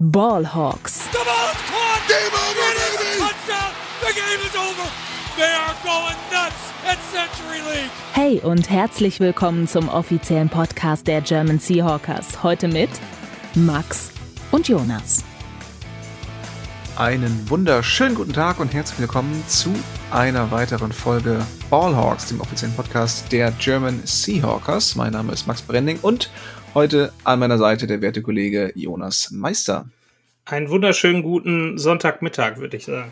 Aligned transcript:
Ballhawks. 0.00 1.10
The 1.10 1.18
ball 1.24 1.50
is 1.50 1.60
caught. 1.66 2.06
Game 2.06 2.32
over, 2.32 2.70
baby. 2.78 3.18
Touchdown. 3.18 3.72
The 4.00 4.14
game 4.14 4.46
is 4.46 4.54
over. 4.54 4.88
They 5.36 5.52
are 5.52 5.74
going 5.82 6.16
nuts 6.30 6.72
at 6.86 6.98
Century 7.10 7.58
League. 7.68 7.90
Hey 8.12 8.38
und 8.38 8.70
herzlich 8.70 9.18
willkommen 9.18 9.66
zum 9.66 9.88
offiziellen 9.88 10.50
Podcast 10.50 11.08
der 11.08 11.20
German 11.20 11.58
Seahawkers. 11.58 12.44
Heute 12.44 12.68
mit 12.68 12.90
Max 13.56 14.12
und 14.52 14.68
Jonas. 14.68 15.24
Einen 16.94 17.50
wunderschönen 17.50 18.14
guten 18.14 18.32
Tag 18.32 18.60
und 18.60 18.72
herzlich 18.72 19.00
willkommen 19.00 19.42
zu 19.48 19.74
einer 20.12 20.52
weiteren 20.52 20.92
Folge 20.92 21.44
Ballhawks, 21.70 22.26
dem 22.26 22.40
offiziellen 22.40 22.74
Podcast 22.76 23.32
der 23.32 23.50
German 23.50 24.00
Seahawkers. 24.04 24.94
Mein 24.94 25.12
Name 25.12 25.32
ist 25.32 25.48
Max 25.48 25.60
Brending 25.60 25.98
und 26.02 26.30
heute 26.78 27.12
an 27.24 27.40
meiner 27.40 27.58
Seite 27.58 27.88
der 27.88 28.00
werte 28.02 28.22
Kollege 28.22 28.70
Jonas 28.76 29.32
Meister. 29.32 29.86
Einen 30.44 30.70
wunderschönen 30.70 31.24
guten 31.24 31.76
Sonntagmittag, 31.76 32.58
würde 32.58 32.76
ich 32.76 32.84
sagen. 32.84 33.10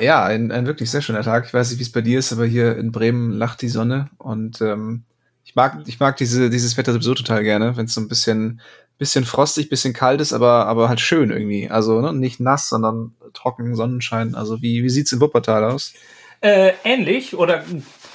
Ja, 0.00 0.24
ein, 0.24 0.50
ein 0.50 0.66
wirklich 0.66 0.90
sehr 0.90 1.02
schöner 1.02 1.22
Tag. 1.22 1.46
Ich 1.46 1.54
weiß 1.54 1.70
nicht, 1.70 1.78
wie 1.78 1.84
es 1.84 1.92
bei 1.92 2.00
dir 2.00 2.18
ist, 2.18 2.32
aber 2.32 2.46
hier 2.46 2.76
in 2.76 2.90
Bremen 2.90 3.30
lacht 3.30 3.62
die 3.62 3.68
Sonne 3.68 4.10
und 4.18 4.60
ähm, 4.60 5.04
ich 5.44 5.54
mag, 5.54 5.84
ich 5.86 6.00
mag 6.00 6.16
diese, 6.16 6.50
dieses 6.50 6.76
Wetter 6.76 6.92
sowieso 6.92 7.14
total 7.14 7.44
gerne, 7.44 7.76
wenn 7.76 7.84
es 7.84 7.94
so 7.94 8.00
ein 8.00 8.08
bisschen 8.08 8.60
bisschen 8.98 9.24
frostig, 9.24 9.68
bisschen 9.68 9.92
kalt 9.92 10.20
ist, 10.20 10.32
aber, 10.32 10.66
aber 10.66 10.88
halt 10.88 10.98
schön 10.98 11.30
irgendwie. 11.30 11.70
Also 11.70 12.00
ne, 12.00 12.12
nicht 12.12 12.40
nass, 12.40 12.68
sondern 12.68 13.14
trocken, 13.34 13.76
Sonnenschein. 13.76 14.34
Also 14.34 14.62
wie, 14.62 14.82
wie 14.82 14.90
sieht's 14.90 15.12
in 15.12 15.20
Wuppertal 15.20 15.62
aus? 15.62 15.94
Äh, 16.40 16.72
ähnlich 16.82 17.36
oder 17.36 17.62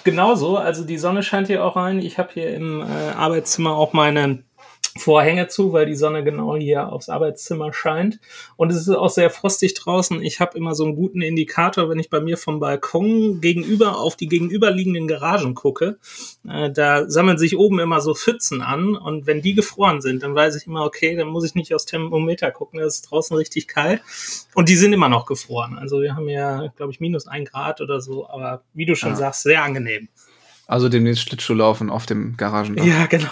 genauso. 0.03 0.57
Also 0.57 0.83
die 0.83 0.97
Sonne 0.97 1.23
scheint 1.23 1.47
hier 1.47 1.63
auch 1.63 1.77
rein. 1.77 1.99
Ich 1.99 2.17
habe 2.17 2.31
hier 2.33 2.53
im 2.53 2.81
äh, 2.81 3.11
Arbeitszimmer 3.15 3.71
auch 3.71 3.93
meine 3.93 4.43
Vorhänge 4.97 5.47
zu, 5.47 5.71
weil 5.71 5.85
die 5.85 5.95
Sonne 5.95 6.23
genau 6.23 6.55
hier 6.55 6.91
aufs 6.91 7.07
Arbeitszimmer 7.07 7.71
scheint. 7.71 8.19
Und 8.57 8.71
es 8.71 8.77
ist 8.77 8.89
auch 8.89 9.09
sehr 9.09 9.29
frostig 9.29 9.73
draußen. 9.73 10.21
Ich 10.21 10.39
habe 10.39 10.57
immer 10.57 10.75
so 10.75 10.83
einen 10.83 10.95
guten 10.95 11.21
Indikator, 11.21 11.89
wenn 11.89 11.99
ich 11.99 12.09
bei 12.09 12.19
mir 12.19 12.37
vom 12.37 12.59
Balkon 12.59 13.39
gegenüber 13.39 13.97
auf 13.97 14.15
die 14.15 14.27
gegenüberliegenden 14.27 15.07
Garagen 15.07 15.55
gucke. 15.55 15.97
Äh, 16.47 16.71
da 16.71 17.09
sammeln 17.09 17.37
sich 17.37 17.57
oben 17.57 17.79
immer 17.79 18.01
so 18.01 18.13
Pfützen 18.13 18.61
an. 18.61 18.95
Und 18.95 19.27
wenn 19.27 19.41
die 19.41 19.53
gefroren 19.53 20.01
sind, 20.01 20.23
dann 20.23 20.35
weiß 20.35 20.55
ich 20.55 20.67
immer, 20.67 20.83
okay, 20.83 21.15
dann 21.15 21.29
muss 21.29 21.45
ich 21.45 21.55
nicht 21.55 21.73
aufs 21.73 21.85
Thermometer 21.85 22.51
gucken. 22.51 22.79
Es 22.79 22.95
ist 22.95 23.11
draußen 23.11 23.35
richtig 23.37 23.67
kalt. 23.67 24.01
Und 24.55 24.67
die 24.67 24.75
sind 24.75 24.91
immer 24.91 25.09
noch 25.09 25.25
gefroren. 25.25 25.77
Also 25.77 26.01
wir 26.01 26.15
haben 26.15 26.27
ja, 26.27 26.67
glaube 26.75 26.91
ich, 26.91 26.99
minus 26.99 27.27
ein 27.27 27.45
Grad 27.45 27.79
oder 27.79 28.01
so. 28.01 28.27
Aber 28.27 28.63
wie 28.73 28.85
du 28.85 28.95
schon 28.95 29.11
ja. 29.11 29.15
sagst, 29.15 29.43
sehr 29.43 29.63
angenehm. 29.63 30.09
Also 30.67 30.87
demnächst 30.87 31.23
Schlittschuh 31.23 31.53
laufen 31.53 31.89
auf 31.89 32.05
dem 32.05 32.37
Garagendach. 32.37 32.85
Ja, 32.85 33.05
genau. 33.05 33.29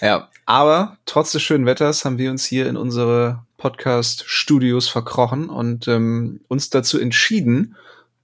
Ja, 0.00 0.28
aber 0.46 0.98
trotz 1.06 1.32
des 1.32 1.42
schönen 1.42 1.66
Wetters 1.66 2.04
haben 2.04 2.18
wir 2.18 2.30
uns 2.30 2.44
hier 2.44 2.68
in 2.68 2.76
unsere 2.76 3.44
Podcast-Studios 3.56 4.88
verkrochen 4.88 5.48
und 5.48 5.86
ähm, 5.86 6.40
uns 6.48 6.70
dazu 6.70 6.98
entschieden, 6.98 7.76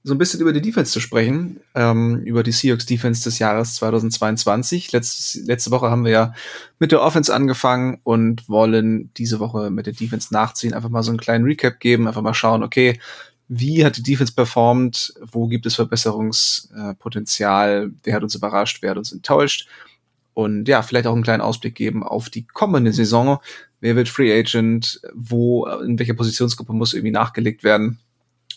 so 0.07 0.15
ein 0.15 0.19
bisschen 0.19 0.41
über 0.41 0.53
die 0.53 0.63
Defense 0.63 0.93
zu 0.93 1.01
sprechen, 1.01 1.59
ähm, 1.75 2.23
über 2.23 2.45
die 2.45 2.53
Seahawks 2.53 2.87
Defense 2.87 3.25
des 3.25 3.41
Jahres 3.41 3.75
2022. 3.75 4.93
Letztes, 4.93 5.45
letzte 5.47 5.73
Woche 5.73 5.91
haben 5.91 6.05
wir 6.05 6.13
ja 6.13 6.33
mit 6.79 6.93
der 6.93 7.03
Offense 7.03 7.35
angefangen 7.35 7.99
und 8.05 8.49
wollen 8.49 9.11
diese 9.17 9.41
Woche 9.41 9.69
mit 9.71 9.87
der 9.87 9.95
Defense 9.95 10.33
nachziehen, 10.33 10.75
einfach 10.75 10.91
mal 10.91 11.03
so 11.03 11.11
einen 11.11 11.19
kleinen 11.19 11.45
Recap 11.45 11.81
geben, 11.81 12.07
einfach 12.07 12.23
mal 12.23 12.35
schauen, 12.35 12.63
okay, 12.63 13.01
wie 13.49 13.85
hat 13.85 13.97
die 13.97 14.05
Defense 14.05 14.33
performt, 14.33 15.13
wo 15.21 15.49
gibt 15.49 15.67
es 15.67 15.75
Verbesserungspotenzial, 15.75 17.91
wer 18.05 18.15
hat 18.15 18.23
uns 18.23 18.37
überrascht, 18.37 18.79
wer 18.83 18.91
hat 18.91 18.99
uns 18.99 19.11
enttäuscht 19.11 19.67
und 20.37 20.69
ja, 20.69 20.83
vielleicht 20.83 21.07
auch 21.07 21.15
einen 21.15 21.23
kleinen 21.23 21.41
Ausblick 21.41 21.75
geben 21.75 22.03
auf 22.03 22.29
die 22.29 22.47
kommende 22.47 22.93
Saison. 22.93 23.39
Wer 23.81 23.97
wird 23.97 24.11
Free 24.11 24.39
Agent? 24.39 25.01
Wo, 25.15 25.65
in 25.67 25.99
welcher 25.99 26.13
Positionsgruppe 26.13 26.75
muss 26.75 26.93
irgendwie 26.93 27.11
nachgelegt 27.11 27.65
werden? 27.65 28.01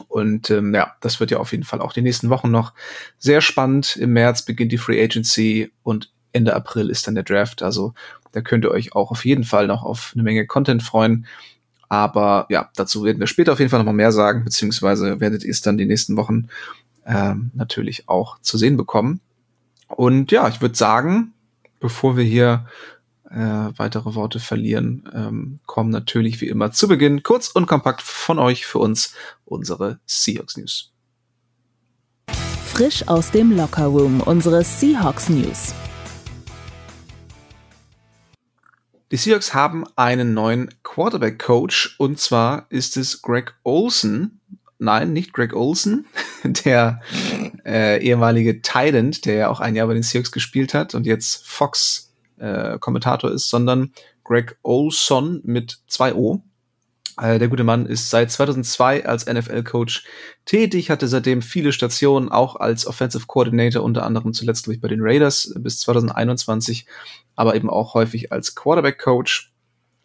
Und 0.09 0.50
ähm, 0.50 0.75
ja, 0.75 0.95
das 1.00 1.22
wird 1.22 1.31
ja 1.31 1.38
auf 1.38 1.53
jeden 1.53 1.63
Fall 1.63 1.80
auch 1.80 1.94
die 1.94 2.02
nächsten 2.02 2.30
Wochen 2.30 2.52
noch 2.52 2.73
sehr 3.17 3.39
spannend. 3.39 3.95
Im 3.95 4.11
März 4.11 4.44
beginnt 4.44 4.73
die 4.73 4.78
Free 4.78 5.01
Agency 5.01 5.72
und 5.81 6.12
Ende 6.34 6.53
April 6.53 6.90
ist 6.90 7.07
dann 7.07 7.16
der 7.16 7.23
Draft. 7.23 7.63
Also 7.63 7.94
da 8.34 8.41
könnt 8.41 8.66
ihr 8.66 8.72
euch 8.72 8.94
auch 8.94 9.09
auf 9.09 9.23
jeden 9.23 9.46
Fall 9.46 9.67
noch 9.67 9.84
auf 9.84 10.11
eine 10.13 10.23
Menge 10.23 10.46
Content 10.47 10.84
freuen. 10.84 11.28
Aber 11.88 12.46
ja, 12.50 12.69
dazu 12.75 13.06
werden 13.06 13.22
wir 13.22 13.28
später 13.28 13.53
auf 13.53 13.59
jeden 13.59 13.72
Fall 13.72 13.79
noch 13.79 13.85
mal 13.85 13.94
mehr 13.94 14.11
sagen, 14.11 14.44
beziehungsweise 14.44 15.22
werdet 15.22 15.46
ihr 15.46 15.51
es 15.51 15.61
dann 15.61 15.78
die 15.78 15.85
nächsten 15.85 16.17
Wochen 16.17 16.50
ähm, 17.06 17.51
natürlich 17.53 18.09
auch 18.09 18.38
zu 18.41 18.57
sehen 18.57 18.75
bekommen. 18.75 19.22
Und 19.88 20.34
ja, 20.34 20.46
ich 20.50 20.59
würde 20.59 20.75
sagen, 20.75 21.34
bevor 21.79 22.17
wir 22.17 22.23
hier 22.23 22.66
äh, 23.29 23.38
weitere 23.78 24.16
Worte 24.16 24.40
verlieren, 24.40 25.09
ähm, 25.13 25.59
kommen 25.66 25.90
natürlich 25.90 26.41
wie 26.41 26.47
immer 26.47 26.72
zu 26.72 26.88
Beginn 26.88 27.23
kurz 27.23 27.50
und 27.50 27.67
kompakt 27.67 28.01
von 28.01 28.40
euch 28.40 28.66
für 28.66 28.79
uns 28.79 29.13
unsere 29.45 30.00
Seahawks 30.06 30.57
News. 30.57 30.91
Frisch 32.66 33.07
aus 33.07 33.31
dem 33.31 33.51
Locker 33.56 33.85
Room 33.85 34.22
unsere 34.22 34.63
Seahawks 34.63 35.29
News. 35.29 35.73
Die 39.11 39.17
Seahawks 39.17 39.53
haben 39.53 39.85
einen 39.96 40.34
neuen 40.34 40.69
Quarterback 40.84 41.40
Coach 41.40 41.96
und 41.97 42.19
zwar 42.19 42.67
ist 42.69 42.96
es 42.96 43.22
Greg 43.22 43.56
Olson. 43.63 44.40
Nein, 44.78 45.13
nicht 45.13 45.34
Greg 45.34 45.53
Olson, 45.56 46.06
der 46.66 47.01
äh, 47.66 48.03
ehemalige 48.03 48.61
Tident, 48.61 49.25
der 49.25 49.33
ja 49.35 49.50
auch 49.50 49.59
ein 49.59 49.75
Jahr 49.75 49.88
bei 49.88 49.94
den 49.94 50.03
Seahawks 50.03 50.31
gespielt 50.31 50.73
hat 50.73 50.95
und 50.95 51.05
jetzt 51.05 51.45
Fox 51.45 52.13
äh, 52.38 52.77
Kommentator 52.79 53.31
ist, 53.31 53.50
sondern 53.50 53.94
Greg 54.23 54.57
Olson 54.63 55.41
mit 55.44 55.79
zwei 55.88 56.13
O. 56.13 56.41
Äh, 57.19 57.39
der 57.39 57.49
gute 57.49 57.63
Mann 57.63 57.85
ist 57.85 58.09
seit 58.09 58.31
2002 58.31 59.05
als 59.05 59.25
NFL-Coach 59.25 60.05
tätig, 60.45 60.89
hatte 60.89 61.07
seitdem 61.07 61.41
viele 61.41 61.73
Stationen, 61.73 62.29
auch 62.29 62.55
als 62.55 62.88
Offensive 62.88 63.25
Coordinator, 63.28 63.83
unter 63.83 64.05
anderem 64.05 64.33
zuletzt 64.33 64.67
ich, 64.67 64.79
bei 64.79 64.88
den 64.88 65.01
Raiders 65.01 65.53
bis 65.57 65.79
2021, 65.79 66.85
aber 67.35 67.55
eben 67.55 67.69
auch 67.69 67.94
häufig 67.94 68.31
als 68.31 68.55
Quarterback-Coach. 68.55 69.51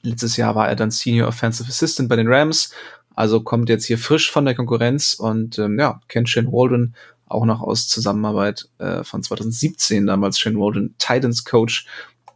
Letztes 0.02 0.36
Jahr 0.36 0.54
war 0.54 0.68
er 0.68 0.76
dann 0.76 0.90
Senior 0.90 1.28
Offensive 1.28 1.68
Assistant 1.68 2.08
bei 2.08 2.16
den 2.16 2.28
Rams, 2.28 2.72
also 3.14 3.40
kommt 3.40 3.68
jetzt 3.68 3.86
hier 3.86 3.98
frisch 3.98 4.30
von 4.30 4.44
der 4.44 4.54
Konkurrenz 4.54 5.14
und 5.14 5.58
ähm, 5.58 5.78
ja, 5.78 6.00
kennt 6.08 6.28
Shane 6.28 6.52
Waldron 6.52 6.94
auch 7.26 7.44
noch 7.46 7.62
aus 7.62 7.88
Zusammenarbeit 7.88 8.68
äh, 8.78 9.02
von 9.02 9.22
2017, 9.22 10.06
damals 10.06 10.38
Shane 10.38 10.58
Waldron 10.58 10.94
Titans 10.98 11.44
Coach 11.44 11.86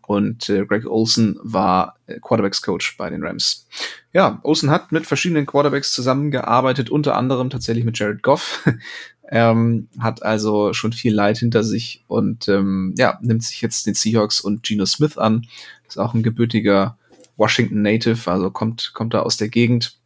und 0.08 0.48
äh, 0.48 0.64
Greg 0.64 0.86
Olson 0.86 1.38
war 1.42 1.96
äh, 2.06 2.18
Quarterbacks 2.18 2.62
Coach 2.62 2.96
bei 2.96 3.10
den 3.10 3.22
Rams. 3.22 3.66
Ja, 4.14 4.40
Olson 4.42 4.70
hat 4.70 4.90
mit 4.90 5.06
verschiedenen 5.06 5.44
Quarterbacks 5.44 5.92
zusammengearbeitet, 5.92 6.88
unter 6.88 7.14
anderem 7.14 7.50
tatsächlich 7.50 7.84
mit 7.84 7.98
Jared 7.98 8.22
Goff. 8.22 8.66
ähm, 9.30 9.88
hat 9.98 10.22
also 10.22 10.72
schon 10.72 10.94
viel 10.94 11.14
Leid 11.14 11.36
hinter 11.36 11.62
sich 11.62 12.04
und 12.08 12.48
ähm, 12.48 12.94
ja, 12.96 13.18
nimmt 13.20 13.42
sich 13.42 13.60
jetzt 13.60 13.86
den 13.86 13.92
Seahawks 13.92 14.40
und 14.40 14.62
Geno 14.62 14.86
Smith 14.86 15.18
an. 15.18 15.46
Ist 15.86 15.98
auch 15.98 16.14
ein 16.14 16.22
gebürtiger 16.22 16.96
Washington 17.36 17.82
Native, 17.82 18.30
also 18.30 18.50
kommt, 18.50 18.92
kommt 18.94 19.12
da 19.12 19.20
aus 19.20 19.36
der 19.36 19.50
Gegend 19.50 19.97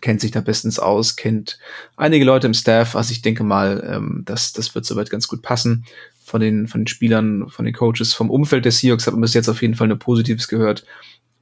kennt 0.00 0.20
sich 0.20 0.30
da 0.30 0.40
bestens 0.40 0.78
aus, 0.78 1.16
kennt 1.16 1.58
einige 1.96 2.24
Leute 2.24 2.46
im 2.46 2.54
Staff. 2.54 2.96
Also 2.96 3.12
ich 3.12 3.22
denke 3.22 3.44
mal, 3.44 3.82
ähm, 3.86 4.22
das, 4.24 4.52
das 4.52 4.74
wird 4.74 4.84
soweit 4.84 5.10
ganz 5.10 5.28
gut 5.28 5.42
passen. 5.42 5.84
Von 6.24 6.40
den, 6.40 6.68
von 6.68 6.82
den 6.82 6.86
Spielern, 6.86 7.48
von 7.48 7.64
den 7.64 7.74
Coaches, 7.74 8.12
vom 8.12 8.30
Umfeld 8.30 8.64
der 8.64 8.72
Seahawks 8.72 9.06
hat 9.06 9.14
man 9.14 9.22
bis 9.22 9.34
jetzt 9.34 9.48
auf 9.48 9.62
jeden 9.62 9.74
Fall 9.74 9.88
nur 9.88 9.98
Positives 9.98 10.48
gehört. 10.48 10.84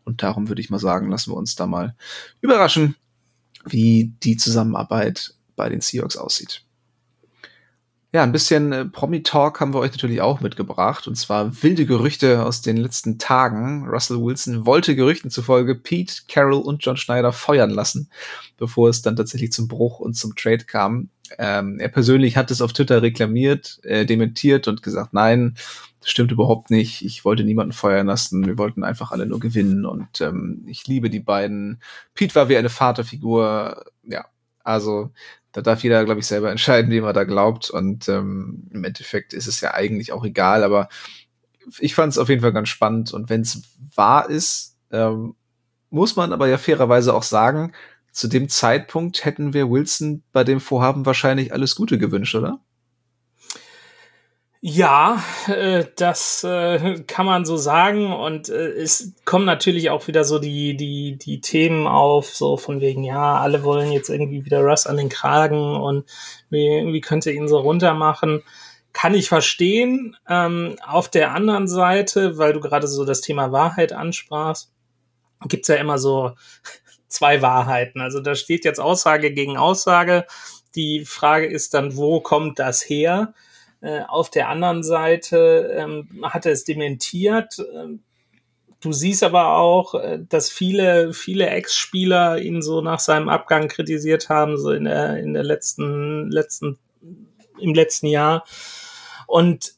Und 0.05 0.23
darum 0.23 0.49
würde 0.49 0.61
ich 0.61 0.71
mal 0.71 0.79
sagen, 0.79 1.11
lassen 1.11 1.33
wir 1.33 1.37
uns 1.37 1.57
da 1.57 1.67
mal 1.67 1.97
überraschen, 2.41 2.95
wie 3.65 4.13
die 4.23 4.37
Zusammenarbeit 4.37 5.35
bei 5.57 5.69
den 5.69 5.81
Seahawks 5.81 6.17
aussieht. 6.17 6.66
Ja, 8.13 8.23
ein 8.23 8.33
bisschen 8.33 8.73
äh, 8.73 8.85
Promi-Talk 8.85 9.61
haben 9.61 9.75
wir 9.75 9.81
euch 9.81 9.91
natürlich 9.91 10.21
auch 10.21 10.41
mitgebracht. 10.41 11.07
Und 11.09 11.17
zwar 11.17 11.63
wilde 11.63 11.87
Gerüchte 11.87 12.45
aus 12.45 12.63
den 12.63 12.77
letzten 12.77 13.19
Tagen. 13.19 13.87
Russell 13.89 14.23
Wilson 14.23 14.65
wollte 14.65 14.95
Gerüchten 14.95 15.31
zufolge 15.31 15.75
Pete, 15.75 16.23
Carroll 16.29 16.63
und 16.63 16.85
John 16.85 16.97
Schneider 16.97 17.33
feuern 17.33 17.71
lassen, 17.71 18.11
bevor 18.57 18.89
es 18.89 19.03
dann 19.03 19.17
tatsächlich 19.17 19.53
zum 19.53 19.69
Bruch 19.69 19.99
und 19.99 20.15
zum 20.15 20.35
Trade 20.37 20.65
kam. 20.65 21.11
Ähm, 21.39 21.81
er 21.81 21.89
persönlich 21.89 22.37
hat 22.37 22.51
es 22.53 22.63
auf 22.63 22.73
Twitter 22.73 23.03
reklamiert, 23.03 23.81
äh, 23.83 24.07
dementiert 24.07 24.69
und 24.69 24.83
gesagt, 24.83 25.13
nein, 25.13 25.57
das 26.01 26.11
stimmt 26.11 26.31
überhaupt 26.31 26.71
nicht. 26.71 27.05
Ich 27.05 27.25
wollte 27.25 27.43
niemanden 27.43 27.73
feuern 27.73 28.07
lassen. 28.07 28.47
Wir 28.47 28.57
wollten 28.59 28.85
einfach 28.85 29.11
alle 29.11 29.27
nur 29.27 29.41
gewinnen 29.41 29.85
und 29.85 30.21
ähm, 30.21 30.65
ich 30.69 30.87
liebe 30.87 31.11
die 31.11 31.21
beiden. 31.21 31.81
Pete 32.15 32.37
war 32.37 32.49
wie 32.49 32.57
eine 32.57 32.69
Vaterfigur. 32.69 33.85
Ja, 34.05 34.27
also 34.63 35.11
da 35.57 35.63
darf 35.63 35.83
jeder, 35.83 36.05
glaube 36.05 36.21
ich, 36.21 36.27
selber 36.27 36.51
entscheiden, 36.53 36.91
wie 36.91 37.01
man 37.01 37.15
da 37.15 37.25
glaubt. 37.25 37.71
Und 37.71 38.09
ähm, 38.11 38.69
im 38.71 38.85
Endeffekt 38.85 39.33
ist 39.33 39.47
es 39.47 39.63
ja 39.63 39.73
eigentlich 39.73 40.13
auch 40.13 40.25
egal, 40.25 40.63
aber 40.63 40.89
ich 41.79 41.95
fand 41.95 42.13
es 42.13 42.19
auf 42.19 42.29
jeden 42.29 42.43
Fall 42.43 42.53
ganz 42.53 42.69
spannend. 42.69 43.15
Und 43.15 43.31
wenn 43.31 43.41
es 43.41 43.63
wahr 43.95 44.29
ist, 44.29 44.77
ähm, 44.93 45.35
muss 45.89 46.15
man 46.15 46.35
aber 46.35 46.47
ja 46.47 46.59
fairerweise 46.59 47.15
auch 47.15 47.23
sagen, 47.23 47.73
zu 48.13 48.29
dem 48.29 48.51
Zeitpunkt 48.51 49.25
hätten 49.25 49.55
wir 49.55 49.71
Wilson 49.71 50.23
bei 50.31 50.45
dem 50.45 50.61
Vorhaben 50.61 51.07
wahrscheinlich 51.07 51.55
alles 51.55 51.75
Gute 51.75 51.97
gewünscht, 51.97 52.35
oder? 52.35 52.61
Ja, 54.69 55.23
äh, 55.47 55.85
das 55.95 56.43
äh, 56.43 57.01
kann 57.07 57.25
man 57.25 57.45
so 57.45 57.57
sagen 57.57 58.13
und 58.13 58.49
äh, 58.49 58.71
es 58.73 59.13
kommen 59.25 59.45
natürlich 59.45 59.91
auch 59.91 60.09
wieder 60.09 60.25
so 60.25 60.41
die 60.41 60.77
die 60.77 61.17
die 61.19 61.41
Themen 61.41 61.87
auf, 61.87 62.35
so 62.35 62.57
von 62.57 62.81
wegen 62.81 63.05
ja, 63.05 63.37
alle 63.37 63.63
wollen 63.63 63.93
jetzt 63.93 64.09
irgendwie 64.09 64.45
wieder 64.45 64.63
Russ 64.63 64.89
an 64.89 64.97
den 64.97 65.09
Kragen 65.09 65.77
und 65.77 66.05
wie, 66.51 66.83
wie 66.93 67.01
könnte 67.01 67.31
ihn 67.31 67.47
so 67.47 67.59
runter 67.61 67.95
machen? 67.95 68.43
Kann 68.93 69.15
ich 69.15 69.29
verstehen. 69.29 70.17
Ähm, 70.29 70.75
auf 70.85 71.09
der 71.09 71.33
anderen 71.33 71.69
Seite, 71.69 72.37
weil 72.37 72.53
du 72.53 72.59
gerade 72.59 72.89
so 72.89 73.05
das 73.05 73.21
Thema 73.21 73.53
Wahrheit 73.53 73.93
ansprachst, 73.93 74.73
gibt's 75.47 75.69
ja 75.69 75.77
immer 75.77 75.99
so 75.99 76.33
zwei 77.07 77.41
Wahrheiten. 77.41 78.01
Also 78.01 78.19
da 78.19 78.35
steht 78.35 78.65
jetzt 78.65 78.81
Aussage 78.81 79.33
gegen 79.33 79.57
Aussage. 79.59 80.27
Die 80.75 81.05
Frage 81.05 81.47
ist 81.47 81.73
dann, 81.75 81.97
wo 81.97 82.21
kommt 82.21 82.59
das 82.59 82.83
her? 82.83 83.33
Äh, 83.87 84.03
auf 84.09 84.31
der 84.31 84.49
anderen 84.49 84.83
Seite 84.83 85.73
ähm, 85.73 86.09
hat 86.25 86.45
er 86.45 86.51
es 86.51 86.65
dementiert. 86.65 87.65
Ähm, 87.73 88.01
du 88.81 88.93
siehst 88.93 89.23
aber 89.23 89.59
auch, 89.59 89.95
äh, 89.95 90.19
dass 90.29 90.51
viele, 90.51 91.13
viele 91.13 91.47
Ex-Spieler 91.47 92.39
ihn 92.39 92.63
so 92.63 92.81
nach 92.81 92.99
seinem 92.99 93.29
Abgang 93.29 93.69
kritisiert 93.69 94.29
haben, 94.29 94.59
so 94.59 94.73
in 94.73 94.87
der, 94.87 95.19
in 95.19 95.35
der 95.35 95.45
letzten, 95.45 96.33
letzten, 96.33 96.79
im 97.61 97.75
letzten 97.75 98.09
Jahr. 98.09 98.45
Und 99.29 99.75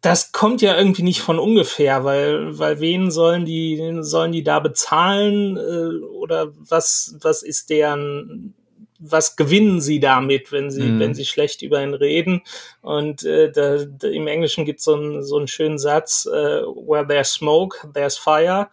das 0.00 0.32
kommt 0.32 0.60
ja 0.60 0.76
irgendwie 0.76 1.04
nicht 1.04 1.20
von 1.20 1.38
ungefähr, 1.38 2.02
weil, 2.02 2.58
weil 2.58 2.80
wen 2.80 3.12
sollen 3.12 3.44
die, 3.44 3.98
sollen 4.00 4.32
die 4.32 4.42
da 4.42 4.58
bezahlen 4.58 5.56
äh, 5.56 6.04
oder 6.04 6.52
was, 6.56 7.14
was 7.20 7.44
ist 7.44 7.70
deren, 7.70 8.54
was 9.04 9.36
gewinnen 9.36 9.80
sie 9.80 9.98
damit, 9.98 10.52
wenn 10.52 10.70
sie, 10.70 10.82
mhm. 10.82 11.00
wenn 11.00 11.14
sie 11.14 11.24
schlecht 11.24 11.62
über 11.62 11.82
ihn 11.82 11.94
reden? 11.94 12.42
Und 12.80 13.24
äh, 13.24 13.50
da, 13.50 13.84
da, 13.84 14.08
im 14.08 14.28
Englischen 14.28 14.64
gibt 14.64 14.78
es 14.78 14.84
so, 14.84 14.94
ein, 14.94 15.22
so 15.22 15.36
einen 15.36 15.48
schönen 15.48 15.78
Satz, 15.78 16.26
äh, 16.26 16.62
where 16.62 17.06
there's 17.06 17.32
smoke, 17.32 17.76
there's 17.92 18.16
fire. 18.16 18.68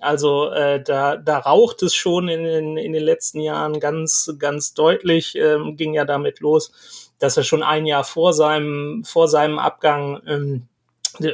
Also 0.00 0.50
äh, 0.50 0.82
da, 0.82 1.16
da 1.16 1.38
raucht 1.38 1.82
es 1.82 1.94
schon 1.94 2.28
in, 2.28 2.46
in, 2.46 2.76
in 2.76 2.92
den 2.92 3.02
letzten 3.02 3.40
Jahren 3.40 3.78
ganz, 3.78 4.34
ganz 4.38 4.74
deutlich, 4.74 5.36
ähm, 5.36 5.76
ging 5.76 5.92
ja 5.94 6.04
damit 6.04 6.40
los, 6.40 7.12
dass 7.18 7.36
er 7.36 7.44
schon 7.44 7.62
ein 7.62 7.86
Jahr 7.86 8.04
vor 8.04 8.32
seinem, 8.32 9.04
vor 9.04 9.28
seinem 9.28 9.58
Abgang 9.58 10.22
ähm, 10.26 10.68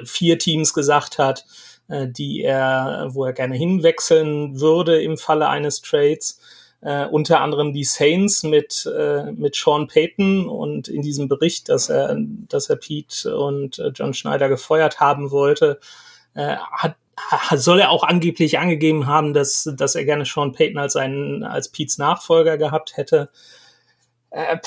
vier 0.04 0.38
Teams 0.38 0.74
gesagt 0.74 1.18
hat, 1.18 1.44
äh, 1.88 2.08
die 2.08 2.42
er, 2.42 3.08
wo 3.10 3.24
er 3.24 3.32
gerne 3.32 3.56
hinwechseln 3.56 4.60
würde 4.60 5.00
im 5.00 5.16
Falle 5.16 5.48
eines 5.48 5.80
Trades 5.82 6.40
äh, 6.82 7.06
unter 7.06 7.40
anderem 7.40 7.72
die 7.72 7.84
Saints 7.84 8.42
mit, 8.42 8.86
äh, 8.86 9.32
mit 9.32 9.54
Sean 9.54 9.86
Payton 9.86 10.48
und 10.48 10.88
in 10.88 11.02
diesem 11.02 11.28
Bericht, 11.28 11.68
dass 11.68 11.90
er, 11.90 12.16
dass 12.48 12.70
er 12.70 12.76
Pete 12.76 13.36
und 13.36 13.78
äh, 13.78 13.88
John 13.88 14.14
Schneider 14.14 14.48
gefeuert 14.48 15.00
haben 15.00 15.30
wollte, 15.30 15.78
äh, 16.34 16.56
hat, 16.56 16.96
soll 17.56 17.80
er 17.80 17.90
auch 17.90 18.02
angeblich 18.02 18.58
angegeben 18.58 19.06
haben, 19.06 19.34
dass, 19.34 19.70
dass 19.76 19.94
er 19.94 20.04
gerne 20.04 20.24
Sean 20.24 20.52
Payton 20.52 20.78
als 20.78 20.96
einen, 20.96 21.44
als 21.44 21.68
Pete's 21.68 21.98
Nachfolger 21.98 22.56
gehabt 22.56 22.96
hätte. 22.96 23.30
Äh, 24.30 24.58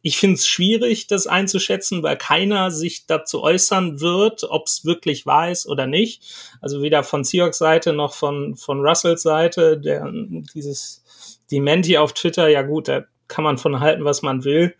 ich 0.00 0.18
finde 0.18 0.36
es 0.36 0.46
schwierig, 0.46 1.08
das 1.08 1.26
einzuschätzen, 1.26 2.04
weil 2.04 2.16
keiner 2.16 2.70
sich 2.70 3.06
dazu 3.06 3.42
äußern 3.42 4.00
wird, 4.00 4.44
ob 4.44 4.66
es 4.68 4.84
wirklich 4.84 5.26
wahr 5.26 5.50
ist 5.50 5.66
oder 5.66 5.88
nicht. 5.88 6.22
Also 6.60 6.82
weder 6.82 7.02
von 7.02 7.24
Seahawks 7.24 7.58
Seite 7.58 7.92
noch 7.92 8.14
von, 8.14 8.54
von 8.54 8.80
Russells 8.80 9.22
Seite, 9.22 9.76
der 9.78 10.08
dieses 10.54 11.02
Dementi 11.50 11.98
auf 11.98 12.12
Twitter, 12.12 12.48
ja 12.48 12.62
gut, 12.62 12.88
da 12.88 13.04
kann 13.28 13.44
man 13.44 13.58
von 13.58 13.80
halten, 13.80 14.04
was 14.04 14.22
man 14.22 14.44
will. 14.44 14.74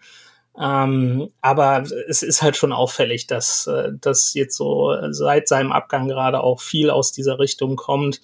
Ähm, 0.60 1.30
aber 1.40 1.84
es 2.08 2.22
ist 2.22 2.42
halt 2.42 2.56
schon 2.56 2.72
auffällig, 2.72 3.26
dass, 3.28 3.66
äh, 3.68 3.90
dass 4.00 4.34
jetzt 4.34 4.56
so 4.56 4.96
seit 5.10 5.46
seinem 5.46 5.70
Abgang 5.70 6.08
gerade 6.08 6.42
auch 6.42 6.60
viel 6.60 6.90
aus 6.90 7.12
dieser 7.12 7.38
Richtung 7.38 7.76
kommt, 7.76 8.20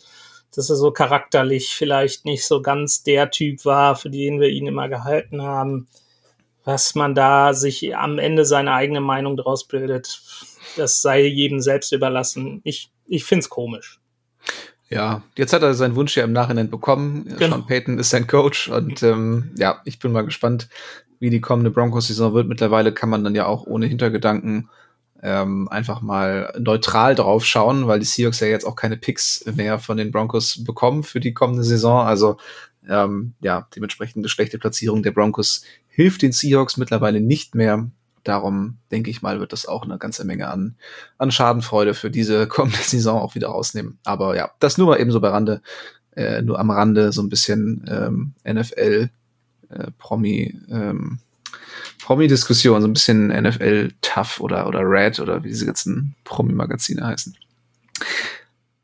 dass 0.55 0.69
er 0.69 0.77
so 0.77 0.91
charakterlich 0.91 1.75
vielleicht 1.75 2.25
nicht 2.25 2.45
so 2.45 2.61
ganz 2.61 3.03
der 3.03 3.31
Typ 3.31 3.65
war, 3.65 3.95
für 3.95 4.11
den 4.11 4.41
wir 4.41 4.49
ihn 4.49 4.67
immer 4.67 4.89
gehalten 4.89 5.43
haben. 5.43 5.89
Was 6.65 6.95
man 6.95 7.15
da 7.15 7.53
sich 7.53 7.95
am 7.97 8.19
Ende 8.19 8.45
seine 8.45 8.73
eigene 8.73 9.01
Meinung 9.01 9.37
draus 9.37 9.69
bildet, 9.69 10.23
das 10.77 11.03
sei 11.03 11.23
jedem 11.27 11.61
selbst 11.61 11.93
überlassen. 11.93 12.63
Ich, 12.65 12.91
ich 13.07 13.25
find's 13.25 13.49
komisch. 13.49 14.01
Ja, 14.91 15.23
jetzt 15.37 15.53
hat 15.53 15.63
er 15.63 15.75
seinen 15.75 15.97
Wunsch 15.97 16.17
ja 16.17 16.25
im 16.25 16.33
Nachhinein 16.33 16.71
bekommen. 16.71 17.25
Genau. 17.25 17.57
Sean 17.57 17.67
Payton 17.67 17.99
ist 17.99 18.11
sein 18.11 18.27
Coach 18.27 18.69
und 18.69 19.03
ähm, 19.03 19.51
ja, 19.57 19.81
ich 19.85 19.99
bin 19.99 20.13
mal 20.13 20.25
gespannt, 20.25 20.69
wie 21.21 21.31
die 21.31 21.41
kommende 21.41 21.71
Broncos-Saison 21.71 22.35
wird. 22.35 22.49
Mittlerweile 22.49 22.93
kann 22.93 23.09
man 23.09 23.25
dann 23.25 23.35
ja 23.35 23.47
auch 23.47 23.67
ohne 23.67 23.87
Hintergedanken 23.87 24.69
ähm, 25.23 25.69
einfach 25.69 26.03
mal 26.03 26.53
neutral 26.59 27.15
drauf 27.15 27.47
schauen, 27.47 27.87
weil 27.87 27.99
die 27.99 28.05
Seahawks 28.05 28.41
ja 28.41 28.47
jetzt 28.47 28.67
auch 28.67 28.77
keine 28.77 28.99
Picks 28.99 29.45
mehr 29.55 29.79
von 29.79 29.97
den 29.97 30.13
Broncos 30.13 30.63
bekommen 30.63 31.03
für 31.03 31.19
die 31.19 31.33
kommende 31.33 31.65
Saison. 31.65 32.07
Also 32.07 32.37
ähm, 32.87 33.33
ja, 33.41 33.67
dementsprechend 33.75 34.19
eine 34.19 34.29
schlechte 34.29 34.59
Platzierung 34.59 35.03
der 35.03 35.13
Broncos 35.13 35.65
hilft 35.89 36.21
den 36.21 36.33
Seahawks 36.33 36.77
mittlerweile 36.77 37.23
nicht 37.23 37.55
mehr. 37.55 37.89
Darum 38.25 38.79
denke 38.91 39.11
ich 39.11 39.23
mal, 39.23 39.39
wird 39.39 39.53
das 39.53 39.67
auch 39.67 39.85
eine 39.85 39.99
ganze 39.99 40.25
Menge 40.25 40.49
an, 40.49 40.77
an 41.19 41.31
Schadenfreude 41.31 41.95
für 41.95 42.11
diese 42.11 42.47
kommende 42.47 42.79
Saison 42.83 43.21
auch 43.21 43.35
wieder 43.35 43.49
rausnehmen. 43.49 43.99
Aber 44.05 44.37
ja, 44.37 44.51
das 44.61 44.79
nur 44.79 44.89
mal 44.89 45.01
eben 45.01 45.13
so 45.13 45.21
bei 45.21 45.29
Rande, 45.29 45.61
äh, 46.17 46.43
nur 46.43 46.59
am 46.59 46.71
Rande 46.71 47.13
so 47.13 47.23
ein 47.23 47.29
bisschen 47.29 47.85
ähm, 47.89 48.35
NFL 48.51 49.11
äh, 49.69 49.91
Promi 49.99 50.59
ähm, 50.71 51.19
Promi-Diskussion, 52.03 52.83
so 52.83 52.89
ein 52.89 52.93
bisschen 52.93 53.29
NFL 53.29 53.93
Tough 54.03 54.41
oder 54.41 54.67
oder 54.67 54.81
Red 54.81 55.21
oder 55.21 55.43
wie 55.43 55.49
diese 55.49 55.67
ganzen 55.67 56.15
Promi-Magazine 56.25 57.07
heißen. 57.07 57.35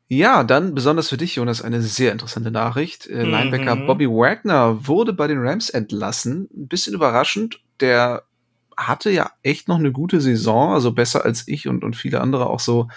Ja, 0.07 0.43
dann 0.43 0.75
besonders 0.75 1.07
für 1.07 1.17
dich, 1.17 1.35
Jonas, 1.35 1.61
eine 1.61 1.81
sehr 1.81 2.11
interessante 2.11 2.51
Nachricht. 2.51 3.07
Äh, 3.07 3.23
mhm. 3.23 3.31
Linebacker 3.31 3.75
Bobby 3.75 4.07
Wagner 4.07 4.85
wurde 4.87 5.13
bei 5.13 5.27
den 5.27 5.39
Rams 5.39 5.69
entlassen. 5.69 6.49
Ein 6.53 6.67
bisschen 6.67 6.93
überraschend. 6.93 7.61
Der 7.79 8.23
hatte 8.87 9.11
ja 9.11 9.31
echt 9.43 9.67
noch 9.67 9.79
eine 9.79 9.91
gute 9.91 10.21
Saison, 10.21 10.73
also 10.73 10.91
besser 10.91 11.25
als 11.25 11.47
ich 11.47 11.67
und, 11.67 11.83
und 11.83 11.95
viele 11.95 12.21
andere 12.21 12.49
auch 12.49 12.59
so 12.59 12.87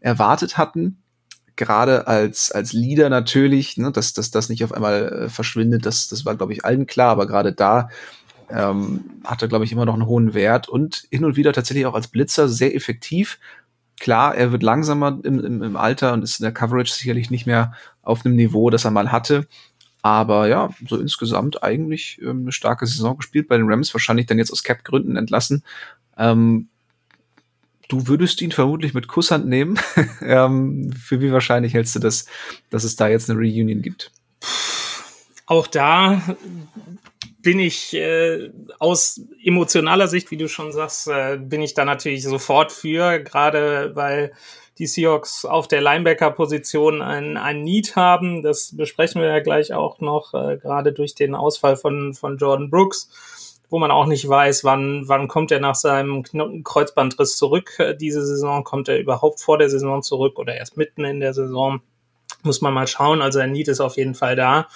erwartet 0.00 0.58
hatten. 0.58 0.98
Gerade 1.56 2.06
als, 2.06 2.52
als 2.52 2.72
Leader 2.72 3.08
natürlich, 3.08 3.76
ne, 3.76 3.90
dass, 3.90 4.12
dass 4.12 4.30
das 4.30 4.48
nicht 4.48 4.62
auf 4.64 4.72
einmal 4.72 5.24
äh, 5.24 5.28
verschwindet, 5.28 5.86
das, 5.86 6.08
das 6.08 6.24
war, 6.24 6.36
glaube 6.36 6.52
ich, 6.52 6.64
allen 6.64 6.86
klar, 6.86 7.10
aber 7.10 7.26
gerade 7.26 7.52
da 7.52 7.88
ähm, 8.50 9.04
hat 9.24 9.42
er, 9.42 9.48
glaube 9.48 9.64
ich, 9.64 9.72
immer 9.72 9.84
noch 9.84 9.94
einen 9.94 10.06
hohen 10.06 10.34
Wert 10.34 10.68
und 10.68 11.06
hin 11.10 11.24
und 11.24 11.36
wieder 11.36 11.52
tatsächlich 11.52 11.86
auch 11.86 11.94
als 11.94 12.08
Blitzer 12.08 12.48
sehr 12.48 12.74
effektiv. 12.74 13.38
Klar, 14.00 14.36
er 14.36 14.52
wird 14.52 14.62
langsamer 14.62 15.18
im, 15.24 15.44
im, 15.44 15.62
im 15.62 15.76
Alter 15.76 16.12
und 16.12 16.22
ist 16.22 16.38
in 16.38 16.44
der 16.44 16.52
Coverage 16.52 16.92
sicherlich 16.92 17.30
nicht 17.30 17.46
mehr 17.46 17.72
auf 18.02 18.24
einem 18.24 18.36
Niveau, 18.36 18.70
das 18.70 18.84
er 18.84 18.92
mal 18.92 19.10
hatte. 19.10 19.46
Aber 20.08 20.48
ja, 20.48 20.70
so 20.88 20.96
insgesamt 20.96 21.62
eigentlich 21.62 22.18
ähm, 22.22 22.40
eine 22.40 22.52
starke 22.52 22.86
Saison 22.86 23.18
gespielt 23.18 23.46
bei 23.46 23.58
den 23.58 23.68
Rams, 23.68 23.92
wahrscheinlich 23.92 24.24
dann 24.24 24.38
jetzt 24.38 24.50
aus 24.50 24.62
Cap-Gründen 24.62 25.16
entlassen. 25.16 25.62
Ähm, 26.16 26.68
du 27.88 28.06
würdest 28.06 28.40
ihn 28.40 28.50
vermutlich 28.50 28.94
mit 28.94 29.06
Kusshand 29.06 29.46
nehmen. 29.46 29.78
ähm, 30.22 30.90
für 30.94 31.20
wie 31.20 31.30
wahrscheinlich 31.30 31.74
hältst 31.74 31.94
du 31.94 31.98
das, 31.98 32.24
dass 32.70 32.84
es 32.84 32.96
da 32.96 33.06
jetzt 33.06 33.28
eine 33.28 33.38
Reunion 33.38 33.82
gibt? 33.82 34.10
Auch 35.44 35.66
da 35.66 36.22
bin 37.42 37.60
ich 37.60 37.92
äh, 37.92 38.50
aus 38.78 39.20
emotionaler 39.44 40.08
Sicht, 40.08 40.30
wie 40.30 40.38
du 40.38 40.48
schon 40.48 40.72
sagst, 40.72 41.08
äh, 41.08 41.36
bin 41.36 41.60
ich 41.60 41.74
da 41.74 41.84
natürlich 41.84 42.22
sofort 42.22 42.72
für, 42.72 43.20
gerade 43.20 43.90
weil 43.94 44.32
die 44.78 44.86
Seahawks 44.86 45.44
auf 45.44 45.66
der 45.66 45.80
Linebacker-Position 45.80 47.02
ein, 47.02 47.36
ein 47.36 47.62
Need 47.62 47.96
haben. 47.96 48.42
Das 48.42 48.76
besprechen 48.76 49.20
wir 49.20 49.28
ja 49.28 49.40
gleich 49.40 49.72
auch 49.72 50.00
noch, 50.00 50.34
äh, 50.34 50.56
gerade 50.56 50.92
durch 50.92 51.14
den 51.14 51.34
Ausfall 51.34 51.76
von, 51.76 52.14
von 52.14 52.38
Jordan 52.38 52.70
Brooks, 52.70 53.10
wo 53.68 53.78
man 53.78 53.90
auch 53.90 54.06
nicht 54.06 54.28
weiß, 54.28 54.64
wann, 54.64 55.08
wann 55.08 55.26
kommt 55.26 55.50
er 55.50 55.60
nach 55.60 55.74
seinem 55.74 56.22
Kreuzbandriss 56.62 57.36
zurück. 57.36 57.74
Äh, 57.78 57.96
diese 57.96 58.24
Saison 58.24 58.62
kommt 58.62 58.88
er 58.88 58.98
überhaupt 58.98 59.40
vor 59.40 59.58
der 59.58 59.68
Saison 59.68 60.02
zurück 60.02 60.38
oder 60.38 60.56
erst 60.56 60.76
mitten 60.76 61.04
in 61.04 61.20
der 61.20 61.34
Saison. 61.34 61.80
Muss 62.44 62.60
man 62.60 62.72
mal 62.72 62.86
schauen. 62.86 63.20
Also 63.20 63.40
ein 63.40 63.52
Need 63.52 63.68
ist 63.68 63.80
auf 63.80 63.96
jeden 63.96 64.14
Fall 64.14 64.36
da. 64.36 64.68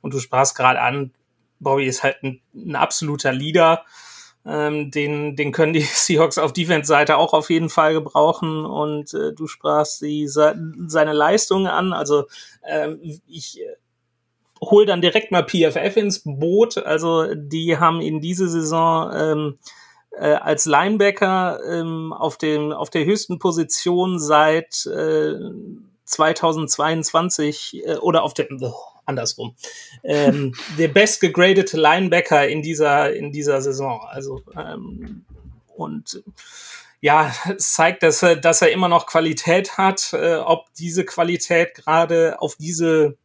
Und 0.00 0.14
du 0.14 0.20
sprachst 0.20 0.56
gerade 0.56 0.80
an, 0.80 1.12
Bobby 1.58 1.84
ist 1.84 2.02
halt 2.02 2.22
ein, 2.22 2.40
ein 2.54 2.76
absoluter 2.76 3.32
Leader 3.32 3.84
ähm, 4.46 4.90
den, 4.90 5.36
den 5.36 5.52
können 5.52 5.72
die 5.72 5.80
Seahawks 5.94 6.38
auf 6.38 6.52
Defense-Seite 6.52 7.16
auch 7.16 7.32
auf 7.32 7.50
jeden 7.50 7.68
Fall 7.68 7.92
gebrauchen. 7.92 8.64
Und 8.64 9.12
äh, 9.14 9.32
du 9.32 9.46
sprachst 9.46 10.02
die, 10.02 10.26
seine 10.28 11.12
Leistungen 11.12 11.66
an. 11.66 11.92
Also 11.92 12.24
ähm, 12.66 13.00
ich 13.26 13.60
äh, 13.60 13.76
hol 14.60 14.86
dann 14.86 15.00
direkt 15.00 15.30
mal 15.30 15.44
PFF 15.44 15.96
ins 15.96 16.22
Boot. 16.24 16.78
Also 16.78 17.34
die 17.34 17.78
haben 17.78 18.00
in 18.00 18.20
diese 18.20 18.48
Saison 18.48 19.10
ähm, 19.14 19.58
äh, 20.12 20.34
als 20.34 20.66
Linebacker 20.66 21.60
ähm, 21.66 22.12
auf, 22.12 22.36
dem, 22.36 22.72
auf 22.72 22.90
der 22.90 23.04
höchsten 23.04 23.38
Position 23.38 24.18
seit 24.18 24.86
äh, 24.86 25.34
2022 26.04 27.86
äh, 27.86 27.96
oder 27.96 28.22
auf 28.22 28.34
der 28.34 28.48
oh, 28.60 28.74
andersrum. 29.10 29.54
Ähm, 30.02 30.54
der 30.78 30.88
best 30.88 31.20
gegradete 31.20 31.76
Linebacker 31.76 32.48
in 32.48 32.62
dieser, 32.62 33.14
in 33.14 33.30
dieser 33.30 33.60
Saison. 33.60 34.00
Also, 34.08 34.42
ähm, 34.56 35.24
und 35.76 36.22
ja, 37.00 37.34
es 37.56 37.72
zeigt, 37.72 38.02
dass 38.02 38.22
er, 38.22 38.36
dass 38.36 38.62
er 38.62 38.72
immer 38.72 38.88
noch 38.88 39.06
Qualität 39.06 39.78
hat. 39.78 40.12
Äh, 40.12 40.36
ob 40.36 40.72
diese 40.74 41.04
Qualität 41.04 41.74
gerade 41.74 42.40
auf 42.40 42.56
diese, 42.56 43.16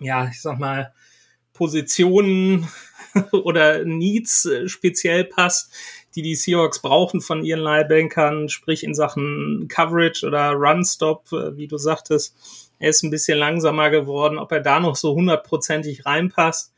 ja, 0.00 0.28
ich 0.28 0.40
sag 0.40 0.58
mal, 0.58 0.92
Positionen 1.52 2.68
oder 3.32 3.84
Needs 3.84 4.44
äh, 4.44 4.68
speziell 4.68 5.24
passt, 5.24 5.72
die 6.14 6.22
die 6.22 6.36
Seahawks 6.36 6.80
brauchen 6.80 7.20
von 7.20 7.44
ihren 7.44 7.60
Leihbankern, 7.60 8.48
sprich 8.48 8.84
in 8.84 8.94
Sachen 8.94 9.66
Coverage 9.68 10.26
oder 10.26 10.52
Run-Stop, 10.52 11.32
äh, 11.32 11.56
wie 11.56 11.66
du 11.66 11.78
sagtest. 11.78 12.34
Er 12.78 12.90
ist 12.90 13.02
ein 13.02 13.10
bisschen 13.10 13.38
langsamer 13.38 13.90
geworden. 13.90 14.38
Ob 14.38 14.52
er 14.52 14.60
da 14.60 14.80
noch 14.80 14.96
so 14.96 15.14
hundertprozentig 15.14 16.06
reinpasst, 16.06 16.72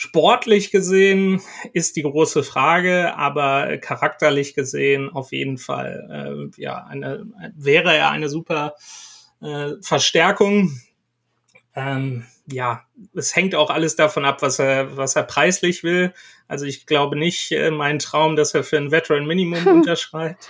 Sportlich 0.00 0.70
gesehen 0.70 1.42
ist 1.72 1.96
die 1.96 2.02
große 2.02 2.44
Frage, 2.44 3.16
aber 3.16 3.78
charakterlich 3.78 4.54
gesehen 4.54 5.10
auf 5.10 5.32
jeden 5.32 5.58
Fall, 5.58 6.52
äh, 6.56 6.62
ja, 6.62 6.84
eine, 6.84 7.26
wäre 7.56 7.96
er 7.96 8.12
eine 8.12 8.28
super 8.28 8.76
äh, 9.42 9.72
Verstärkung. 9.82 10.70
Ähm, 11.74 12.26
ja, 12.46 12.84
es 13.12 13.34
hängt 13.34 13.56
auch 13.56 13.70
alles 13.70 13.96
davon 13.96 14.24
ab, 14.24 14.40
was 14.40 14.60
er, 14.60 14.96
was 14.96 15.16
er 15.16 15.24
preislich 15.24 15.82
will. 15.82 16.14
Also 16.48 16.64
ich 16.64 16.86
glaube 16.86 17.16
nicht 17.16 17.52
äh, 17.52 17.70
mein 17.70 17.98
Traum, 17.98 18.34
dass 18.34 18.54
er 18.54 18.64
für 18.64 18.78
ein 18.78 18.90
Veteran 18.90 19.26
Minimum 19.26 19.66
unterschreibt. 19.66 20.48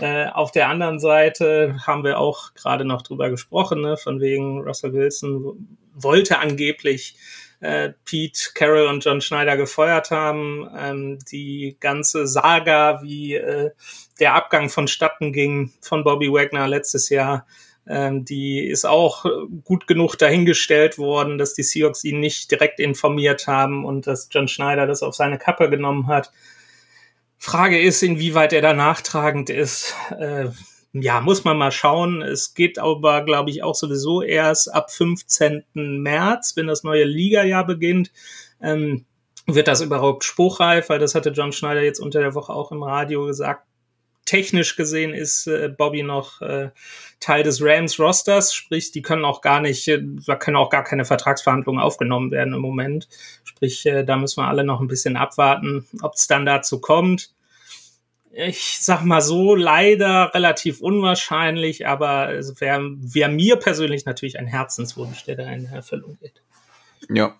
Äh, 0.00 0.28
auf 0.28 0.52
der 0.52 0.68
anderen 0.68 0.98
Seite 0.98 1.76
haben 1.86 2.04
wir 2.04 2.18
auch 2.18 2.54
gerade 2.54 2.84
noch 2.84 3.02
drüber 3.02 3.28
gesprochen, 3.28 3.82
ne, 3.82 3.96
von 3.96 4.20
wegen 4.20 4.62
Russell 4.62 4.94
Wilson 4.94 5.76
wollte 5.94 6.38
angeblich 6.38 7.16
äh, 7.60 7.90
Pete 8.04 8.52
Carroll 8.54 8.86
und 8.86 9.04
John 9.04 9.20
Schneider 9.20 9.56
gefeuert 9.56 10.10
haben. 10.10 10.68
Ähm, 10.76 11.18
die 11.30 11.76
ganze 11.80 12.26
Saga, 12.26 13.00
wie 13.02 13.34
äh, 13.34 13.70
der 14.18 14.34
Abgang 14.34 14.70
vonstatten 14.70 15.32
ging 15.32 15.72
von 15.82 16.04
Bobby 16.04 16.32
Wagner 16.32 16.68
letztes 16.68 17.10
Jahr, 17.10 17.46
ähm, 17.86 18.24
die 18.24 18.60
ist 18.60 18.84
auch 18.84 19.24
gut 19.64 19.86
genug 19.86 20.16
dahingestellt 20.16 20.98
worden, 20.98 21.38
dass 21.38 21.54
die 21.54 21.62
Seahawks 21.62 22.04
ihn 22.04 22.20
nicht 22.20 22.50
direkt 22.50 22.80
informiert 22.80 23.46
haben 23.46 23.84
und 23.84 24.06
dass 24.06 24.28
John 24.30 24.48
Schneider 24.48 24.86
das 24.86 25.02
auf 25.02 25.14
seine 25.14 25.38
Kappe 25.38 25.70
genommen 25.70 26.06
hat. 26.06 26.30
Frage 27.38 27.80
ist, 27.80 28.02
inwieweit 28.02 28.52
er 28.52 28.60
da 28.60 28.74
nachtragend 28.74 29.48
ist. 29.48 29.94
Äh, 30.18 30.48
ja, 30.92 31.20
muss 31.20 31.44
man 31.44 31.56
mal 31.56 31.70
schauen. 31.70 32.20
Es 32.20 32.54
geht 32.54 32.78
aber, 32.78 33.24
glaube 33.24 33.50
ich, 33.50 33.62
auch 33.62 33.74
sowieso 33.74 34.22
erst 34.22 34.72
ab 34.72 34.90
15. 34.90 35.64
März, 35.74 36.54
wenn 36.56 36.66
das 36.66 36.82
neue 36.82 37.04
Liga-Jahr 37.04 37.64
beginnt. 37.64 38.12
Ähm, 38.60 39.06
wird 39.46 39.68
das 39.68 39.80
überhaupt 39.80 40.24
spruchreif? 40.24 40.88
Weil 40.90 40.98
das 40.98 41.14
hatte 41.14 41.30
John 41.30 41.52
Schneider 41.52 41.82
jetzt 41.82 42.00
unter 42.00 42.20
der 42.20 42.34
Woche 42.34 42.52
auch 42.52 42.72
im 42.72 42.82
Radio 42.82 43.24
gesagt. 43.26 43.66
Technisch 44.30 44.76
gesehen 44.76 45.12
ist 45.12 45.48
äh, 45.48 45.68
Bobby 45.76 46.04
noch 46.04 46.40
äh, 46.40 46.70
Teil 47.18 47.42
des 47.42 47.60
Rams-Rosters, 47.60 48.54
sprich, 48.54 48.92
die 48.92 49.02
können 49.02 49.24
auch 49.24 49.40
gar 49.40 49.60
nicht, 49.60 49.88
äh, 49.88 50.00
da 50.24 50.36
können 50.36 50.56
auch 50.56 50.70
gar 50.70 50.84
keine 50.84 51.04
Vertragsverhandlungen 51.04 51.82
aufgenommen 51.82 52.30
werden 52.30 52.54
im 52.54 52.60
Moment. 52.60 53.08
Sprich, 53.42 53.84
äh, 53.86 54.04
da 54.04 54.16
müssen 54.16 54.40
wir 54.40 54.46
alle 54.46 54.62
noch 54.62 54.80
ein 54.80 54.86
bisschen 54.86 55.16
abwarten, 55.16 55.84
ob 56.00 56.14
es 56.14 56.28
dann 56.28 56.46
dazu 56.46 56.80
kommt 56.80 57.32
ich 58.32 58.78
sag 58.80 59.02
mal 59.04 59.20
so, 59.20 59.56
leider 59.56 60.32
relativ 60.32 60.80
unwahrscheinlich, 60.80 61.88
aber 61.88 62.32
es 62.32 62.60
wäre 62.60 62.94
wär 63.00 63.28
mir 63.28 63.56
persönlich 63.56 64.04
natürlich 64.04 64.38
ein 64.38 64.46
Herzenswunsch, 64.46 65.24
der 65.24 65.34
da 65.34 65.50
in 65.50 65.66
Erfüllung 65.66 66.16
geht. 66.20 66.40
Ja. 67.08 67.36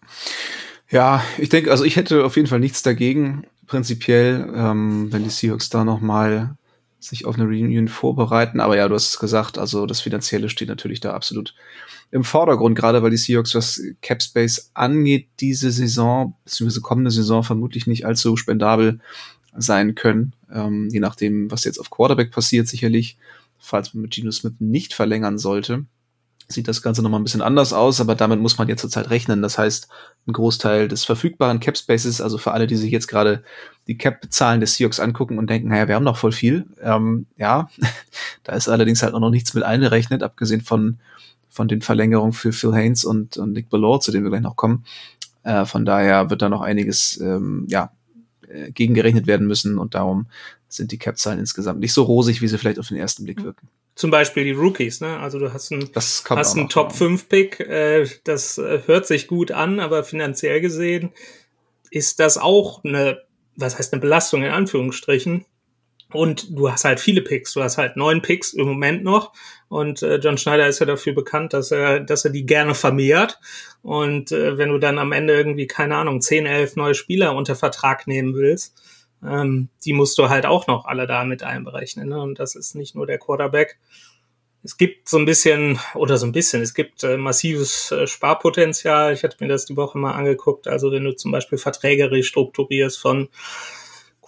Ja, 0.90 1.22
ich 1.38 1.50
denke, 1.50 1.70
also 1.70 1.84
ich 1.84 1.94
hätte 1.94 2.24
auf 2.24 2.34
jeden 2.34 2.48
Fall 2.48 2.58
nichts 2.58 2.82
dagegen, 2.82 3.46
prinzipiell, 3.68 4.52
ähm, 4.52 5.12
wenn 5.12 5.22
die 5.22 5.30
Seahawks 5.30 5.70
da 5.70 5.84
nochmal 5.84 6.56
sich 7.00 7.24
auf 7.24 7.34
eine 7.34 7.44
Reunion 7.44 7.88
vorbereiten. 7.88 8.60
Aber 8.60 8.76
ja, 8.76 8.88
du 8.88 8.94
hast 8.94 9.08
es 9.08 9.18
gesagt, 9.18 9.58
also 9.58 9.86
das 9.86 10.00
Finanzielle 10.00 10.48
steht 10.48 10.68
natürlich 10.68 11.00
da 11.00 11.12
absolut 11.12 11.54
im 12.12 12.24
Vordergrund, 12.24 12.76
gerade 12.76 13.02
weil 13.02 13.10
die 13.10 13.16
Seahawks, 13.16 13.54
was 13.54 13.80
Cap 14.02 14.22
Space 14.22 14.70
angeht, 14.74 15.28
diese 15.40 15.70
Saison, 15.70 16.34
beziehungsweise 16.44 16.80
kommende 16.80 17.10
Saison 17.10 17.42
vermutlich 17.42 17.86
nicht 17.86 18.04
allzu 18.04 18.36
spendabel 18.36 19.00
sein 19.56 19.94
können, 19.94 20.34
ähm, 20.52 20.88
je 20.90 21.00
nachdem, 21.00 21.50
was 21.50 21.64
jetzt 21.64 21.78
auf 21.78 21.90
Quarterback 21.90 22.30
passiert, 22.30 22.68
sicherlich. 22.68 23.16
Falls 23.62 23.92
man 23.92 24.02
mit 24.02 24.12
Geno 24.12 24.30
Smith 24.30 24.54
nicht 24.58 24.94
verlängern 24.94 25.36
sollte, 25.36 25.84
sieht 26.52 26.68
das 26.68 26.82
Ganze 26.82 27.02
nochmal 27.02 27.20
ein 27.20 27.24
bisschen 27.24 27.42
anders 27.42 27.72
aus, 27.72 28.00
aber 28.00 28.14
damit 28.14 28.40
muss 28.40 28.58
man 28.58 28.68
jetzt 28.68 28.80
zurzeit 28.80 29.10
rechnen. 29.10 29.42
Das 29.42 29.58
heißt, 29.58 29.88
ein 30.26 30.32
Großteil 30.32 30.88
des 30.88 31.04
verfügbaren 31.04 31.60
Cap 31.60 31.76
Spaces, 31.76 32.20
also 32.20 32.38
für 32.38 32.52
alle, 32.52 32.66
die 32.66 32.76
sich 32.76 32.90
jetzt 32.90 33.08
gerade 33.08 33.42
die 33.86 33.96
Cap-Zahlen 33.96 34.60
des 34.60 34.74
Seahawks 34.74 35.00
angucken 35.00 35.38
und 35.38 35.48
denken, 35.48 35.68
naja, 35.68 35.88
wir 35.88 35.94
haben 35.94 36.04
noch 36.04 36.16
voll 36.16 36.32
viel. 36.32 36.66
Ähm, 36.82 37.26
ja, 37.36 37.68
da 38.44 38.54
ist 38.54 38.68
allerdings 38.68 39.02
halt 39.02 39.14
auch 39.14 39.20
noch 39.20 39.30
nichts 39.30 39.54
mit 39.54 39.64
eingerechnet, 39.64 40.22
abgesehen 40.22 40.60
von, 40.60 40.98
von 41.48 41.68
den 41.68 41.82
Verlängerungen 41.82 42.32
für 42.32 42.52
Phil 42.52 42.74
Haynes 42.74 43.04
und, 43.04 43.36
und 43.36 43.52
Nick 43.52 43.70
Ballard, 43.70 44.02
zu 44.02 44.12
denen 44.12 44.24
wir 44.24 44.30
gleich 44.30 44.42
noch 44.42 44.56
kommen. 44.56 44.84
Äh, 45.42 45.64
von 45.64 45.84
daher 45.84 46.30
wird 46.30 46.42
da 46.42 46.48
noch 46.48 46.60
einiges, 46.60 47.18
ähm, 47.20 47.66
ja, 47.68 47.92
äh, 48.48 48.72
gegengerechnet 48.72 49.26
werden 49.26 49.46
müssen 49.46 49.78
und 49.78 49.94
darum 49.94 50.26
sind 50.72 50.92
die 50.92 50.98
Cap-Zahlen 50.98 51.38
insgesamt 51.38 51.80
nicht 51.80 51.92
so 51.92 52.02
rosig, 52.02 52.40
wie 52.42 52.48
sie 52.48 52.58
vielleicht 52.58 52.78
auf 52.78 52.88
den 52.88 52.96
ersten 52.96 53.24
Blick 53.24 53.42
wirken. 53.42 53.68
Zum 53.94 54.10
Beispiel 54.10 54.44
die 54.44 54.52
Rookies, 54.52 55.00
ne? 55.00 55.18
Also 55.18 55.38
du 55.38 55.52
hast 55.52 55.72
einen, 55.72 55.90
hast 55.94 56.56
einen 56.56 56.68
Top-5-Pick, 56.68 57.60
äh, 57.60 58.08
das 58.24 58.56
äh, 58.56 58.80
hört 58.86 59.06
sich 59.06 59.26
gut 59.26 59.50
an, 59.50 59.80
aber 59.80 60.04
finanziell 60.04 60.60
gesehen 60.60 61.10
ist 61.90 62.20
das 62.20 62.38
auch 62.38 62.82
eine, 62.84 63.20
was 63.56 63.78
heißt 63.78 63.92
eine 63.92 64.00
Belastung 64.00 64.42
in 64.44 64.52
Anführungsstrichen, 64.52 65.44
und 66.12 66.56
du 66.56 66.70
hast 66.70 66.84
halt 66.84 67.00
viele 67.00 67.22
Picks. 67.22 67.52
Du 67.52 67.62
hast 67.62 67.78
halt 67.78 67.96
neun 67.96 68.22
Picks 68.22 68.52
im 68.52 68.66
Moment 68.66 69.04
noch. 69.04 69.32
Und 69.68 70.02
äh, 70.02 70.16
John 70.16 70.38
Schneider 70.38 70.66
ist 70.66 70.80
ja 70.80 70.86
dafür 70.86 71.14
bekannt, 71.14 71.52
dass 71.52 71.70
er, 71.70 72.00
dass 72.00 72.24
er 72.24 72.32
die 72.32 72.46
gerne 72.46 72.74
vermehrt. 72.74 73.38
Und 73.82 74.32
äh, 74.32 74.58
wenn 74.58 74.70
du 74.70 74.78
dann 74.78 74.98
am 74.98 75.12
Ende 75.12 75.34
irgendwie, 75.34 75.66
keine 75.66 75.96
Ahnung, 75.96 76.20
zehn, 76.20 76.46
elf 76.46 76.76
neue 76.76 76.94
Spieler 76.94 77.36
unter 77.36 77.54
Vertrag 77.54 78.06
nehmen 78.06 78.34
willst, 78.34 78.82
ähm, 79.24 79.68
die 79.84 79.92
musst 79.92 80.18
du 80.18 80.28
halt 80.28 80.46
auch 80.46 80.66
noch 80.66 80.84
alle 80.84 81.06
da 81.06 81.24
mit 81.24 81.42
einberechnen. 81.42 82.08
Ne? 82.08 82.20
Und 82.20 82.38
das 82.38 82.54
ist 82.54 82.74
nicht 82.74 82.94
nur 82.94 83.06
der 83.06 83.18
Quarterback. 83.18 83.78
Es 84.62 84.76
gibt 84.76 85.08
so 85.08 85.18
ein 85.18 85.24
bisschen, 85.24 85.78
oder 85.94 86.18
so 86.18 86.26
ein 86.26 86.32
bisschen, 86.32 86.60
es 86.60 86.74
gibt 86.74 87.02
äh, 87.02 87.16
massives 87.16 87.92
äh, 87.92 88.06
Sparpotenzial. 88.06 89.12
Ich 89.14 89.22
hatte 89.22 89.38
mir 89.40 89.48
das 89.48 89.64
die 89.64 89.76
Woche 89.76 89.96
mal 89.96 90.12
angeguckt. 90.12 90.68
Also 90.68 90.92
wenn 90.92 91.04
du 91.04 91.16
zum 91.16 91.32
Beispiel 91.32 91.56
Verträge 91.56 92.10
restrukturierst 92.10 92.98
von 92.98 93.28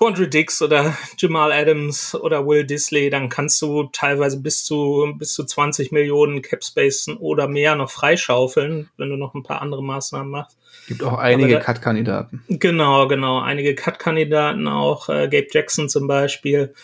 Quandre 0.03 0.27
Dix 0.27 0.61
oder 0.61 0.97
Jamal 1.17 1.53
Adams 1.53 2.17
oder 2.17 2.45
Will 2.45 2.65
Disley, 2.65 3.09
dann 3.09 3.29
kannst 3.29 3.63
du 3.63 3.85
teilweise 3.85 4.41
bis 4.41 4.65
zu, 4.65 5.15
bis 5.17 5.33
zu 5.33 5.45
20 5.45 5.93
Millionen 5.93 6.43
Capspace 6.43 7.11
oder 7.21 7.47
mehr 7.47 7.77
noch 7.77 7.89
freischaufeln, 7.89 8.91
wenn 8.97 9.11
du 9.11 9.17
noch 9.17 9.35
ein 9.35 9.45
paar 9.45 9.63
andere 9.63 9.81
Maßnahmen 9.81 10.29
machst. 10.29 10.59
Gibt 10.89 11.05
auch 11.05 11.19
einige 11.19 11.61
Cut-Kandidaten. 11.61 12.43
Genau, 12.49 13.07
genau. 13.07 13.43
Einige 13.43 13.77
Cut-Kandidaten 13.77 14.67
auch, 14.67 15.09
äh, 15.09 15.29
Gabe 15.29 15.47
Jackson 15.53 15.89
zum 15.89 16.09
Beispiel. 16.09 16.75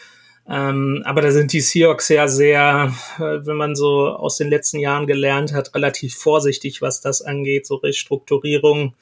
Ähm, 0.48 1.02
aber 1.04 1.20
da 1.20 1.32
sind 1.32 1.52
die 1.52 1.60
Seahawks 1.60 2.10
ja 2.10 2.28
sehr, 2.28 2.94
äh, 3.16 3.20
wenn 3.20 3.56
man 3.56 3.74
so 3.74 4.10
aus 4.10 4.36
den 4.36 4.48
letzten 4.48 4.78
Jahren 4.78 5.08
gelernt 5.08 5.52
hat, 5.52 5.74
relativ 5.74 6.14
vorsichtig, 6.14 6.82
was 6.82 7.00
das 7.00 7.20
angeht, 7.20 7.66
so 7.66 7.74
Restrukturierung 7.74 8.94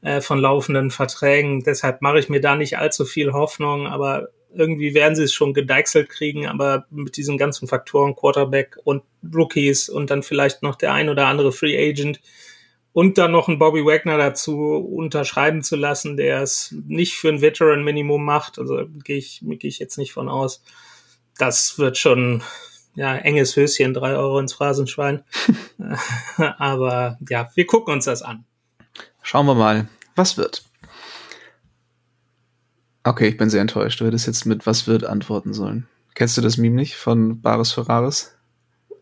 äh, 0.00 0.20
von 0.20 0.38
laufenden 0.38 0.90
Verträgen. 0.90 1.62
Deshalb 1.64 2.02
mache 2.02 2.18
ich 2.18 2.28
mir 2.28 2.40
da 2.40 2.56
nicht 2.56 2.78
allzu 2.78 3.04
viel 3.04 3.32
Hoffnung, 3.32 3.86
aber 3.86 4.28
irgendwie 4.54 4.94
werden 4.94 5.14
sie 5.14 5.24
es 5.24 5.32
schon 5.32 5.54
gedeichselt 5.54 6.08
kriegen, 6.08 6.46
aber 6.46 6.86
mit 6.90 7.16
diesen 7.16 7.36
ganzen 7.36 7.68
Faktoren, 7.68 8.14
Quarterback 8.14 8.76
und 8.84 9.02
Rookies 9.34 9.88
und 9.88 10.10
dann 10.10 10.22
vielleicht 10.22 10.62
noch 10.62 10.76
der 10.76 10.94
ein 10.94 11.08
oder 11.08 11.26
andere 11.26 11.52
Free 11.52 11.76
Agent 11.76 12.20
und 12.92 13.18
dann 13.18 13.32
noch 13.32 13.48
einen 13.48 13.58
Bobby 13.58 13.84
Wagner 13.84 14.16
dazu 14.16 14.74
unterschreiben 14.74 15.62
zu 15.62 15.76
lassen, 15.76 16.16
der 16.16 16.42
es 16.42 16.74
nicht 16.86 17.14
für 17.14 17.28
ein 17.28 17.42
Veteran 17.42 17.84
Minimum 17.84 18.24
macht, 18.24 18.58
also 18.58 18.86
gehe 19.04 19.18
ich, 19.18 19.40
gehe 19.42 19.68
ich 19.68 19.78
jetzt 19.78 19.98
nicht 19.98 20.12
von 20.12 20.28
aus. 20.28 20.62
Das 21.36 21.78
wird 21.78 21.98
schon 21.98 22.42
ja, 22.94 23.16
enges 23.16 23.54
Höschen, 23.54 23.94
drei 23.94 24.16
Euro 24.16 24.38
ins 24.38 24.54
Phrasenschwein. 24.54 25.22
aber 26.58 27.18
ja, 27.28 27.50
wir 27.54 27.66
gucken 27.66 27.94
uns 27.94 28.06
das 28.06 28.22
an. 28.22 28.44
Schauen 29.28 29.44
wir 29.44 29.54
mal, 29.54 29.88
was 30.16 30.38
wird. 30.38 30.64
Okay, 33.04 33.28
ich 33.28 33.36
bin 33.36 33.50
sehr 33.50 33.60
enttäuscht. 33.60 34.00
Du 34.00 34.06
hättest 34.06 34.26
jetzt 34.26 34.46
mit 34.46 34.64
was 34.64 34.86
wird 34.86 35.04
antworten 35.04 35.52
sollen. 35.52 35.86
Kennst 36.14 36.38
du 36.38 36.40
das 36.40 36.56
Meme 36.56 36.76
nicht 36.76 36.96
von 36.96 37.42
Baris 37.42 37.72
Ferraris? 37.72 38.34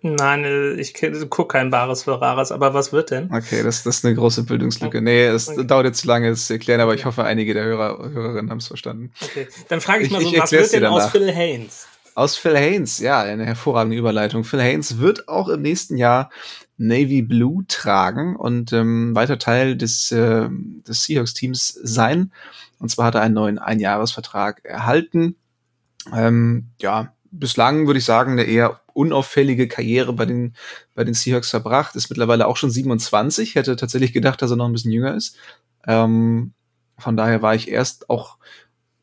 Nein, 0.02 0.42
äh, 0.42 0.72
ich 0.72 0.94
gucke 1.30 1.52
kein 1.52 1.70
Bares 1.70 2.02
Ferraris, 2.02 2.50
aber 2.50 2.74
was 2.74 2.92
wird 2.92 3.12
denn? 3.12 3.32
Okay, 3.32 3.62
das, 3.62 3.84
das 3.84 3.98
ist 3.98 4.04
eine 4.04 4.16
große 4.16 4.42
Bildungslücke. 4.42 5.00
Nee, 5.00 5.26
es 5.26 5.48
okay. 5.48 5.64
dauert 5.64 5.86
jetzt 5.86 6.00
zu 6.00 6.08
lange, 6.08 6.30
es 6.30 6.48
zu 6.48 6.54
erklären, 6.54 6.80
aber 6.80 6.94
ich 6.94 7.04
hoffe, 7.04 7.22
einige 7.22 7.54
der 7.54 7.62
Hörer, 7.62 8.10
Hörerinnen 8.10 8.50
haben 8.50 8.58
es 8.58 8.66
verstanden. 8.66 9.12
Okay, 9.22 9.46
dann 9.68 9.80
frage 9.80 10.06
ich 10.06 10.10
mal 10.10 10.20
so, 10.20 10.32
ich 10.32 10.40
was 10.40 10.50
wird 10.50 10.72
denn 10.72 10.86
aus 10.86 11.06
Phil 11.06 11.30
Haynes? 11.30 11.86
Aus 12.16 12.36
Phil 12.36 12.56
Haynes, 12.56 12.98
ja, 12.98 13.20
eine 13.20 13.44
hervorragende 13.44 13.96
Überleitung. 13.96 14.42
Phil 14.42 14.60
Haynes 14.60 14.98
wird 14.98 15.28
auch 15.28 15.48
im 15.48 15.62
nächsten 15.62 15.96
Jahr 15.96 16.30
Navy 16.78 17.22
Blue 17.22 17.64
tragen 17.68 18.36
und 18.36 18.72
ähm, 18.72 19.14
weiter 19.14 19.38
Teil 19.38 19.76
des, 19.76 20.12
äh, 20.12 20.48
des 20.86 21.04
Seahawks-Teams 21.04 21.80
sein. 21.82 22.32
Und 22.78 22.90
zwar 22.90 23.06
hat 23.06 23.14
er 23.14 23.22
einen 23.22 23.34
neuen 23.34 23.58
Einjahresvertrag 23.58 24.64
erhalten. 24.64 25.36
Ähm, 26.12 26.68
ja, 26.80 27.14
bislang 27.30 27.86
würde 27.86 27.98
ich 27.98 28.04
sagen, 28.04 28.32
eine 28.32 28.44
eher 28.44 28.80
unauffällige 28.92 29.68
Karriere 29.68 30.12
bei 30.12 30.26
den, 30.26 30.54
bei 30.94 31.04
den 31.04 31.14
Seahawks 31.14 31.50
verbracht. 31.50 31.96
Ist 31.96 32.10
mittlerweile 32.10 32.46
auch 32.46 32.56
schon 32.56 32.70
27. 32.70 33.54
Hätte 33.54 33.76
tatsächlich 33.76 34.12
gedacht, 34.12 34.40
dass 34.42 34.50
er 34.50 34.56
noch 34.56 34.66
ein 34.66 34.72
bisschen 34.72 34.92
jünger 34.92 35.14
ist. 35.14 35.36
Ähm, 35.86 36.52
von 36.98 37.16
daher 37.16 37.42
war 37.42 37.54
ich 37.54 37.68
erst 37.70 38.10
auch, 38.10 38.38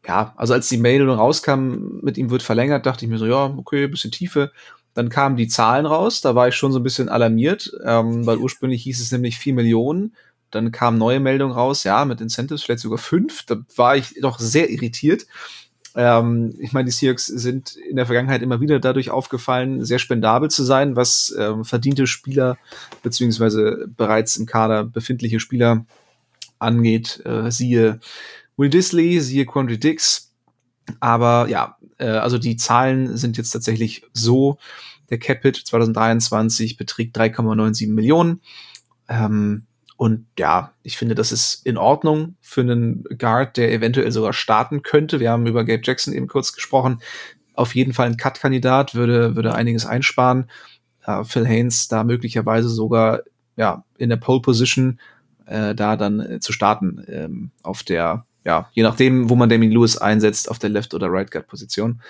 ja, 0.06 0.34
also 0.36 0.54
als 0.54 0.68
die 0.68 0.78
Mail 0.78 1.08
rauskam, 1.10 2.00
mit 2.02 2.18
ihm 2.18 2.30
wird 2.30 2.44
verlängert, 2.44 2.86
dachte 2.86 3.06
ich 3.06 3.12
mir 3.12 3.18
so, 3.18 3.26
ja, 3.26 3.46
okay, 3.58 3.88
bisschen 3.88 4.12
Tiefe. 4.12 4.52
Dann 4.94 5.10
kamen 5.10 5.36
die 5.36 5.48
Zahlen 5.48 5.86
raus, 5.86 6.22
da 6.22 6.36
war 6.36 6.48
ich 6.48 6.56
schon 6.56 6.72
so 6.72 6.80
ein 6.80 6.84
bisschen 6.84 7.10
alarmiert, 7.10 7.72
ähm, 7.84 8.26
weil 8.26 8.38
ursprünglich 8.38 8.84
hieß 8.84 9.02
es 9.02 9.12
nämlich 9.12 9.38
4 9.38 9.54
Millionen. 9.54 10.16
Dann 10.52 10.72
kam 10.72 11.00
neue 11.00 11.20
Meldung 11.20 11.52
raus, 11.52 11.84
ja, 11.84 12.06
mit 12.06 12.22
Incentives 12.22 12.64
vielleicht 12.64 12.82
sogar 12.82 13.00
5. 13.00 13.46
Da 13.46 13.58
war 13.76 13.98
ich 13.98 14.16
doch 14.22 14.38
sehr 14.38 14.70
irritiert. 14.70 15.26
Ähm, 15.96 16.56
ich 16.60 16.74
meine, 16.74 16.86
die 16.86 16.92
Seahawks 16.92 17.28
sind 17.28 17.76
in 17.76 17.96
der 17.96 18.06
Vergangenheit 18.06 18.42
immer 18.42 18.62
wieder 18.62 18.80
dadurch 18.80 19.10
aufgefallen, 19.10 19.84
sehr 19.86 20.00
spendabel 20.00 20.50
zu 20.50 20.64
sein, 20.64 20.96
was 20.96 21.36
ähm, 21.38 21.66
verdiente 21.66 22.08
Spieler 22.08 22.58
beziehungsweise 23.04 23.88
bereits 23.96 24.38
im 24.38 24.46
Kader 24.46 24.84
befindliche 24.84 25.40
Spieler 25.40 25.86
angeht. 26.60 27.22
Äh, 27.26 27.52
siehe 27.52 28.00
Will 28.58 28.70
Disley, 28.70 29.20
siehe 29.22 29.46
Quandry 29.46 29.80
Dix. 29.80 30.32
Aber 31.00 31.48
ja, 31.48 31.78
äh, 32.04 32.18
also 32.18 32.38
die 32.38 32.58
Zahlen 32.58 33.18
sind 33.18 33.38
jetzt 33.38 33.52
tatsächlich 33.52 34.06
so. 34.14 34.58
Der 35.10 35.20
Capit 35.20 35.58
2023 35.58 36.78
beträgt 36.78 37.18
3,97 37.18 37.90
Millionen. 37.90 38.42
Ähm, 39.08 39.66
und 39.96 40.26
ja, 40.38 40.74
ich 40.82 40.98
finde, 40.98 41.16
das 41.16 41.32
ist 41.32 41.66
in 41.66 41.78
Ordnung 41.78 42.36
für 42.42 42.62
einen 42.62 43.04
Guard, 43.18 43.58
der 43.58 43.72
eventuell 43.72 44.12
sogar 44.12 44.34
starten 44.34 44.82
könnte. 44.82 45.20
Wir 45.20 45.32
haben 45.32 45.48
über 45.48 45.64
Gabe 45.64 45.82
Jackson 45.84 46.14
eben 46.14 46.28
kurz 46.28 46.54
gesprochen. 46.54 47.00
Auf 47.54 47.76
jeden 47.76 47.94
Fall 47.94 48.08
ein 48.08 48.18
Cut-Kandidat, 48.18 48.96
würde, 48.96 49.36
würde 49.36 49.54
einiges 49.54 49.86
einsparen. 49.86 50.50
Uh, 51.06 51.26
Phil 51.26 51.46
Haynes 51.46 51.90
da 51.90 52.06
möglicherweise 52.06 52.70
sogar 52.70 53.24
ja, 53.58 53.84
in 53.98 54.10
der 54.10 54.16
Pole 54.16 54.42
Position 54.42 55.00
äh, 55.46 55.76
da 55.76 55.98
dann 55.98 56.20
äh, 56.20 56.40
zu 56.40 56.54
starten 56.54 57.04
ähm, 57.08 57.52
auf 57.62 57.84
der, 57.84 58.26
ja, 58.46 58.70
je 58.74 58.84
nachdem, 58.84 59.30
wo 59.30 59.36
man 59.36 59.50
Damien 59.50 59.72
Lewis 59.72 59.98
einsetzt, 59.98 60.50
auf 60.50 60.60
der 60.60 60.70
Left- 60.70 60.94
oder 60.94 61.12
Right-Guard-Position. 61.12 62.02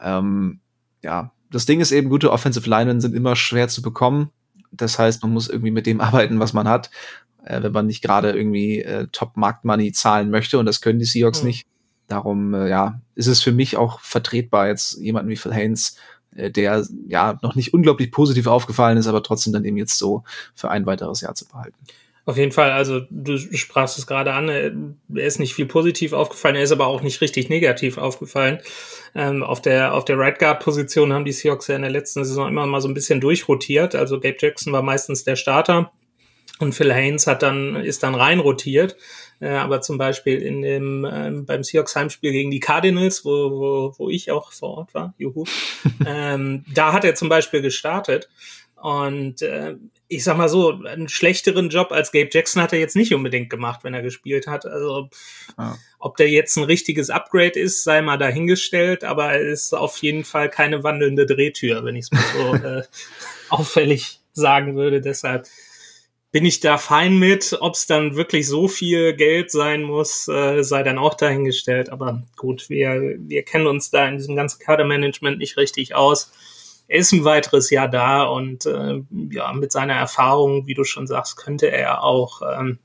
Ähm, 0.00 0.60
ja, 1.02 1.32
das 1.50 1.66
Ding 1.66 1.80
ist 1.80 1.92
eben, 1.92 2.10
gute 2.10 2.32
Offensive 2.32 2.68
Linemen 2.68 3.00
sind 3.00 3.14
immer 3.14 3.36
schwer 3.36 3.68
zu 3.68 3.82
bekommen. 3.82 4.30
Das 4.72 4.98
heißt, 4.98 5.22
man 5.22 5.32
muss 5.32 5.48
irgendwie 5.48 5.70
mit 5.70 5.86
dem 5.86 6.00
arbeiten, 6.00 6.38
was 6.38 6.52
man 6.52 6.68
hat, 6.68 6.90
äh, 7.44 7.62
wenn 7.62 7.72
man 7.72 7.86
nicht 7.86 8.02
gerade 8.02 8.32
irgendwie 8.32 8.82
äh, 8.82 9.06
Top-Markt-Money 9.10 9.92
zahlen 9.92 10.30
möchte. 10.30 10.58
Und 10.58 10.66
das 10.66 10.80
können 10.80 10.98
die 10.98 11.06
Seahawks 11.06 11.42
mhm. 11.42 11.48
nicht. 11.48 11.66
Darum, 12.08 12.54
äh, 12.54 12.68
ja, 12.68 13.00
ist 13.14 13.28
es 13.28 13.42
für 13.42 13.52
mich 13.52 13.76
auch 13.76 14.00
vertretbar, 14.00 14.68
jetzt 14.68 14.98
jemanden 14.98 15.30
wie 15.30 15.36
Phil 15.36 15.54
Haynes, 15.54 15.96
äh, 16.34 16.50
der 16.50 16.84
ja 17.06 17.38
noch 17.42 17.54
nicht 17.54 17.72
unglaublich 17.72 18.10
positiv 18.10 18.46
aufgefallen 18.46 18.98
ist, 18.98 19.06
aber 19.06 19.22
trotzdem 19.22 19.52
dann 19.52 19.64
eben 19.64 19.76
jetzt 19.76 19.96
so 19.96 20.24
für 20.54 20.70
ein 20.70 20.86
weiteres 20.86 21.20
Jahr 21.20 21.34
zu 21.34 21.46
behalten. 21.46 21.78
Auf 22.30 22.36
jeden 22.36 22.52
Fall, 22.52 22.70
also 22.70 23.00
du 23.10 23.36
sprachst 23.36 23.98
es 23.98 24.06
gerade 24.06 24.32
an, 24.32 24.48
er 24.48 25.26
ist 25.26 25.40
nicht 25.40 25.52
viel 25.52 25.66
positiv 25.66 26.12
aufgefallen, 26.12 26.54
er 26.54 26.62
ist 26.62 26.70
aber 26.70 26.86
auch 26.86 27.02
nicht 27.02 27.20
richtig 27.20 27.48
negativ 27.48 27.98
aufgefallen. 27.98 28.60
Ähm, 29.16 29.42
auf 29.42 29.60
der, 29.60 29.94
auf 29.94 30.04
der 30.04 30.16
Right 30.16 30.38
Guard 30.38 30.60
Position 30.62 31.12
haben 31.12 31.24
die 31.24 31.32
Seahawks 31.32 31.66
ja 31.66 31.74
in 31.74 31.82
der 31.82 31.90
letzten 31.90 32.24
Saison 32.24 32.46
immer 32.46 32.64
mal 32.66 32.80
so 32.80 32.86
ein 32.86 32.94
bisschen 32.94 33.20
durchrotiert. 33.20 33.96
Also 33.96 34.20
Gabe 34.20 34.36
Jackson 34.38 34.72
war 34.72 34.82
meistens 34.82 35.24
der 35.24 35.34
Starter 35.34 35.90
und 36.60 36.72
Phil 36.72 36.94
Haynes 36.94 37.26
hat 37.26 37.42
dann, 37.42 37.74
ist 37.74 38.04
dann 38.04 38.14
rein 38.14 38.38
rotiert. 38.38 38.96
Äh, 39.40 39.48
aber 39.48 39.80
zum 39.80 39.98
Beispiel 39.98 40.40
in 40.40 40.62
dem, 40.62 41.04
ähm, 41.12 41.46
beim 41.46 41.64
Seahawks 41.64 41.96
Heimspiel 41.96 42.30
gegen 42.30 42.52
die 42.52 42.60
Cardinals, 42.60 43.24
wo, 43.24 43.50
wo, 43.50 43.94
wo 43.98 44.08
ich 44.08 44.30
auch 44.30 44.52
vor 44.52 44.78
Ort 44.78 44.94
war, 44.94 45.14
juhu, 45.18 45.46
ähm, 46.06 46.64
da 46.72 46.92
hat 46.92 47.04
er 47.04 47.16
zum 47.16 47.28
Beispiel 47.28 47.60
gestartet. 47.60 48.28
Und 48.76 49.42
äh, 49.42 49.74
ich 50.10 50.24
sag 50.24 50.36
mal 50.36 50.48
so, 50.48 50.72
einen 50.72 51.08
schlechteren 51.08 51.68
Job 51.68 51.92
als 51.92 52.10
Gabe 52.10 52.30
Jackson 52.32 52.60
hat 52.60 52.72
er 52.72 52.80
jetzt 52.80 52.96
nicht 52.96 53.14
unbedingt 53.14 53.48
gemacht, 53.48 53.84
wenn 53.84 53.94
er 53.94 54.02
gespielt 54.02 54.48
hat. 54.48 54.66
Also 54.66 55.08
ja. 55.56 55.78
ob 56.00 56.16
der 56.16 56.28
jetzt 56.28 56.56
ein 56.56 56.64
richtiges 56.64 57.10
Upgrade 57.10 57.58
ist, 57.58 57.84
sei 57.84 58.02
mal 58.02 58.18
dahingestellt, 58.18 59.04
aber 59.04 59.32
er 59.32 59.40
ist 59.40 59.72
auf 59.72 59.96
jeden 59.98 60.24
Fall 60.24 60.50
keine 60.50 60.82
wandelnde 60.82 61.26
Drehtür, 61.26 61.84
wenn 61.84 61.94
ich 61.94 62.06
es 62.06 62.10
mal 62.10 62.24
so 62.34 62.54
äh, 62.68 62.82
auffällig 63.50 64.18
sagen 64.32 64.74
würde. 64.74 65.00
Deshalb 65.00 65.46
bin 66.32 66.44
ich 66.44 66.58
da 66.58 66.76
fein 66.76 67.16
mit. 67.16 67.56
Ob 67.60 67.74
es 67.74 67.86
dann 67.86 68.16
wirklich 68.16 68.48
so 68.48 68.66
viel 68.66 69.14
Geld 69.14 69.52
sein 69.52 69.82
muss, 69.82 70.26
äh, 70.26 70.64
sei 70.64 70.82
dann 70.82 70.98
auch 70.98 71.14
dahingestellt. 71.14 71.88
Aber 71.88 72.24
gut, 72.36 72.68
wir, 72.68 73.16
wir 73.16 73.44
kennen 73.44 73.68
uns 73.68 73.90
da 73.90 74.08
in 74.08 74.16
diesem 74.16 74.34
ganzen 74.34 74.58
Kadermanagement 74.58 75.38
nicht 75.38 75.56
richtig 75.56 75.94
aus 75.94 76.32
er 76.90 76.98
ist 76.98 77.12
ein 77.12 77.24
weiteres 77.24 77.70
Jahr 77.70 77.86
da 77.86 78.24
und 78.24 78.66
äh, 78.66 79.00
ja, 79.30 79.52
mit 79.52 79.70
seiner 79.70 79.94
Erfahrung, 79.94 80.66
wie 80.66 80.74
du 80.74 80.82
schon 80.82 81.06
sagst, 81.06 81.36
könnte 81.36 81.70
er 81.70 82.02
auch, 82.02 82.42
ähm, 82.42 82.80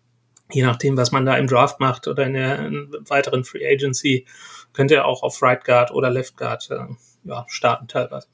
je 0.52 0.64
nachdem, 0.64 0.96
was 0.96 1.12
man 1.12 1.26
da 1.26 1.36
im 1.38 1.48
Draft 1.48 1.80
macht 1.80 2.08
oder 2.08 2.28
in 2.28 2.34
der 2.34 2.60
in 2.68 2.96
weiteren 3.10 3.44
Free 3.44 3.68
Agency, 3.68 4.28
könnte 4.74 4.94
er 4.94 5.06
auch 5.06 5.24
auf 5.24 5.42
Right 5.42 5.66
Guard 5.66 5.90
oder 5.90 6.12
Left 6.12 6.38
Guard 6.38 6.70
äh, 6.70 6.86
ja, 7.24 7.46
starten 7.48 7.88
teilweise. 7.88 8.28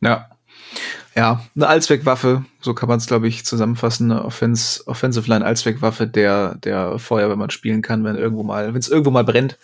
Ja. 0.00 0.28
Ja, 1.14 1.44
eine 1.54 1.68
Allzweckwaffe, 1.68 2.44
so 2.60 2.74
kann 2.74 2.88
man 2.88 2.98
es, 2.98 3.06
glaube 3.06 3.28
ich, 3.28 3.44
zusammenfassen. 3.44 4.10
Eine 4.10 4.24
Offense, 4.24 4.84
Offensive 4.86 5.28
Line 5.30 5.44
Allzweckwaffe, 5.44 6.08
der, 6.08 6.56
der 6.56 6.98
Feuer, 6.98 7.30
wenn 7.30 7.38
man 7.38 7.50
spielen 7.50 7.82
kann, 7.82 8.02
wenn 8.02 8.16
irgendwo 8.16 8.42
mal, 8.42 8.74
wenn 8.74 8.80
es 8.80 8.88
irgendwo 8.88 9.12
mal 9.12 9.22
brennt, 9.22 9.58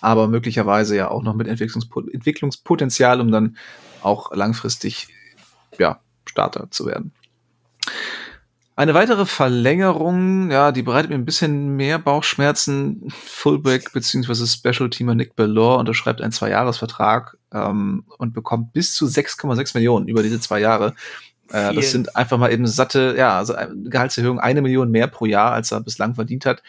aber 0.00 0.28
möglicherweise 0.28 0.96
ja 0.96 1.08
auch 1.10 1.24
noch 1.24 1.34
mit 1.34 1.48
Entwicklungspotenzial, 1.48 3.20
um 3.20 3.32
dann 3.32 3.56
auch 4.04 4.34
langfristig 4.34 5.08
ja, 5.78 6.00
Starter 6.26 6.70
zu 6.70 6.86
werden. 6.86 7.12
Eine 8.76 8.94
weitere 8.94 9.24
Verlängerung, 9.24 10.50
ja, 10.50 10.72
die 10.72 10.82
bereitet 10.82 11.10
mir 11.10 11.16
ein 11.16 11.24
bisschen 11.24 11.76
mehr 11.76 12.00
Bauchschmerzen. 12.00 13.08
Fullback 13.08 13.92
bzw. 13.92 14.46
Special 14.46 14.90
Teamer 14.90 15.14
Nick 15.14 15.36
Bellore 15.36 15.78
unterschreibt 15.78 16.20
einen 16.20 16.32
Zweijahresvertrag 16.32 17.36
ähm, 17.52 18.04
und 18.18 18.34
bekommt 18.34 18.72
bis 18.72 18.92
zu 18.92 19.06
6,6 19.06 19.76
Millionen 19.76 20.08
über 20.08 20.24
diese 20.24 20.40
zwei 20.40 20.58
Jahre. 20.58 20.96
Äh, 21.50 21.72
das 21.72 21.92
sind 21.92 22.16
einfach 22.16 22.36
mal 22.36 22.52
eben 22.52 22.66
satte, 22.66 23.14
ja, 23.16 23.38
also 23.38 23.54
Gehaltserhöhung 23.84 24.40
eine 24.40 24.60
Million 24.60 24.90
mehr 24.90 25.06
pro 25.06 25.26
Jahr, 25.26 25.52
als 25.52 25.70
er 25.70 25.80
bislang 25.80 26.16
verdient 26.16 26.44
hat 26.44 26.62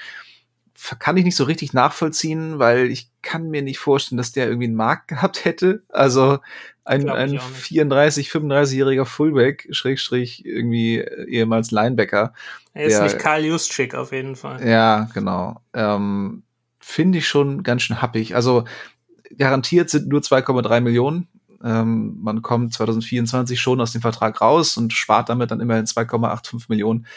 kann 1.00 1.18
ich 1.18 1.24
nicht 1.24 1.36
so 1.36 1.46
richtig 1.46 1.74
nachvollziehen, 1.74 2.60
weil 2.60 2.92
ich 2.92 3.10
kann 3.22 3.50
mir 3.50 3.62
nicht 3.62 3.80
vorstellen, 3.80 4.18
dass 4.18 4.32
der 4.32 4.48
irgendwie 4.48 4.68
einen 4.68 4.76
Markt 4.76 5.08
gehabt 5.08 5.46
hätte. 5.46 5.84
Also 5.90 6.40
ein, 6.86 7.10
ein 7.10 7.40
34, 7.40 8.30
35-jähriger 8.30 9.06
Fullback, 9.06 9.68
Schrägstrich, 9.72 10.46
irgendwie 10.46 11.00
ehemals 11.00 11.72
Linebacker. 11.72 12.34
Er 12.74 12.86
ist 12.86 12.98
der, 12.98 13.04
nicht 13.04 13.20
Karl 13.20 13.44
Juszczyk 13.44 13.96
auf 13.96 14.12
jeden 14.12 14.36
Fall. 14.36 14.66
Ja, 14.66 15.10
genau. 15.14 15.62
Ähm, 15.74 16.44
Finde 16.80 17.18
ich 17.18 17.28
schon 17.28 17.64
ganz 17.64 17.82
schön 17.82 18.02
happig. 18.02 18.36
Also 18.36 18.66
garantiert 19.38 19.90
sind 19.90 20.08
nur 20.08 20.22
2,3 20.22 20.82
Millionen. 20.82 21.28
Ähm, 21.64 22.18
man 22.22 22.44
kommt 22.44 22.74
2024 22.74 23.60
schon 23.60 23.82
aus 23.82 23.92
dem 23.92 24.02
Vertrag 24.02 24.40
raus 24.40 24.78
und 24.78 24.94
spart 24.94 25.30
damit 25.30 25.50
dann 25.50 25.62
immerhin 25.62 25.86
2,85 25.86 26.66
Millionen. 26.68 27.08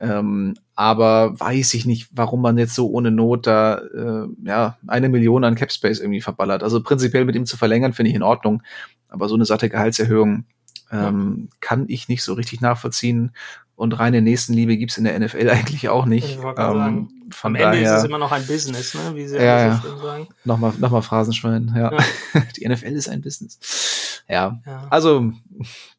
Ähm, 0.00 0.54
aber 0.76 1.38
weiß 1.38 1.74
ich 1.74 1.86
nicht, 1.86 2.08
warum 2.12 2.42
man 2.42 2.58
jetzt 2.58 2.74
so 2.74 2.90
ohne 2.90 3.10
Not 3.10 3.46
da 3.46 3.78
äh, 3.78 4.26
ja 4.44 4.76
eine 4.86 5.08
Million 5.08 5.44
an 5.44 5.54
Capspace 5.54 6.00
irgendwie 6.00 6.20
verballert. 6.20 6.62
Also 6.62 6.82
prinzipiell 6.82 7.24
mit 7.24 7.36
ihm 7.36 7.46
zu 7.46 7.56
verlängern 7.56 7.92
finde 7.92 8.10
ich 8.10 8.16
in 8.16 8.22
Ordnung, 8.22 8.62
aber 9.08 9.28
so 9.28 9.34
eine 9.34 9.44
satte 9.44 9.68
Gehaltserhöhung 9.68 10.44
ähm, 10.90 11.48
ja. 11.48 11.56
kann 11.60 11.84
ich 11.88 12.08
nicht 12.08 12.22
so 12.22 12.34
richtig 12.34 12.60
nachvollziehen. 12.60 13.32
Und 13.76 13.98
reine 13.98 14.22
Nächstenliebe 14.22 14.76
gibt's 14.76 14.98
in 14.98 15.04
der 15.04 15.18
NFL 15.18 15.50
eigentlich 15.52 15.88
auch 15.88 16.06
nicht. 16.06 16.38
Ähm, 16.56 17.08
von 17.30 17.52
Am 17.52 17.54
Ende 17.56 17.78
daher, 17.78 17.94
ist 17.94 17.98
es 18.00 18.04
immer 18.04 18.18
noch 18.18 18.30
ein 18.30 18.46
Business, 18.46 18.94
ne? 18.94 19.00
wie 19.14 19.26
sie 19.26 19.36
ja, 19.36 19.66
ja. 19.66 19.82
sagen. 20.00 20.28
Nochmal, 20.44 20.72
nochmal 20.78 21.02
Phrasenschwein, 21.02 21.72
ja. 21.76 21.92
ja. 21.92 22.42
Die 22.56 22.68
NFL 22.68 22.92
ist 22.92 23.08
ein 23.08 23.22
Business. 23.22 24.22
Ja, 24.28 24.60
ja. 24.64 24.86
also 24.90 25.32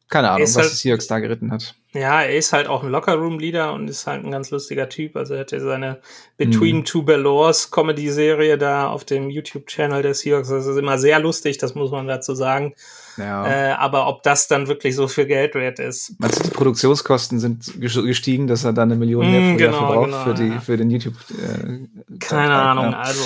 keine 0.08 0.30
Ahnung, 0.30 0.42
was 0.42 0.56
halt, 0.56 0.70
die 0.70 0.74
Seahawks 0.76 1.06
da 1.06 1.18
geritten 1.18 1.50
hat. 1.50 1.74
Ja, 1.96 2.20
er 2.20 2.36
ist 2.36 2.52
halt 2.52 2.66
auch 2.66 2.82
ein 2.82 2.90
Lockerroom-Leader 2.90 3.72
und 3.72 3.88
ist 3.88 4.06
halt 4.06 4.22
ein 4.22 4.30
ganz 4.30 4.50
lustiger 4.50 4.88
Typ. 4.88 5.16
Also 5.16 5.32
er 5.32 5.40
hat 5.40 5.52
ja 5.52 5.60
seine 5.60 5.98
Between 6.36 6.80
mm. 6.80 6.84
Two 6.84 7.02
Belores 7.02 7.70
Comedy-Serie 7.70 8.58
da 8.58 8.88
auf 8.88 9.04
dem 9.04 9.30
YouTube-Channel 9.30 10.02
der 10.02 10.12
Seahawks. 10.12 10.48
Das 10.48 10.66
ist 10.66 10.76
immer 10.76 10.98
sehr 10.98 11.18
lustig, 11.20 11.56
das 11.56 11.74
muss 11.74 11.90
man 11.90 12.06
dazu 12.06 12.34
sagen. 12.34 12.74
Ja. 13.16 13.46
Äh, 13.46 13.72
aber 13.72 14.08
ob 14.08 14.22
das 14.24 14.46
dann 14.46 14.68
wirklich 14.68 14.94
so 14.94 15.08
viel 15.08 15.24
Geld 15.24 15.54
wert 15.54 15.78
ist. 15.78 16.14
Meinst 16.18 16.38
du, 16.38 16.44
die 16.44 16.50
Produktionskosten 16.50 17.38
sind 17.38 17.80
gestiegen, 17.80 18.46
dass 18.46 18.64
er 18.64 18.74
da 18.74 18.82
eine 18.82 18.96
Million 18.96 19.30
mehr 19.30 19.52
pro 19.52 19.56
genau, 19.56 19.78
verbraucht 19.78 20.06
genau, 20.06 20.24
für, 20.24 20.34
die, 20.34 20.48
ja. 20.48 20.60
für 20.60 20.76
den 20.76 20.90
YouTube? 20.90 21.14
Äh, 21.30 22.18
Keine 22.18 22.54
Ahnung, 22.54 22.92
ja. 22.92 22.98
also 22.98 23.22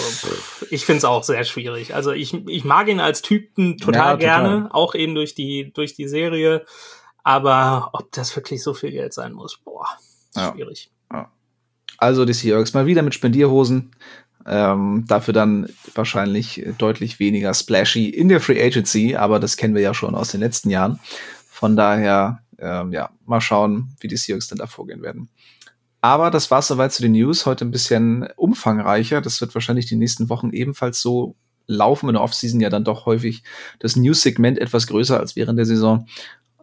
ich 0.71 0.85
finde 0.85 0.99
es 0.99 1.05
auch 1.05 1.25
sehr 1.25 1.43
schwierig. 1.43 1.93
Also 1.93 2.13
ich, 2.13 2.35
ich 2.47 2.65
mag 2.65 2.87
ihn 2.87 3.01
als 3.01 3.21
Typen 3.21 3.79
total, 3.79 4.17
total 4.17 4.19
gerne, 4.19 4.69
auch 4.73 4.95
eben 4.95 5.17
durch 5.17 5.35
die, 5.35 5.73
durch 5.75 5.95
die 5.95 6.07
Serie. 6.07 6.65
Aber 7.23 7.91
ob 7.93 8.13
das 8.13 8.35
wirklich 8.35 8.63
so 8.63 8.75
viel 8.75 8.91
Geld 8.91 9.13
sein 9.13 9.33
muss, 9.33 9.59
boah, 9.59 9.87
schwierig. 10.35 10.91
Also 12.01 12.25
die 12.25 12.33
Seahawks 12.33 12.73
mal 12.73 12.87
wieder 12.87 13.03
mit 13.03 13.15
Spendierhosen. 13.15 13.91
Ähm, 14.47 15.05
dafür 15.07 15.35
dann 15.35 15.69
wahrscheinlich 15.95 16.67
deutlich 16.79 17.21
weniger 17.21 17.53
splashy 17.53 18.09
in 18.09 18.31
der 18.31 18.41
Free 18.41 18.61
Agency, 18.61 19.15
aber 19.15 19.39
das 19.39 19.59
kennen 19.59 19.75
wir 19.75 19.83
ja 19.83 19.93
schon 19.93 20.15
aus 20.15 20.31
den 20.31 20.41
letzten 20.41 20.71
Jahren. 20.71 20.99
Von 21.47 21.77
daher, 21.77 22.41
ähm, 22.59 22.91
ja, 22.91 23.11
mal 23.27 23.43
schauen, 23.43 23.95
wie 24.01 24.09
die 24.09 24.17
Seahawks 24.17 24.49
dann 24.49 24.59
da 24.59 24.67
vorgehen 24.67 25.03
werden. 25.03 25.29
Aber 26.01 26.31
das 26.31 26.51
war 26.51 26.63
soweit 26.63 26.93
zu 26.93 27.03
den 27.03 27.13
News. 27.13 27.45
Heute 27.45 27.67
ein 27.67 27.71
bisschen 27.71 28.27
umfangreicher. 28.37 29.21
Das 29.21 29.43
wird 29.43 29.55
wahrscheinlich 29.55 29.85
die 29.85 29.97
nächsten 29.97 30.31
Wochen 30.31 30.51
ebenfalls 30.51 31.03
so 31.03 31.37
laufen. 31.67 32.09
In 32.09 32.15
der 32.15 32.23
Offseason 32.23 32.61
ja 32.61 32.71
dann 32.71 32.85
doch 32.85 33.05
häufig 33.05 33.43
das 33.79 33.97
News-Segment 33.97 34.59
etwas 34.59 34.87
größer 34.87 35.21
als 35.21 35.37
während 35.37 35.59
der 35.59 35.67
Saison. 35.67 36.07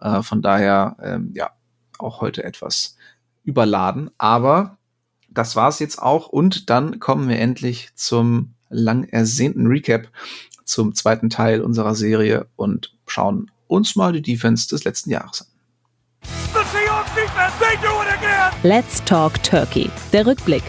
Äh, 0.02 0.22
von 0.24 0.42
daher, 0.42 0.98
ähm, 1.02 1.32
ja, 1.34 1.52
auch 2.00 2.22
heute 2.22 2.44
etwas 2.44 2.96
überladen. 3.44 4.12
Aber 4.18 4.78
das 5.30 5.56
war's 5.56 5.80
jetzt 5.80 6.02
auch. 6.02 6.28
Und 6.28 6.70
dann 6.70 7.00
kommen 7.00 7.30
wir 7.30 7.40
endlich 7.40 7.90
zum 7.96 8.54
lang 8.70 9.06
ersehnten 9.06 9.68
Recap 9.68 10.08
zum 10.66 10.94
zweiten 10.94 11.30
Teil 11.30 11.62
unserer 11.62 11.96
Serie 11.96 12.48
und 12.56 12.94
schauen 13.08 13.50
uns 13.68 13.96
mal 13.96 14.12
die 14.12 14.22
Defense 14.22 14.68
des 14.68 14.84
letzten 14.84 15.12
Jahres 15.12 15.42
an. 15.42 15.48
Let's 18.64 19.04
Talk 19.06 19.42
Turkey. 19.44 19.90
Der 20.12 20.26
Rückblick. 20.26 20.64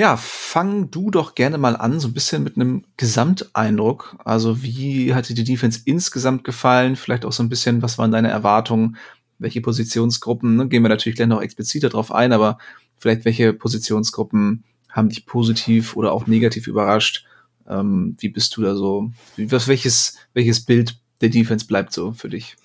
Ja, 0.00 0.16
fang 0.16 0.90
du 0.90 1.10
doch 1.10 1.34
gerne 1.34 1.58
mal 1.58 1.76
an, 1.76 2.00
so 2.00 2.08
ein 2.08 2.14
bisschen 2.14 2.42
mit 2.42 2.56
einem 2.56 2.84
Gesamteindruck. 2.96 4.16
Also, 4.24 4.62
wie 4.62 5.12
hat 5.12 5.28
dir 5.28 5.34
die 5.34 5.44
Defense 5.44 5.82
insgesamt 5.84 6.42
gefallen? 6.42 6.96
Vielleicht 6.96 7.26
auch 7.26 7.32
so 7.32 7.42
ein 7.42 7.50
bisschen, 7.50 7.82
was 7.82 7.98
waren 7.98 8.10
deine 8.10 8.30
Erwartungen? 8.30 8.96
Welche 9.38 9.60
Positionsgruppen? 9.60 10.56
Ne? 10.56 10.68
Gehen 10.68 10.82
wir 10.82 10.88
natürlich 10.88 11.16
gleich 11.16 11.28
noch 11.28 11.42
expliziter 11.42 11.90
drauf 11.90 12.12
ein, 12.12 12.32
aber 12.32 12.56
vielleicht 12.96 13.26
welche 13.26 13.52
Positionsgruppen 13.52 14.64
haben 14.88 15.10
dich 15.10 15.26
positiv 15.26 15.94
oder 15.96 16.12
auch 16.12 16.26
negativ 16.26 16.66
überrascht? 16.66 17.26
Ähm, 17.68 18.16
wie 18.20 18.30
bist 18.30 18.56
du 18.56 18.62
da 18.62 18.76
so? 18.76 19.10
Was, 19.36 19.68
welches, 19.68 20.16
welches 20.32 20.64
Bild 20.64 20.98
der 21.20 21.28
Defense 21.28 21.66
bleibt 21.66 21.92
so 21.92 22.12
für 22.12 22.30
dich? 22.30 22.56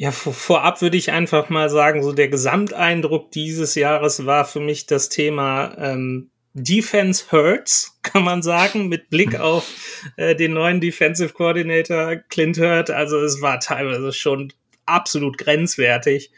Ja, 0.00 0.12
vor, 0.12 0.32
vorab 0.32 0.80
würde 0.80 0.96
ich 0.96 1.10
einfach 1.10 1.48
mal 1.48 1.68
sagen, 1.68 2.04
so 2.04 2.12
der 2.12 2.28
Gesamteindruck 2.28 3.32
dieses 3.32 3.74
Jahres 3.74 4.26
war 4.26 4.44
für 4.44 4.60
mich 4.60 4.86
das 4.86 5.08
Thema 5.08 5.76
ähm, 5.76 6.30
Defense 6.54 7.32
Hurts, 7.32 7.98
kann 8.02 8.22
man 8.22 8.42
sagen, 8.42 8.88
mit 8.88 9.10
Blick 9.10 9.34
auf 9.40 9.68
äh, 10.16 10.36
den 10.36 10.52
neuen 10.52 10.80
Defensive 10.80 11.32
Coordinator 11.32 12.14
Clint 12.28 12.58
Hurt. 12.58 12.90
Also 12.90 13.18
es 13.18 13.42
war 13.42 13.58
teilweise 13.58 14.12
schon 14.12 14.52
absolut 14.88 15.38
grenzwertig 15.38 16.30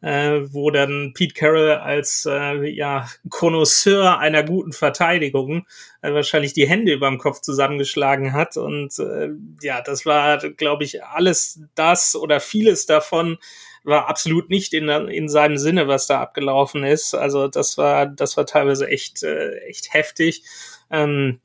äh, 0.00 0.40
wo 0.52 0.70
dann 0.70 1.12
Pete 1.14 1.34
Carroll 1.34 1.72
als 1.72 2.26
äh, 2.30 2.68
ja, 2.68 3.08
Connoisseur 3.30 4.18
einer 4.18 4.44
guten 4.44 4.72
Verteidigung 4.72 5.66
äh, 6.02 6.12
wahrscheinlich 6.12 6.52
die 6.52 6.68
Hände 6.68 6.92
überm 6.92 7.18
Kopf 7.18 7.40
zusammengeschlagen 7.40 8.32
hat. 8.32 8.56
Und 8.56 8.98
äh, 8.98 9.30
ja, 9.60 9.80
das 9.80 10.06
war, 10.06 10.38
glaube 10.38 10.84
ich, 10.84 11.04
alles 11.04 11.60
das 11.74 12.14
oder 12.14 12.40
vieles 12.40 12.86
davon 12.86 13.38
war 13.84 14.08
absolut 14.08 14.50
nicht 14.50 14.74
in, 14.74 14.88
in 14.88 15.28
seinem 15.28 15.56
Sinne, 15.56 15.88
was 15.88 16.06
da 16.06 16.20
abgelaufen 16.20 16.84
ist. 16.84 17.14
Also 17.14 17.48
das 17.48 17.78
war, 17.78 18.06
das 18.06 18.36
war 18.36 18.46
teilweise 18.46 18.86
echt, 18.88 19.22
äh, 19.22 19.56
echt 19.60 19.94
heftig. 19.94 20.44
Ähm, 20.90 21.40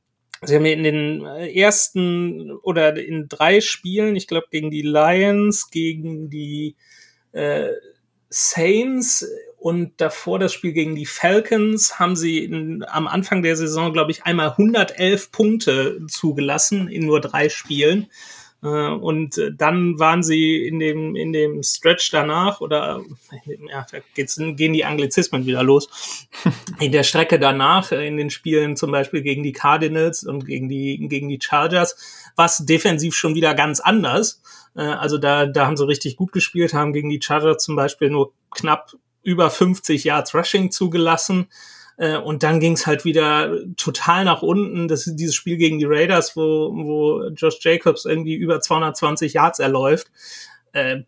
Sie 0.45 0.55
haben 0.55 0.65
in 0.65 0.83
den 0.83 1.25
ersten 1.25 2.51
oder 2.51 2.95
in 2.97 3.27
drei 3.27 3.61
Spielen, 3.61 4.15
ich 4.15 4.27
glaube 4.27 4.47
gegen 4.51 4.71
die 4.71 4.81
Lions, 4.81 5.69
gegen 5.69 6.29
die 6.29 6.75
äh, 7.31 7.69
Saints 8.29 9.27
und 9.57 10.01
davor 10.01 10.39
das 10.39 10.51
Spiel 10.51 10.73
gegen 10.73 10.95
die 10.95 11.05
Falcons 11.05 11.97
haben 11.97 12.17
sie 12.17 12.43
in, 12.43 12.83
am 12.85 13.07
Anfang 13.07 13.43
der 13.43 13.55
Saison, 13.55 13.93
glaube 13.93 14.11
ich, 14.11 14.23
einmal 14.23 14.49
111 14.49 15.31
Punkte 15.31 15.99
zugelassen 16.09 16.89
in 16.89 17.05
nur 17.05 17.21
drei 17.21 17.47
Spielen. 17.47 18.07
Äh, 18.63 18.67
und 18.67 19.39
dann 19.55 19.99
waren 19.99 20.23
sie 20.23 20.65
in 20.65 20.79
dem, 20.79 21.15
in 21.15 21.33
dem 21.33 21.61
Stretch 21.63 22.09
danach, 22.11 22.61
oder 22.61 23.01
ja, 23.69 23.85
da 23.91 23.97
geht's, 24.15 24.37
gehen 24.37 24.73
die 24.73 24.85
Anglizismen 24.85 25.45
wieder 25.45 25.63
los. 25.63 26.27
In 26.79 26.91
der 26.91 27.03
Strecke 27.03 27.39
danach, 27.39 27.91
in 27.91 28.17
den 28.17 28.29
Spielen 28.29 28.75
zum 28.75 28.91
Beispiel 28.91 29.21
gegen 29.21 29.43
die 29.43 29.51
Cardinals 29.51 30.23
und 30.23 30.45
gegen 30.45 30.67
die, 30.69 31.07
gegen 31.07 31.29
die 31.29 31.39
Chargers, 31.41 31.95
was 32.35 32.65
defensiv 32.65 33.15
schon 33.15 33.35
wieder 33.35 33.53
ganz 33.53 33.79
anders. 33.79 34.41
Äh, 34.75 34.81
also 34.81 35.17
da, 35.17 35.45
da 35.45 35.67
haben 35.67 35.77
sie 35.77 35.87
richtig 35.87 36.15
gut 36.15 36.31
gespielt, 36.31 36.73
haben 36.73 36.93
gegen 36.93 37.09
die 37.09 37.21
Chargers 37.21 37.63
zum 37.63 37.75
Beispiel 37.75 38.09
nur 38.09 38.33
knapp 38.51 38.93
über 39.23 39.49
50 39.49 40.03
Yards 40.03 40.33
Rushing 40.33 40.71
zugelassen. 40.71 41.47
Äh, 41.97 42.17
und 42.17 42.43
dann 42.43 42.59
ging 42.59 42.73
es 42.73 42.87
halt 42.87 43.05
wieder 43.05 43.55
total 43.77 44.25
nach 44.25 44.41
unten. 44.41 44.87
Das 44.87 45.07
ist 45.07 45.15
dieses 45.15 45.35
Spiel 45.35 45.57
gegen 45.57 45.79
die 45.79 45.85
Raiders, 45.85 46.35
wo, 46.35 46.71
wo 46.73 47.27
Josh 47.35 47.59
Jacobs 47.61 48.05
irgendwie 48.05 48.35
über 48.35 48.61
220 48.61 49.33
Yards 49.33 49.59
erläuft. 49.59 50.11
Äh, 50.73 51.03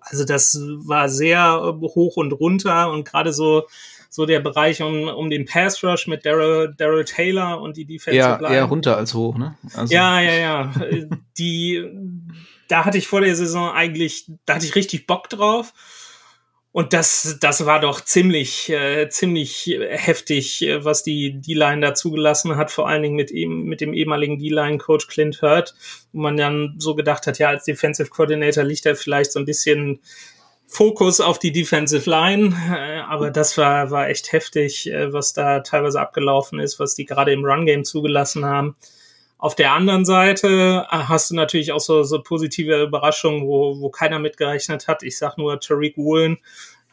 also 0.00 0.24
das 0.24 0.58
war 0.60 1.08
sehr 1.08 1.76
hoch 1.80 2.16
und 2.16 2.32
runter 2.32 2.90
und 2.90 3.04
gerade 3.04 3.32
so 3.32 3.66
so 4.16 4.24
der 4.24 4.40
Bereich 4.40 4.82
um, 4.82 5.08
um 5.08 5.28
den 5.28 5.44
Pass 5.44 5.84
Rush 5.84 6.06
mit 6.06 6.24
Daryl, 6.24 6.74
Daryl 6.74 7.04
Taylor 7.04 7.60
und 7.60 7.76
die 7.76 7.84
Defensive 7.84 8.24
eher, 8.24 8.40
Line. 8.40 8.54
Eher 8.54 8.64
runter 8.64 8.96
als 8.96 9.12
hoch, 9.12 9.36
ne? 9.36 9.56
Also. 9.74 9.92
Ja, 9.92 10.20
ja, 10.20 10.32
ja. 10.32 10.72
die, 11.38 11.84
da 12.66 12.86
hatte 12.86 12.96
ich 12.96 13.08
vor 13.08 13.20
der 13.20 13.36
Saison 13.36 13.72
eigentlich, 13.72 14.30
da 14.46 14.54
hatte 14.54 14.64
ich 14.64 14.74
richtig 14.74 15.06
Bock 15.06 15.28
drauf. 15.28 15.74
Und 16.76 16.92
das, 16.92 17.38
das 17.40 17.64
war 17.64 17.80
doch 17.80 18.02
ziemlich, 18.02 18.68
äh, 18.68 19.08
ziemlich 19.08 19.74
heftig, 19.88 20.60
äh, 20.60 20.84
was 20.84 21.02
die 21.02 21.40
D-Line 21.40 21.80
da 21.80 21.94
zugelassen 21.94 22.56
hat, 22.58 22.70
vor 22.70 22.86
allen 22.86 23.02
Dingen 23.02 23.16
mit 23.16 23.30
ihm, 23.30 23.62
mit 23.62 23.80
dem 23.80 23.94
ehemaligen 23.94 24.38
D-Line-Coach 24.38 25.06
Clint 25.06 25.40
Hurt, 25.40 25.74
wo 26.12 26.20
man 26.20 26.36
dann 26.36 26.74
so 26.76 26.94
gedacht 26.94 27.26
hat, 27.26 27.38
ja, 27.38 27.48
als 27.48 27.64
Defensive 27.64 28.10
Coordinator 28.10 28.62
liegt 28.62 28.84
er 28.84 28.94
vielleicht 28.94 29.32
so 29.32 29.38
ein 29.38 29.46
bisschen 29.46 30.00
Fokus 30.66 31.22
auf 31.22 31.38
die 31.38 31.50
Defensive 31.50 32.10
Line, 32.10 32.54
äh, 32.70 32.98
aber 33.08 33.30
das 33.30 33.56
war, 33.56 33.90
war 33.90 34.10
echt 34.10 34.32
heftig, 34.32 34.92
äh, 34.92 35.10
was 35.14 35.32
da 35.32 35.60
teilweise 35.60 35.98
abgelaufen 35.98 36.58
ist, 36.58 36.78
was 36.78 36.94
die 36.94 37.06
gerade 37.06 37.32
im 37.32 37.42
Run-Game 37.42 37.84
zugelassen 37.84 38.44
haben. 38.44 38.76
Auf 39.38 39.54
der 39.54 39.72
anderen 39.72 40.04
Seite 40.04 40.86
äh, 40.90 40.96
hast 40.96 41.30
du 41.30 41.34
natürlich 41.34 41.72
auch 41.72 41.80
so, 41.80 42.02
so 42.02 42.22
positive 42.22 42.82
Überraschungen, 42.82 43.46
wo, 43.46 43.80
wo 43.80 43.90
keiner 43.90 44.18
mitgerechnet 44.18 44.88
hat. 44.88 45.02
Ich 45.02 45.18
sag 45.18 45.36
nur 45.36 45.60
Tariq 45.60 45.96
Woolen. 45.96 46.38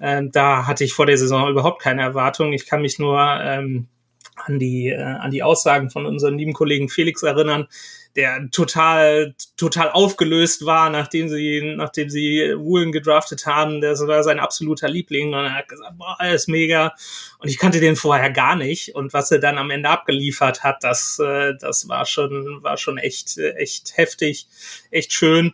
Ähm, 0.01 0.31
da 0.31 0.67
hatte 0.67 0.83
ich 0.83 0.93
vor 0.93 1.05
der 1.05 1.17
Saison 1.17 1.49
überhaupt 1.49 1.81
keine 1.81 2.01
Erwartung. 2.01 2.51
Ich 2.51 2.65
kann 2.65 2.81
mich 2.81 2.99
nur 2.99 3.19
ähm, 3.19 3.87
an 4.35 4.59
die, 4.59 4.89
äh, 4.89 5.01
an 5.01 5.31
die 5.31 5.43
Aussagen 5.43 5.89
von 5.89 6.05
unserem 6.05 6.37
lieben 6.37 6.53
Kollegen 6.53 6.89
Felix 6.89 7.23
erinnern, 7.23 7.67
der 8.15 8.49
total, 8.51 9.35
total 9.57 9.89
aufgelöst 9.91 10.65
war, 10.65 10.89
nachdem 10.89 11.29
sie, 11.29 11.73
nachdem 11.75 12.09
sie 12.09 12.53
Woolen 12.55 12.91
gedraftet 12.91 13.45
haben. 13.45 13.81
Das 13.81 14.05
war 14.05 14.23
sein 14.23 14.39
absoluter 14.39 14.87
Liebling 14.87 15.33
und 15.33 15.45
er 15.45 15.55
hat 15.55 15.67
gesagt, 15.67 15.97
boah, 15.97 16.17
ist 16.23 16.47
mega. 16.47 16.93
Und 17.39 17.49
ich 17.49 17.57
kannte 17.57 17.79
den 17.79 17.95
vorher 17.95 18.29
gar 18.29 18.55
nicht. 18.55 18.93
Und 18.95 19.13
was 19.13 19.31
er 19.31 19.39
dann 19.39 19.57
am 19.57 19.71
Ende 19.71 19.89
abgeliefert 19.89 20.63
hat, 20.63 20.83
das, 20.83 21.19
äh, 21.19 21.53
das 21.59 21.87
war 21.87 22.05
schon, 22.05 22.61
war 22.61 22.77
schon 22.77 22.97
echt, 22.97 23.37
echt 23.37 23.97
heftig, 23.97 24.47
echt 24.91 25.13
schön. 25.13 25.53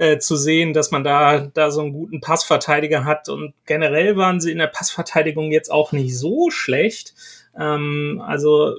Äh, 0.00 0.20
zu 0.20 0.36
sehen, 0.36 0.74
dass 0.74 0.92
man 0.92 1.02
da, 1.02 1.50
da 1.54 1.72
so 1.72 1.80
einen 1.80 1.92
guten 1.92 2.20
Passverteidiger 2.20 3.04
hat. 3.04 3.28
Und 3.28 3.52
generell 3.66 4.16
waren 4.16 4.40
sie 4.40 4.52
in 4.52 4.58
der 4.58 4.68
Passverteidigung 4.68 5.50
jetzt 5.50 5.72
auch 5.72 5.90
nicht 5.90 6.16
so 6.16 6.50
schlecht. 6.50 7.14
Ähm, 7.58 8.22
also 8.24 8.76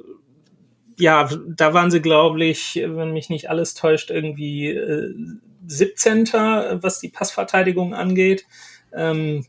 ja, 0.99 1.29
da 1.47 1.73
waren 1.73 1.91
sie, 1.91 2.01
glaube 2.01 2.43
ich, 2.43 2.75
wenn 2.75 3.11
mich 3.13 3.29
nicht 3.29 3.49
alles 3.49 3.73
täuscht, 3.73 4.11
irgendwie 4.11 4.69
äh, 4.69 5.13
17. 5.67 6.27
was 6.81 6.99
die 6.99 7.09
Passverteidigung 7.09 7.93
angeht. 7.93 8.45
Ähm, 8.93 9.45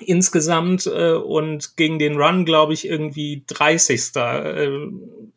insgesamt 0.00 0.86
äh, 0.86 1.12
und 1.12 1.76
gegen 1.76 1.98
den 1.98 2.20
Run, 2.20 2.44
glaube 2.44 2.74
ich, 2.74 2.88
irgendwie 2.88 3.44
30. 3.46 4.16
Äh, 4.16 4.66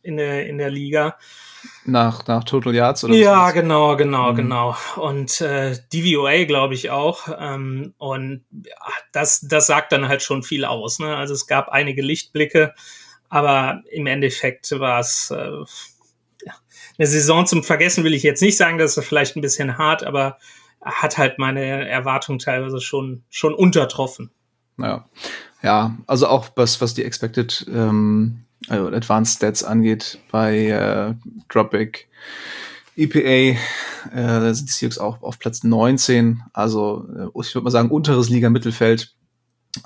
in, 0.02 0.18
der, 0.18 0.48
in 0.48 0.58
der 0.58 0.70
Liga. 0.70 1.18
Nach, 1.86 2.26
nach 2.28 2.44
Total 2.44 2.74
Yards 2.74 3.04
oder 3.04 3.16
Ja, 3.16 3.48
was? 3.48 3.54
genau, 3.54 3.96
genau, 3.98 4.32
mhm. 4.32 4.36
genau. 4.36 4.78
Und 4.96 5.42
äh, 5.42 5.78
DVOA, 5.92 6.46
glaube 6.46 6.74
ich, 6.74 6.90
auch. 6.90 7.28
Ähm, 7.38 7.94
und 7.98 8.44
ja, 8.52 8.76
das, 9.12 9.42
das 9.42 9.68
sagt 9.68 9.92
dann 9.92 10.08
halt 10.08 10.22
schon 10.22 10.44
viel 10.44 10.66
aus. 10.66 11.00
Ne? 11.00 11.16
Also 11.16 11.34
es 11.34 11.48
gab 11.48 11.70
einige 11.70 12.02
Lichtblicke. 12.02 12.74
Aber 13.30 13.84
im 13.92 14.08
Endeffekt 14.08 14.72
war 14.80 15.00
es 15.00 15.32
äh, 15.32 15.52
eine 16.98 17.08
Saison 17.08 17.46
zum 17.46 17.64
Vergessen, 17.64 18.04
will 18.04 18.14
ich 18.14 18.24
jetzt 18.24 18.42
nicht 18.42 18.58
sagen, 18.58 18.78
das 18.78 18.98
ist 18.98 19.06
vielleicht 19.06 19.36
ein 19.36 19.42
bisschen 19.42 19.78
hart, 19.78 20.04
aber 20.04 20.38
hat 20.82 21.18
halt 21.18 21.40
meine 21.40 21.88
Erwartung 21.88 22.40
teilweise 22.40 22.82
schon, 22.82 23.24
schon 23.30 23.54
untertroffen. 23.54 24.32
Ja. 24.78 25.06
ja, 25.62 25.98
also 26.08 26.28
auch 26.28 26.50
was, 26.56 26.80
was 26.82 26.94
die 26.94 27.04
Expected 27.04 27.66
ähm, 27.74 28.46
also 28.68 28.88
Advanced 28.88 29.38
Stats 29.38 29.64
angeht 29.64 30.20
bei 30.32 30.68
äh, 30.68 31.14
Dropback 31.50 32.08
EPA, 32.96 33.20
äh, 33.20 33.58
da 34.14 34.54
sind 34.54 34.68
die 34.68 34.74
Seahawks 34.74 34.98
auch 34.98 35.22
auf 35.22 35.40
Platz 35.40 35.64
19, 35.64 36.42
also 36.54 37.08
äh, 37.10 37.42
ich 37.42 37.56
würde 37.56 37.64
mal 37.64 37.72
sagen 37.72 37.92
unteres 37.92 38.30
Liga-Mittelfeld 38.30 39.16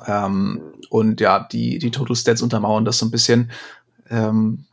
Ähm, 0.07 0.61
und 0.89 1.21
ja, 1.21 1.39
die, 1.51 1.77
die 1.79 1.91
Total 1.91 2.15
Stats 2.15 2.41
untermauern 2.41 2.85
das 2.85 2.99
so 2.99 3.05
ein 3.05 3.11
bisschen. 3.11 3.51
Ähm, 4.09 4.65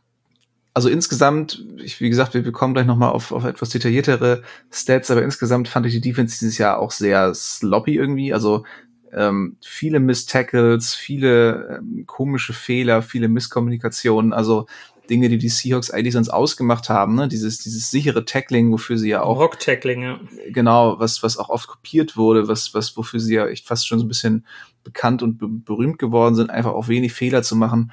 also 0.73 0.87
insgesamt, 0.87 1.65
ich, 1.83 1.99
wie 1.99 2.09
gesagt, 2.09 2.33
wir, 2.33 2.45
wir 2.45 2.51
kommen 2.51 2.73
gleich 2.73 2.85
nochmal 2.85 3.11
auf, 3.11 3.31
auf 3.31 3.43
etwas 3.43 3.69
detailliertere 3.69 4.41
Stats, 4.71 5.11
aber 5.11 5.21
insgesamt 5.21 5.67
fand 5.67 5.85
ich 5.85 5.93
die 5.93 6.01
Defense 6.01 6.39
dieses 6.39 6.57
Jahr 6.57 6.79
auch 6.79 6.91
sehr 6.91 7.33
sloppy 7.35 7.95
irgendwie. 7.95 8.33
Also 8.33 8.63
ähm, 9.11 9.57
viele 9.61 9.99
Miss-Tackles, 9.99 10.95
viele 10.95 11.79
ähm, 11.79 12.05
komische 12.07 12.53
Fehler, 12.53 13.01
viele 13.01 13.27
Misskommunikationen. 13.27 14.31
Also 14.31 14.67
Dinge, 15.09 15.27
die 15.27 15.37
die 15.37 15.49
Seahawks 15.49 15.91
eigentlich 15.91 16.13
sonst 16.13 16.29
ausgemacht 16.29 16.87
haben, 16.87 17.15
ne? 17.15 17.27
dieses, 17.27 17.59
dieses 17.59 17.91
sichere 17.91 18.23
Tackling, 18.23 18.71
wofür 18.71 18.97
sie 18.97 19.09
ja 19.09 19.23
auch. 19.23 19.39
Rock-Tackling, 19.39 20.03
ja. 20.03 20.19
Genau, 20.51 20.99
was, 20.99 21.21
was 21.21 21.37
auch 21.37 21.49
oft 21.49 21.67
kopiert 21.67 22.15
wurde, 22.15 22.47
was, 22.47 22.73
was, 22.73 22.95
wofür 22.95 23.19
sie 23.19 23.35
ja 23.35 23.47
echt 23.47 23.67
fast 23.67 23.85
schon 23.85 23.99
so 23.99 24.05
ein 24.05 24.07
bisschen 24.07 24.45
bekannt 24.83 25.23
und 25.23 25.37
be 25.37 25.47
berühmt 25.47 25.99
geworden 25.99 26.35
sind, 26.35 26.49
einfach 26.49 26.71
auch 26.71 26.87
wenig 26.87 27.13
Fehler 27.13 27.43
zu 27.43 27.55
machen. 27.55 27.91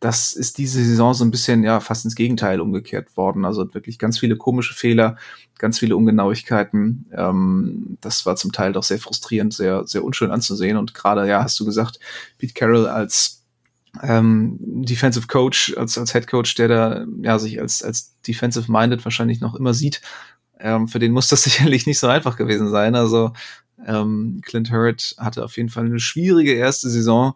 Das 0.00 0.32
ist 0.32 0.56
diese 0.56 0.82
Saison 0.82 1.12
so 1.12 1.24
ein 1.24 1.30
bisschen, 1.30 1.62
ja, 1.62 1.78
fast 1.80 2.06
ins 2.06 2.14
Gegenteil 2.14 2.60
umgekehrt 2.60 3.16
worden. 3.18 3.44
Also 3.44 3.74
wirklich 3.74 3.98
ganz 3.98 4.18
viele 4.18 4.36
komische 4.36 4.72
Fehler, 4.72 5.16
ganz 5.58 5.78
viele 5.78 5.96
Ungenauigkeiten. 5.96 7.06
Ähm, 7.14 7.98
das 8.00 8.24
war 8.24 8.36
zum 8.36 8.52
Teil 8.52 8.72
doch 8.72 8.82
sehr 8.82 8.98
frustrierend, 8.98 9.52
sehr, 9.52 9.86
sehr 9.86 10.02
unschön 10.02 10.30
anzusehen. 10.30 10.78
Und 10.78 10.94
gerade, 10.94 11.28
ja, 11.28 11.42
hast 11.42 11.60
du 11.60 11.66
gesagt, 11.66 12.00
Pete 12.38 12.54
Carroll 12.54 12.86
als 12.86 13.40
ähm, 14.02 14.56
Defensive 14.60 15.26
Coach, 15.26 15.74
als, 15.76 15.98
als 15.98 16.12
Head 16.12 16.26
Coach, 16.28 16.54
der 16.54 16.68
da 16.68 17.04
ja 17.22 17.38
sich 17.38 17.60
als, 17.60 17.82
als 17.82 18.20
Defensive 18.22 18.70
Minded 18.70 19.04
wahrscheinlich 19.04 19.40
noch 19.40 19.54
immer 19.54 19.74
sieht, 19.74 20.00
ähm, 20.58 20.88
für 20.88 20.98
den 20.98 21.12
muss 21.12 21.28
das 21.28 21.42
sicherlich 21.44 21.86
nicht 21.86 21.98
so 21.98 22.06
einfach 22.06 22.36
gewesen 22.36 22.68
sein. 22.68 22.94
Also 22.94 23.32
ähm, 23.86 24.40
Clint 24.44 24.70
Hurtt 24.70 25.14
hatte 25.18 25.44
auf 25.44 25.56
jeden 25.56 25.68
Fall 25.68 25.86
eine 25.86 26.00
schwierige 26.00 26.52
erste 26.52 26.88
Saison 26.88 27.34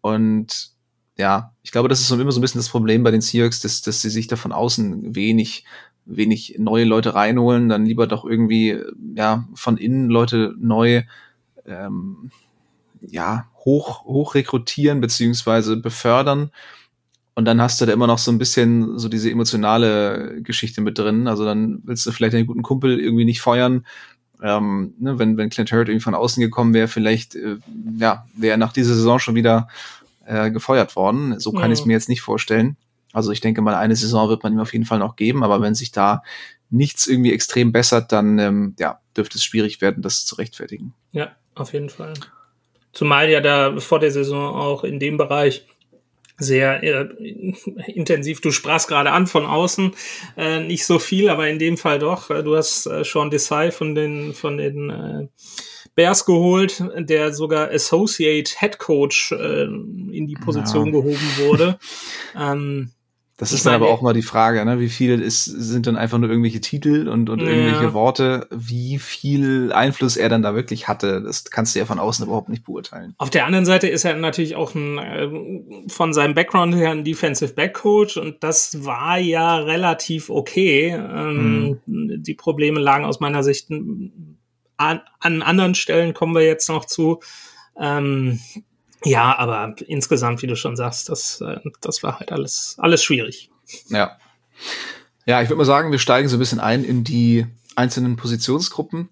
und 0.00 0.76
ja, 1.18 1.52
ich 1.62 1.72
glaube, 1.72 1.88
das 1.88 2.00
ist 2.00 2.10
immer 2.10 2.30
so 2.30 2.38
ein 2.38 2.42
bisschen 2.42 2.58
das 2.58 2.68
Problem 2.68 3.02
bei 3.02 3.10
den 3.10 3.20
Seahawks, 3.20 3.60
dass, 3.60 3.80
dass 3.80 4.02
sie 4.02 4.10
sich 4.10 4.26
da 4.26 4.36
von 4.36 4.52
außen 4.52 5.14
wenig, 5.14 5.64
wenig 6.04 6.56
neue 6.58 6.84
Leute 6.84 7.14
reinholen, 7.14 7.68
dann 7.68 7.86
lieber 7.86 8.06
doch 8.06 8.24
irgendwie, 8.24 8.78
ja, 9.14 9.48
von 9.54 9.78
innen 9.78 10.08
Leute 10.08 10.54
neu, 10.58 11.02
ähm, 11.66 12.30
ja, 13.00 13.48
hoch, 13.64 14.04
hoch 14.04 14.34
rekrutieren 14.34 15.00
beziehungsweise 15.00 15.76
befördern. 15.76 16.50
Und 17.34 17.44
dann 17.44 17.60
hast 17.60 17.80
du 17.80 17.86
da 17.86 17.92
immer 17.92 18.06
noch 18.06 18.18
so 18.18 18.30
ein 18.30 18.38
bisschen 18.38 18.98
so 18.98 19.08
diese 19.08 19.30
emotionale 19.30 20.40
Geschichte 20.42 20.80
mit 20.80 20.98
drin. 20.98 21.28
Also 21.28 21.44
dann 21.44 21.82
willst 21.84 22.06
du 22.06 22.12
vielleicht 22.12 22.34
einen 22.34 22.46
guten 22.46 22.62
Kumpel 22.62 22.98
irgendwie 22.98 23.26
nicht 23.26 23.42
feuern. 23.42 23.86
Ähm, 24.42 24.94
ne, 24.98 25.18
wenn, 25.18 25.36
wenn 25.36 25.50
Clint 25.50 25.72
Hurt 25.72 25.88
irgendwie 25.88 26.04
von 26.04 26.14
außen 26.14 26.40
gekommen 26.40 26.74
wäre, 26.74 26.88
vielleicht, 26.88 27.34
äh, 27.34 27.56
ja, 27.98 28.26
wäre 28.34 28.52
er 28.52 28.56
nach 28.58 28.72
dieser 28.72 28.94
Saison 28.94 29.18
schon 29.18 29.34
wieder 29.34 29.68
äh, 30.26 30.50
gefeuert 30.50 30.96
worden. 30.96 31.40
So 31.40 31.52
kann 31.52 31.68
mhm. 31.68 31.72
ich 31.72 31.80
es 31.80 31.86
mir 31.86 31.94
jetzt 31.94 32.08
nicht 32.08 32.20
vorstellen. 32.20 32.76
Also 33.12 33.32
ich 33.32 33.40
denke 33.40 33.62
mal, 33.62 33.74
eine 33.74 33.96
Saison 33.96 34.28
wird 34.28 34.42
man 34.42 34.52
ihm 34.52 34.60
auf 34.60 34.72
jeden 34.72 34.84
Fall 34.84 34.98
noch 34.98 35.16
geben, 35.16 35.42
aber 35.42 35.60
wenn 35.62 35.74
sich 35.74 35.90
da 35.90 36.22
nichts 36.68 37.06
irgendwie 37.06 37.32
extrem 37.32 37.72
bessert, 37.72 38.12
dann 38.12 38.38
ähm, 38.38 38.74
ja, 38.78 39.00
dürfte 39.16 39.38
es 39.38 39.44
schwierig 39.44 39.80
werden, 39.80 40.02
das 40.02 40.26
zu 40.26 40.34
rechtfertigen. 40.34 40.92
Ja, 41.12 41.34
auf 41.54 41.72
jeden 41.72 41.88
Fall. 41.88 42.14
Zumal 42.92 43.30
ja 43.30 43.40
da 43.40 43.78
vor 43.78 44.00
der 44.00 44.10
Saison 44.10 44.54
auch 44.54 44.84
in 44.84 44.98
dem 44.98 45.16
Bereich 45.16 45.66
sehr 46.38 46.82
äh, 46.82 47.08
intensiv. 47.86 48.40
Du 48.40 48.50
sprachst 48.50 48.88
gerade 48.88 49.12
an 49.12 49.26
von 49.26 49.46
außen, 49.46 49.92
äh, 50.36 50.60
nicht 50.60 50.84
so 50.84 50.98
viel, 50.98 51.28
aber 51.28 51.48
in 51.48 51.58
dem 51.58 51.76
Fall 51.76 51.98
doch. 51.98 52.28
Du 52.28 52.56
hast 52.56 52.86
äh, 52.86 53.04
Sean 53.04 53.30
Desai 53.30 53.70
von 53.70 53.94
den 53.94 54.34
von 54.34 54.56
den 54.58 54.90
äh, 54.90 55.28
Bears 55.94 56.26
geholt, 56.26 56.84
der 56.98 57.32
sogar 57.32 57.70
Associate 57.70 58.50
Head 58.58 58.78
Coach 58.78 59.32
äh, 59.32 59.64
in 59.64 60.26
die 60.26 60.34
Position 60.34 60.86
ja. 60.86 60.92
gehoben 60.92 61.30
wurde. 61.38 61.78
ähm, 62.38 62.92
das 63.38 63.52
ist 63.52 63.66
dann 63.66 63.74
aber 63.74 63.90
auch 63.90 64.00
mal 64.00 64.14
die 64.14 64.22
Frage, 64.22 64.64
ne? 64.64 64.80
wie 64.80 64.88
viel 64.88 65.20
ist, 65.20 65.44
sind 65.44 65.86
dann 65.86 65.96
einfach 65.96 66.16
nur 66.16 66.30
irgendwelche 66.30 66.62
Titel 66.62 67.06
und, 67.06 67.28
und 67.28 67.40
ja. 67.40 67.48
irgendwelche 67.48 67.92
Worte, 67.92 68.46
wie 68.50 68.98
viel 68.98 69.72
Einfluss 69.72 70.16
er 70.16 70.30
dann 70.30 70.40
da 70.40 70.54
wirklich 70.54 70.88
hatte, 70.88 71.22
das 71.22 71.44
kannst 71.44 71.74
du 71.74 71.78
ja 71.78 71.84
von 71.84 71.98
außen 71.98 72.24
überhaupt 72.24 72.48
nicht 72.48 72.64
beurteilen. 72.64 73.14
Auf 73.18 73.28
der 73.28 73.44
anderen 73.44 73.66
Seite 73.66 73.88
ist 73.88 74.04
er 74.06 74.16
natürlich 74.16 74.56
auch 74.56 74.74
ein, 74.74 74.98
äh, 74.98 75.88
von 75.88 76.14
seinem 76.14 76.34
Background 76.34 76.74
her 76.76 76.90
ein 76.90 77.04
Defensive 77.04 77.52
Back 77.52 77.74
Coach 77.74 78.16
und 78.16 78.42
das 78.42 78.86
war 78.86 79.18
ja 79.18 79.56
relativ 79.58 80.30
okay. 80.30 80.88
Ähm, 80.88 81.80
mhm. 81.84 82.22
Die 82.22 82.34
Probleme 82.34 82.80
lagen 82.80 83.04
aus 83.04 83.20
meiner 83.20 83.42
Sicht 83.42 83.70
an, 83.70 85.00
an 85.20 85.42
anderen 85.42 85.74
Stellen, 85.74 86.14
kommen 86.14 86.34
wir 86.34 86.44
jetzt 86.44 86.70
noch 86.70 86.86
zu. 86.86 87.20
Ähm, 87.78 88.40
ja, 89.06 89.38
aber 89.38 89.74
insgesamt, 89.86 90.42
wie 90.42 90.48
du 90.48 90.56
schon 90.56 90.74
sagst, 90.74 91.08
das, 91.08 91.40
äh, 91.40 91.60
das 91.80 92.02
war 92.02 92.18
halt 92.18 92.32
alles, 92.32 92.74
alles 92.78 93.04
schwierig. 93.04 93.50
Ja. 93.88 94.18
Ja, 95.26 95.42
ich 95.42 95.48
würde 95.48 95.58
mal 95.58 95.64
sagen, 95.64 95.92
wir 95.92 96.00
steigen 96.00 96.28
so 96.28 96.36
ein 96.36 96.40
bisschen 96.40 96.58
ein 96.58 96.82
in 96.82 97.04
die 97.04 97.46
einzelnen 97.76 98.16
Positionsgruppen 98.16 99.08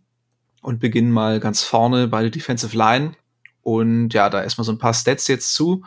und 0.63 0.81
beginnen 0.81 1.13
mal 1.13 1.39
ganz 1.39 1.63
vorne 1.63 2.09
bei 2.09 2.23
der 2.23 2.31
Defensive 2.31 2.77
Line. 2.77 3.13
Und 3.63 4.13
ja, 4.15 4.31
da 4.31 4.43
erstmal 4.43 4.65
so 4.65 4.73
ein 4.73 4.79
paar 4.79 4.95
Stats 4.95 5.29
jetzt 5.29 5.55
zu. 5.55 5.85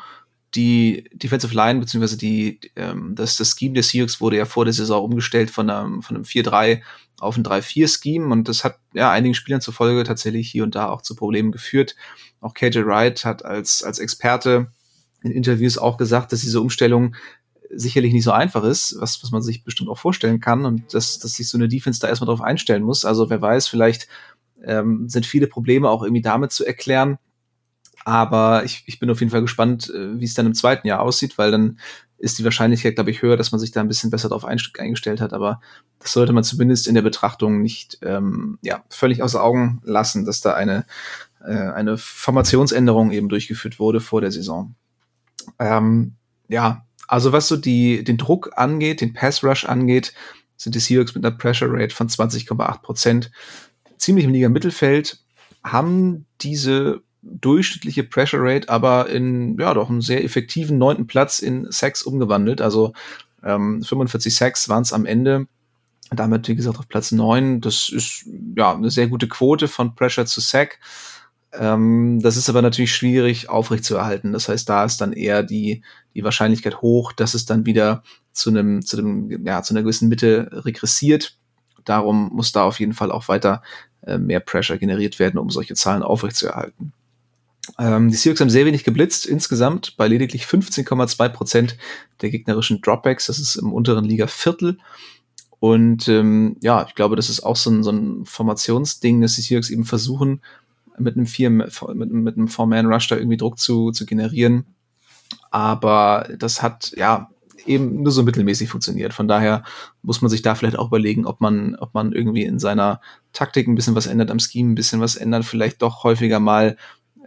Die 0.56 1.10
Defensive 1.12 1.54
Line, 1.54 1.82
beziehungsweise 1.82 2.18
die, 2.18 2.62
ähm, 2.78 3.14
das, 3.14 3.36
das 3.36 3.56
Scheme 3.58 3.74
der 3.74 3.84
Seahawks 3.84 4.22
wurde 4.22 4.38
ja 4.38 4.46
vor 4.46 4.64
der 4.64 4.74
Saison 4.74 5.04
umgestellt 5.04 5.52
von 5.52 5.70
einem, 5.70 6.02
von 6.02 6.16
einem 6.16 6.24
4-3 6.24 6.82
auf 7.20 7.36
ein 7.36 7.44
3-4-Scheme 7.44 8.32
und 8.32 8.48
das 8.48 8.64
hat 8.64 8.80
ja 8.94 9.12
einigen 9.12 9.34
Spielern 9.34 9.60
zufolge 9.60 10.04
tatsächlich 10.04 10.50
hier 10.50 10.64
und 10.64 10.76
da 10.76 10.88
auch 10.88 11.02
zu 11.02 11.16
Problemen 11.16 11.52
geführt. 11.52 11.96
Auch 12.42 12.54
KJ 12.54 12.86
Wright 12.86 13.26
hat 13.26 13.46
als, 13.46 13.84
als 13.84 14.00
Experte 14.00 14.68
in 15.24 15.32
Interviews 15.32 15.78
auch 15.78 15.98
gesagt, 15.98 16.32
dass 16.32 16.42
diese 16.42 16.62
Umstellung 16.62 17.16
sicherlich 17.70 18.14
nicht 18.14 18.24
so 18.24 18.32
einfach 18.32 18.64
ist, 18.64 18.96
was, 19.00 19.22
was 19.24 19.32
man 19.32 19.42
sich 19.42 19.64
bestimmt 19.64 19.90
auch 19.90 19.98
vorstellen 19.98 20.40
kann 20.40 20.66
und 20.66 20.94
dass, 20.94 21.20
dass 21.20 21.34
sich 21.34 21.50
so 21.50 21.58
eine 21.58 21.68
Defense 21.68 22.00
da 22.00 22.08
erstmal 22.08 22.28
drauf 22.28 22.42
einstellen 22.42 22.84
muss. 22.84 23.04
Also 23.04 23.30
wer 23.30 23.42
weiß, 23.42 23.68
vielleicht 23.68 24.08
ähm, 24.64 25.10
sind 25.10 25.26
viele 25.26 25.48
Probleme 25.48 25.90
auch 25.90 26.04
irgendwie 26.04 26.22
damit 26.22 26.52
zu 26.52 26.66
erklären. 26.66 27.18
Aber 28.06 28.64
ich, 28.64 28.84
ich 28.86 29.00
bin 29.00 29.10
auf 29.10 29.20
jeden 29.20 29.32
Fall 29.32 29.42
gespannt, 29.42 29.90
äh, 29.90 30.20
wie 30.20 30.24
es 30.24 30.34
dann 30.34 30.46
im 30.46 30.54
zweiten 30.54 30.88
Jahr 30.88 31.02
aussieht, 31.02 31.38
weil 31.38 31.52
dann 31.52 31.80
ist 32.18 32.40
die 32.40 32.44
Wahrscheinlichkeit, 32.44 32.96
glaube 32.96 33.12
ich, 33.12 33.22
höher, 33.22 33.38
dass 33.38 33.52
man 33.52 33.60
sich 33.60 33.72
da 33.72 33.82
ein 33.82 33.88
bisschen 33.88 34.10
besser 34.10 34.30
darauf 34.30 34.46
eingestellt 34.46 35.22
hat. 35.22 35.34
Aber 35.34 35.62
das 36.00 36.14
sollte 36.14 36.34
man 36.34 36.44
zumindest 36.44 36.88
in 36.88 36.96
der 36.96 37.02
Betrachtung 37.02 37.62
nicht 37.62 38.00
ähm, 38.02 38.58
ja, 38.62 38.84
völlig 38.90 39.22
außer 39.22 39.44
Augen 39.44 39.82
lassen, 39.84 40.26
dass 40.26 40.42
da 40.42 40.54
eine, 40.54 40.86
äh, 41.46 41.54
eine 41.54 41.98
Formationsänderung 41.98 43.12
eben 43.12 43.30
durchgeführt 43.30 43.80
wurde 43.80 44.00
vor 44.00 44.22
der 44.22 44.32
Saison. 44.32 44.76
Ähm, 45.60 46.16
ja, 46.48 46.86
also 47.08 47.32
was 47.32 47.48
so 47.48 47.58
die, 47.58 48.04
den 48.04 48.18
Druck 48.18 48.52
angeht, 48.56 49.02
den 49.02 49.14
Pass 49.14 49.44
Rush 49.44 49.66
angeht, 49.66 50.14
sind 50.58 50.76
die 50.76 50.80
Seahawks 50.80 51.16
mit 51.16 51.26
einer 51.26 51.36
Pressure 51.36 51.70
Rate 51.72 51.96
von 51.96 52.10
20,8 52.10 52.82
Prozent 52.82 53.32
ziemlich 53.98 54.26
im 54.26 54.34
Liga 54.34 54.50
Mittelfeld, 54.50 55.20
haben 55.64 56.26
diese 56.42 57.02
durchschnittliche 57.22 58.04
Pressure 58.04 58.40
Rate 58.42 58.70
aber 58.70 59.10
in, 59.10 59.58
ja, 59.60 59.74
doch 59.74 59.90
einen 59.90 60.02
sehr 60.02 60.24
effektiven 60.24 60.78
neunten 60.78 61.08
Platz 61.08 61.40
in 61.40 61.68
Sacks 61.72 62.04
umgewandelt. 62.04 62.62
Also 62.62 62.94
ähm, 63.44 63.84
45 63.84 64.36
Sacks 64.36 64.70
waren 64.70 64.84
es 64.84 64.94
am 64.94 65.06
Ende. 65.06 65.48
Damit, 66.10 66.48
wie 66.48 66.56
gesagt, 66.56 66.80
auf 66.80 66.88
Platz 66.88 67.12
neun. 67.12 67.60
Das 67.60 67.90
ist 67.90 68.26
ja 68.56 68.74
eine 68.74 68.90
sehr 68.90 69.08
gute 69.08 69.28
Quote 69.28 69.68
von 69.68 69.94
Pressure 69.94 70.26
zu 70.26 70.40
Sack. 70.40 70.80
Ähm, 71.54 72.20
das 72.22 72.38
ist 72.38 72.50
aber 72.50 72.62
natürlich 72.62 72.94
schwierig 72.94 73.50
aufrechtzuerhalten. 73.50 74.34
Das 74.34 74.50
heißt, 74.50 74.68
da 74.68 74.84
ist 74.84 75.00
dann 75.00 75.14
eher 75.14 75.44
die, 75.44 75.84
die 76.14 76.24
Wahrscheinlichkeit 76.24 76.82
hoch, 76.82 77.14
dass 77.14 77.34
es 77.34 77.46
dann 77.46 77.66
wieder 77.66 78.04
zu 78.32 78.50
einem, 78.50 78.86
zu 78.86 78.98
einem, 78.98 79.46
ja, 79.46 79.62
zu 79.64 79.74
einer 79.74 79.84
gewissen 79.84 80.10
Mitte 80.10 80.50
regressiert. 80.52 81.38
Darum 81.86 82.30
muss 82.34 82.52
da 82.52 82.64
auf 82.64 82.80
jeden 82.80 82.94
Fall 82.94 83.12
auch 83.12 83.28
weiter 83.28 83.62
äh, 84.06 84.18
mehr 84.18 84.40
Pressure 84.40 84.78
generiert 84.78 85.20
werden, 85.20 85.38
um 85.38 85.50
solche 85.50 85.76
Zahlen 85.76 86.04
aufrechtzuerhalten. 86.04 86.94
Ähm, 87.80 88.10
die 88.10 88.16
Seahawks 88.16 88.42
haben 88.42 88.50
sehr 88.50 88.66
wenig 88.66 88.84
geblitzt 88.84 89.26
insgesamt, 89.26 89.98
bei 89.98 90.08
lediglich 90.08 90.44
15,2 90.44 91.30
Prozent 91.30 91.78
der 92.22 92.30
gegnerischen 92.30 92.82
Dropbacks. 92.82 93.28
Das 93.28 93.40
ist 93.40 93.56
im 93.56 93.74
unteren 93.74 94.06
Liga 94.06 94.28
Viertel. 94.28 94.78
Und 95.60 96.08
ähm, 96.08 96.58
ja, 96.62 96.86
ich 96.88 96.96
glaube, 96.96 97.16
das 97.16 97.30
ist 97.30 97.42
auch 97.42 97.56
so 97.56 97.72
ein, 97.72 97.84
so 97.84 97.92
ein 97.92 98.26
Formationsding, 98.26 99.22
dass 99.22 99.36
die 99.36 99.42
Seahawks 99.42 99.70
eben 99.70 99.86
versuchen, 99.86 100.42
mit 100.98 101.16
einem 101.16 101.26
vier, 101.26 101.50
mit, 101.50 101.72
mit 101.94 102.38
einem 102.38 102.48
Four-Man-Rush 102.48 103.08
da 103.08 103.18
irgendwie 103.18 103.38
Druck 103.38 103.60
zu, 103.60 103.92
zu 103.92 104.06
generieren. 104.06 104.66
Aber 105.52 106.30
das 106.38 106.62
hat 106.62 106.94
ja 106.96 107.30
eben 107.66 108.02
nur 108.02 108.12
so 108.12 108.24
mittelmäßig 108.24 108.70
funktioniert. 108.70 109.14
Von 109.14 109.28
daher 109.28 109.64
muss 110.02 110.22
man 110.22 110.30
sich 110.30 110.42
da 110.42 110.56
vielleicht 110.56 110.78
auch 110.78 110.88
überlegen, 110.88 111.26
ob 111.26 111.42
man, 111.42 111.76
ob 111.76 111.94
man 111.94 112.14
irgendwie 112.14 112.44
in 112.44 112.60
seiner 112.60 113.02
Taktik 113.34 113.68
ein 113.68 113.76
bisschen 113.76 113.96
was 113.96 114.08
ändert, 114.08 114.32
am 114.32 114.40
Scheme 114.40 114.72
ein 114.72 114.76
bisschen 114.76 115.02
was 115.02 115.16
ändert, 115.16 115.46
vielleicht 115.46 115.82
doch 115.82 116.04
häufiger 116.04 116.40
mal 116.40 116.78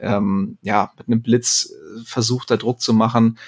ähm, 0.01 0.59
ja, 0.63 0.93
mit 0.97 1.09
einem 1.09 1.23
Blitz 1.23 1.71
äh, 1.71 2.01
versucht, 2.05 2.51
da 2.51 2.57
Druck 2.57 2.81
zu 2.81 2.95
machen. 2.95 3.39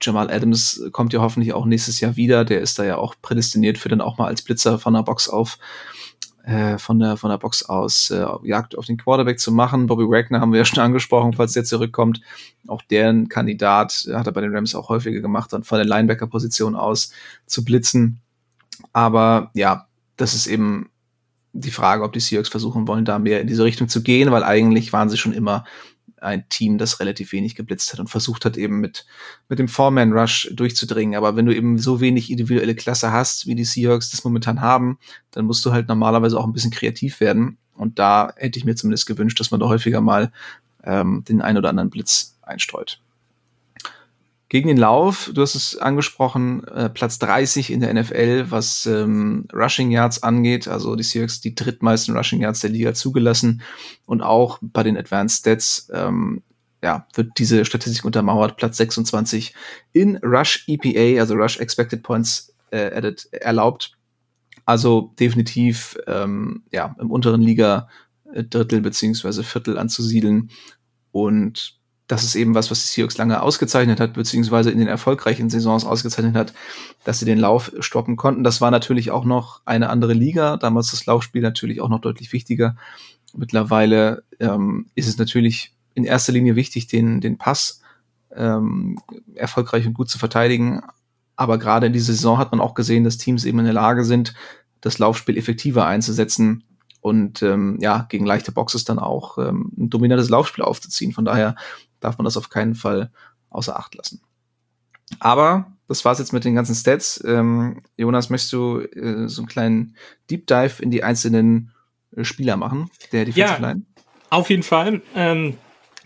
Jamal 0.00 0.30
Adams 0.30 0.82
kommt 0.92 1.12
ja 1.12 1.20
hoffentlich 1.20 1.52
auch 1.52 1.64
nächstes 1.64 2.00
Jahr 2.00 2.16
wieder. 2.16 2.44
Der 2.44 2.60
ist 2.60 2.78
da 2.78 2.84
ja 2.84 2.96
auch 2.96 3.14
prädestiniert 3.20 3.78
für 3.78 3.88
dann 3.88 4.00
auch 4.00 4.18
mal 4.18 4.26
als 4.26 4.42
Blitzer 4.42 4.78
von 4.78 4.94
der 4.94 5.02
Box 5.02 5.28
auf 5.28 5.58
äh, 6.48 6.78
von 6.78 6.98
der 6.98 7.18
von 7.18 7.28
der 7.28 7.36
Box 7.36 7.62
aus 7.62 8.10
äh, 8.10 8.24
Jagd 8.42 8.78
auf 8.78 8.86
den 8.86 8.96
Quarterback 8.96 9.38
zu 9.38 9.52
machen. 9.52 9.86
Bobby 9.86 10.04
Wagner 10.04 10.40
haben 10.40 10.52
wir 10.52 10.58
ja 10.58 10.64
schon 10.64 10.78
angesprochen, 10.82 11.34
falls 11.34 11.52
der 11.52 11.64
zurückkommt. 11.64 12.22
Auch 12.66 12.80
deren 12.80 13.28
Kandidat 13.28 14.08
hat 14.14 14.26
er 14.26 14.32
bei 14.32 14.40
den 14.40 14.54
Rams 14.54 14.74
auch 14.74 14.88
häufiger 14.88 15.20
gemacht, 15.20 15.52
dann 15.52 15.62
von 15.62 15.76
der 15.76 15.86
Linebacker-Position 15.86 16.74
aus 16.74 17.12
zu 17.44 17.64
blitzen. 17.64 18.20
Aber 18.94 19.50
ja, 19.52 19.88
das 20.16 20.32
ist 20.32 20.46
eben 20.46 20.88
die 21.52 21.70
Frage, 21.70 22.02
ob 22.02 22.14
die 22.14 22.20
Seahawks 22.20 22.48
versuchen 22.48 22.88
wollen, 22.88 23.04
da 23.04 23.18
mehr 23.18 23.42
in 23.42 23.46
diese 23.46 23.64
Richtung 23.64 23.88
zu 23.88 24.02
gehen, 24.02 24.30
weil 24.30 24.42
eigentlich 24.42 24.92
waren 24.92 25.10
sie 25.10 25.18
schon 25.18 25.34
immer 25.34 25.64
ein 26.20 26.48
Team, 26.48 26.78
das 26.78 27.00
relativ 27.00 27.32
wenig 27.32 27.54
geblitzt 27.54 27.92
hat 27.92 28.00
und 28.00 28.08
versucht 28.08 28.44
hat, 28.44 28.56
eben 28.56 28.80
mit, 28.80 29.06
mit 29.48 29.58
dem 29.58 29.68
Four-Man-Rush 29.68 30.50
durchzudringen. 30.52 31.16
Aber 31.16 31.36
wenn 31.36 31.46
du 31.46 31.54
eben 31.54 31.78
so 31.78 32.00
wenig 32.00 32.30
individuelle 32.30 32.74
Klasse 32.74 33.12
hast, 33.12 33.46
wie 33.46 33.54
die 33.54 33.64
Seahawks 33.64 34.10
das 34.10 34.24
momentan 34.24 34.60
haben, 34.60 34.98
dann 35.30 35.46
musst 35.46 35.64
du 35.64 35.72
halt 35.72 35.88
normalerweise 35.88 36.38
auch 36.38 36.46
ein 36.46 36.52
bisschen 36.52 36.70
kreativ 36.70 37.20
werden. 37.20 37.58
Und 37.74 37.98
da 37.98 38.32
hätte 38.36 38.58
ich 38.58 38.64
mir 38.64 38.74
zumindest 38.74 39.06
gewünscht, 39.06 39.38
dass 39.40 39.50
man 39.50 39.60
da 39.60 39.68
häufiger 39.68 40.00
mal 40.00 40.32
ähm, 40.84 41.24
den 41.28 41.40
ein 41.40 41.56
oder 41.56 41.68
anderen 41.68 41.90
Blitz 41.90 42.36
einstreut. 42.42 43.00
Gegen 44.50 44.68
den 44.68 44.78
Lauf, 44.78 45.30
du 45.34 45.42
hast 45.42 45.54
es 45.54 45.76
angesprochen, 45.76 46.64
äh, 46.68 46.88
Platz 46.88 47.18
30 47.18 47.70
in 47.70 47.80
der 47.80 47.92
NFL, 47.92 48.46
was 48.50 48.86
ähm, 48.86 49.46
Rushing 49.52 49.90
Yards 49.90 50.22
angeht. 50.22 50.68
Also 50.68 50.96
die 50.96 51.02
Seahawks 51.02 51.42
die 51.42 51.54
drittmeisten 51.54 52.16
Rushing 52.16 52.40
Yards 52.40 52.60
der 52.60 52.70
Liga 52.70 52.94
zugelassen. 52.94 53.60
Und 54.06 54.22
auch 54.22 54.58
bei 54.62 54.82
den 54.82 54.96
Advanced 54.96 55.40
Stats 55.40 55.90
ähm, 55.92 56.42
ja, 56.82 57.06
wird 57.12 57.32
diese 57.36 57.66
Statistik 57.66 58.06
untermauert. 58.06 58.56
Platz 58.56 58.78
26 58.78 59.54
in 59.92 60.16
Rush 60.18 60.64
EPA, 60.66 61.20
also 61.20 61.34
Rush 61.34 61.58
Expected 61.58 62.02
Points 62.02 62.54
äh, 62.70 62.90
added, 62.94 63.28
erlaubt. 63.32 63.98
Also 64.64 65.12
definitiv 65.20 65.98
ähm, 66.06 66.62
ja, 66.72 66.96
im 66.98 67.10
unteren 67.10 67.42
Liga 67.42 67.88
äh, 68.32 68.44
Drittel 68.44 68.80
beziehungsweise 68.80 69.42
Viertel 69.42 69.78
anzusiedeln. 69.78 70.48
Und 71.10 71.77
das 72.08 72.24
ist 72.24 72.34
eben 72.34 72.54
was, 72.54 72.70
was 72.70 72.80
die 72.80 72.86
Seahawks 72.88 73.18
lange 73.18 73.40
ausgezeichnet 73.42 74.00
hat, 74.00 74.14
beziehungsweise 74.14 74.70
in 74.70 74.78
den 74.78 74.88
erfolgreichen 74.88 75.50
Saisons 75.50 75.84
ausgezeichnet 75.84 76.34
hat, 76.34 76.54
dass 77.04 77.18
sie 77.18 77.26
den 77.26 77.38
Lauf 77.38 77.70
stoppen 77.80 78.16
konnten. 78.16 78.42
Das 78.42 78.62
war 78.62 78.70
natürlich 78.70 79.10
auch 79.10 79.26
noch 79.26 79.60
eine 79.66 79.90
andere 79.90 80.14
Liga. 80.14 80.56
Damals 80.56 80.90
das 80.90 81.04
Laufspiel 81.04 81.42
natürlich 81.42 81.82
auch 81.82 81.90
noch 81.90 82.00
deutlich 82.00 82.32
wichtiger. 82.32 82.76
Mittlerweile 83.36 84.24
ähm, 84.40 84.86
ist 84.94 85.06
es 85.06 85.18
natürlich 85.18 85.74
in 85.94 86.04
erster 86.04 86.32
Linie 86.32 86.56
wichtig, 86.56 86.86
den, 86.86 87.20
den 87.20 87.36
Pass 87.36 87.82
ähm, 88.34 88.98
erfolgreich 89.34 89.86
und 89.86 89.92
gut 89.92 90.08
zu 90.08 90.18
verteidigen. 90.18 90.80
Aber 91.36 91.58
gerade 91.58 91.88
in 91.88 91.92
dieser 91.92 92.14
Saison 92.14 92.38
hat 92.38 92.52
man 92.52 92.60
auch 92.60 92.72
gesehen, 92.72 93.04
dass 93.04 93.18
Teams 93.18 93.44
eben 93.44 93.58
in 93.58 93.66
der 93.66 93.74
Lage 93.74 94.04
sind, 94.04 94.32
das 94.80 94.98
Laufspiel 94.98 95.36
effektiver 95.36 95.86
einzusetzen 95.86 96.64
und 97.00 97.42
ähm, 97.42 97.78
ja, 97.80 98.06
gegen 98.08 98.26
leichte 98.26 98.52
Boxes 98.52 98.84
dann 98.84 98.98
auch 98.98 99.38
ähm, 99.38 99.72
ein 99.76 99.90
dominantes 99.90 100.28
Laufspiel 100.28 100.64
aufzuziehen. 100.64 101.12
Von 101.12 101.24
daher 101.24 101.54
darf 102.00 102.18
man 102.18 102.24
das 102.24 102.36
auf 102.36 102.50
keinen 102.50 102.74
Fall 102.74 103.10
außer 103.50 103.78
Acht 103.78 103.94
lassen. 103.94 104.20
Aber 105.20 105.72
das 105.88 106.04
war's 106.04 106.18
jetzt 106.18 106.32
mit 106.32 106.44
den 106.44 106.54
ganzen 106.54 106.74
Stats. 106.74 107.22
Ähm, 107.26 107.80
Jonas, 107.96 108.30
möchtest 108.30 108.52
du 108.52 108.80
äh, 108.80 109.28
so 109.28 109.42
einen 109.42 109.48
kleinen 109.48 109.96
Deep 110.30 110.46
Dive 110.46 110.82
in 110.82 110.90
die 110.90 111.02
einzelnen 111.02 111.72
äh, 112.14 112.24
Spieler 112.24 112.56
machen, 112.56 112.90
der 113.12 113.24
Defensive 113.24 113.62
ja, 113.62 113.68
Line? 113.68 113.82
Auf 114.30 114.50
jeden 114.50 114.62
Fall. 114.62 115.00
Ähm, 115.14 115.56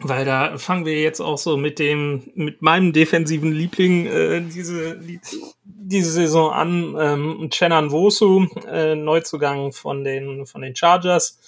weil 0.02 0.24
da 0.24 0.58
fangen 0.58 0.84
wir 0.84 1.00
jetzt 1.00 1.20
auch 1.20 1.38
so 1.38 1.56
mit 1.56 1.78
dem, 1.78 2.30
mit 2.34 2.62
meinem 2.62 2.92
defensiven 2.92 3.52
Liebling 3.52 4.06
äh, 4.06 4.40
diese, 4.40 4.98
die, 4.98 5.20
diese 5.64 6.10
Saison 6.10 6.52
an. 6.52 6.96
Ähm, 6.98 7.50
Chenan 7.50 7.90
Wosu, 7.90 8.46
äh, 8.68 8.94
Neuzugang 8.94 9.72
von 9.72 10.04
den, 10.04 10.46
von 10.46 10.62
den 10.62 10.76
Chargers 10.76 11.38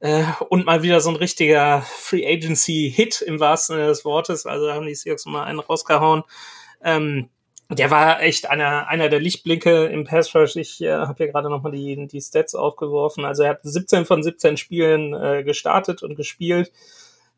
äh, 0.00 0.24
und 0.48 0.66
mal 0.66 0.82
wieder 0.82 1.00
so 1.00 1.10
ein 1.10 1.16
richtiger 1.16 1.82
Free 1.82 2.26
Agency 2.26 2.92
Hit 2.94 3.20
im 3.22 3.40
wahrsten 3.40 3.76
Sinne 3.76 3.88
des 3.88 4.04
Wortes. 4.04 4.46
Also 4.46 4.72
haben 4.72 4.86
die 4.86 4.94
Seahawks 4.94 5.26
mal 5.26 5.44
einen 5.44 5.60
rausgehauen. 5.60 6.22
Ähm, 6.82 7.28
der 7.70 7.90
war 7.90 8.22
echt 8.22 8.48
einer, 8.48 8.88
einer 8.88 9.10
der 9.10 9.20
Lichtblicke 9.20 9.86
im 9.86 10.04
Pass 10.04 10.34
Rush. 10.34 10.56
Ich 10.56 10.80
äh, 10.80 10.90
habe 10.90 11.14
hier 11.18 11.28
gerade 11.28 11.50
nochmal 11.50 11.72
die, 11.72 12.06
die 12.06 12.20
Stats 12.20 12.54
aufgeworfen. 12.54 13.24
Also 13.24 13.42
er 13.42 13.50
hat 13.50 13.60
17 13.62 14.06
von 14.06 14.22
17 14.22 14.56
Spielen 14.56 15.12
äh, 15.12 15.42
gestartet 15.44 16.02
und 16.02 16.16
gespielt, 16.16 16.72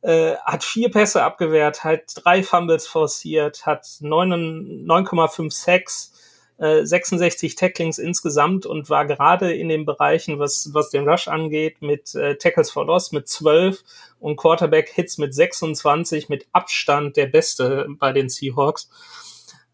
äh, 0.02 0.36
hat 0.44 0.64
vier 0.64 0.90
Pässe 0.90 1.22
abgewehrt, 1.22 1.84
hat 1.84 2.02
drei 2.14 2.42
Fumbles 2.42 2.86
forciert, 2.86 3.66
hat 3.66 3.84
9,5 3.84 5.50
Sacks, 5.52 6.12
66 6.60 7.52
äh, 7.52 7.54
Tacklings 7.54 7.98
insgesamt 7.98 8.66
und 8.66 8.90
war 8.90 9.06
gerade 9.06 9.52
in 9.54 9.70
den 9.70 9.86
Bereichen, 9.86 10.38
was, 10.38 10.70
was 10.74 10.90
den 10.90 11.08
Rush 11.08 11.26
angeht, 11.26 11.80
mit 11.80 12.14
äh, 12.14 12.36
Tackles 12.36 12.70
for 12.70 12.84
Loss 12.84 13.12
mit 13.12 13.28
12 13.28 13.82
und 14.18 14.36
Quarterback-Hits 14.36 15.16
mit 15.16 15.34
26 15.34 16.28
mit 16.28 16.46
Abstand 16.52 17.16
der 17.16 17.26
Beste 17.26 17.86
bei 17.98 18.12
den 18.12 18.28
Seahawks. 18.28 18.90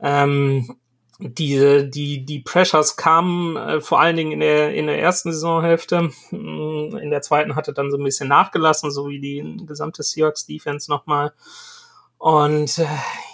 Ähm, 0.01 0.77
die, 1.19 1.89
die, 1.91 2.25
die 2.25 2.41
Pressures 2.41 2.97
kamen 2.97 3.57
äh, 3.57 3.81
vor 3.81 4.01
allen 4.01 4.17
Dingen 4.17 4.33
in 4.33 4.41
der, 4.41 4.75
in 4.75 4.87
der 4.87 5.01
ersten 5.01 5.33
Saisonhälfte. 5.33 6.11
Mm, 6.31 6.97
in 6.97 7.11
der 7.11 7.23
zweiten 7.23 7.57
hatte 7.57 7.73
dann 7.73 7.91
so 7.91 7.97
ein 7.97 8.05
bisschen 8.05 8.29
nachgelassen, 8.29 8.91
so 8.91 9.09
wie 9.09 9.21
die 9.21 9.65
gesamte 9.67 10.03
Seahawks 10.03 10.47
Defense 10.47 10.91
nochmal. 10.91 11.33
Und 12.19 12.79
äh, 12.79 12.87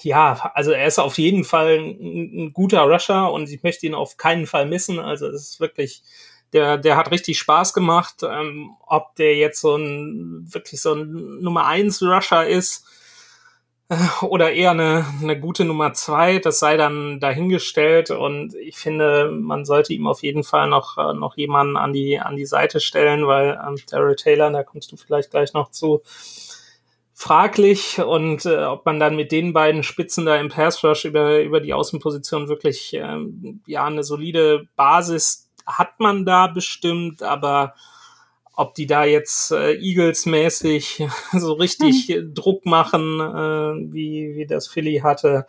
ja, 0.03 0.51
also 0.55 0.71
er 0.71 0.87
ist 0.87 0.99
auf 0.99 1.19
jeden 1.19 1.45
Fall 1.45 1.79
ein, 1.79 2.47
ein, 2.47 2.53
guter 2.53 2.83
Rusher 2.83 3.33
und 3.33 3.49
ich 3.49 3.63
möchte 3.63 3.87
ihn 3.87 3.95
auf 3.95 4.17
keinen 4.17 4.47
Fall 4.47 4.67
missen. 4.67 5.01
Also 5.01 5.27
es 5.27 5.51
ist 5.51 5.61
wirklich, 5.61 6.03
der, 6.53 6.79
der 6.79 6.97
hat 6.97 7.11
richtig 7.11 7.39
Spaß 7.39 7.75
gemacht. 7.75 8.23
Ähm, 8.23 8.77
ob 8.87 9.17
der 9.17 9.37
jetzt 9.37 9.61
so 9.61 9.77
ein 9.77 10.47
wirklich 10.53 10.81
so 10.81 10.95
ein 10.95 11.41
Nummer 11.41 11.67
eins 11.67 12.01
Rusher 12.01 12.47
ist 12.47 12.85
oder 14.23 14.53
eher 14.53 14.73
eine, 14.73 15.07
eine 15.21 15.39
gute 15.39 15.65
Nummer 15.65 15.93
zwei, 15.93 16.39
das 16.39 16.59
sei 16.59 16.77
dann 16.77 17.21
dahingestellt. 17.21 18.11
Und 18.11 18.55
ich 18.55 18.77
finde, 18.77 19.31
man 19.31 19.65
sollte 19.65 19.93
ihm 19.93 20.07
auf 20.07 20.23
jeden 20.23 20.45
Fall 20.45 20.69
noch, 20.69 20.99
äh, 20.99 21.15
noch 21.15 21.37
jemanden 21.37 21.77
an 21.77 21.93
die, 21.93 22.19
an 22.19 22.37
die 22.37 22.47
Seite 22.47 22.81
stellen, 22.81 23.27
weil 23.27 23.61
ähm, 23.67 23.77
Daryl 23.91 24.17
Taylor, 24.17 24.51
da 24.51 24.63
kommst 24.63 24.93
du 24.93 24.97
vielleicht 24.97 25.31
gleich 25.31 25.53
noch 25.53 25.71
zu, 25.71 26.03
fraglich 27.23 28.01
und 28.01 28.47
äh, 28.47 28.65
ob 28.65 28.85
man 28.85 28.99
dann 28.99 29.15
mit 29.15 29.31
den 29.31 29.53
beiden 29.53 29.85
Spitzen 29.85 30.27
da 30.27 30.35
im 30.37 30.49
Pass 30.49 30.83
Rush 30.83 31.05
über, 31.05 31.41
über 31.41 31.61
die 31.61 31.73
Außenposition 31.73 32.49
wirklich 32.49 32.95
ähm, 32.95 33.61
ja 33.65 33.85
eine 33.85 34.03
solide 34.03 34.67
Basis 34.75 35.49
hat 35.65 36.01
man 36.01 36.25
da 36.25 36.49
bestimmt, 36.49 37.23
aber 37.23 37.75
ob 38.55 38.75
die 38.75 38.87
da 38.87 39.05
jetzt 39.05 39.53
äh, 39.53 39.75
Eagles-mäßig 39.75 41.07
so 41.33 41.53
richtig 41.55 42.09
hm. 42.09 42.35
Druck 42.35 42.67
machen, 42.67 43.21
äh, 43.21 43.93
wie, 43.93 44.35
wie 44.37 44.47
das 44.47 44.69
Philly 44.69 45.01
hatte, 45.03 45.47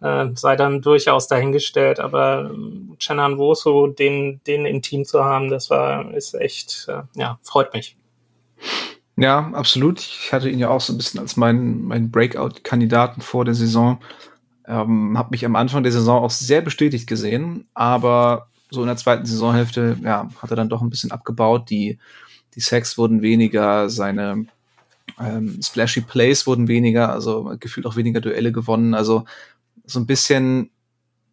äh, 0.00 0.26
sei 0.34 0.56
dann 0.56 0.80
durchaus 0.80 1.28
dahingestellt. 1.28 2.00
Aber 2.00 2.50
äh, 2.50 2.96
Chenan 2.98 3.38
Woso, 3.38 3.88
den, 3.88 4.40
den 4.46 4.66
im 4.66 4.82
Team 4.82 5.04
zu 5.04 5.24
haben, 5.24 5.50
das 5.50 5.70
war, 5.70 6.14
ist 6.14 6.34
echt, 6.34 6.86
äh, 6.88 7.02
ja, 7.14 7.38
freut 7.42 7.74
mich. 7.74 7.96
Ja, 9.16 9.50
absolut. 9.52 9.98
Ich 9.98 10.32
hatte 10.32 10.48
ihn 10.48 10.60
ja 10.60 10.70
auch 10.70 10.80
so 10.80 10.92
ein 10.92 10.96
bisschen 10.96 11.20
als 11.20 11.36
meinen 11.36 11.84
mein 11.84 12.10
Breakout-Kandidaten 12.10 13.20
vor 13.20 13.44
der 13.44 13.54
Saison. 13.54 14.00
Ähm, 14.64 15.18
habe 15.18 15.30
mich 15.32 15.44
am 15.44 15.56
Anfang 15.56 15.82
der 15.82 15.92
Saison 15.92 16.22
auch 16.22 16.30
sehr 16.30 16.60
bestätigt 16.60 17.08
gesehen, 17.08 17.66
aber 17.74 18.48
so 18.70 18.82
in 18.82 18.86
der 18.86 18.96
zweiten 18.96 19.26
Saisonhälfte, 19.26 19.96
ja, 20.02 20.28
hat 20.40 20.50
er 20.50 20.56
dann 20.56 20.68
doch 20.68 20.82
ein 20.82 20.90
bisschen 20.90 21.10
abgebaut. 21.10 21.68
Die, 21.70 21.98
die 22.58 22.64
Sacks 22.64 22.98
wurden 22.98 23.22
weniger, 23.22 23.88
seine 23.88 24.46
ähm, 25.20 25.60
Splashy 25.62 26.00
Plays 26.00 26.44
wurden 26.44 26.66
weniger, 26.66 27.12
also 27.12 27.54
gefühlt 27.60 27.86
auch 27.86 27.94
weniger 27.94 28.20
Duelle 28.20 28.50
gewonnen. 28.50 28.94
Also 28.94 29.26
so 29.84 30.00
ein 30.00 30.06
bisschen, 30.06 30.70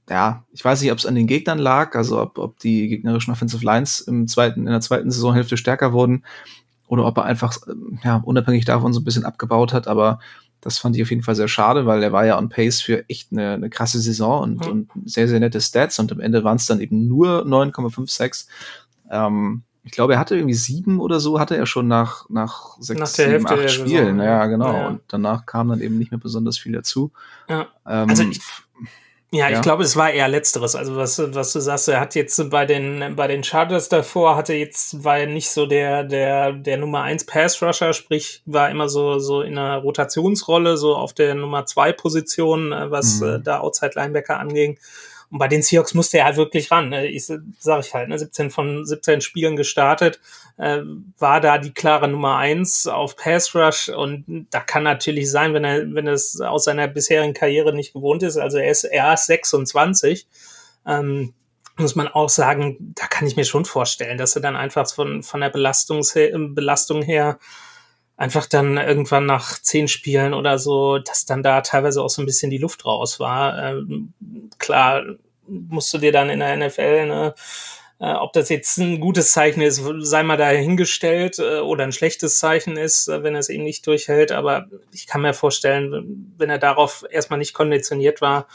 ja, 0.08 0.46
ich 0.52 0.64
weiß 0.64 0.82
nicht, 0.82 0.92
ob 0.92 1.00
es 1.00 1.08
an 1.08 1.16
den 1.16 1.26
Gegnern 1.26 1.58
lag, 1.58 1.96
also 1.96 2.22
ob, 2.22 2.38
ob 2.38 2.60
die 2.60 2.90
gegnerischen 2.90 3.34
Offensive 3.34 3.66
Lines 3.66 4.02
im 4.02 4.28
zweiten, 4.28 4.68
in 4.68 4.72
der 4.72 4.82
zweiten 4.82 5.10
Saisonhälfte 5.10 5.58
stärker 5.58 5.94
wurden 5.94 6.24
oder 6.88 7.06
ob 7.06 7.18
er 7.18 7.26
einfach 7.26 7.58
ja, 8.04 8.18
unabhängig 8.18 8.66
davon 8.66 8.94
so 8.94 9.00
ein 9.00 9.04
bisschen 9.04 9.26
abgebaut 9.26 9.74
hat. 9.74 9.88
Aber 9.88 10.20
das 10.62 10.78
fand 10.78 10.96
ich 10.96 11.02
auf 11.02 11.10
jeden 11.10 11.24
Fall 11.24 11.36
sehr 11.36 11.48
schade, 11.48 11.88
weil 11.88 12.04
er 12.04 12.12
war 12.12 12.28
ja 12.28 12.38
on 12.38 12.50
pace 12.50 12.82
für 12.82 13.10
echt 13.10 13.32
eine, 13.32 13.54
eine 13.54 13.72
krasse 13.72 14.00
Saison 14.00 14.44
und, 14.44 14.64
mhm. 14.64 14.72
und 14.94 15.10
sehr, 15.10 15.28
sehr 15.28 15.40
nette 15.40 15.60
Stats. 15.60 15.98
Und 15.98 16.12
am 16.12 16.20
Ende 16.20 16.44
waren 16.44 16.58
es 16.58 16.68
dann 16.68 16.82
eben 16.82 17.08
nur 17.08 17.48
9,56. 17.48 18.46
Ähm, 19.10 19.64
ich 19.86 19.92
glaube, 19.92 20.14
er 20.14 20.20
hatte 20.20 20.36
irgendwie 20.36 20.56
sieben 20.56 21.00
oder 21.00 21.20
so, 21.20 21.40
hatte 21.40 21.56
er 21.56 21.68
schon 21.68 21.88
nach, 21.88 22.28
nach 22.30 22.76
sechs, 22.80 23.00
nach 23.00 23.08
sieben, 23.08 23.48
acht 23.48 23.70
Spielen. 23.70 24.20
Ja, 24.20 24.48
genau. 24.48 24.74
Ja. 24.74 24.88
Und 24.88 25.02
danach 25.08 25.46
kam 25.46 25.70
dann 25.70 25.80
eben 25.80 26.00
nicht 26.00 26.12
mehr 26.12 26.20
besonders 26.20 26.58
viel 26.58 26.74
dazu. 26.74 27.12
Ja. 27.48 27.68
Ähm, 27.86 28.10
also 28.10 28.24
ich, 28.24 28.42
ja, 29.32 29.50
ja, 29.50 29.58
ich 29.58 29.62
glaube, 29.62 29.84
es 29.84 29.96
war 29.96 30.12
eher 30.12 30.28
letzteres. 30.28 30.76
Also 30.76 30.96
was, 30.96 31.20
was 31.20 31.54
du 31.54 31.60
sagst, 31.60 31.88
er 31.88 32.00
hat 32.00 32.16
jetzt 32.16 32.50
bei 32.50 32.66
den 32.66 33.16
bei 33.16 33.28
den 33.28 33.44
Chargers 33.44 33.88
davor 33.88 34.36
hatte 34.36 34.54
jetzt 34.54 35.04
war 35.04 35.20
er 35.20 35.28
nicht 35.28 35.50
so 35.50 35.66
der 35.66 36.04
der 36.04 36.54
der 36.54 36.78
Nummer 36.78 37.02
eins 37.02 37.26
Pass 37.26 37.62
Rusher, 37.62 37.94
sprich 37.94 38.42
war 38.46 38.72
immer 38.72 38.90
so 38.90 39.20
so 39.20 39.42
in 39.42 39.58
einer 39.58 39.78
Rotationsrolle, 39.78 40.78
so 40.78 40.96
auf 40.96 41.14
der 41.14 41.36
Nummer 41.36 41.66
zwei 41.66 41.92
Position, 41.92 42.72
äh, 42.72 42.90
was 42.90 43.20
mhm. 43.20 43.28
äh, 43.28 43.40
da 43.40 43.60
Outside 43.60 43.92
Linebacker 43.96 44.40
anging. 44.40 44.80
Und 45.30 45.40
bei 45.40 45.48
den 45.48 45.62
Seahawks 45.62 45.94
musste 45.94 46.20
er 46.20 46.26
halt 46.26 46.38
wirklich 46.38 46.72
ran. 46.72 46.90
Ne? 46.90 47.08
Ich 47.08 47.26
sage 47.26 47.82
ich 47.82 47.94
halt, 47.94 48.10
ne? 48.10 48.18
17 48.18 48.52
von 48.52 48.86
17 48.86 49.22
Spielen 49.22 49.56
gestartet, 49.56 50.20
äh, 50.58 50.82
war 51.18 51.42
da 51.42 51.58
die 51.58 51.74
klare 51.74 52.08
Nummer 52.08 52.38
eins 52.38 52.88
auf 52.88 53.16
Pass 53.16 53.56
Rush 53.56 53.90
und 53.90 54.48
da 54.52 54.60
kann 54.60 54.84
natürlich 54.84 55.30
sein, 55.30 55.54
wenn 55.54 55.64
er, 55.64 55.94
wenn 55.94 56.08
es 56.08 56.40
aus 56.40 56.66
seiner 56.66 56.88
bisherigen 56.88 57.34
Karriere 57.34 57.74
nicht 57.74 57.94
gewohnt 57.94 58.24
ist. 58.24 58.38
Also 58.38 58.58
er 58.58 58.70
ist, 58.70 58.84
er 58.84 59.14
ist 59.14 59.26
26. 59.26 60.28
Ähm, 60.86 61.34
muss 61.78 61.96
man 61.96 62.08
auch 62.08 62.30
sagen, 62.30 62.94
da 62.96 63.08
kann 63.08 63.28
ich 63.28 63.36
mir 63.36 63.44
schon 63.44 63.66
vorstellen, 63.66 64.18
dass 64.18 64.36
er 64.36 64.42
dann 64.42 64.56
einfach 64.56 64.90
von, 64.90 65.24
von 65.24 65.42
der 65.42 65.50
Belastungs 65.50 66.14
Belastung 66.14 67.02
her 67.02 67.38
einfach 68.18 68.46
dann 68.46 68.78
irgendwann 68.78 69.26
nach 69.26 69.60
zehn 69.62 69.88
Spielen 69.88 70.34
oder 70.34 70.58
so, 70.58 71.00
dass 71.00 71.26
dann 71.26 71.44
da 71.44 71.62
teilweise 71.62 72.02
auch 72.02 72.10
so 72.10 72.22
ein 72.22 72.26
bisschen 72.26 72.50
die 72.50 72.58
Luft 72.58 72.86
raus 72.86 73.20
war. 73.20 73.62
Ähm, 73.62 74.14
klar, 74.58 75.04
musst 75.48 75.94
du 75.94 75.98
dir 75.98 76.12
dann 76.12 76.30
in 76.30 76.40
der 76.40 76.56
NFL, 76.56 77.08
ne, 77.08 77.36
äh, 78.00 78.14
ob 78.14 78.34
das 78.34 78.50
jetzt 78.50 78.78
ein 78.78 79.00
gutes 79.00 79.32
Zeichen 79.32 79.62
ist, 79.62 79.82
sei 80.00 80.24
mal 80.24 80.38
dahingestellt 80.38 81.40
äh, 81.40 81.60
oder 81.60 81.84
ein 81.84 81.92
schlechtes 81.92 82.40
Zeichen 82.40 82.78
ist, 82.78 83.08
äh, 83.08 83.24
wenn 83.24 83.36
er 83.36 83.40
es 83.40 83.50
eben 83.50 83.64
nicht 83.64 83.88
durchhält. 83.88 84.32
Aber 84.32 84.68
ich 84.92 85.08
kann 85.08 85.22
mir 85.22 85.34
vorstellen, 85.34 86.34
wenn 86.38 86.50
er 86.50 86.58
darauf 86.58 87.06
erstmal 87.10 87.40
nicht 87.40 87.54
konditioniert 87.54 88.22
war, 88.22 88.48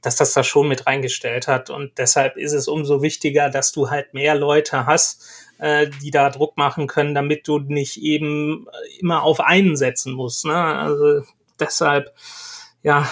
dass 0.00 0.16
das 0.16 0.32
da 0.34 0.44
schon 0.44 0.68
mit 0.68 0.86
reingestellt 0.86 1.48
hat. 1.48 1.70
Und 1.70 1.98
deshalb 1.98 2.36
ist 2.36 2.52
es 2.52 2.68
umso 2.68 3.02
wichtiger, 3.02 3.50
dass 3.50 3.72
du 3.72 3.90
halt 3.90 4.14
mehr 4.14 4.34
Leute 4.34 4.86
hast, 4.86 5.24
äh, 5.58 5.88
die 6.02 6.10
da 6.10 6.30
Druck 6.30 6.56
machen 6.56 6.86
können, 6.86 7.14
damit 7.14 7.46
du 7.48 7.58
nicht 7.58 8.00
eben 8.02 8.66
immer 8.98 9.22
auf 9.22 9.40
einen 9.40 9.76
setzen 9.76 10.12
musst. 10.12 10.44
Ne? 10.44 10.54
Also 10.54 11.22
deshalb, 11.58 12.14
ja, 12.82 13.08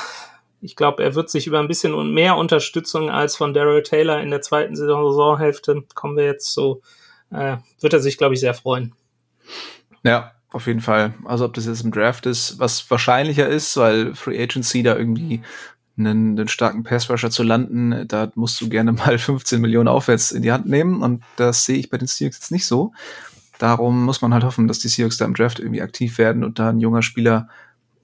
ich 0.60 0.76
glaube, 0.76 1.02
er 1.02 1.14
wird 1.14 1.30
sich 1.30 1.46
über 1.46 1.58
ein 1.58 1.68
bisschen 1.68 2.12
mehr 2.14 2.36
Unterstützung 2.36 3.10
als 3.10 3.36
von 3.36 3.52
Daryl 3.52 3.82
Taylor 3.82 4.20
in 4.20 4.30
der 4.30 4.42
zweiten 4.42 4.76
Saisonhälfte, 4.76 5.82
kommen 5.94 6.16
wir 6.16 6.24
jetzt 6.24 6.52
so, 6.52 6.82
äh, 7.30 7.56
wird 7.80 7.92
er 7.92 8.00
sich, 8.00 8.16
glaube 8.16 8.34
ich, 8.34 8.40
sehr 8.40 8.54
freuen. 8.54 8.94
Ja, 10.04 10.32
auf 10.52 10.66
jeden 10.66 10.80
Fall. 10.80 11.14
Also 11.24 11.46
ob 11.46 11.54
das 11.54 11.66
jetzt 11.66 11.82
im 11.82 11.92
Draft 11.92 12.26
ist, 12.26 12.58
was 12.58 12.88
wahrscheinlicher 12.90 13.48
ist, 13.48 13.76
weil 13.76 14.14
Free 14.14 14.40
Agency 14.40 14.82
da 14.82 14.96
irgendwie 14.96 15.42
einen, 15.96 16.38
einen 16.38 16.48
starken 16.48 16.82
Passrusher 16.82 17.30
zu 17.30 17.42
landen, 17.42 18.06
da 18.08 18.30
musst 18.34 18.60
du 18.60 18.68
gerne 18.68 18.92
mal 18.92 19.18
15 19.18 19.60
Millionen 19.60 19.88
aufwärts 19.88 20.32
in 20.32 20.42
die 20.42 20.52
Hand 20.52 20.66
nehmen 20.66 21.02
und 21.02 21.22
das 21.36 21.64
sehe 21.64 21.78
ich 21.78 21.90
bei 21.90 21.98
den 21.98 22.08
Seahawks 22.08 22.36
jetzt 22.36 22.52
nicht 22.52 22.66
so. 22.66 22.92
Darum 23.58 24.04
muss 24.04 24.22
man 24.22 24.34
halt 24.34 24.44
hoffen, 24.44 24.66
dass 24.66 24.80
die 24.80 24.88
Seahawks 24.88 25.18
da 25.18 25.24
im 25.24 25.34
Draft 25.34 25.60
irgendwie 25.60 25.82
aktiv 25.82 26.18
werden 26.18 26.42
und 26.42 26.58
da 26.58 26.70
ein 26.70 26.80
junger 26.80 27.02
Spieler 27.02 27.48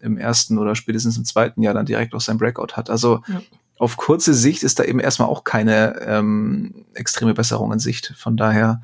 im 0.00 0.16
ersten 0.16 0.58
oder 0.58 0.74
spätestens 0.74 1.16
im 1.16 1.24
zweiten 1.24 1.62
Jahr 1.62 1.74
dann 1.74 1.86
direkt 1.86 2.14
auch 2.14 2.20
sein 2.20 2.38
Breakout 2.38 2.76
hat. 2.76 2.90
Also 2.90 3.22
ja. 3.26 3.40
auf 3.78 3.96
kurze 3.96 4.34
Sicht 4.34 4.62
ist 4.62 4.78
da 4.78 4.84
eben 4.84 5.00
erstmal 5.00 5.28
auch 5.28 5.44
keine 5.44 6.00
ähm, 6.02 6.84
extreme 6.94 7.34
Besserung 7.34 7.72
in 7.72 7.80
Sicht. 7.80 8.14
Von 8.16 8.36
daher 8.36 8.82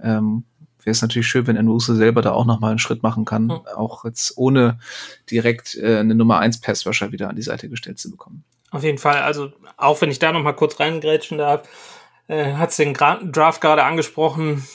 ähm, 0.00 0.44
wäre 0.84 0.92
es 0.92 1.02
natürlich 1.02 1.28
schön, 1.28 1.46
wenn 1.46 1.56
Enruso 1.56 1.94
selber 1.94 2.22
da 2.22 2.32
auch 2.32 2.44
nochmal 2.44 2.70
einen 2.70 2.78
Schritt 2.78 3.02
machen 3.02 3.24
kann, 3.24 3.44
mhm. 3.44 3.60
auch 3.76 4.04
jetzt 4.04 4.36
ohne 4.36 4.78
direkt 5.30 5.76
äh, 5.76 5.98
eine 5.98 6.14
Nummer 6.14 6.38
1 6.38 6.60
Passwasher 6.60 7.12
wieder 7.12 7.28
an 7.28 7.36
die 7.36 7.42
Seite 7.42 7.68
gestellt 7.68 7.98
zu 7.98 8.10
bekommen. 8.10 8.44
Auf 8.70 8.84
jeden 8.84 8.98
Fall, 8.98 9.22
also 9.22 9.52
auch 9.76 10.00
wenn 10.00 10.10
ich 10.10 10.18
da 10.18 10.32
nochmal 10.32 10.56
kurz 10.56 10.80
reingrätschen 10.80 11.38
darf, 11.38 11.68
äh, 12.28 12.54
hat 12.54 12.76
den 12.78 12.94
Gra 12.94 13.20
Draft 13.22 13.60
gerade 13.60 13.84
angesprochen, 13.84 14.66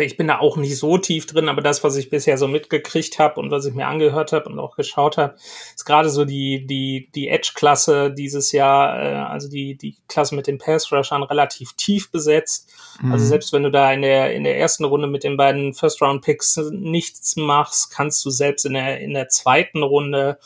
ich 0.00 0.16
bin 0.16 0.28
da 0.28 0.38
auch 0.38 0.56
nicht 0.56 0.78
so 0.78 0.96
tief 0.96 1.26
drin, 1.26 1.48
aber 1.48 1.60
das, 1.60 1.82
was 1.82 1.96
ich 1.96 2.08
bisher 2.08 2.38
so 2.38 2.46
mitgekriegt 2.46 3.18
habe 3.18 3.40
und 3.40 3.50
was 3.50 3.66
ich 3.66 3.74
mir 3.74 3.88
angehört 3.88 4.32
habe 4.32 4.48
und 4.48 4.60
auch 4.60 4.76
geschaut 4.76 5.16
habe, 5.16 5.34
ist 5.74 5.84
gerade 5.84 6.08
so 6.08 6.24
die, 6.24 6.66
die, 6.66 7.10
die 7.14 7.28
Edge-Klasse 7.28 8.12
dieses 8.12 8.52
Jahr, 8.52 9.02
äh, 9.02 9.14
also 9.16 9.48
die, 9.48 9.76
die 9.76 9.96
Klasse 10.06 10.36
mit 10.36 10.46
den 10.46 10.58
Pass-Rushern 10.58 11.24
relativ 11.24 11.72
tief 11.72 12.12
besetzt. 12.12 12.70
Mhm. 13.00 13.12
Also 13.12 13.26
selbst 13.26 13.52
wenn 13.52 13.64
du 13.64 13.72
da 13.72 13.92
in 13.92 14.02
der, 14.02 14.32
in 14.34 14.44
der 14.44 14.56
ersten 14.56 14.84
Runde 14.84 15.08
mit 15.08 15.24
den 15.24 15.36
beiden 15.36 15.74
First-Round-Picks 15.74 16.60
nichts 16.70 17.34
machst, 17.34 17.90
kannst 17.90 18.24
du 18.24 18.30
selbst 18.30 18.64
in 18.64 18.74
der, 18.74 19.00
in 19.00 19.14
der 19.14 19.28
zweiten 19.28 19.82
Runde 19.82 20.38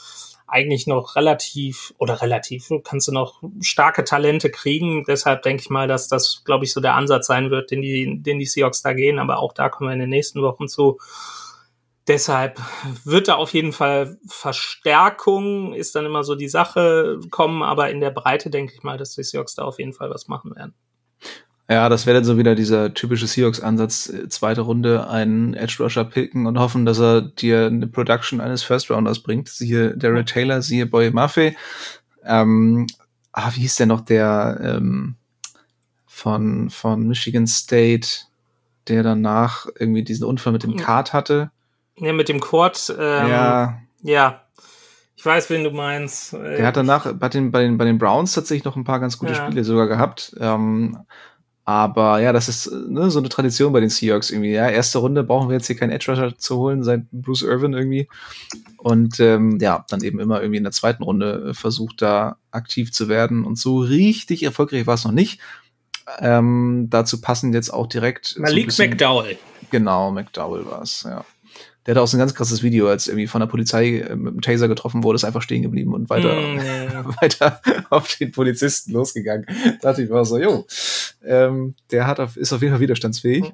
eigentlich 0.47 0.87
noch 0.87 1.17
relativ 1.17 1.95
oder 1.99 2.23
relativ 2.23 2.69
kannst 2.85 3.09
du 3.09 3.13
noch 3.13 3.43
starke 3.61 4.05
Talente 4.05 4.51
kriegen. 4.51 5.05
Deshalb 5.05 5.43
denke 5.43 5.63
ich 5.63 5.71
mal, 5.71 5.89
dass 5.89 6.09
das, 6.09 6.43
glaube 6.45 6.65
ich, 6.65 6.73
so 6.73 6.81
der 6.81 6.95
Ansatz 6.95 7.27
sein 7.27 7.51
wird, 7.51 7.71
den 7.71 7.83
die, 7.83 8.23
den 8.23 8.39
die 8.39 8.47
Seahawks 8.47 8.83
da 8.83 8.93
gehen. 8.93 9.19
Aber 9.19 9.39
auch 9.39 9.53
da 9.53 9.69
kommen 9.69 9.91
wir 9.91 9.95
in 9.95 10.01
den 10.01 10.11
nächsten 10.11 10.43
Wochen 10.43 10.69
zu. 10.69 10.99
Deshalb 12.07 12.61
wird 13.05 13.27
da 13.27 13.35
auf 13.35 13.53
jeden 13.53 13.73
Fall 13.73 14.17
Verstärkung, 14.29 15.75
ist 15.75 15.97
dann 15.97 16.07
immer 16.07 16.23
so 16.23 16.37
die 16.37 16.49
Sache 16.49 17.19
kommen, 17.31 17.65
aber 17.65 17.91
in 17.91 18.01
der 18.01 18.11
Breite 18.11 18.49
denke 18.49 18.75
ich 18.75 18.85
mal, 18.85 18.97
dass 18.97 19.17
die 19.17 19.25
Seahawks 19.25 19.57
da 19.57 19.65
auf 19.65 19.81
jeden 19.81 19.93
Fall 19.93 20.11
was 20.11 20.29
machen 20.29 20.55
werden. 20.55 20.75
Ja, 21.69 21.89
das 21.89 22.07
wäre 22.07 22.19
dann 22.19 22.25
so 22.25 22.39
wieder 22.39 22.55
dieser 22.55 22.95
typische 22.95 23.27
Seahawks-Ansatz, 23.27 24.09
äh, 24.09 24.29
zweite 24.29 24.61
Runde 24.61 25.09
einen 25.09 25.55
Edge-Rusher 25.55 26.05
picken 26.05 26.47
und 26.47 26.59
hoffen, 26.59 26.87
dass 26.87 27.01
er 27.01 27.23
dir 27.23 27.67
eine 27.67 27.89
Production 27.89 28.41
eines 28.41 28.63
First-Rounders 28.63 29.21
bringt. 29.21 29.49
Siehe 29.49 29.97
Daryl 29.97 30.25
Taylor, 30.25 30.63
siehe 30.63 30.87
Boy 30.87 31.11
Maffei. 31.11 31.57
Ähm, 32.25 32.87
ah, 33.33 33.51
wie 33.55 33.63
hieß 33.63 33.77
der 33.77 33.87
noch, 33.87 34.01
der 34.03 34.61
ähm, 34.63 35.17
von, 36.07 36.71
von 36.71 37.09
Michigan 37.09 37.49
State, 37.49 38.09
der 38.87 39.03
danach 39.03 39.67
irgendwie 39.77 40.05
diesen 40.05 40.25
Unfall 40.25 40.53
mit 40.53 40.63
dem 40.63 40.77
Kart 40.77 41.13
hatte? 41.13 41.51
Ja, 41.99 42.13
mit 42.13 42.29
dem 42.29 42.41
Quad. 42.41 42.95
Ähm, 42.97 43.29
ja. 43.29 43.79
Ja, 44.03 44.43
ich 45.17 45.27
weiß, 45.27 45.51
wen 45.51 45.65
du 45.65 45.71
meinst. 45.71 46.35
Der 46.35 46.67
hat 46.67 46.77
danach 46.77 47.13
bei 47.15 47.29
den, 47.29 47.51
bei 47.51 47.63
den, 47.63 47.79
bei 47.79 47.87
den 47.87 47.99
Browns 47.99 48.35
tatsächlich 48.35 48.65
noch 48.65 48.77
ein 48.77 48.85
paar 48.85 49.01
ganz 49.01 49.19
gute 49.19 49.33
ja. 49.33 49.45
Spiele 49.45 49.65
sogar 49.65 49.89
gehabt. 49.89 50.37
Ähm, 50.39 50.99
aber 51.69 52.21
ja, 52.21 52.33
das 52.33 52.49
ist 52.49 52.71
ne, 52.71 53.11
so 53.11 53.19
eine 53.19 53.29
Tradition 53.29 53.73
bei 53.73 53.81
den 53.81 53.91
Seahawks 53.91 54.31
irgendwie. 54.31 54.53
Ja, 54.53 54.71
erste 54.71 54.99
Runde 54.99 55.25
brauchen 55.25 55.49
wir 55.49 55.57
jetzt 55.57 55.67
hier 55.67 55.75
keinen 55.75 55.91
Edge 55.91 56.13
Rusher 56.13 56.39
zu 56.39 56.59
holen, 56.59 56.85
seit 56.85 57.11
Bruce 57.11 57.43
Irvin 57.43 57.73
irgendwie. 57.73 58.09
Und 58.79 59.19
ähm, 59.19 59.59
ja, 59.61 59.85
dann 59.89 60.01
eben 60.05 60.21
immer 60.21 60.41
irgendwie 60.41 60.59
in 60.59 60.63
der 60.63 60.73
zweiten 60.73 61.03
Runde 61.03 61.49
äh, 61.51 61.55
versucht, 61.55 62.03
da 62.03 62.37
aktiv 62.53 62.93
zu 62.93 63.09
werden. 63.09 63.45
Und 63.45 63.59
so 63.59 63.81
richtig 63.81 64.45
erfolgreich 64.45 64.87
war 64.87 64.95
es 64.95 65.05
noch 65.05 65.11
nicht. 65.11 65.41
Ähm, 66.21 66.87
dazu 66.89 67.21
passen 67.21 67.53
jetzt 67.53 67.71
auch 67.71 67.89
direkt. 67.89 68.39
Malik 68.39 68.71
so 68.71 68.85
McDowell. 68.85 69.37
Genau, 69.73 70.13
McDowell 70.13 70.65
war 70.67 70.83
es, 70.83 71.03
ja. 71.03 71.25
Der 71.87 71.95
hat 71.95 72.03
auch 72.03 72.07
so 72.07 72.17
ein 72.17 72.21
ganz 72.21 72.35
krasses 72.35 72.63
Video, 72.63 72.89
als 72.89 73.07
irgendwie 73.07 73.29
von 73.29 73.41
der 73.41 73.47
Polizei 73.47 74.01
äh, 74.01 74.17
mit 74.17 74.35
dem 74.35 74.41
Taser 74.41 74.69
getroffen 74.69 75.05
wurde, 75.05 75.17
ist 75.17 75.25
einfach 75.25 75.43
stehen 75.43 75.63
geblieben 75.63 75.95
und 75.95 76.11
weiter, 76.11 76.35
mm, 76.35 77.15
weiter 77.21 77.61
auf 77.91 78.15
den 78.17 78.33
Polizisten 78.33 78.93
losgegangen. 78.93 79.47
Da 79.81 79.91
dachte 79.91 80.03
ich 80.03 80.11
war 80.11 80.25
so, 80.25 80.39
jo, 80.39 80.67
ähm, 81.25 81.75
der 81.91 82.07
hat 82.07 82.19
auf, 82.21 82.37
ist 82.37 82.53
auf 82.53 82.61
jeden 82.61 82.73
Fall 82.73 82.81
widerstandsfähig. 82.81 83.45
Mhm. 83.45 83.53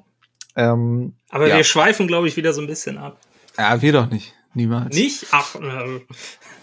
Ähm, 0.55 1.13
Aber 1.29 1.47
ja. 1.47 1.57
wir 1.57 1.63
schweifen, 1.63 2.07
glaube 2.07 2.27
ich, 2.27 2.37
wieder 2.37 2.53
so 2.53 2.61
ein 2.61 2.67
bisschen 2.67 2.97
ab. 2.97 3.19
Ja, 3.57 3.81
wir 3.81 3.91
doch 3.91 4.09
nicht. 4.09 4.33
Niemals. 4.55 4.95
Nicht? 4.95 5.27
Ach, 5.31 5.55
äh, 5.55 5.99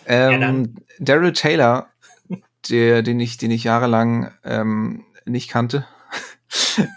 ähm, 0.06 0.40
ja, 0.40 0.82
Daryl 1.00 1.32
Taylor, 1.32 1.88
der, 2.68 3.02
den 3.02 3.18
ich, 3.20 3.36
den 3.36 3.50
ich 3.50 3.64
jahrelang 3.64 4.32
ähm, 4.44 5.04
nicht 5.24 5.50
kannte, 5.50 5.86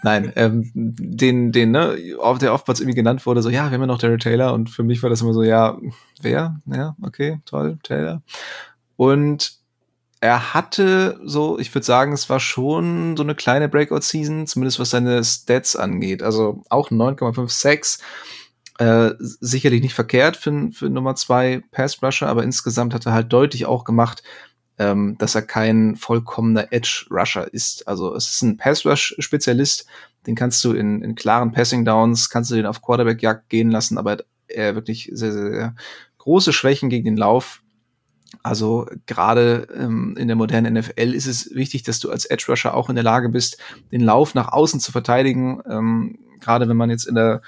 Nein, 0.02 0.32
ähm, 0.36 0.70
den, 0.74 1.52
den, 1.52 1.70
ne, 1.70 1.96
der 2.40 2.54
oftmals 2.54 2.80
irgendwie 2.80 2.96
genannt 2.96 3.24
wurde, 3.24 3.42
so, 3.42 3.50
ja, 3.50 3.70
wir 3.70 3.74
haben 3.74 3.80
ja 3.80 3.86
noch 3.86 3.98
Daryl 3.98 4.18
Taylor 4.18 4.52
und 4.52 4.70
für 4.70 4.82
mich 4.82 5.02
war 5.02 5.10
das 5.10 5.22
immer 5.22 5.34
so, 5.34 5.42
ja, 5.42 5.78
wer? 6.20 6.60
Ja, 6.66 6.96
okay, 7.02 7.40
toll, 7.44 7.78
Taylor. 7.82 8.22
Und 8.96 9.58
er 10.20 10.54
hatte 10.54 11.20
so, 11.22 11.58
ich 11.58 11.74
würde 11.74 11.84
sagen, 11.84 12.12
es 12.12 12.30
war 12.30 12.40
schon 12.40 13.16
so 13.16 13.22
eine 13.22 13.34
kleine 13.34 13.68
Breakout-Season, 13.68 14.46
zumindest 14.46 14.80
was 14.80 14.90
seine 14.90 15.22
Stats 15.22 15.76
angeht. 15.76 16.22
Also 16.22 16.62
auch 16.70 16.90
9,56. 16.90 18.00
Äh, 18.78 19.12
sicherlich 19.18 19.82
nicht 19.82 19.94
verkehrt 19.94 20.36
für, 20.36 20.70
für 20.72 20.88
Nummer 20.88 21.14
zwei 21.14 21.62
Pass-Rusher, 21.70 22.26
aber 22.26 22.42
insgesamt 22.42 22.92
hat 22.94 23.06
er 23.06 23.12
halt 23.12 23.32
deutlich 23.32 23.66
auch 23.66 23.84
gemacht, 23.84 24.24
ähm, 24.78 25.16
dass 25.18 25.34
er 25.34 25.42
kein 25.42 25.96
vollkommener 25.96 26.72
Edge-Rusher 26.72 27.52
ist. 27.52 27.86
Also 27.86 28.14
es 28.14 28.30
ist 28.30 28.42
ein 28.42 28.56
Pass-Rush-Spezialist, 28.56 29.86
den 30.26 30.34
kannst 30.34 30.64
du 30.64 30.72
in, 30.72 31.02
in 31.02 31.14
klaren 31.14 31.52
Passing-Downs, 31.52 32.30
kannst 32.30 32.50
du 32.50 32.54
den 32.56 32.66
auf 32.66 32.82
Quarterback-Jagd 32.82 33.48
gehen 33.48 33.70
lassen, 33.70 33.98
aber 33.98 34.18
er 34.48 34.74
wirklich 34.74 35.10
sehr, 35.12 35.32
sehr, 35.32 35.50
sehr 35.50 35.74
große 36.18 36.52
Schwächen 36.52 36.88
gegen 36.88 37.04
den 37.04 37.16
Lauf. 37.16 37.62
Also 38.42 38.86
gerade 39.06 39.68
ähm, 39.76 40.16
in 40.18 40.26
der 40.26 40.36
modernen 40.36 40.74
NFL 40.74 41.14
ist 41.14 41.26
es 41.26 41.54
wichtig, 41.54 41.84
dass 41.84 42.00
du 42.00 42.10
als 42.10 42.24
Edge 42.24 42.46
Rusher 42.48 42.74
auch 42.74 42.88
in 42.88 42.96
der 42.96 43.04
Lage 43.04 43.28
bist, 43.28 43.58
den 43.92 44.00
Lauf 44.00 44.34
nach 44.34 44.52
außen 44.52 44.80
zu 44.80 44.90
verteidigen. 44.90 45.60
Ähm, 45.68 46.18
gerade 46.40 46.68
wenn 46.68 46.76
man 46.76 46.90
jetzt 46.90 47.06
in 47.06 47.14
der 47.14 47.42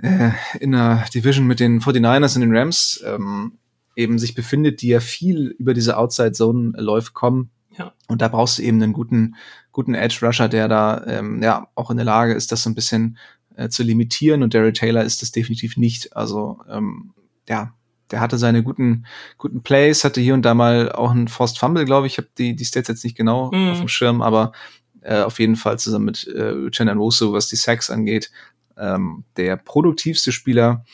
äh, 0.00 0.30
in 0.60 0.72
der 0.72 1.04
Division 1.12 1.46
mit 1.46 1.60
den 1.60 1.80
49ers 1.80 2.36
und 2.36 2.40
den 2.40 2.56
Rams 2.56 3.02
ähm, 3.04 3.58
eben 3.98 4.18
sich 4.18 4.34
befindet, 4.34 4.80
die 4.80 4.88
ja 4.88 5.00
viel 5.00 5.48
über 5.58 5.74
diese 5.74 5.98
Outside 5.98 6.32
Zone 6.32 6.72
läuft, 6.76 7.14
kommen. 7.14 7.50
Ja. 7.76 7.92
Und 8.06 8.22
da 8.22 8.28
brauchst 8.28 8.58
du 8.58 8.62
eben 8.62 8.80
einen 8.80 8.92
guten, 8.92 9.34
guten 9.72 9.94
Edge 9.94 10.20
Rusher, 10.22 10.48
der 10.48 10.68
da 10.68 11.04
ähm, 11.06 11.42
ja 11.42 11.68
auch 11.74 11.90
in 11.90 11.96
der 11.96 12.06
Lage 12.06 12.32
ist, 12.32 12.52
das 12.52 12.62
so 12.62 12.70
ein 12.70 12.76
bisschen 12.76 13.18
äh, 13.56 13.68
zu 13.68 13.82
limitieren. 13.82 14.44
Und 14.44 14.54
Daryl 14.54 14.72
Taylor 14.72 15.02
ist 15.02 15.20
das 15.20 15.32
definitiv 15.32 15.76
nicht. 15.76 16.16
Also 16.16 16.60
ähm, 16.70 17.12
ja, 17.48 17.74
der 18.12 18.20
hatte 18.20 18.38
seine 18.38 18.62
guten, 18.62 19.04
guten 19.36 19.62
Plays, 19.62 20.04
hatte 20.04 20.20
hier 20.20 20.34
und 20.34 20.42
da 20.42 20.54
mal 20.54 20.92
auch 20.92 21.10
einen 21.10 21.26
Forced 21.26 21.58
Fumble, 21.58 21.84
glaube 21.84 22.06
ich. 22.06 22.14
Ich 22.14 22.18
habe 22.18 22.28
die, 22.38 22.54
die 22.54 22.64
Stats 22.64 22.88
jetzt 22.88 23.04
nicht 23.04 23.16
genau 23.16 23.50
mhm. 23.52 23.70
auf 23.70 23.78
dem 23.78 23.88
Schirm, 23.88 24.22
aber 24.22 24.52
äh, 25.00 25.22
auf 25.22 25.40
jeden 25.40 25.56
Fall 25.56 25.76
zusammen 25.78 26.04
mit 26.04 26.24
äh, 26.28 26.52
Uchenna 26.52 26.94
Nwosu, 26.94 27.32
was 27.32 27.48
die 27.48 27.56
Sacks 27.56 27.90
angeht, 27.90 28.30
ähm, 28.76 29.24
der 29.36 29.56
produktivste 29.56 30.30
Spieler 30.30 30.84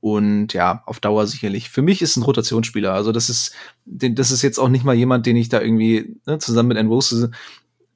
und 0.00 0.52
ja, 0.52 0.82
auf 0.86 1.00
Dauer 1.00 1.26
sicherlich. 1.26 1.70
Für 1.70 1.82
mich 1.82 2.02
ist 2.02 2.16
ein 2.16 2.22
Rotationsspieler. 2.22 2.92
Also 2.92 3.12
das 3.12 3.28
ist, 3.28 3.52
das 3.84 4.30
ist 4.30 4.42
jetzt 4.42 4.58
auch 4.58 4.68
nicht 4.68 4.84
mal 4.84 4.94
jemand, 4.94 5.26
den 5.26 5.36
ich 5.36 5.48
da 5.48 5.60
irgendwie 5.60 6.16
ne, 6.26 6.38
zusammen 6.38 6.68
mit 6.68 6.82
Nwosu 6.82 7.28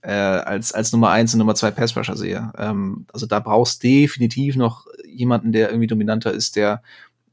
äh, 0.02 0.10
als, 0.10 0.72
als 0.72 0.92
Nummer 0.92 1.10
eins 1.10 1.32
und 1.32 1.38
Nummer 1.38 1.54
zwei 1.54 1.70
Passrusher 1.70 2.16
sehe. 2.16 2.52
Ähm, 2.58 3.06
also 3.12 3.26
da 3.26 3.38
brauchst 3.38 3.82
definitiv 3.82 4.56
noch 4.56 4.86
jemanden, 5.06 5.52
der 5.52 5.68
irgendwie 5.70 5.86
dominanter 5.86 6.32
ist, 6.32 6.56
der, 6.56 6.82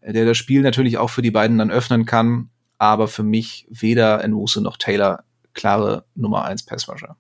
der 0.02 0.26
das 0.26 0.38
Spiel 0.38 0.62
natürlich 0.62 0.98
auch 0.98 1.10
für 1.10 1.24
die 1.24 1.32
beiden 1.32 1.58
dann 1.58 1.72
öffnen 1.72 2.06
kann. 2.06 2.50
Aber 2.78 3.08
für 3.08 3.24
mich 3.24 3.68
weder 3.70 4.26
Nwosu 4.28 4.62
noch 4.62 4.78
Taylor 4.78 5.24
klare 5.54 6.06
Nummer 6.16 6.46
eins 6.46 6.64
Passrusher. 6.64 7.18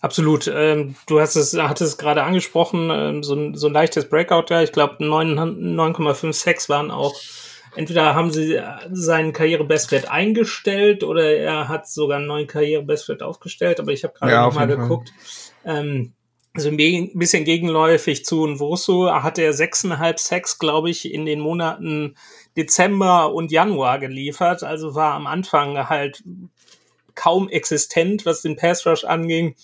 Absolut. 0.00 0.50
Ähm, 0.52 0.94
du 1.06 1.20
hast 1.20 1.34
es, 1.36 1.58
hattest 1.58 1.92
es 1.92 1.98
gerade 1.98 2.22
angesprochen, 2.22 2.90
ähm, 2.92 3.22
so, 3.22 3.34
ein, 3.34 3.54
so 3.54 3.66
ein 3.66 3.72
leichtes 3.72 4.08
Breakout 4.08 4.44
da. 4.48 4.62
Ich 4.62 4.72
glaube, 4.72 5.02
9,5 5.04 6.32
Sex 6.32 6.68
waren 6.68 6.90
auch. 6.90 7.14
Entweder 7.74 8.14
haben 8.14 8.32
sie 8.32 8.60
seinen 8.90 9.32
Karrierebestwert 9.32 10.10
eingestellt 10.10 11.04
oder 11.04 11.36
er 11.36 11.68
hat 11.68 11.88
sogar 11.88 12.18
einen 12.18 12.26
neuen 12.26 12.46
Karrierebestwert 12.46 13.22
aufgestellt, 13.22 13.78
aber 13.78 13.92
ich 13.92 14.04
habe 14.04 14.14
gerade 14.14 14.32
ja, 14.32 14.46
noch 14.46 14.54
mal 14.54 14.66
geguckt. 14.66 15.12
Ähm, 15.64 16.14
so 16.56 16.70
ein 16.70 16.76
bisschen 16.76 17.44
gegenläufig 17.44 18.24
zu 18.24 18.46
Nwosu 18.46 19.10
hatte 19.10 19.42
er 19.42 19.52
sechseinhalb 19.52 20.18
Sex, 20.18 20.58
glaube 20.58 20.90
ich, 20.90 21.12
in 21.12 21.24
den 21.26 21.40
Monaten 21.40 22.16
Dezember 22.56 23.32
und 23.32 23.52
Januar 23.52 23.98
geliefert. 23.98 24.64
Also 24.64 24.94
war 24.94 25.14
am 25.14 25.26
Anfang 25.26 25.88
halt 25.88 26.24
kaum 27.14 27.48
existent, 27.48 28.26
was 28.26 28.42
den 28.42 28.56
Pass 28.56 28.86
Rush 28.86 29.04
anging 29.04 29.54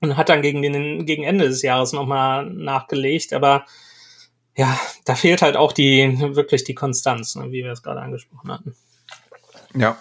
und 0.00 0.16
hat 0.16 0.28
dann 0.28 0.42
gegen 0.42 0.62
den 0.62 1.06
gegen 1.06 1.24
Ende 1.24 1.48
des 1.48 1.62
Jahres 1.62 1.92
nochmal 1.92 2.46
nachgelegt, 2.46 3.32
aber 3.32 3.66
ja, 4.56 4.78
da 5.04 5.14
fehlt 5.14 5.42
halt 5.42 5.56
auch 5.56 5.72
die 5.72 6.18
wirklich 6.34 6.64
die 6.64 6.74
Konstanz, 6.74 7.36
ne, 7.36 7.50
wie 7.50 7.64
wir 7.64 7.72
es 7.72 7.82
gerade 7.82 8.00
angesprochen 8.00 8.50
hatten. 8.50 8.74
Ja, 9.74 9.96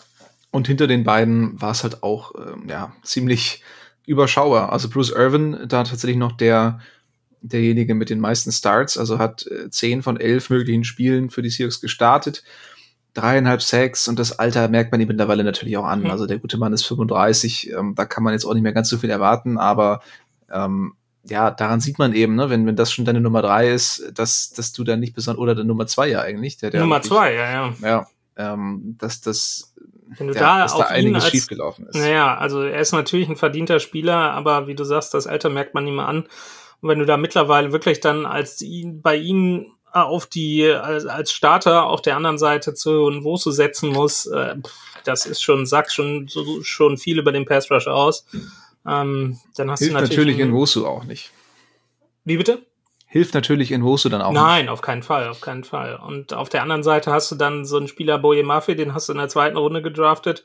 und 0.52 0.68
hinter 0.68 0.88
den 0.88 1.04
beiden 1.04 1.62
war 1.62 1.72
es 1.72 1.84
halt 1.84 2.04
auch 2.04 2.32
ähm, 2.36 2.68
ja 2.68 2.96
ziemlich 3.04 3.62
überschaubar. 4.06 4.72
Also 4.72 4.90
Bruce 4.90 5.12
Irvin 5.12 5.66
da 5.68 5.84
tatsächlich 5.84 6.18
noch 6.18 6.32
der 6.32 6.80
derjenige 7.42 7.94
mit 7.94 8.10
den 8.10 8.20
meisten 8.20 8.52
Starts, 8.52 8.98
also 8.98 9.20
hat 9.20 9.46
äh, 9.48 9.70
zehn 9.70 10.02
von 10.02 10.20
elf 10.20 10.50
möglichen 10.50 10.84
Spielen 10.84 11.30
für 11.30 11.42
die 11.42 11.50
Seahawks 11.50 11.82
gestartet 11.82 12.44
dreieinhalb 13.18 13.62
Sacks 13.62 14.08
und 14.08 14.20
das 14.20 14.38
Alter 14.38 14.68
merkt 14.68 14.92
man 14.92 15.02
ihm 15.02 15.08
mittlerweile 15.08 15.44
natürlich 15.44 15.78
auch 15.78 15.86
an. 15.86 16.02
Mhm. 16.04 16.12
Also 16.12 16.28
der 16.28 16.38
gute 16.38 16.58
Mann 16.58 16.74
ist 16.74 16.86
35, 16.86 17.72
ähm, 17.72 17.96
da 17.96 18.06
kann 18.06 18.24
man 18.24 18.34
jetzt 18.34 18.46
auch 18.46 18.54
nicht 18.54 18.64
mehr 18.64 18.74
ganz 18.74 18.90
so 18.90 18.98
viel 18.98 19.10
erwarten, 19.10 19.58
aber 19.58 20.02
ähm, 20.52 20.94
ja, 21.24 21.52
daran 21.52 21.82
sieht 21.82 22.00
man 22.00 22.14
eben, 22.14 22.36
ne, 22.36 22.50
wenn, 22.50 22.66
wenn 22.66 22.76
das 22.76 22.92
schon 22.92 23.06
deine 23.06 23.20
Nummer 23.20 23.42
drei 23.42 23.70
ist, 23.70 24.12
dass, 24.14 24.52
dass 24.52 24.72
du 24.72 24.84
dann 24.84 25.00
nicht 25.00 25.14
besonders, 25.14 25.42
oder 25.42 25.56
der 25.56 25.66
Nummer 25.66 25.88
zwei 25.88 26.08
ja 26.08 26.22
eigentlich. 26.22 26.58
Der, 26.58 26.70
der 26.70 26.82
Nummer 26.82 26.98
wirklich, 26.98 27.12
zwei, 27.12 27.34
ja, 27.34 27.52
ja. 27.52 27.74
Ja, 27.82 28.08
ähm, 28.38 28.96
dass 28.98 29.22
das 29.22 29.74
wenn 30.18 30.28
du 30.28 30.34
der, 30.34 30.42
da 30.42 30.60
dass 30.60 30.78
da 30.78 30.86
einiges 30.86 31.26
als, 31.26 31.32
schiefgelaufen 31.32 31.88
ist. 31.88 31.96
Naja, 31.96 32.38
also 32.38 32.62
er 32.62 32.80
ist 32.80 32.94
natürlich 32.94 33.28
ein 33.28 33.36
verdienter 33.36 33.80
Spieler, 33.80 34.32
aber 34.32 34.68
wie 34.68 34.76
du 34.76 34.86
sagst, 34.86 35.14
das 35.14 35.28
Alter 35.28 35.50
merkt 35.50 35.74
man 35.74 35.86
ihm 35.86 36.00
an. 36.00 36.28
Und 36.80 36.90
wenn 36.90 37.00
du 37.00 37.06
da 37.06 37.18
mittlerweile 37.18 37.72
wirklich 37.72 38.00
dann 38.00 38.26
als 38.26 38.62
ihn, 38.62 39.02
bei 39.02 39.16
ihm 39.16 39.74
auf 40.06 40.26
die 40.26 40.70
als, 40.70 41.06
als 41.06 41.32
Starter 41.32 41.86
auf 41.86 42.02
der 42.02 42.16
anderen 42.16 42.38
Seite 42.38 42.74
zu 42.74 43.10
Nwosu 43.10 43.52
setzen 43.52 43.90
muss, 43.90 44.26
äh, 44.28 44.56
das 45.04 45.26
ist 45.26 45.42
schon 45.42 45.66
sagt 45.66 45.92
schon 45.92 46.28
so, 46.28 46.64
schon 46.64 46.98
viel 46.98 47.20
über 47.20 47.32
den 47.32 47.46
Pass 47.46 47.72
Rush 47.72 47.88
aus. 47.88 48.26
Ähm, 48.86 49.40
dann 49.56 49.72
hast 49.72 49.80
Hilft 49.80 49.92
du 49.92 50.00
natürlich, 50.00 50.18
natürlich 50.18 50.40
in 50.40 50.54
Wosu 50.54 50.86
auch 50.86 51.04
nicht. 51.04 51.32
Wie 52.24 52.38
bitte? 52.38 52.66
Hilft 53.06 53.34
natürlich 53.34 53.72
in 53.72 53.84
Wosu 53.84 54.10
dann 54.10 54.22
auch 54.22 54.34
Nein, 54.34 54.66
nicht. 54.66 54.72
auf 54.72 54.82
keinen 54.82 55.02
Fall, 55.02 55.30
auf 55.30 55.40
keinen 55.40 55.64
Fall. 55.64 55.96
Und 55.96 56.34
auf 56.34 56.50
der 56.50 56.62
anderen 56.62 56.84
Seite 56.84 57.12
hast 57.12 57.32
du 57.32 57.36
dann 57.36 57.66
so 57.66 57.78
einen 57.78 57.88
Spieler 57.88 58.18
Boye 58.18 58.44
Mafia, 58.44 58.76
den 58.76 58.94
hast 58.94 59.08
du 59.08 59.14
in 59.14 59.18
der 59.18 59.30
zweiten 59.30 59.58
Runde 59.58 59.82
gedraftet. 59.82 60.44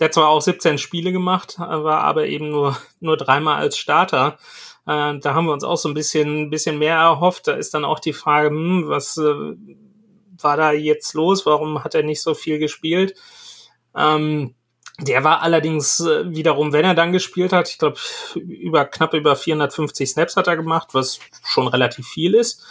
Der 0.00 0.06
hat 0.06 0.14
zwar 0.14 0.28
auch 0.28 0.40
17 0.40 0.78
Spiele 0.78 1.12
gemacht, 1.12 1.58
war 1.58 2.00
aber 2.00 2.26
eben 2.26 2.50
nur, 2.50 2.76
nur 3.00 3.16
dreimal 3.16 3.60
als 3.60 3.78
Starter. 3.78 4.38
Äh, 4.86 5.18
da 5.18 5.34
haben 5.34 5.46
wir 5.46 5.52
uns 5.52 5.64
auch 5.64 5.76
so 5.76 5.88
ein 5.88 5.94
bisschen, 5.94 6.50
bisschen 6.50 6.78
mehr 6.78 6.96
erhofft. 6.96 7.46
Da 7.46 7.52
ist 7.52 7.74
dann 7.74 7.84
auch 7.84 8.00
die 8.00 8.12
Frage, 8.12 8.48
hm, 8.48 8.88
was 8.88 9.16
äh, 9.18 9.54
war 10.42 10.56
da 10.56 10.72
jetzt 10.72 11.14
los? 11.14 11.46
Warum 11.46 11.84
hat 11.84 11.94
er 11.94 12.02
nicht 12.02 12.22
so 12.22 12.34
viel 12.34 12.58
gespielt? 12.58 13.14
Ähm, 13.96 14.54
der 15.00 15.24
war 15.24 15.42
allerdings 15.42 16.00
äh, 16.00 16.30
wiederum, 16.30 16.72
wenn 16.72 16.84
er 16.84 16.94
dann 16.94 17.12
gespielt 17.12 17.52
hat, 17.52 17.70
ich 17.70 17.78
glaube, 17.78 17.98
über 18.34 18.84
knapp 18.84 19.14
über 19.14 19.34
450 19.34 20.10
Snaps 20.10 20.36
hat 20.36 20.46
er 20.46 20.56
gemacht, 20.56 20.88
was 20.92 21.20
schon 21.44 21.68
relativ 21.68 22.06
viel 22.06 22.34
ist. 22.34 22.62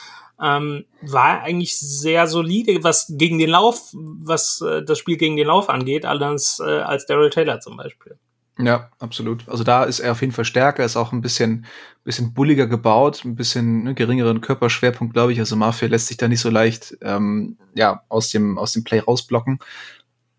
Ähm, 0.41 0.85
war 1.01 1.41
eigentlich 1.41 1.77
sehr 1.77 2.27
solide, 2.27 2.83
was 2.83 3.07
gegen 3.09 3.39
den 3.39 3.49
Lauf, 3.49 3.89
was 3.93 4.61
äh, 4.61 4.83
das 4.83 4.97
Spiel 4.99 5.17
gegen 5.17 5.35
den 5.35 5.47
Lauf 5.47 5.69
angeht, 5.69 6.05
allerdings 6.05 6.59
äh, 6.59 6.79
als 6.79 7.05
Daryl 7.05 7.29
Taylor 7.29 7.59
zum 7.59 7.75
Beispiel. 7.75 8.17
Ja, 8.61 8.89
absolut. 8.99 9.47
Also 9.47 9.63
da 9.63 9.85
ist 9.85 10.01
er 10.01 10.11
auf 10.11 10.19
jeden 10.19 10.33
Fall 10.33 10.43
stärker, 10.43 10.83
ist 10.83 10.97
auch 10.97 11.13
ein 11.13 11.21
bisschen, 11.21 11.65
bisschen 12.03 12.33
bulliger 12.33 12.67
gebaut, 12.67 13.23
ein 13.23 13.35
bisschen 13.35 13.83
ne, 13.83 13.93
geringeren 13.93 14.41
Körperschwerpunkt, 14.41 15.13
glaube 15.13 15.31
ich. 15.31 15.39
Also 15.39 15.55
Mafia 15.55 15.87
lässt 15.87 16.07
sich 16.07 16.17
da 16.17 16.27
nicht 16.27 16.41
so 16.41 16.49
leicht 16.49 16.97
ähm, 17.01 17.57
ja, 17.73 18.03
aus, 18.09 18.29
dem, 18.31 18.57
aus 18.57 18.73
dem 18.73 18.83
Play 18.83 18.99
rausblocken. 18.99 19.59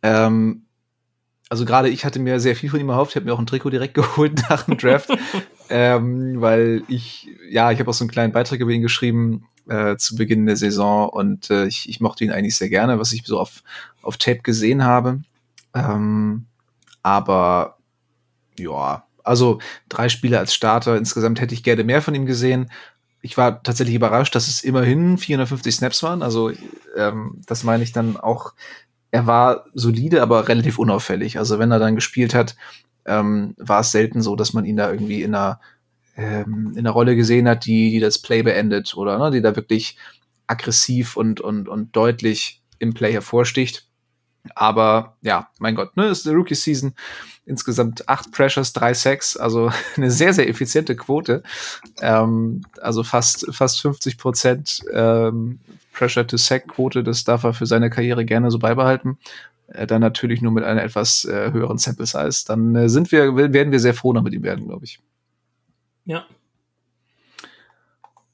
Ähm, 0.02 0.66
also 1.48 1.64
gerade 1.64 1.88
ich 1.88 2.04
hatte 2.04 2.18
mir 2.18 2.40
sehr 2.40 2.56
viel 2.56 2.68
von 2.68 2.78
ihm 2.78 2.90
erhofft. 2.90 3.12
Ich 3.12 3.16
habe 3.16 3.24
mir 3.24 3.32
auch 3.32 3.38
ein 3.38 3.46
Trikot 3.46 3.70
direkt 3.70 3.94
geholt 3.94 4.42
nach 4.50 4.64
dem 4.64 4.76
Draft, 4.76 5.08
ähm, 5.70 6.42
weil 6.42 6.82
ich, 6.88 7.26
ja, 7.48 7.72
ich 7.72 7.80
habe 7.80 7.88
auch 7.88 7.94
so 7.94 8.04
einen 8.04 8.10
kleinen 8.10 8.34
Beitrag 8.34 8.60
über 8.60 8.70
ihn 8.70 8.82
geschrieben 8.82 9.46
äh, 9.66 9.96
zu 9.96 10.14
Beginn 10.14 10.44
der 10.44 10.56
Saison 10.56 11.08
und 11.08 11.48
äh, 11.48 11.66
ich, 11.66 11.88
ich 11.88 12.00
mochte 12.00 12.24
ihn 12.24 12.32
eigentlich 12.32 12.56
sehr 12.56 12.68
gerne, 12.68 12.98
was 12.98 13.12
ich 13.12 13.22
so 13.24 13.40
auf, 13.40 13.62
auf 14.02 14.18
Tape 14.18 14.40
gesehen 14.42 14.84
habe. 14.84 15.22
Ähm, 15.74 16.44
aber 17.02 17.78
ja, 18.62 19.04
also 19.24 19.60
drei 19.88 20.08
Spiele 20.08 20.38
als 20.38 20.54
Starter. 20.54 20.96
Insgesamt 20.96 21.40
hätte 21.40 21.54
ich 21.54 21.62
gerne 21.62 21.84
mehr 21.84 22.02
von 22.02 22.14
ihm 22.14 22.26
gesehen. 22.26 22.70
Ich 23.22 23.36
war 23.36 23.62
tatsächlich 23.62 23.96
überrascht, 23.96 24.34
dass 24.34 24.48
es 24.48 24.64
immerhin 24.64 25.18
450 25.18 25.74
Snaps 25.74 26.02
waren. 26.02 26.22
Also 26.22 26.50
ähm, 26.96 27.40
das 27.46 27.64
meine 27.64 27.82
ich 27.82 27.92
dann 27.92 28.16
auch. 28.16 28.54
Er 29.10 29.26
war 29.26 29.66
solide, 29.74 30.22
aber 30.22 30.48
relativ 30.48 30.78
unauffällig. 30.78 31.38
Also 31.38 31.58
wenn 31.58 31.72
er 31.72 31.78
dann 31.78 31.96
gespielt 31.96 32.34
hat, 32.34 32.56
ähm, 33.06 33.54
war 33.58 33.80
es 33.80 33.92
selten 33.92 34.22
so, 34.22 34.36
dass 34.36 34.52
man 34.52 34.64
ihn 34.64 34.76
da 34.76 34.90
irgendwie 34.90 35.22
in 35.22 35.34
einer 35.34 35.60
ähm, 36.16 36.72
in 36.72 36.80
einer 36.80 36.90
Rolle 36.90 37.16
gesehen 37.16 37.48
hat, 37.48 37.64
die 37.64 37.90
die 37.90 38.00
das 38.00 38.18
Play 38.18 38.42
beendet 38.42 38.96
oder 38.96 39.18
ne, 39.18 39.30
die 39.30 39.40
da 39.40 39.56
wirklich 39.56 39.96
aggressiv 40.46 41.16
und 41.16 41.40
und 41.40 41.68
und 41.68 41.94
deutlich 41.96 42.62
im 42.78 42.94
Play 42.94 43.12
hervorsticht. 43.12 43.86
Aber 44.54 45.16
ja, 45.22 45.48
mein 45.58 45.74
Gott, 45.74 45.96
ne, 45.96 46.08
ist 46.08 46.26
eine 46.26 46.36
Rookie-Season. 46.36 46.94
Insgesamt 47.46 48.08
acht 48.08 48.30
Pressures, 48.32 48.72
drei 48.72 48.94
Sacks, 48.94 49.36
also 49.36 49.70
eine 49.96 50.10
sehr, 50.10 50.32
sehr 50.32 50.48
effiziente 50.48 50.96
Quote. 50.96 51.42
Ähm, 52.00 52.62
also 52.80 53.02
fast, 53.02 53.46
fast 53.54 53.80
50 53.80 54.18
Prozent 54.18 54.80
ähm, 54.92 55.58
Pressure-to-Sack-Quote, 55.92 57.02
das 57.02 57.24
darf 57.24 57.44
er 57.44 57.52
für 57.52 57.66
seine 57.66 57.90
Karriere 57.90 58.24
gerne 58.24 58.50
so 58.50 58.58
beibehalten. 58.58 59.18
Äh, 59.68 59.86
dann 59.86 60.00
natürlich 60.00 60.42
nur 60.42 60.52
mit 60.52 60.64
einer 60.64 60.82
etwas 60.82 61.24
äh, 61.24 61.52
höheren 61.52 61.78
Sample-Size. 61.78 62.44
Dann 62.46 62.74
äh, 62.76 62.88
sind 62.88 63.12
wir, 63.12 63.36
werden 63.36 63.72
wir 63.72 63.80
sehr 63.80 63.94
froh 63.94 64.12
noch 64.12 64.22
mit 64.22 64.32
ihm 64.32 64.42
werden, 64.42 64.66
glaube 64.66 64.84
ich. 64.84 65.00
Ja, 66.04 66.24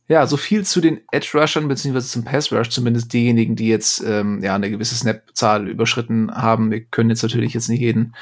ja, 0.09 0.27
so 0.27 0.37
viel 0.37 0.65
zu 0.65 0.81
den 0.81 1.01
Edge-Rushern, 1.11 1.67
beziehungsweise 1.67 2.09
zum 2.09 2.25
Pass-Rush, 2.25 2.71
zumindest 2.71 3.13
diejenigen, 3.13 3.57
die 3.57 3.69
jetzt 3.69 4.03
ähm, 4.07 4.43
ja 4.43 4.55
eine 4.55 4.71
gewisse 4.71 4.95
Snap-Zahl 4.95 5.69
überschritten 5.69 6.31
haben. 6.33 6.71
Wir 6.71 6.85
können 6.85 7.11
jetzt 7.11 7.23
natürlich 7.23 7.55
jetzt 7.55 7.69
nicht 7.69 7.81
jeden, 7.81 8.15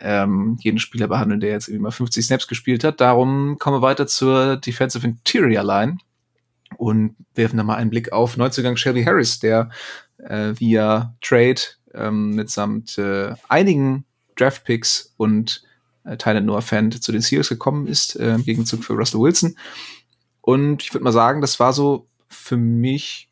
ähm, 0.00 0.56
jeden 0.60 0.78
Spieler 0.78 1.06
behandeln, 1.06 1.40
der 1.40 1.50
jetzt 1.50 1.68
irgendwie 1.68 1.84
mal 1.84 1.92
50 1.92 2.24
Snaps 2.24 2.48
gespielt 2.48 2.82
hat. 2.82 3.00
Darum 3.00 3.58
kommen 3.58 3.76
wir 3.76 3.82
weiter 3.82 4.08
zur 4.08 4.56
Defensive 4.56 5.06
Interior 5.06 5.62
Line 5.62 5.98
und 6.76 7.14
werfen 7.34 7.56
da 7.56 7.62
mal 7.62 7.76
einen 7.76 7.90
Blick 7.90 8.12
auf 8.12 8.36
Neuzugang 8.36 8.76
Shelby 8.76 9.04
Harris, 9.04 9.38
der 9.38 9.70
äh, 10.18 10.52
via 10.58 11.14
Trade 11.20 11.60
ähm, 11.94 12.34
mitsamt 12.34 12.98
äh, 12.98 13.34
einigen 13.48 14.04
Draft-Picks 14.36 15.14
und 15.16 15.62
äh, 16.04 16.16
Tyler 16.16 16.40
Noah 16.40 16.62
Fan 16.62 16.90
zu 16.90 17.12
den 17.12 17.20
Seals 17.20 17.48
gekommen 17.48 17.86
ist, 17.86 18.16
äh, 18.16 18.34
im 18.34 18.44
Gegenzug 18.44 18.84
für 18.84 18.94
Russell 18.94 19.20
Wilson. 19.20 19.56
Und 20.40 20.82
ich 20.82 20.92
würde 20.92 21.04
mal 21.04 21.12
sagen, 21.12 21.40
das 21.40 21.60
war 21.60 21.72
so 21.72 22.06
für 22.28 22.56
mich 22.56 23.30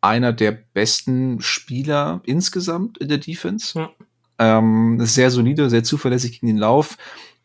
einer 0.00 0.32
der 0.32 0.52
besten 0.52 1.40
Spieler 1.40 2.20
insgesamt 2.24 2.98
in 2.98 3.08
der 3.08 3.18
Defense. 3.18 3.78
Ja. 3.78 3.90
Ähm, 4.38 4.98
sehr 5.00 5.30
solide, 5.30 5.70
sehr 5.70 5.84
zuverlässig 5.84 6.32
gegen 6.32 6.48
den 6.48 6.58
Lauf. 6.58 6.98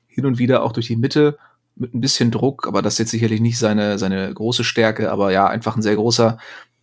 Hin 0.08 0.26
und 0.26 0.38
wieder 0.40 0.64
auch 0.64 0.72
durch 0.72 0.88
die 0.88 0.96
Mitte 0.96 1.38
mit 1.76 1.94
ein 1.94 2.02
bisschen 2.02 2.32
Druck, 2.32 2.68
aber 2.68 2.82
das 2.82 2.96
ist 2.96 3.00
jetzt 3.00 3.12
sicherlich 3.12 3.40
nicht 3.40 3.58
seine, 3.58 3.98
seine 3.98 4.34
große 4.34 4.66
Stärke, 4.66 5.12
aber 5.12 5.32
ja, 5.32 5.48
einfach 5.48 5.78
ein 5.78 5.82
sehr 5.82 5.96
großer 5.96 6.38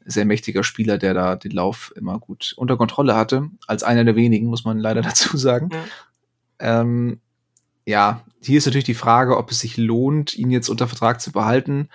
sehr 0.07 0.25
mächtiger 0.25 0.63
Spieler, 0.63 0.99
der 0.99 1.15
da 1.15 1.37
den 1.37 1.51
Lauf 1.51 1.93
immer 1.97 2.19
gut 2.19 2.55
unter 2.57 2.77
Kontrolle 2.77 3.17
hatte. 3.17 3.51
Als 3.67 3.83
einer 3.83 4.05
der 4.05 4.17
wenigen, 4.17 4.47
muss 4.47 4.65
man 4.65 4.79
leider 4.79 5.03
dazu 5.03 5.37
sagen. 5.37 5.71
Ja. 6.61 6.81
Ähm, 6.81 7.21
ja, 7.85 8.23
hier 8.43 8.59
ist 8.59 8.67
natürlich 8.67 8.85
die 8.85 8.95
Frage, 8.95 9.37
ob 9.37 9.51
es 9.51 9.61
sich 9.61 9.77
lohnt, 9.77 10.37
ihn 10.37 10.51
jetzt 10.51 10.69
unter 10.69 10.89
Vertrag 10.89 11.21
zu 11.21 11.33
behalten. 11.33 11.89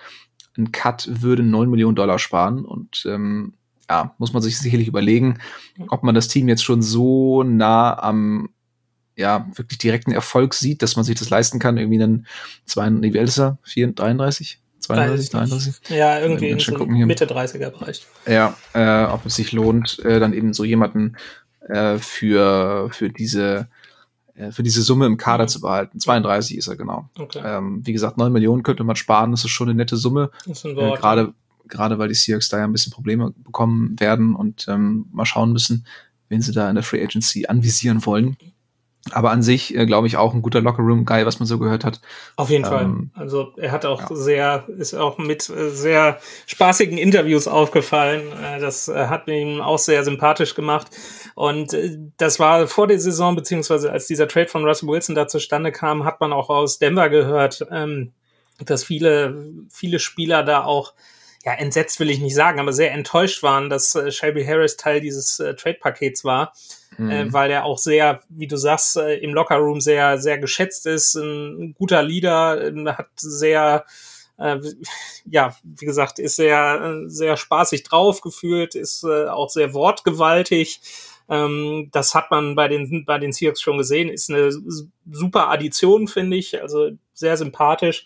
Ein 0.56 0.72
Cut 0.72 1.08
würde 1.10 1.42
9 1.42 1.70
Millionen 1.70 1.96
Dollar 1.96 2.18
sparen 2.18 2.64
und 2.64 3.04
ähm, 3.06 3.54
ja, 3.88 4.14
muss 4.18 4.32
man 4.32 4.42
sich 4.42 4.58
sicherlich 4.58 4.88
überlegen, 4.88 5.38
ob 5.88 6.02
man 6.02 6.14
das 6.14 6.28
Team 6.28 6.48
jetzt 6.48 6.64
schon 6.64 6.82
so 6.82 7.42
nah 7.42 7.98
am 7.98 8.50
ja, 9.16 9.46
wirklich 9.54 9.78
direkten 9.78 10.12
Erfolg 10.12 10.54
sieht, 10.54 10.82
dass 10.82 10.96
man 10.96 11.04
sich 11.04 11.18
das 11.18 11.30
leisten 11.30 11.58
kann, 11.58 11.76
irgendwie 11.76 12.02
einen 12.02 12.26
zwei, 12.64 12.90
wie 12.90 13.18
alt 13.18 13.28
ist 13.28 13.38
er? 13.38 13.58
4, 13.62 13.92
33? 13.92 14.58
32, 14.80 15.30
33? 15.30 15.74
Ja, 15.90 16.18
irgendwie 16.18 16.48
in 16.48 16.58
so 16.58 16.86
Mitte 16.86 17.26
30er 17.26 17.70
Bereich. 17.70 18.06
Ja, 18.26 18.56
äh, 18.72 19.04
ob 19.04 19.24
es 19.26 19.36
sich 19.36 19.52
lohnt, 19.52 19.98
äh, 20.00 20.18
dann 20.18 20.32
eben 20.32 20.54
so 20.54 20.64
jemanden 20.64 21.16
äh, 21.68 21.98
für, 21.98 22.88
für 22.90 23.10
diese 23.10 23.68
für 24.50 24.62
diese 24.62 24.82
Summe 24.82 25.06
im 25.06 25.16
Kader 25.16 25.44
mhm. 25.44 25.48
zu 25.48 25.60
behalten. 25.60 26.00
32 26.00 26.56
ist 26.56 26.68
er 26.68 26.76
genau. 26.76 27.08
Okay. 27.18 27.42
Ähm, 27.44 27.82
wie 27.84 27.92
gesagt, 27.92 28.16
9 28.16 28.32
Millionen 28.32 28.62
könnte 28.62 28.84
man 28.84 28.96
sparen, 28.96 29.30
das 29.30 29.44
ist 29.44 29.50
schon 29.50 29.68
eine 29.68 29.76
nette 29.76 29.96
Summe. 29.96 30.30
Äh, 30.46 30.96
gerade, 30.96 31.34
gerade 31.68 31.98
weil 31.98 32.08
die 32.08 32.14
Seahawks 32.14 32.48
da 32.48 32.58
ja 32.58 32.64
ein 32.64 32.72
bisschen 32.72 32.92
Probleme 32.92 33.32
bekommen 33.36 33.98
werden 34.00 34.34
und 34.34 34.66
ähm, 34.68 35.06
mal 35.12 35.26
schauen 35.26 35.52
müssen, 35.52 35.86
wen 36.28 36.40
sie 36.40 36.52
da 36.52 36.68
in 36.68 36.76
der 36.76 36.84
Free 36.84 37.02
Agency 37.02 37.46
anvisieren 37.46 38.04
wollen. 38.06 38.36
Aber 39.10 39.32
an 39.32 39.42
sich, 39.42 39.76
äh, 39.76 39.84
glaube 39.84 40.06
ich, 40.06 40.16
auch 40.16 40.32
ein 40.32 40.42
guter 40.42 40.60
Lockerroom-Guy, 40.60 41.26
was 41.26 41.40
man 41.40 41.46
so 41.46 41.58
gehört 41.58 41.84
hat. 41.84 42.00
Auf 42.36 42.50
jeden 42.50 42.64
ähm, 42.64 42.70
Fall. 42.70 43.10
Also 43.14 43.52
er 43.56 43.72
hat 43.72 43.84
auch 43.84 44.10
ja. 44.10 44.16
sehr, 44.16 44.64
ist 44.78 44.94
auch 44.94 45.18
mit 45.18 45.50
äh, 45.50 45.70
sehr 45.70 46.20
spaßigen 46.46 46.98
Interviews 46.98 47.48
aufgefallen. 47.48 48.22
Äh, 48.42 48.60
das 48.60 48.86
äh, 48.86 49.06
hat 49.08 49.26
mir 49.26 49.40
ihm 49.40 49.60
auch 49.60 49.78
sehr 49.78 50.04
sympathisch 50.04 50.54
gemacht. 50.54 50.86
Und 51.34 51.74
äh, 51.74 51.98
das 52.16 52.38
war 52.38 52.68
vor 52.68 52.86
der 52.86 53.00
Saison, 53.00 53.34
beziehungsweise 53.34 53.90
als 53.90 54.06
dieser 54.06 54.28
Trade 54.28 54.48
von 54.48 54.64
Russell 54.64 54.88
Wilson 54.88 55.16
da 55.16 55.26
zustande 55.26 55.72
kam, 55.72 56.04
hat 56.04 56.20
man 56.20 56.32
auch 56.32 56.48
aus 56.48 56.78
Denver 56.78 57.08
gehört, 57.08 57.66
ähm, 57.72 58.12
dass 58.64 58.84
viele, 58.84 59.46
viele 59.68 59.98
Spieler 59.98 60.44
da 60.44 60.62
auch 60.62 60.92
ja, 61.44 61.54
entsetzt 61.54 61.98
will 62.00 62.10
ich 62.10 62.20
nicht 62.20 62.34
sagen, 62.34 62.60
aber 62.60 62.72
sehr 62.72 62.92
enttäuscht 62.92 63.42
waren, 63.42 63.70
dass 63.70 63.94
äh, 63.94 64.10
Shelby 64.10 64.44
Harris 64.44 64.76
Teil 64.76 65.00
dieses 65.00 65.38
äh, 65.40 65.54
Trade-Pakets 65.54 66.24
war 66.24 66.52
mhm. 66.98 67.10
äh, 67.10 67.32
weil 67.32 67.50
er 67.50 67.64
auch 67.64 67.78
sehr, 67.78 68.22
wie 68.28 68.46
du 68.46 68.56
sagst, 68.56 68.96
äh, 68.96 69.16
im 69.16 69.34
Lockerroom 69.34 69.80
sehr, 69.80 70.18
sehr 70.18 70.38
geschätzt 70.38 70.86
ist, 70.86 71.14
ein 71.14 71.74
guter 71.74 72.02
Leader, 72.02 72.60
äh, 72.62 72.86
hat 72.92 73.08
sehr, 73.16 73.84
äh, 74.38 74.58
ja, 75.24 75.56
wie 75.62 75.86
gesagt, 75.86 76.18
ist 76.18 76.36
sehr, 76.36 77.02
sehr 77.06 77.36
spaßig 77.36 77.82
drauf 77.82 78.20
gefühlt, 78.20 78.74
ist 78.74 79.04
äh, 79.04 79.26
auch 79.26 79.50
sehr 79.50 79.74
wortgewaltig. 79.74 80.80
Ähm, 81.28 81.88
das 81.92 82.14
hat 82.14 82.30
man 82.30 82.54
bei 82.54 82.68
den, 82.68 83.04
bei 83.04 83.18
den 83.18 83.32
Seahawks 83.32 83.60
schon 83.60 83.78
gesehen, 83.78 84.08
ist 84.08 84.30
eine 84.30 84.50
super 85.10 85.48
Addition, 85.50 86.08
finde 86.08 86.36
ich, 86.36 86.60
also 86.60 86.90
sehr 87.14 87.36
sympathisch. 87.36 88.04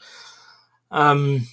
Ähm, 0.93 1.49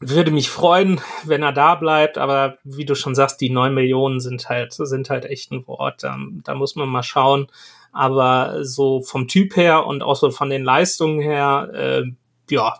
würde 0.00 0.30
mich 0.30 0.50
freuen, 0.50 1.00
wenn 1.24 1.42
er 1.42 1.52
da 1.52 1.74
bleibt, 1.74 2.18
aber 2.18 2.58
wie 2.64 2.84
du 2.84 2.94
schon 2.94 3.14
sagst, 3.14 3.40
die 3.40 3.50
neun 3.50 3.74
Millionen 3.74 4.20
sind 4.20 4.48
halt, 4.48 4.74
sind 4.74 5.08
halt 5.08 5.24
echt 5.24 5.52
ein 5.52 5.66
Wort. 5.66 6.02
Da, 6.02 6.18
da 6.44 6.54
muss 6.54 6.76
man 6.76 6.88
mal 6.88 7.02
schauen. 7.02 7.48
Aber 7.92 8.62
so 8.62 9.00
vom 9.00 9.26
Typ 9.26 9.56
her 9.56 9.86
und 9.86 10.02
auch 10.02 10.16
so 10.16 10.30
von 10.30 10.50
den 10.50 10.64
Leistungen 10.64 11.20
her, 11.20 11.70
äh, 11.72 12.02
ja, 12.50 12.74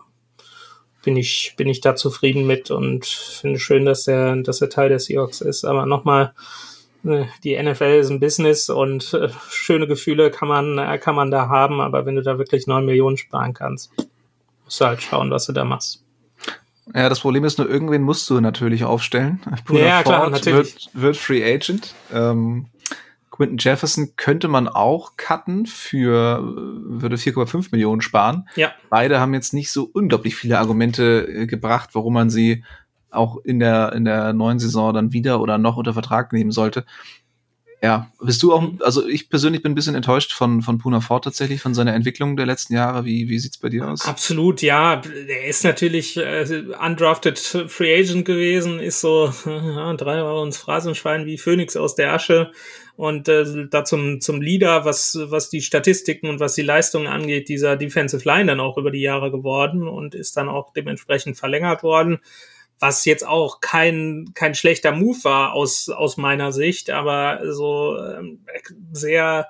bin 1.02 1.16
ich, 1.16 1.54
bin 1.56 1.68
ich 1.68 1.80
da 1.80 1.96
zufrieden 1.96 2.46
mit 2.46 2.70
und 2.70 3.06
finde 3.06 3.58
schön, 3.58 3.86
dass 3.86 4.06
er, 4.06 4.36
dass 4.36 4.60
er 4.60 4.68
Teil 4.68 4.90
des 4.90 5.06
Seahawks 5.06 5.40
ist. 5.40 5.64
Aber 5.64 5.86
nochmal, 5.86 6.34
äh, 7.04 7.24
die 7.44 7.56
NFL 7.56 7.98
ist 8.00 8.10
ein 8.10 8.20
Business 8.20 8.68
und 8.68 9.14
äh, 9.14 9.30
schöne 9.48 9.86
Gefühle 9.86 10.30
kann 10.30 10.48
man, 10.48 11.00
kann 11.00 11.14
man 11.14 11.30
da 11.30 11.48
haben, 11.48 11.80
aber 11.80 12.04
wenn 12.04 12.16
du 12.16 12.22
da 12.22 12.38
wirklich 12.38 12.66
neun 12.66 12.84
Millionen 12.84 13.16
sparen 13.16 13.54
kannst, 13.54 13.90
musst 14.64 14.80
du 14.80 14.84
halt 14.84 15.00
schauen, 15.00 15.30
was 15.30 15.46
du 15.46 15.52
da 15.52 15.64
machst. 15.64 16.05
Ja, 16.94 17.08
das 17.08 17.20
Problem 17.20 17.44
ist 17.44 17.58
nur, 17.58 17.68
irgendwen 17.68 18.02
musst 18.02 18.28
du 18.30 18.40
natürlich 18.40 18.84
aufstellen. 18.84 19.40
Bruder 19.64 19.86
ja, 19.86 20.02
Ford 20.02 20.04
klar, 20.04 20.30
natürlich. 20.30 20.90
Wird, 20.92 21.02
wird 21.02 21.16
Free 21.16 21.44
Agent. 21.44 21.94
Ähm, 22.12 22.66
Quinton 23.30 23.58
Jefferson 23.58 24.12
könnte 24.16 24.48
man 24.48 24.66
auch 24.66 25.16
cutten 25.16 25.66
für, 25.66 26.42
würde 26.42 27.16
4,5 27.16 27.68
Millionen 27.70 28.00
sparen. 28.00 28.48
Ja. 28.56 28.72
Beide 28.88 29.20
haben 29.20 29.34
jetzt 29.34 29.52
nicht 29.52 29.70
so 29.70 29.90
unglaublich 29.92 30.34
viele 30.36 30.58
Argumente 30.58 31.26
äh, 31.28 31.46
gebracht, 31.46 31.90
warum 31.92 32.14
man 32.14 32.30
sie 32.30 32.64
auch 33.10 33.36
in 33.44 33.58
der, 33.58 33.92
in 33.92 34.04
der 34.04 34.32
neuen 34.32 34.58
Saison 34.58 34.94
dann 34.94 35.12
wieder 35.12 35.40
oder 35.40 35.58
noch 35.58 35.76
unter 35.76 35.92
Vertrag 35.92 36.32
nehmen 36.32 36.50
sollte. 36.50 36.84
Ja, 37.82 38.10
bist 38.20 38.42
du 38.42 38.54
auch, 38.54 38.64
also 38.80 39.06
ich 39.06 39.28
persönlich 39.28 39.62
bin 39.62 39.72
ein 39.72 39.74
bisschen 39.74 39.94
enttäuscht 39.94 40.32
von, 40.32 40.62
von 40.62 40.78
Puna 40.78 41.00
Ford 41.00 41.24
tatsächlich, 41.24 41.60
von 41.60 41.74
seiner 41.74 41.94
Entwicklung 41.94 42.36
der 42.36 42.46
letzten 42.46 42.74
Jahre. 42.74 43.04
Wie, 43.04 43.28
wie 43.28 43.38
sieht's 43.38 43.58
bei 43.58 43.68
dir 43.68 43.88
aus? 43.88 44.06
Absolut, 44.06 44.62
ja. 44.62 45.02
Er 45.28 45.46
ist 45.46 45.62
natürlich 45.62 46.16
äh, 46.16 46.64
undrafted 46.84 47.38
Free 47.38 48.00
Agent 48.00 48.24
gewesen, 48.24 48.80
ist 48.80 49.00
so 49.00 49.30
ja, 49.46 49.92
drei 49.94 50.22
Euro 50.22 50.44
ins 50.44 50.56
Phrasenschwein 50.56 51.26
wie 51.26 51.36
Phoenix 51.36 51.76
aus 51.76 51.94
der 51.94 52.14
Asche 52.14 52.50
und 52.96 53.28
äh, 53.28 53.68
da 53.70 53.84
zum, 53.84 54.22
zum 54.22 54.40
Leader, 54.40 54.86
was, 54.86 55.18
was 55.20 55.50
die 55.50 55.60
Statistiken 55.60 56.28
und 56.28 56.40
was 56.40 56.54
die 56.54 56.62
Leistungen 56.62 57.06
angeht, 57.06 57.50
dieser 57.50 57.76
Defensive 57.76 58.26
Line 58.26 58.46
dann 58.46 58.60
auch 58.60 58.78
über 58.78 58.90
die 58.90 59.02
Jahre 59.02 59.30
geworden 59.30 59.86
und 59.86 60.14
ist 60.14 60.36
dann 60.38 60.48
auch 60.48 60.72
dementsprechend 60.72 61.36
verlängert 61.36 61.82
worden 61.82 62.20
was 62.78 63.04
jetzt 63.04 63.26
auch 63.26 63.60
kein, 63.60 64.32
kein 64.34 64.54
schlechter 64.54 64.92
Move 64.92 65.18
war 65.24 65.52
aus, 65.52 65.88
aus 65.88 66.16
meiner 66.16 66.52
Sicht, 66.52 66.90
aber 66.90 67.40
so 67.52 67.96
ähm, 67.98 68.40
sehr, 68.92 69.48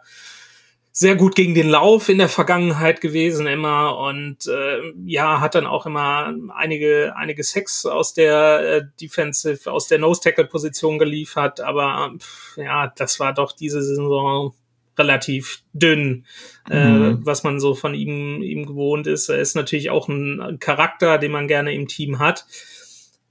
sehr 0.92 1.16
gut 1.16 1.34
gegen 1.34 1.54
den 1.54 1.68
Lauf 1.68 2.08
in 2.08 2.18
der 2.18 2.28
Vergangenheit 2.28 3.00
gewesen 3.00 3.46
immer 3.46 3.98
und 3.98 4.46
äh, 4.46 4.78
ja, 5.04 5.40
hat 5.40 5.54
dann 5.54 5.66
auch 5.66 5.86
immer 5.86 6.32
einige, 6.54 7.14
einige 7.16 7.42
Sex 7.42 7.84
aus 7.84 8.14
der 8.14 8.60
äh, 8.60 8.82
Defensive, 9.00 9.70
aus 9.70 9.88
der 9.88 9.98
Nose-Tackle-Position 9.98 10.98
geliefert, 10.98 11.60
aber 11.60 12.14
pff, 12.18 12.56
ja, 12.56 12.92
das 12.96 13.20
war 13.20 13.34
doch 13.34 13.52
diese 13.52 13.82
Saison 13.82 14.54
relativ 14.98 15.62
dünn, 15.72 16.24
äh, 16.70 16.88
mhm. 16.88 17.04
äh, 17.04 17.26
was 17.26 17.42
man 17.42 17.60
so 17.60 17.74
von 17.74 17.94
ihm, 17.94 18.40
ihm 18.42 18.66
gewohnt 18.66 19.06
ist. 19.06 19.28
Er 19.28 19.38
ist 19.38 19.54
natürlich 19.54 19.90
auch 19.90 20.08
ein 20.08 20.58
Charakter, 20.60 21.18
den 21.18 21.32
man 21.32 21.48
gerne 21.48 21.74
im 21.74 21.88
Team 21.88 22.18
hat. 22.18 22.46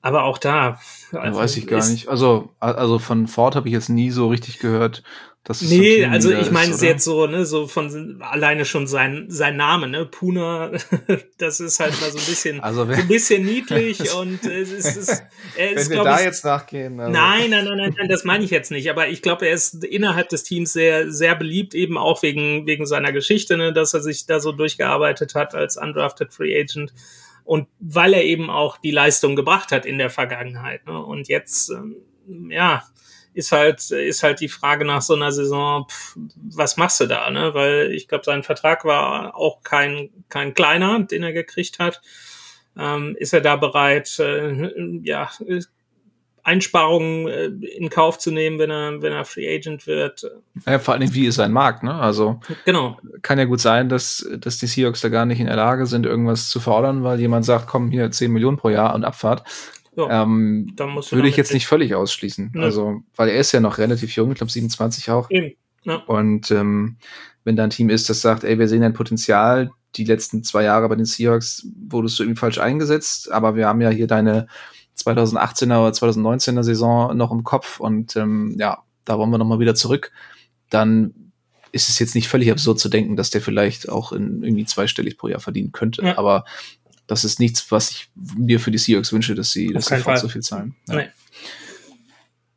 Aber 0.05 0.25
auch 0.25 0.37
da. 0.37 0.79
Also 1.13 1.39
weiß 1.39 1.57
ich 1.57 1.65
gar 1.65 1.83
nicht. 1.89 2.09
Also, 2.09 2.49
also 2.59 2.99
von 2.99 3.25
Ford 3.25 3.55
habe 3.55 3.67
ich 3.69 3.73
jetzt 3.73 3.89
nie 3.89 4.11
so 4.11 4.27
richtig 4.27 4.59
gehört. 4.59 5.01
Dass 5.43 5.63
es 5.63 5.71
nee, 5.71 6.03
so 6.03 6.09
also 6.09 6.31
ich 6.31 6.51
meine 6.51 6.71
es 6.71 6.81
jetzt 6.81 7.03
so, 7.03 7.25
ne, 7.25 7.43
so 7.47 7.65
von 7.67 8.21
alleine 8.21 8.65
schon 8.65 8.85
sein, 8.85 9.25
sein 9.29 9.57
Name, 9.57 9.87
ne, 9.87 10.05
Puna, 10.05 10.71
das 11.39 11.59
ist 11.59 11.79
halt 11.79 11.99
mal 12.01 12.11
so 12.11 12.19
ein 12.19 12.25
bisschen, 12.25 12.59
also 12.59 12.87
wenn, 12.87 12.99
ein 12.99 13.07
bisschen 13.07 13.45
niedlich 13.45 14.13
und 14.15 14.43
es 14.43 14.71
ist, 14.71 15.23
er 15.55 15.71
ist, 15.71 15.89
wenn 15.89 15.97
wir 15.97 16.03
da 16.03 16.19
ich, 16.19 16.25
jetzt 16.25 16.45
nachgehen. 16.45 16.99
Also. 16.99 17.11
Nein, 17.11 17.49
nein, 17.49 17.65
nein, 17.65 17.77
nein, 17.77 17.95
nein, 17.97 18.09
das 18.09 18.25
meine 18.25 18.43
ich 18.43 18.51
jetzt 18.51 18.69
nicht. 18.69 18.91
Aber 18.91 19.07
ich 19.07 19.23
glaube, 19.23 19.47
er 19.47 19.55
ist 19.55 19.83
innerhalb 19.83 20.29
des 20.29 20.43
Teams 20.43 20.71
sehr, 20.71 21.11
sehr 21.11 21.35
beliebt, 21.35 21.73
eben 21.73 21.97
auch 21.97 22.21
wegen, 22.21 22.67
wegen 22.67 22.85
seiner 22.85 23.11
Geschichte, 23.11 23.57
ne, 23.57 23.73
dass 23.73 23.95
er 23.95 24.01
sich 24.01 24.27
da 24.27 24.39
so 24.39 24.51
durchgearbeitet 24.51 25.33
hat 25.33 25.55
als 25.55 25.77
undrafted 25.77 26.31
Free 26.31 26.59
Agent 26.59 26.93
und 27.45 27.67
weil 27.79 28.13
er 28.13 28.23
eben 28.23 28.49
auch 28.49 28.77
die 28.77 28.91
Leistung 28.91 29.35
gebracht 29.35 29.71
hat 29.71 29.85
in 29.85 29.97
der 29.97 30.09
Vergangenheit. 30.09 30.85
Ne? 30.85 31.01
Und 31.01 31.29
jetzt, 31.29 31.69
ähm, 31.69 31.95
ja, 32.49 32.83
ist 33.35 33.51
halt, 33.51 33.91
ist 33.91 34.23
halt 34.23 34.39
die 34.39 34.49
Frage 34.49 34.83
nach 34.83 35.01
so 35.01 35.13
einer 35.13 35.31
Saison, 35.31 35.85
pff, 35.87 36.17
was 36.55 36.77
machst 36.77 36.99
du 37.01 37.05
da? 37.05 37.29
Ne? 37.29 37.53
Weil 37.53 37.91
ich 37.91 38.07
glaube, 38.07 38.23
sein 38.25 38.43
Vertrag 38.43 38.83
war 38.83 39.35
auch 39.35 39.61
kein, 39.61 40.09
kein 40.29 40.53
kleiner, 40.53 40.99
den 41.03 41.21
er 41.23 41.33
gekriegt 41.33 41.79
hat. 41.79 42.01
Ähm, 42.77 43.15
ist 43.19 43.33
er 43.33 43.41
da 43.41 43.55
bereit, 43.55 44.19
äh, 44.19 44.99
ja, 45.03 45.29
Einsparungen 46.45 47.27
äh, 47.27 47.45
in 47.45 47.89
Kauf 47.89 48.19
zu 48.19 48.31
nehmen, 48.31 48.59
wenn 48.59 48.69
er, 48.69 49.01
wenn 49.01 49.11
er 49.11 49.25
Free 49.25 49.53
Agent 49.53 49.87
wird. 49.87 50.29
Ja, 50.65 50.77
vor 50.77 50.93
allem, 50.93 51.13
wie 51.13 51.25
ist 51.25 51.35
sein 51.35 51.51
Markt, 51.51 51.81
ne? 51.81 51.93
Also 51.93 52.39
genau. 52.65 52.99
kann 53.23 53.39
ja 53.39 53.45
gut 53.45 53.59
sein, 53.59 53.89
dass, 53.89 54.27
dass 54.37 54.59
die 54.59 54.67
Seahawks 54.67 55.01
da 55.01 55.09
gar 55.09 55.25
nicht 55.25 55.39
in 55.39 55.47
der 55.47 55.55
Lage 55.55 55.87
sind, 55.87 56.05
irgendwas 56.05 56.49
zu 56.49 56.59
fordern, 56.59 57.03
weil 57.03 57.19
jemand 57.19 57.45
sagt, 57.45 57.67
komm, 57.67 57.89
hier 57.89 58.11
10 58.11 58.31
Millionen 58.31 58.57
pro 58.57 58.69
Jahr 58.69 58.93
und 58.93 59.03
Abfahrt. 59.03 59.43
Ja, 59.97 60.23
ähm, 60.23 60.73
würde 60.77 61.27
ich 61.27 61.37
jetzt 61.37 61.53
nicht 61.53 61.65
völlig 61.65 61.95
ausschließen. 61.95 62.51
Ne. 62.53 62.63
Also, 62.63 63.01
weil 63.15 63.29
er 63.29 63.39
ist 63.39 63.51
ja 63.51 63.59
noch 63.59 63.79
relativ 63.79 64.15
jung, 64.15 64.31
ich 64.31 64.37
glaube 64.37 64.51
27 64.51 65.09
auch. 65.09 65.31
Eben. 65.31 65.55
Ja. 65.83 65.95
Und 65.95 66.51
ähm, 66.51 66.97
wenn 67.43 67.55
da 67.55 67.63
ein 67.63 67.69
Team 67.71 67.89
ist, 67.89 68.09
das 68.09 68.21
sagt, 68.21 68.43
ey, 68.43 68.59
wir 68.59 68.67
sehen 68.67 68.83
ein 68.83 68.93
Potenzial, 68.93 69.71
die 69.95 70.03
letzten 70.03 70.43
zwei 70.43 70.63
Jahre 70.63 70.89
bei 70.89 70.95
den 70.95 71.05
Seahawks 71.05 71.67
wurdest 71.89 72.19
du 72.19 72.23
irgendwie 72.23 72.39
falsch 72.39 72.59
eingesetzt, 72.59 73.31
aber 73.31 73.55
wir 73.55 73.67
haben 73.67 73.81
ja 73.81 73.89
hier 73.89 74.07
deine 74.07 74.47
2018er 74.97 75.79
oder 75.79 75.91
2019er 75.91 76.63
Saison 76.63 77.15
noch 77.15 77.31
im 77.31 77.43
Kopf 77.43 77.79
und 77.79 78.15
ähm, 78.15 78.55
ja, 78.57 78.83
da 79.03 79.17
wollen 79.17 79.29
wir 79.29 79.37
nochmal 79.37 79.59
wieder 79.59 79.75
zurück, 79.75 80.11
dann 80.69 81.13
ist 81.71 81.89
es 81.89 81.99
jetzt 81.99 82.15
nicht 82.15 82.29
völlig 82.29 82.51
absurd 82.51 82.79
zu 82.79 82.89
denken, 82.89 83.15
dass 83.15 83.29
der 83.29 83.41
vielleicht 83.41 83.89
auch 83.89 84.13
in 84.13 84.43
irgendwie 84.43 84.65
zweistellig 84.65 85.17
pro 85.17 85.27
Jahr 85.27 85.41
verdienen 85.41 85.73
könnte. 85.73 86.03
Ja. 86.05 86.17
Aber 86.17 86.45
das 87.05 87.25
ist 87.25 87.39
nichts, 87.39 87.69
was 87.71 87.91
ich 87.91 88.09
mir 88.15 88.59
für 88.59 88.71
die 88.71 88.77
Seahawks 88.77 89.11
wünsche, 89.11 89.35
dass 89.35 89.51
sie, 89.51 89.73
dass 89.73 89.87
sie 89.87 90.01
so 90.15 90.29
viel 90.29 90.41
zahlen. 90.41 90.75
Ja. 90.87 90.95
Nee. 90.95 91.07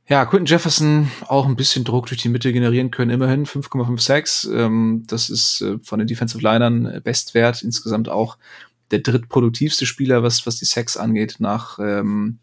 Ja, 0.09 0.25
Quentin 0.25 0.47
Jefferson 0.47 1.11
auch 1.27 1.45
ein 1.45 1.57
bisschen 1.57 1.85
Druck 1.85 2.07
durch 2.07 2.23
die 2.23 2.31
Mitte 2.31 2.51
generieren 2.53 2.91
können, 2.91 3.11
immerhin 3.11 3.45
5,56. 3.45 4.51
Ähm, 4.55 5.05
das 5.07 5.29
ist 5.29 5.61
äh, 5.61 5.79
von 5.83 5.99
den 5.99 6.09
Defensive 6.09 6.41
Linern 6.41 6.87
äh, 6.87 7.01
Bestwert. 7.05 7.63
Insgesamt 7.63 8.09
auch 8.09 8.39
der 8.91 9.01
drittproduktivste 9.01 9.87
Spieler, 9.87 10.23
was, 10.23 10.47
was 10.47 10.57
die 10.57 10.65
Sex 10.65 10.97
angeht, 10.97 11.37
nach 11.39 11.79
ähm, 11.79 12.39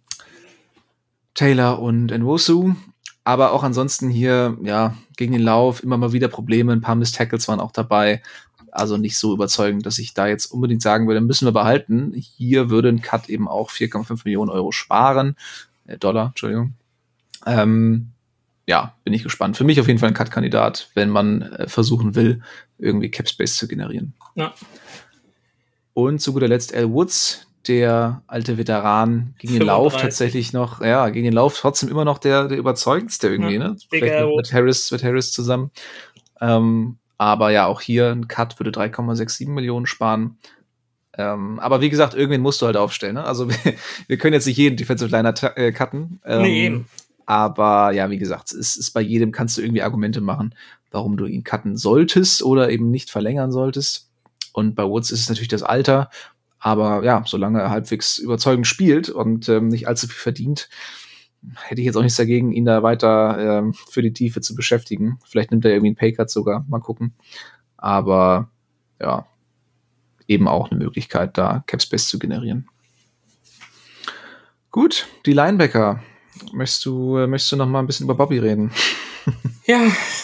Taylor 1.33 1.79
und 1.79 2.11
Nwosu. 2.11 2.75
Aber 3.23 3.51
auch 3.53 3.63
ansonsten 3.63 4.09
hier, 4.09 4.57
ja, 4.61 4.95
gegen 5.17 5.33
den 5.33 5.41
Lauf 5.41 5.81
immer 5.81 5.97
mal 5.97 6.13
wieder 6.13 6.27
Probleme. 6.27 6.71
Ein 6.71 6.81
paar 6.81 6.95
Miss 6.95 7.11
Tackles 7.11 7.47
waren 7.47 7.59
auch 7.59 7.71
dabei. 7.71 8.21
Also 8.71 8.97
nicht 8.97 9.17
so 9.17 9.33
überzeugend, 9.33 9.85
dass 9.85 9.97
ich 9.99 10.13
da 10.13 10.27
jetzt 10.27 10.47
unbedingt 10.47 10.81
sagen 10.81 11.07
würde, 11.07 11.21
müssen 11.21 11.45
wir 11.47 11.51
behalten. 11.51 12.13
Hier 12.13 12.69
würde 12.69 12.89
ein 12.89 13.01
Cut 13.01 13.29
eben 13.29 13.47
auch 13.47 13.71
4,5 13.71 14.21
Millionen 14.25 14.51
Euro 14.51 14.71
sparen. 14.71 15.35
Äh, 15.87 15.97
Dollar, 15.97 16.27
Entschuldigung. 16.27 16.73
Ähm, 17.45 18.11
ja, 18.67 18.95
bin 19.03 19.13
ich 19.13 19.23
gespannt. 19.23 19.57
Für 19.57 19.63
mich 19.63 19.79
auf 19.79 19.87
jeden 19.87 19.99
Fall 19.99 20.09
ein 20.09 20.15
Cut-Kandidat, 20.15 20.89
wenn 20.93 21.09
man 21.09 21.41
äh, 21.43 21.67
versuchen 21.67 22.15
will, 22.15 22.41
irgendwie 22.77 23.11
Capspace 23.11 23.55
zu 23.55 23.67
generieren. 23.67 24.13
Ja. 24.35 24.53
Und 25.95 26.19
zu 26.19 26.33
guter 26.33 26.49
Letzt 26.49 26.75
Al 26.75 26.91
Woods, 26.91 27.47
der 27.67 28.21
alte 28.27 28.57
Veteran, 28.57 29.33
gegen 29.39 29.53
den 29.53 29.63
Lauf 29.63 29.95
tatsächlich 29.95 30.51
noch, 30.51 30.81
ja, 30.81 31.07
gegen 31.09 31.23
den 31.23 31.33
Lauf 31.33 31.57
trotzdem 31.57 31.87
immer 31.89 32.03
noch 32.03 32.17
der, 32.17 32.49
der 32.49 32.57
überzeugendste 32.57 33.29
irgendwie, 33.29 33.53
ja, 33.53 33.69
ne? 33.69 33.77
Vielleicht 33.89 34.25
mit, 34.25 34.35
mit, 34.35 34.53
Harris, 34.53 34.91
mit 34.91 35.03
Harris 35.03 35.31
zusammen. 35.31 35.71
Ähm, 36.41 36.97
aber 37.17 37.51
ja, 37.51 37.65
auch 37.65 37.79
hier 37.79 38.11
ein 38.11 38.27
Cut 38.27 38.59
würde 38.59 38.71
3,67 38.71 39.47
Millionen 39.47 39.85
sparen. 39.85 40.37
Ähm, 41.17 41.59
aber 41.59 41.79
wie 41.79 41.89
gesagt, 41.89 42.13
irgendwen 42.13 42.41
musst 42.41 42.61
du 42.61 42.65
halt 42.65 42.75
aufstellen. 42.75 43.15
Ne? 43.15 43.23
Also 43.23 43.47
wir, 44.07 44.17
können 44.17 44.33
jetzt 44.33 44.47
nicht 44.47 44.57
jeden 44.57 44.75
Defensive 44.75 45.09
Liner 45.09 45.33
äh, 45.55 45.71
cutten. 45.71 46.19
Ähm, 46.25 46.41
nee, 46.41 46.83
aber 47.25 47.91
ja, 47.93 48.09
wie 48.09 48.17
gesagt, 48.17 48.51
es 48.51 48.75
ist 48.75 48.91
bei 48.91 49.01
jedem 49.01 49.31
kannst 49.31 49.57
du 49.57 49.61
irgendwie 49.61 49.81
Argumente 49.81 50.19
machen, 50.19 50.53
warum 50.91 51.15
du 51.17 51.25
ihn 51.25 51.45
cutten 51.45 51.77
solltest 51.77 52.43
oder 52.43 52.69
eben 52.69 52.91
nicht 52.91 53.09
verlängern 53.09 53.51
solltest. 53.51 54.09
Und 54.55 54.73
bei 54.73 54.85
Woods 54.85 55.11
ist 55.11 55.19
es 55.19 55.29
natürlich 55.29 55.49
das 55.49 55.63
Alter. 55.63 56.09
Aber 56.59 57.03
ja, 57.03 57.23
solange 57.25 57.59
er 57.59 57.71
halbwegs 57.71 58.17
überzeugend 58.17 58.65
spielt 58.65 59.09
und 59.09 59.49
ähm, 59.49 59.67
nicht 59.67 59.89
allzu 59.89 60.07
viel 60.07 60.15
verdient, 60.15 60.69
hätte 61.61 61.81
ich 61.81 61.85
jetzt 61.85 61.97
auch 61.97 62.01
nichts 62.01 62.17
dagegen, 62.17 62.53
ihn 62.53 62.63
da 62.63 62.81
weiter 62.81 63.59
ähm, 63.59 63.73
für 63.73 64.01
die 64.01 64.13
Tiefe 64.13 64.39
zu 64.39 64.55
beschäftigen. 64.55 65.19
Vielleicht 65.25 65.51
nimmt 65.51 65.65
er 65.65 65.71
irgendwie 65.71 65.89
einen 65.89 65.97
Paycut 65.97 66.29
sogar, 66.29 66.65
mal 66.69 66.79
gucken. 66.79 67.13
Aber 67.75 68.49
ja, 69.01 69.27
eben 70.25 70.47
auch 70.47 70.71
eine 70.71 70.79
Möglichkeit, 70.79 71.37
da 71.37 71.65
Capspace 71.67 72.07
zu 72.07 72.17
generieren. 72.17 72.69
Gut, 74.71 75.07
die 75.25 75.33
Linebacker. 75.33 76.01
Möchtest 76.53 76.85
du, 76.85 77.17
äh, 77.17 77.27
möchtest 77.27 77.51
du 77.51 77.57
noch 77.57 77.67
mal 77.67 77.79
ein 77.79 77.87
bisschen 77.87 78.05
über 78.05 78.15
Bobby 78.15 78.39
reden? 78.39 78.71
Ja, 79.67 79.81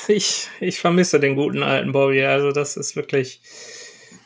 ich, 0.07 0.49
ich 0.59 0.79
vermisse 0.79 1.19
den 1.19 1.35
guten 1.35 1.63
alten 1.63 1.93
Bobby. 1.93 2.23
Also 2.23 2.51
das 2.51 2.77
ist 2.77 2.95
wirklich, 2.95 3.41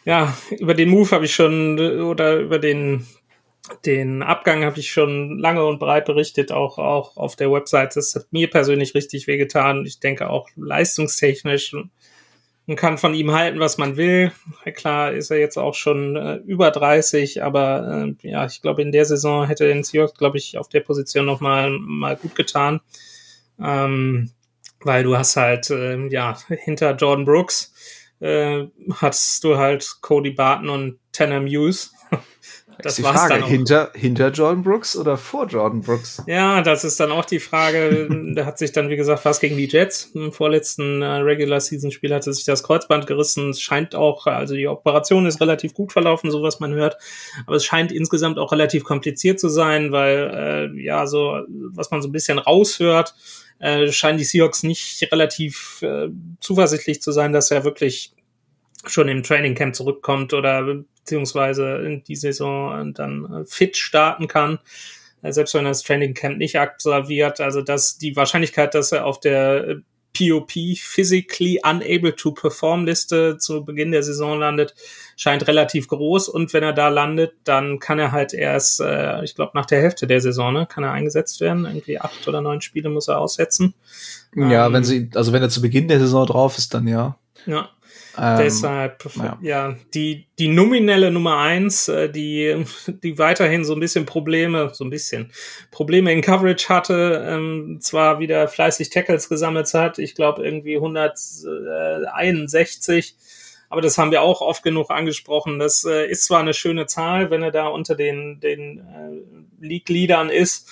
ja, 0.05 0.35
über 0.51 0.73
den 0.73 0.89
Move 0.89 1.11
habe 1.11 1.25
ich 1.25 1.35
schon, 1.35 1.79
oder 1.79 2.37
über 2.37 2.59
den, 2.59 3.05
den 3.85 4.23
Abgang 4.23 4.63
habe 4.63 4.79
ich 4.79 4.91
schon 4.91 5.37
lange 5.39 5.65
und 5.65 5.79
breit 5.79 6.05
berichtet, 6.05 6.51
auch, 6.51 6.77
auch 6.77 7.17
auf 7.17 7.35
der 7.35 7.51
Website. 7.51 7.95
Das 7.95 8.15
hat 8.15 8.27
mir 8.31 8.49
persönlich 8.49 8.95
richtig 8.95 9.27
wehgetan. 9.27 9.85
Ich 9.85 9.99
denke 9.99 10.29
auch 10.29 10.47
leistungstechnisch 10.55 11.75
man 12.67 12.77
kann 12.77 12.97
von 12.97 13.13
ihm 13.13 13.31
halten, 13.31 13.59
was 13.59 13.77
man 13.77 13.95
will. 13.95 14.31
Klar 14.73 15.13
ist 15.13 15.29
er 15.29 15.37
jetzt 15.37 15.57
auch 15.57 15.75
schon 15.75 16.15
äh, 16.15 16.35
über 16.37 16.71
30, 16.71 17.43
aber 17.43 18.15
äh, 18.23 18.29
ja, 18.29 18.45
ich 18.45 18.61
glaube, 18.61 18.81
in 18.81 18.91
der 18.91 19.05
Saison 19.05 19.45
hätte 19.45 19.67
den 19.67 19.83
Seahawks, 19.83 20.17
glaube 20.17 20.37
ich, 20.37 20.57
auf 20.57 20.67
der 20.67 20.79
Position 20.79 21.25
noch 21.25 21.41
mal, 21.41 21.69
mal 21.69 22.15
gut 22.15 22.35
getan. 22.35 22.81
Ähm, 23.61 24.31
weil 24.81 25.03
du 25.03 25.17
hast 25.17 25.35
halt, 25.35 25.69
äh, 25.69 26.07
ja, 26.07 26.37
hinter 26.47 26.95
Jordan 26.95 27.25
Brooks 27.25 27.73
äh, 28.19 28.65
hast 28.93 29.43
du 29.43 29.57
halt 29.57 29.97
Cody 30.01 30.31
Barton 30.31 30.69
und 30.69 30.99
Tanner 31.11 31.39
Muse. 31.39 31.89
Das 32.81 32.93
ist 32.93 32.97
die 32.99 33.03
Frage, 33.03 33.45
hinter, 33.45 33.91
hinter 33.95 34.29
Jordan 34.31 34.63
Brooks 34.63 34.97
oder 34.97 35.17
vor 35.17 35.47
Jordan 35.47 35.81
Brooks? 35.81 36.21
Ja, 36.27 36.61
das 36.61 36.83
ist 36.83 36.99
dann 36.99 37.11
auch 37.11 37.25
die 37.25 37.39
Frage. 37.39 38.33
da 38.35 38.45
hat 38.45 38.57
sich 38.57 38.71
dann, 38.71 38.89
wie 38.89 38.95
gesagt, 38.95 39.23
was 39.25 39.39
gegen 39.39 39.57
die 39.57 39.67
Jets. 39.67 40.11
Im 40.13 40.31
vorletzten 40.31 41.01
äh, 41.01 41.05
Regular 41.05 41.59
Season 41.61 41.91
Spiel 41.91 42.13
hatte 42.13 42.33
sich 42.33 42.45
das 42.45 42.63
Kreuzband 42.63 43.07
gerissen. 43.07 43.51
Es 43.51 43.61
scheint 43.61 43.95
auch, 43.95 44.27
also 44.27 44.55
die 44.55 44.67
Operation 44.67 45.25
ist 45.25 45.39
relativ 45.39 45.73
gut 45.73 45.93
verlaufen, 45.93 46.31
so 46.31 46.41
was 46.41 46.59
man 46.59 46.73
hört. 46.73 46.97
Aber 47.47 47.55
es 47.55 47.65
scheint 47.65 47.91
insgesamt 47.91 48.39
auch 48.39 48.51
relativ 48.51 48.83
kompliziert 48.83 49.39
zu 49.39 49.47
sein, 49.49 49.91
weil, 49.91 50.73
äh, 50.75 50.83
ja, 50.83 51.07
so, 51.07 51.39
was 51.47 51.91
man 51.91 52.01
so 52.01 52.09
ein 52.09 52.13
bisschen 52.13 52.39
raushört, 52.39 53.15
äh, 53.59 53.91
scheinen 53.91 54.17
die 54.17 54.23
Seahawks 54.23 54.63
nicht 54.63 55.07
relativ 55.11 55.81
äh, 55.81 56.09
zuversichtlich 56.39 57.01
zu 57.01 57.11
sein, 57.11 57.33
dass 57.33 57.51
er 57.51 57.63
wirklich 57.63 58.13
schon 58.85 59.07
im 59.07 59.23
Training 59.23 59.55
Camp 59.55 59.75
zurückkommt 59.75 60.33
oder 60.33 60.63
beziehungsweise 60.97 61.77
in 61.85 62.03
die 62.03 62.15
Saison 62.15 62.93
dann 62.93 63.25
äh, 63.33 63.45
fit 63.45 63.77
starten 63.77 64.27
kann, 64.27 64.59
äh, 65.21 65.31
selbst 65.31 65.53
wenn 65.53 65.65
er 65.65 65.69
das 65.69 65.83
Training 65.83 66.13
Camp 66.13 66.37
nicht 66.37 66.59
absolviert. 66.59 67.39
Also 67.41 67.61
dass 67.61 67.97
die 67.97 68.15
Wahrscheinlichkeit, 68.15 68.73
dass 68.73 68.91
er 68.91 69.05
auf 69.05 69.19
der 69.19 69.81
POP 70.15 70.51
Physically 70.77 71.59
Unable 71.63 72.15
to 72.15 72.31
Perform 72.31 72.85
Liste 72.85 73.37
zu 73.37 73.65
Beginn 73.65 73.91
der 73.91 74.03
Saison 74.03 74.39
landet, 74.39 74.73
scheint 75.15 75.47
relativ 75.47 75.87
groß. 75.87 76.29
Und 76.29 76.53
wenn 76.53 76.63
er 76.63 76.73
da 76.73 76.87
landet, 76.87 77.33
dann 77.43 77.79
kann 77.79 77.99
er 77.99 78.11
halt 78.11 78.33
erst, 78.33 78.79
äh, 78.79 79.23
ich 79.23 79.35
glaube, 79.35 79.51
nach 79.53 79.65
der 79.65 79.81
Hälfte 79.81 80.07
der 80.07 80.21
Saison, 80.21 80.53
ne, 80.53 80.67
kann 80.67 80.83
er 80.83 80.91
eingesetzt 80.91 81.41
werden. 81.41 81.65
Irgendwie 81.65 81.99
acht 81.99 82.27
oder 82.27 82.41
neun 82.41 82.61
Spiele 82.61 82.89
muss 82.89 83.07
er 83.07 83.19
aussetzen. 83.19 83.73
Ja, 84.35 84.67
ähm, 84.67 84.73
wenn 84.73 84.83
sie, 84.83 85.09
also 85.15 85.33
wenn 85.33 85.41
er 85.41 85.49
zu 85.49 85.61
Beginn 85.61 85.87
der 85.87 85.99
Saison 85.99 86.25
drauf 86.25 86.57
ist, 86.57 86.73
dann 86.73 86.87
ja. 86.87 87.17
Ja. 87.45 87.69
Ähm, 88.17 88.37
Deshalb, 88.37 89.05
ja. 89.15 89.37
ja, 89.41 89.75
die, 89.93 90.27
die 90.39 90.47
nominelle 90.47 91.11
Nummer 91.11 91.37
eins, 91.37 91.87
äh, 91.87 92.09
die, 92.09 92.65
die 93.03 93.17
weiterhin 93.17 93.63
so 93.65 93.73
ein 93.73 93.79
bisschen 93.79 94.05
Probleme, 94.05 94.69
so 94.73 94.83
ein 94.83 94.89
bisschen 94.89 95.31
Probleme 95.71 96.11
in 96.13 96.21
Coverage 96.21 96.69
hatte, 96.69 97.25
ähm, 97.27 97.79
zwar 97.81 98.19
wieder 98.19 98.47
fleißig 98.47 98.89
Tackles 98.89 99.29
gesammelt 99.29 99.73
hat, 99.73 99.99
ich 99.99 100.15
glaube 100.15 100.45
irgendwie 100.45 100.75
161, 100.75 103.15
aber 103.69 103.81
das 103.81 103.97
haben 103.97 104.11
wir 104.11 104.21
auch 104.21 104.41
oft 104.41 104.63
genug 104.63 104.91
angesprochen. 104.91 105.59
Das 105.59 105.83
äh, 105.83 106.09
ist 106.09 106.23
zwar 106.25 106.39
eine 106.39 106.53
schöne 106.53 106.85
Zahl, 106.85 107.31
wenn 107.31 107.43
er 107.43 107.51
da 107.51 107.67
unter 107.67 107.95
den, 107.95 108.39
den 108.39 108.79
äh, 108.79 109.65
League-Leadern 109.65 110.29
ist, 110.29 110.69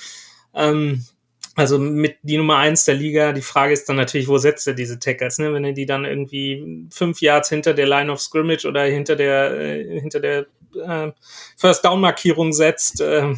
ähm, 0.53 1.03
also 1.56 1.78
mit 1.78 2.18
die 2.24 2.38
Nummer 2.38 2.58
eins 2.58 2.86
der 2.86 2.95
Liga. 2.95 3.32
Die 3.32 3.41
Frage 3.41 3.74
ist 3.74 3.88
dann 3.88 3.95
natürlich, 3.95 4.28
wo 4.28 4.38
setzt 4.38 4.68
er 4.68 4.74
diese 4.74 4.99
Tackles? 4.99 5.38
Ne? 5.38 5.54
Wenn 5.54 5.66
er 5.66 5.74
die 5.74 5.86
dann 5.86 6.06
irgendwie 6.06 6.88
fünf 6.91 7.22
Yards 7.22 7.49
hinter 7.49 7.74
der 7.74 7.88
Line 7.88 8.12
of 8.12 8.22
Scrimmage 8.22 8.66
oder 8.66 8.84
hinter 8.84 9.16
der 9.16 9.51
äh, 9.60 9.99
hinter 9.99 10.20
der 10.20 10.45
äh, 10.76 11.12
First 11.58 11.86
Down 11.86 12.01
Markierung 12.01 12.54
setzt, 12.54 13.01
äh, 13.01 13.34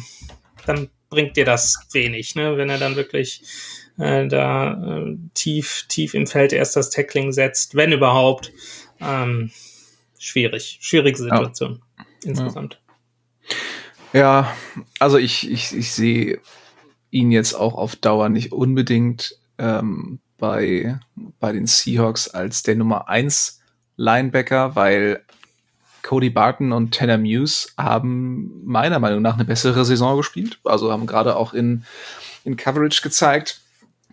dann 0.64 0.88
bringt 1.10 1.36
dir 1.36 1.44
das 1.44 1.78
wenig. 1.92 2.34
Ne? 2.34 2.56
Wenn 2.56 2.70
er 2.70 2.78
dann 2.78 2.96
wirklich 2.96 3.42
äh, 3.98 4.26
da 4.26 5.02
äh, 5.02 5.16
tief 5.34 5.84
tief 5.88 6.14
im 6.14 6.26
Feld 6.26 6.52
erst 6.52 6.76
das 6.76 6.90
Tackling 6.90 7.32
setzt, 7.32 7.74
wenn 7.74 7.92
überhaupt. 7.92 8.52
Ähm, 8.98 9.50
schwierig, 10.18 10.78
schwierige 10.80 11.18
Situation 11.18 11.82
ja. 11.98 12.04
insgesamt. 12.24 12.80
Ja, 14.12 14.56
also 14.98 15.18
ich 15.18 15.50
ich 15.50 15.76
ich 15.76 15.92
sehe 15.92 16.40
ihn 17.10 17.30
jetzt 17.30 17.54
auch 17.54 17.74
auf 17.74 17.96
Dauer 17.96 18.28
nicht 18.28 18.52
unbedingt 18.52 19.36
ähm, 19.58 20.20
bei, 20.38 20.98
bei 21.40 21.52
den 21.52 21.66
Seahawks 21.66 22.28
als 22.28 22.62
der 22.62 22.76
Nummer 22.76 23.08
1 23.08 23.60
Linebacker, 23.96 24.76
weil 24.76 25.22
Cody 26.02 26.30
Barton 26.30 26.72
und 26.72 26.94
Tanner 26.94 27.18
Muse 27.18 27.68
haben 27.76 28.64
meiner 28.64 28.98
Meinung 28.98 29.22
nach 29.22 29.34
eine 29.34 29.44
bessere 29.44 29.84
Saison 29.84 30.16
gespielt. 30.16 30.60
Also 30.64 30.92
haben 30.92 31.06
gerade 31.06 31.36
auch 31.36 31.52
in, 31.52 31.84
in 32.44 32.56
Coverage 32.56 33.02
gezeigt, 33.02 33.60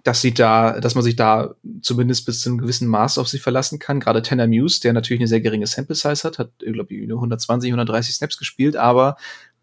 dass 0.04 0.20
sie 0.20 0.34
da, 0.34 0.80
dass 0.80 0.96
man 0.96 1.04
sich 1.04 1.16
da 1.16 1.54
zumindest 1.82 2.26
bis 2.26 2.42
zu 2.42 2.50
einem 2.50 2.58
gewissen 2.58 2.88
Maß 2.88 3.18
auf 3.20 3.28
sie 3.28 3.40
verlassen 3.40 3.80
kann. 3.80 4.00
Gerade 4.00 4.22
Tanner 4.22 4.48
Muse, 4.48 4.82
der 4.82 4.94
natürlich 4.94 5.22
eine 5.22 5.28
sehr 5.28 5.42
geringe 5.42 5.68
Sample 5.68 5.96
Size 5.96 6.24
hat, 6.24 6.40
hat, 6.40 6.52
glaube 6.60 6.94
ich, 6.94 7.08
nur 7.08 7.20
120, 7.20 7.70
130 7.70 8.16
Snaps 8.16 8.38
gespielt, 8.38 8.76
aber 8.76 9.18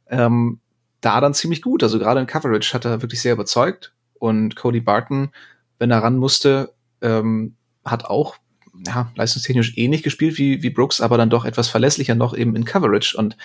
ähm, 0.09 0.61
da 1.01 1.21
dann 1.21 1.35
ziemlich 1.35 1.63
gut. 1.63 1.83
Also 1.83 1.99
gerade 1.99 2.21
in 2.21 2.27
Coverage 2.27 2.75
hat 2.75 2.85
er 2.85 3.03
wirklich 3.03 3.21
sehr 3.21 3.33
überzeugt. 3.33 3.93
Und 4.19 4.57
Cody 4.57 4.81
Barton, 4.81 5.31
wenn 5.79 5.91
er 5.91 6.03
ran 6.03 6.17
musste, 6.17 6.75
ähm, 7.01 7.57
hat 7.85 8.05
auch 8.05 8.37
ja, 8.87 9.11
leistungstechnisch 9.15 9.77
ähnlich 9.77 10.03
gespielt 10.03 10.39
wie, 10.39 10.63
wie 10.63 10.71
Brooks, 10.71 11.01
aber 11.01 11.17
dann 11.17 11.31
doch 11.31 11.45
etwas 11.45 11.69
verlässlicher 11.69 12.15
noch 12.15 12.37
eben 12.37 12.55
in 12.57 12.65
Coverage. 12.65 13.17
Und 13.17 13.37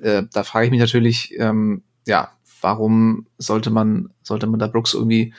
äh, 0.00 0.24
da 0.32 0.42
frage 0.42 0.66
ich 0.66 0.70
mich 0.70 0.80
natürlich, 0.80 1.34
ähm, 1.38 1.82
ja, 2.06 2.32
warum 2.60 3.26
sollte 3.38 3.70
man, 3.70 4.10
sollte 4.22 4.46
man 4.46 4.58
da 4.58 4.66
Brooks 4.66 4.94
irgendwie 4.94 5.32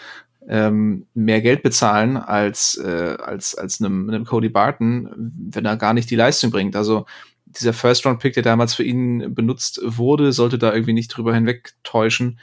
ähm, 0.48 1.06
mehr 1.14 1.42
Geld 1.42 1.62
bezahlen 1.62 2.18
als, 2.18 2.78
äh, 2.78 3.18
als, 3.22 3.56
als 3.56 3.82
einem, 3.82 4.10
einem 4.10 4.26
Cody 4.26 4.50
Barton, 4.50 5.10
wenn 5.52 5.66
er 5.66 5.78
gar 5.78 5.94
nicht 5.94 6.10
die 6.10 6.16
Leistung 6.16 6.52
bringt. 6.52 6.76
Also 6.76 7.06
dieser 7.50 7.74
First-Round-Pick, 7.74 8.34
der 8.34 8.44
damals 8.44 8.74
für 8.76 8.84
ihn 8.84 9.34
benutzt 9.34 9.82
wurde, 9.84 10.32
sollte 10.32 10.58
da 10.58 10.74
irgendwie 10.74 10.94
nicht 10.94 11.10
drüber 11.10 11.34
hinweg 11.34 11.74
täuschen. 11.84 12.40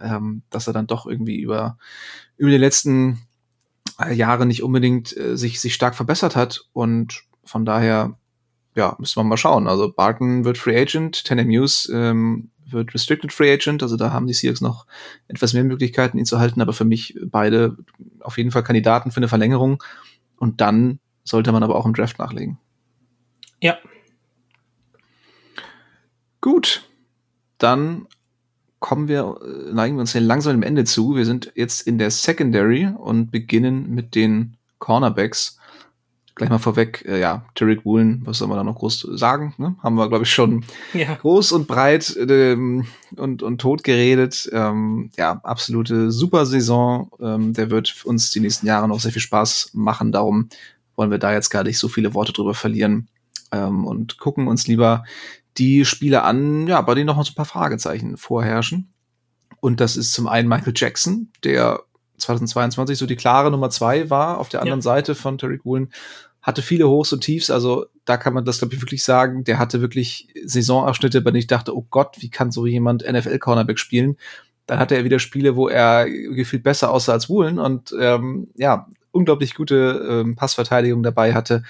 ähm, 0.00 0.42
dass 0.50 0.66
er 0.66 0.72
dann 0.72 0.86
doch 0.86 1.06
irgendwie 1.06 1.40
über, 1.40 1.78
über 2.36 2.50
die 2.50 2.58
letzten 2.58 3.26
äh, 3.98 4.12
Jahre 4.12 4.46
nicht 4.46 4.62
unbedingt 4.62 5.16
äh, 5.16 5.36
sich, 5.36 5.60
sich 5.60 5.74
stark 5.74 5.94
verbessert 5.94 6.36
hat. 6.36 6.66
Und 6.72 7.22
von 7.44 7.64
daher, 7.64 8.18
ja, 8.74 8.96
müssen 8.98 9.16
wir 9.16 9.24
mal 9.24 9.36
schauen. 9.36 9.68
Also 9.68 9.92
Barton 9.92 10.44
wird 10.44 10.58
Free 10.58 10.78
Agent, 10.78 11.24
Tenem 11.24 11.48
News 11.48 11.90
ähm, 11.92 12.50
wird 12.68 12.94
Restricted 12.94 13.32
Free 13.32 13.52
Agent, 13.52 13.82
also 13.82 13.96
da 13.96 14.12
haben 14.12 14.26
die 14.26 14.34
Seahawks 14.34 14.60
noch 14.60 14.86
etwas 15.28 15.52
mehr 15.52 15.62
Möglichkeiten, 15.62 16.18
ihn 16.18 16.26
zu 16.26 16.40
halten, 16.40 16.60
aber 16.60 16.72
für 16.72 16.84
mich 16.84 17.16
beide 17.24 17.76
auf 18.20 18.38
jeden 18.38 18.50
Fall 18.50 18.64
Kandidaten 18.64 19.12
für 19.12 19.18
eine 19.18 19.28
Verlängerung. 19.28 19.82
Und 20.36 20.60
dann 20.60 20.98
sollte 21.22 21.52
man 21.52 21.62
aber 21.62 21.76
auch 21.76 21.86
im 21.86 21.94
Draft 21.94 22.18
nachlegen. 22.18 22.58
Ja. 23.62 23.78
Gut. 26.40 26.88
Dann 27.58 28.06
kommen 28.80 29.08
wir, 29.08 29.38
äh, 29.42 29.72
neigen 29.72 29.96
wir 29.96 30.00
uns 30.00 30.12
hier 30.12 30.20
langsam 30.20 30.52
dem 30.52 30.62
Ende 30.62 30.84
zu. 30.84 31.16
Wir 31.16 31.24
sind 31.24 31.52
jetzt 31.54 31.86
in 31.86 31.98
der 31.98 32.10
Secondary 32.10 32.88
und 32.98 33.30
beginnen 33.30 33.94
mit 33.94 34.14
den 34.14 34.56
Cornerbacks 34.78 35.58
gleich 36.36 36.50
mal 36.50 36.58
vorweg, 36.58 37.02
äh, 37.08 37.18
ja, 37.18 37.44
Tarek 37.54 37.84
Woolen, 37.84 38.20
was 38.24 38.38
soll 38.38 38.48
man 38.48 38.58
da 38.58 38.64
noch 38.64 38.76
groß 38.76 39.08
sagen? 39.14 39.54
Ne? 39.56 39.74
Haben 39.82 39.96
wir, 39.96 40.08
glaube 40.08 40.24
ich, 40.24 40.30
schon 40.30 40.64
ja. 40.92 41.14
groß 41.14 41.52
und 41.52 41.66
breit 41.66 42.14
ähm, 42.28 42.86
und, 43.16 43.42
und 43.42 43.58
tot 43.58 43.82
geredet. 43.82 44.48
Ähm, 44.52 45.10
ja, 45.16 45.40
absolute 45.42 46.12
super 46.12 46.44
Saison. 46.44 47.10
Ähm, 47.20 47.54
der 47.54 47.70
wird 47.70 48.04
uns 48.04 48.30
die 48.30 48.40
nächsten 48.40 48.66
Jahre 48.66 48.86
noch 48.86 49.00
sehr 49.00 49.12
viel 49.12 49.22
Spaß 49.22 49.70
machen. 49.72 50.12
Darum 50.12 50.50
wollen 50.94 51.10
wir 51.10 51.18
da 51.18 51.32
jetzt 51.32 51.48
gar 51.48 51.64
nicht 51.64 51.78
so 51.78 51.88
viele 51.88 52.12
Worte 52.12 52.34
drüber 52.34 52.54
verlieren 52.54 53.08
ähm, 53.50 53.86
und 53.86 54.18
gucken 54.18 54.46
uns 54.46 54.68
lieber 54.68 55.04
die 55.58 55.84
Spiele 55.84 56.22
an, 56.22 56.66
ja, 56.66 56.80
bei 56.80 56.94
denen 56.94 57.06
noch 57.06 57.16
mal 57.16 57.24
so 57.24 57.32
ein 57.32 57.36
paar 57.36 57.44
Fragezeichen 57.44 58.16
vorherrschen. 58.16 58.92
Und 59.60 59.80
das 59.80 59.96
ist 59.96 60.12
zum 60.12 60.28
einen 60.28 60.48
Michael 60.48 60.74
Jackson, 60.76 61.30
der 61.44 61.80
2022 62.18 62.98
so 62.98 63.06
die 63.06 63.16
klare 63.16 63.50
Nummer 63.50 63.70
zwei 63.70 64.10
war 64.10 64.38
auf 64.38 64.48
der 64.48 64.60
anderen 64.62 64.80
ja. 64.80 64.84
Seite 64.84 65.14
von 65.14 65.38
Tariq 65.38 65.64
Woolen 65.64 65.90
hatte 66.46 66.62
viele 66.62 66.88
Hochs 66.88 67.12
und 67.12 67.22
Tiefs, 67.22 67.50
also 67.50 67.86
da 68.04 68.16
kann 68.16 68.32
man 68.32 68.44
das, 68.44 68.58
glaube 68.58 68.72
ich, 68.72 68.80
wirklich 68.80 69.02
sagen. 69.02 69.42
Der 69.42 69.58
hatte 69.58 69.80
wirklich 69.80 70.28
Saisonabschnitte, 70.44 71.20
bei 71.20 71.32
denen 71.32 71.40
ich 71.40 71.48
dachte, 71.48 71.76
oh 71.76 71.84
Gott, 71.90 72.18
wie 72.20 72.30
kann 72.30 72.52
so 72.52 72.66
jemand 72.66 73.02
NFL-Cornerback 73.02 73.80
spielen? 73.80 74.16
Dann 74.66 74.78
hatte 74.78 74.94
er 74.94 75.02
wieder 75.02 75.18
Spiele, 75.18 75.56
wo 75.56 75.66
er 75.68 76.08
gefühlt 76.08 76.62
besser 76.62 76.92
aussah 76.92 77.14
als 77.14 77.28
Woolen 77.28 77.58
und 77.58 77.92
ähm, 78.00 78.48
ja, 78.54 78.86
unglaublich 79.10 79.56
gute 79.56 80.06
ähm, 80.08 80.36
Passverteidigung 80.36 81.02
dabei 81.02 81.34
hatte. 81.34 81.64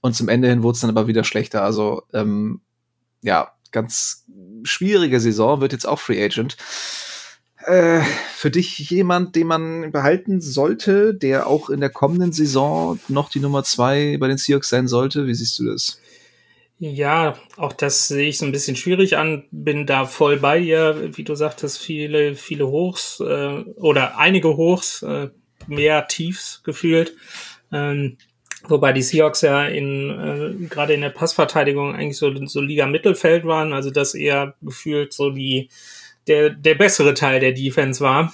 Und 0.00 0.14
zum 0.14 0.30
Ende 0.30 0.48
hin 0.48 0.62
wurde 0.62 0.76
es 0.76 0.80
dann 0.80 0.90
aber 0.90 1.06
wieder 1.06 1.24
schlechter. 1.24 1.62
Also 1.62 2.04
ähm, 2.14 2.62
ja, 3.22 3.52
ganz 3.70 4.24
schwierige 4.64 5.20
Saison, 5.20 5.60
wird 5.60 5.72
jetzt 5.72 5.86
auch 5.86 5.98
Free 5.98 6.22
Agent. 6.22 6.56
Äh, 7.64 8.00
für 8.34 8.50
dich 8.50 8.78
jemand, 8.90 9.36
den 9.36 9.46
man 9.46 9.92
behalten 9.92 10.40
sollte, 10.40 11.14
der 11.14 11.46
auch 11.46 11.70
in 11.70 11.80
der 11.80 11.90
kommenden 11.90 12.32
Saison 12.32 12.98
noch 13.08 13.30
die 13.30 13.40
Nummer 13.40 13.62
zwei 13.62 14.16
bei 14.18 14.28
den 14.28 14.38
Seahawks 14.38 14.68
sein 14.68 14.88
sollte? 14.88 15.26
Wie 15.26 15.34
siehst 15.34 15.58
du 15.58 15.66
das? 15.66 16.00
Ja, 16.78 17.38
auch 17.56 17.72
das 17.72 18.08
sehe 18.08 18.28
ich 18.28 18.38
so 18.38 18.44
ein 18.44 18.50
bisschen 18.50 18.74
schwierig 18.74 19.16
an. 19.16 19.44
Bin 19.52 19.86
da 19.86 20.04
voll 20.04 20.38
bei 20.38 20.58
dir, 20.58 21.10
wie 21.16 21.22
du 21.22 21.36
sagtest, 21.36 21.78
viele, 21.78 22.34
viele 22.34 22.66
Hochs 22.66 23.20
äh, 23.20 23.62
oder 23.76 24.18
einige 24.18 24.56
Hochs, 24.56 25.02
äh, 25.02 25.28
mehr 25.68 26.08
Tiefs 26.08 26.62
gefühlt. 26.64 27.14
Ähm, 27.70 28.18
wobei 28.68 28.92
die 28.92 29.02
Seahawks 29.02 29.42
ja 29.42 29.66
in 29.66 30.10
äh, 30.10 30.66
gerade 30.68 30.94
in 30.94 31.00
der 31.00 31.10
Passverteidigung 31.10 31.94
eigentlich 31.94 32.16
so, 32.16 32.34
so 32.46 32.60
Liga 32.60 32.86
Mittelfeld 32.86 33.44
waren, 33.44 33.72
also 33.72 33.90
das 33.90 34.14
eher 34.14 34.54
gefühlt 34.62 35.12
so 35.12 35.30
die 35.30 35.68
der, 36.26 36.50
der 36.50 36.74
bessere 36.74 37.14
Teil 37.14 37.40
der 37.40 37.52
Defense 37.52 38.02
war, 38.02 38.32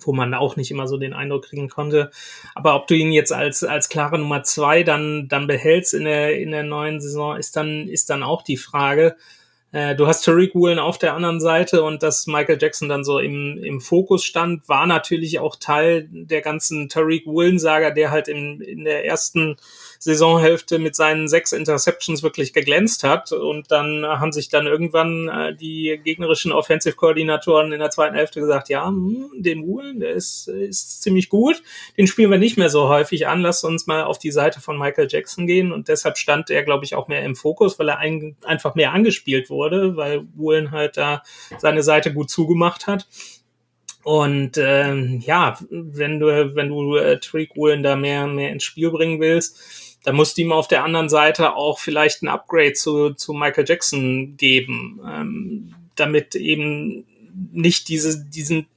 wo 0.00 0.12
man 0.12 0.34
auch 0.34 0.56
nicht 0.56 0.70
immer 0.70 0.86
so 0.86 0.96
den 0.96 1.12
Eindruck 1.12 1.46
kriegen 1.46 1.68
konnte. 1.68 2.10
Aber 2.54 2.74
ob 2.74 2.86
du 2.86 2.94
ihn 2.94 3.12
jetzt 3.12 3.32
als, 3.32 3.64
als 3.64 3.88
klare 3.88 4.18
Nummer 4.18 4.42
zwei 4.42 4.82
dann, 4.82 5.28
dann 5.28 5.46
behältst 5.46 5.94
in 5.94 6.04
der, 6.04 6.38
in 6.38 6.52
der 6.52 6.62
neuen 6.62 7.00
Saison, 7.00 7.36
ist 7.36 7.56
dann, 7.56 7.88
ist 7.88 8.10
dann 8.10 8.22
auch 8.22 8.42
die 8.42 8.56
Frage. 8.56 9.16
Äh, 9.72 9.94
du 9.96 10.06
hast 10.06 10.24
Tariq 10.24 10.54
Woolen 10.54 10.78
auf 10.78 10.98
der 10.98 11.14
anderen 11.14 11.40
Seite 11.40 11.82
und 11.82 12.02
dass 12.02 12.26
Michael 12.26 12.58
Jackson 12.60 12.88
dann 12.88 13.04
so 13.04 13.18
im, 13.18 13.58
im 13.62 13.80
Fokus 13.80 14.24
stand, 14.24 14.68
war 14.68 14.86
natürlich 14.86 15.38
auch 15.38 15.56
Teil 15.56 16.08
der 16.10 16.40
ganzen 16.40 16.88
Tariq 16.88 17.26
Woolen-Saga, 17.26 17.90
der 17.90 18.10
halt 18.10 18.28
in, 18.28 18.60
in 18.60 18.84
der 18.84 19.04
ersten 19.04 19.56
Saisonhälfte 20.06 20.78
mit 20.78 20.94
seinen 20.94 21.26
sechs 21.26 21.50
Interceptions 21.50 22.22
wirklich 22.22 22.52
geglänzt 22.52 23.02
hat. 23.02 23.32
Und 23.32 23.72
dann 23.72 24.06
haben 24.06 24.30
sich 24.30 24.48
dann 24.48 24.68
irgendwann 24.68 25.28
äh, 25.28 25.54
die 25.54 26.00
gegnerischen 26.02 26.52
Offensive-Koordinatoren 26.52 27.72
in 27.72 27.80
der 27.80 27.90
zweiten 27.90 28.14
Hälfte 28.14 28.38
gesagt, 28.38 28.68
ja, 28.68 28.86
hm, 28.86 29.32
den 29.34 29.66
Woolen, 29.66 29.98
der 29.98 30.12
ist, 30.12 30.46
ist 30.46 31.02
ziemlich 31.02 31.28
gut. 31.28 31.60
Den 31.98 32.06
spielen 32.06 32.30
wir 32.30 32.38
nicht 32.38 32.56
mehr 32.56 32.70
so 32.70 32.88
häufig 32.88 33.26
an. 33.26 33.40
Lass 33.40 33.64
uns 33.64 33.88
mal 33.88 34.04
auf 34.04 34.20
die 34.20 34.30
Seite 34.30 34.60
von 34.60 34.78
Michael 34.78 35.08
Jackson 35.10 35.48
gehen. 35.48 35.72
Und 35.72 35.88
deshalb 35.88 36.18
stand 36.18 36.50
er, 36.50 36.62
glaube 36.62 36.84
ich, 36.84 36.94
auch 36.94 37.08
mehr 37.08 37.24
im 37.24 37.34
Fokus, 37.34 37.76
weil 37.80 37.88
er 37.88 37.98
ein, 37.98 38.36
einfach 38.44 38.76
mehr 38.76 38.92
angespielt 38.92 39.50
wurde, 39.50 39.96
weil 39.96 40.24
Woolen 40.36 40.70
halt 40.70 40.96
da 40.96 41.24
seine 41.58 41.82
Seite 41.82 42.14
gut 42.14 42.30
zugemacht 42.30 42.86
hat. 42.86 43.08
Und 44.04 44.56
ähm, 44.56 45.20
ja, 45.26 45.58
wenn 45.68 46.20
du, 46.20 46.54
wenn 46.54 46.68
du 46.68 46.94
äh, 46.94 47.18
Trick 47.18 47.56
Woolen 47.56 47.82
da 47.82 47.96
mehr, 47.96 48.28
mehr 48.28 48.52
ins 48.52 48.62
Spiel 48.62 48.92
bringen 48.92 49.18
willst, 49.18 49.85
da 50.06 50.12
musst 50.12 50.38
du 50.38 50.42
ihm 50.42 50.52
auf 50.52 50.68
der 50.68 50.84
anderen 50.84 51.08
Seite 51.08 51.56
auch 51.56 51.80
vielleicht 51.80 52.22
ein 52.22 52.28
Upgrade 52.28 52.74
zu, 52.74 53.14
zu 53.14 53.32
Michael 53.32 53.64
Jackson 53.66 54.36
geben, 54.36 55.00
ähm, 55.04 55.74
damit 55.96 56.36
eben 56.36 57.04
nicht 57.52 57.88
diese, 57.88 58.24
diesen, 58.24 58.68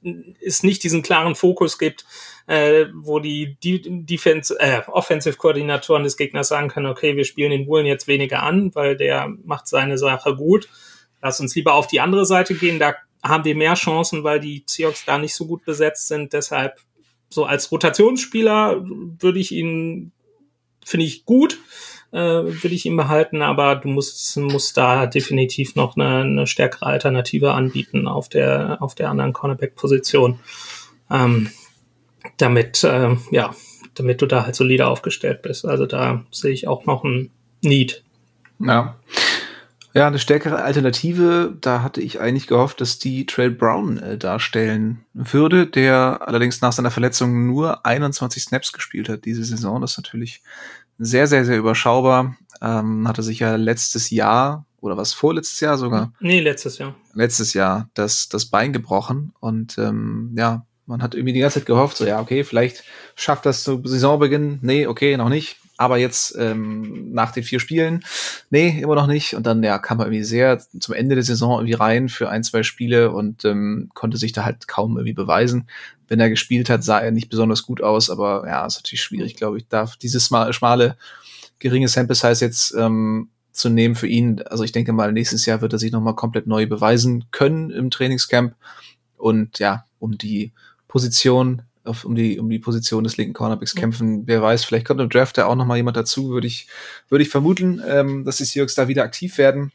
es 0.44 0.64
nicht 0.64 0.82
diesen 0.82 1.02
klaren 1.02 1.36
Fokus 1.36 1.78
gibt, 1.78 2.04
äh, 2.48 2.86
wo 2.94 3.20
die, 3.20 3.56
Defense, 3.62 4.58
äh, 4.58 4.82
Offensive-Koordinatoren 4.88 6.02
des 6.02 6.16
Gegners 6.16 6.48
sagen 6.48 6.66
können, 6.66 6.86
okay, 6.86 7.16
wir 7.16 7.24
spielen 7.24 7.52
den 7.52 7.68
Woolen 7.68 7.86
jetzt 7.86 8.08
weniger 8.08 8.42
an, 8.42 8.74
weil 8.74 8.96
der 8.96 9.28
macht 9.44 9.68
seine 9.68 9.98
Sache 9.98 10.34
gut. 10.34 10.68
Lass 11.22 11.38
uns 11.38 11.54
lieber 11.54 11.74
auf 11.74 11.86
die 11.86 12.00
andere 12.00 12.26
Seite 12.26 12.56
gehen, 12.56 12.80
da 12.80 12.96
haben 13.22 13.44
wir 13.44 13.54
mehr 13.54 13.74
Chancen, 13.74 14.24
weil 14.24 14.40
die 14.40 14.64
Seahawks 14.66 15.04
da 15.04 15.16
nicht 15.16 15.36
so 15.36 15.46
gut 15.46 15.64
besetzt 15.64 16.08
sind. 16.08 16.32
Deshalb 16.32 16.80
so 17.28 17.44
als 17.44 17.70
Rotationsspieler 17.70 18.82
würde 18.84 19.38
ich 19.38 19.52
ihn 19.52 20.10
finde 20.84 21.06
ich 21.06 21.24
gut, 21.24 21.58
äh, 22.12 22.18
will 22.18 22.72
ich 22.72 22.86
ihn 22.86 22.96
behalten, 22.96 23.42
aber 23.42 23.76
du 23.76 23.88
musst, 23.88 24.36
musst 24.36 24.76
da 24.76 25.06
definitiv 25.06 25.76
noch 25.76 25.96
eine, 25.96 26.22
eine 26.22 26.46
stärkere 26.46 26.86
Alternative 26.86 27.52
anbieten 27.52 28.08
auf 28.08 28.28
der, 28.28 28.78
auf 28.80 28.94
der 28.94 29.10
anderen 29.10 29.32
Cornerback-Position. 29.32 30.40
Ähm, 31.10 31.50
damit, 32.36 32.84
äh, 32.84 33.16
ja, 33.30 33.54
damit 33.94 34.22
du 34.22 34.26
da 34.26 34.44
halt 34.44 34.54
solider 34.54 34.88
aufgestellt 34.88 35.42
bist. 35.42 35.64
Also 35.64 35.86
da 35.86 36.24
sehe 36.30 36.52
ich 36.52 36.68
auch 36.68 36.86
noch 36.86 37.04
ein 37.04 37.30
Need. 37.62 38.02
Ja. 38.58 38.96
Ja, 39.92 40.06
eine 40.06 40.20
stärkere 40.20 40.62
Alternative, 40.62 41.56
da 41.60 41.82
hatte 41.82 42.00
ich 42.00 42.20
eigentlich 42.20 42.46
gehofft, 42.46 42.80
dass 42.80 42.98
die 42.98 43.26
Trail 43.26 43.50
Brown 43.50 43.98
äh, 43.98 44.16
darstellen 44.16 45.04
würde, 45.14 45.66
der 45.66 46.20
allerdings 46.26 46.60
nach 46.60 46.72
seiner 46.72 46.92
Verletzung 46.92 47.46
nur 47.46 47.84
21 47.84 48.44
Snaps 48.44 48.72
gespielt 48.72 49.08
hat 49.08 49.24
diese 49.24 49.44
Saison. 49.44 49.80
Das 49.80 49.92
ist 49.92 49.98
natürlich 49.98 50.42
sehr, 50.98 51.26
sehr, 51.26 51.44
sehr 51.44 51.58
überschaubar. 51.58 52.36
Ähm, 52.60 53.08
hatte 53.08 53.22
sich 53.22 53.40
ja 53.40 53.56
letztes 53.56 54.10
Jahr 54.10 54.66
oder 54.80 54.96
was 54.96 55.12
vorletztes 55.12 55.58
Jahr 55.60 55.76
sogar? 55.76 56.12
Nee, 56.20 56.40
letztes 56.40 56.78
Jahr. 56.78 56.94
Letztes 57.14 57.52
Jahr 57.52 57.88
das, 57.94 58.28
das 58.28 58.46
Bein 58.46 58.72
gebrochen 58.72 59.32
und 59.40 59.76
ähm, 59.78 60.34
ja, 60.36 60.66
man 60.86 61.02
hat 61.02 61.14
irgendwie 61.14 61.32
die 61.32 61.40
ganze 61.40 61.60
Zeit 61.60 61.66
gehofft, 61.66 61.96
so 61.96 62.04
ja, 62.04 62.20
okay, 62.20 62.44
vielleicht 62.44 62.84
schafft 63.14 63.46
das 63.46 63.62
zu 63.62 63.80
Saisonbeginn. 63.84 64.58
Nee, 64.62 64.86
okay, 64.86 65.16
noch 65.16 65.28
nicht. 65.28 65.59
Aber 65.80 65.96
jetzt 65.96 66.36
ähm, 66.38 67.10
nach 67.10 67.32
den 67.32 67.42
vier 67.42 67.58
Spielen, 67.58 68.04
nee, 68.50 68.82
immer 68.82 68.96
noch 68.96 69.06
nicht. 69.06 69.32
Und 69.32 69.46
dann 69.46 69.62
ja, 69.62 69.78
kam 69.78 69.98
er 69.98 70.04
irgendwie 70.04 70.24
sehr 70.24 70.58
zum 70.78 70.94
Ende 70.94 71.14
der 71.14 71.24
Saison 71.24 71.58
irgendwie 71.58 71.72
rein 71.72 72.10
für 72.10 72.28
ein, 72.28 72.44
zwei 72.44 72.64
Spiele 72.64 73.12
und 73.12 73.46
ähm, 73.46 73.88
konnte 73.94 74.18
sich 74.18 74.32
da 74.32 74.44
halt 74.44 74.68
kaum 74.68 74.98
irgendwie 74.98 75.14
beweisen. 75.14 75.70
Wenn 76.06 76.20
er 76.20 76.28
gespielt 76.28 76.68
hat, 76.68 76.84
sah 76.84 76.98
er 76.98 77.12
nicht 77.12 77.30
besonders 77.30 77.62
gut 77.62 77.82
aus, 77.82 78.10
aber 78.10 78.44
ja, 78.46 78.66
ist 78.66 78.76
natürlich 78.76 79.00
schwierig, 79.00 79.36
glaube 79.36 79.56
ich, 79.56 79.68
da 79.70 79.90
dieses 80.02 80.26
schmale, 80.26 80.98
geringe 81.60 81.88
Sample 81.88 82.14
Size 82.14 82.44
jetzt 82.44 82.74
ähm, 82.76 83.30
zu 83.50 83.70
nehmen 83.70 83.94
für 83.94 84.06
ihn. 84.06 84.42
Also 84.42 84.64
ich 84.64 84.72
denke 84.72 84.92
mal, 84.92 85.14
nächstes 85.14 85.46
Jahr 85.46 85.62
wird 85.62 85.72
er 85.72 85.78
sich 85.78 85.92
nochmal 85.92 86.14
komplett 86.14 86.46
neu 86.46 86.66
beweisen 86.66 87.24
können 87.30 87.70
im 87.70 87.90
Trainingscamp. 87.90 88.54
Und 89.16 89.58
ja, 89.60 89.86
um 89.98 90.18
die 90.18 90.52
Position 90.88 91.62
auf, 91.84 92.04
um 92.04 92.14
die 92.14 92.38
um 92.38 92.48
die 92.50 92.58
Position 92.58 93.04
des 93.04 93.16
linken 93.16 93.32
Cornerbacks 93.32 93.74
kämpfen. 93.74 94.26
Wer 94.26 94.42
weiß, 94.42 94.64
vielleicht 94.64 94.86
kommt 94.86 95.00
im 95.00 95.08
Draft 95.08 95.38
ja 95.38 95.46
auch 95.46 95.54
noch 95.54 95.66
mal 95.66 95.76
jemand 95.76 95.96
dazu, 95.96 96.30
würde 96.30 96.46
ich 96.46 96.68
würde 97.08 97.22
ich 97.22 97.30
vermuten, 97.30 97.82
ähm, 97.86 98.24
dass 98.24 98.36
die 98.36 98.44
Seahawks 98.44 98.74
da 98.74 98.88
wieder 98.88 99.02
aktiv 99.02 99.38
werden, 99.38 99.72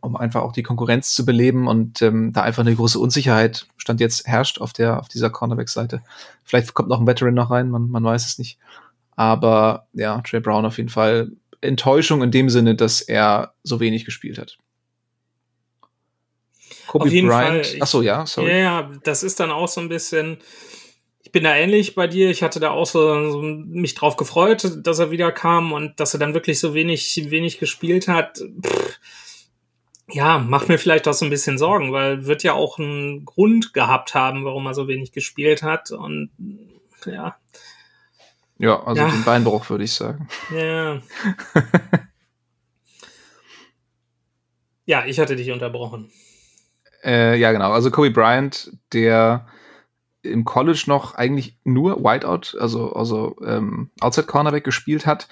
um 0.00 0.16
einfach 0.16 0.42
auch 0.42 0.52
die 0.52 0.62
Konkurrenz 0.62 1.14
zu 1.14 1.24
beleben 1.24 1.66
und 1.66 2.02
ähm, 2.02 2.32
da 2.32 2.42
einfach 2.42 2.64
eine 2.64 2.74
große 2.74 2.98
Unsicherheit 2.98 3.66
stand 3.76 4.00
jetzt 4.00 4.26
herrscht 4.26 4.60
auf 4.60 4.72
der 4.72 5.00
auf 5.00 5.08
dieser 5.08 5.30
Cornerback-Seite. 5.30 6.02
Vielleicht 6.44 6.74
kommt 6.74 6.88
noch 6.88 7.00
ein 7.00 7.06
Veteran 7.06 7.34
noch 7.34 7.50
rein, 7.50 7.70
man 7.70 7.88
man 7.88 8.04
weiß 8.04 8.26
es 8.26 8.38
nicht. 8.38 8.58
Aber 9.16 9.86
ja, 9.94 10.20
Trey 10.20 10.40
Brown 10.40 10.66
auf 10.66 10.76
jeden 10.76 10.90
Fall 10.90 11.32
Enttäuschung 11.62 12.22
in 12.22 12.30
dem 12.30 12.50
Sinne, 12.50 12.74
dass 12.74 13.00
er 13.00 13.54
so 13.62 13.80
wenig 13.80 14.04
gespielt 14.04 14.38
hat. 14.38 14.58
Kobe 16.86 17.06
Auf 17.06 17.10
jeden 17.10 17.28
Bryant. 17.28 17.66
Fall. 17.66 17.78
Ach 17.80 17.86
so, 17.86 18.02
ja, 18.02 18.26
sorry. 18.26 18.50
Ja, 18.50 18.56
ja, 18.56 18.92
das 19.02 19.22
ist 19.22 19.40
dann 19.40 19.50
auch 19.50 19.68
so 19.68 19.80
ein 19.80 19.88
bisschen. 19.88 20.38
Ich 21.26 21.32
bin 21.32 21.42
da 21.42 21.56
ähnlich 21.56 21.96
bei 21.96 22.06
dir. 22.06 22.30
Ich 22.30 22.44
hatte 22.44 22.60
da 22.60 22.70
auch 22.70 22.86
so, 22.86 23.32
so 23.32 23.42
mich 23.42 23.96
drauf 23.96 24.16
gefreut, 24.16 24.70
dass 24.86 25.00
er 25.00 25.10
wieder 25.10 25.32
kam 25.32 25.72
und 25.72 25.98
dass 25.98 26.14
er 26.14 26.20
dann 26.20 26.34
wirklich 26.34 26.60
so 26.60 26.72
wenig, 26.72 27.20
wenig 27.30 27.58
gespielt 27.58 28.06
hat. 28.06 28.38
Pff, 28.64 28.98
ja, 30.08 30.38
macht 30.38 30.68
mir 30.68 30.78
vielleicht 30.78 31.08
auch 31.08 31.14
so 31.14 31.24
ein 31.24 31.30
bisschen 31.32 31.58
Sorgen, 31.58 31.90
weil 31.92 32.26
wird 32.26 32.44
ja 32.44 32.52
auch 32.52 32.78
einen 32.78 33.24
Grund 33.24 33.74
gehabt 33.74 34.14
haben, 34.14 34.44
warum 34.44 34.66
er 34.66 34.74
so 34.74 34.86
wenig 34.86 35.10
gespielt 35.10 35.64
hat. 35.64 35.90
Und 35.90 36.30
ja, 37.04 37.36
Ja, 38.58 38.84
also 38.84 39.02
Ja. 39.02 39.10
den 39.10 39.24
Beinbruch 39.24 39.68
würde 39.68 39.82
ich 39.82 39.94
sagen. 39.94 40.28
ja. 40.54 41.02
ja, 44.86 45.04
ich 45.06 45.18
hatte 45.18 45.34
dich 45.34 45.50
unterbrochen. 45.50 46.08
Äh, 47.02 47.36
ja, 47.36 47.50
genau. 47.50 47.72
Also 47.72 47.90
Kobe 47.90 48.12
Bryant, 48.12 48.70
der 48.92 49.48
im 50.26 50.44
College 50.44 50.84
noch 50.86 51.14
eigentlich 51.14 51.56
nur 51.64 52.02
Whiteout, 52.04 52.58
also, 52.60 52.92
also 52.92 53.36
ähm, 53.44 53.90
Outside 54.00 54.26
Cornerback 54.26 54.64
gespielt 54.64 55.06
hat, 55.06 55.28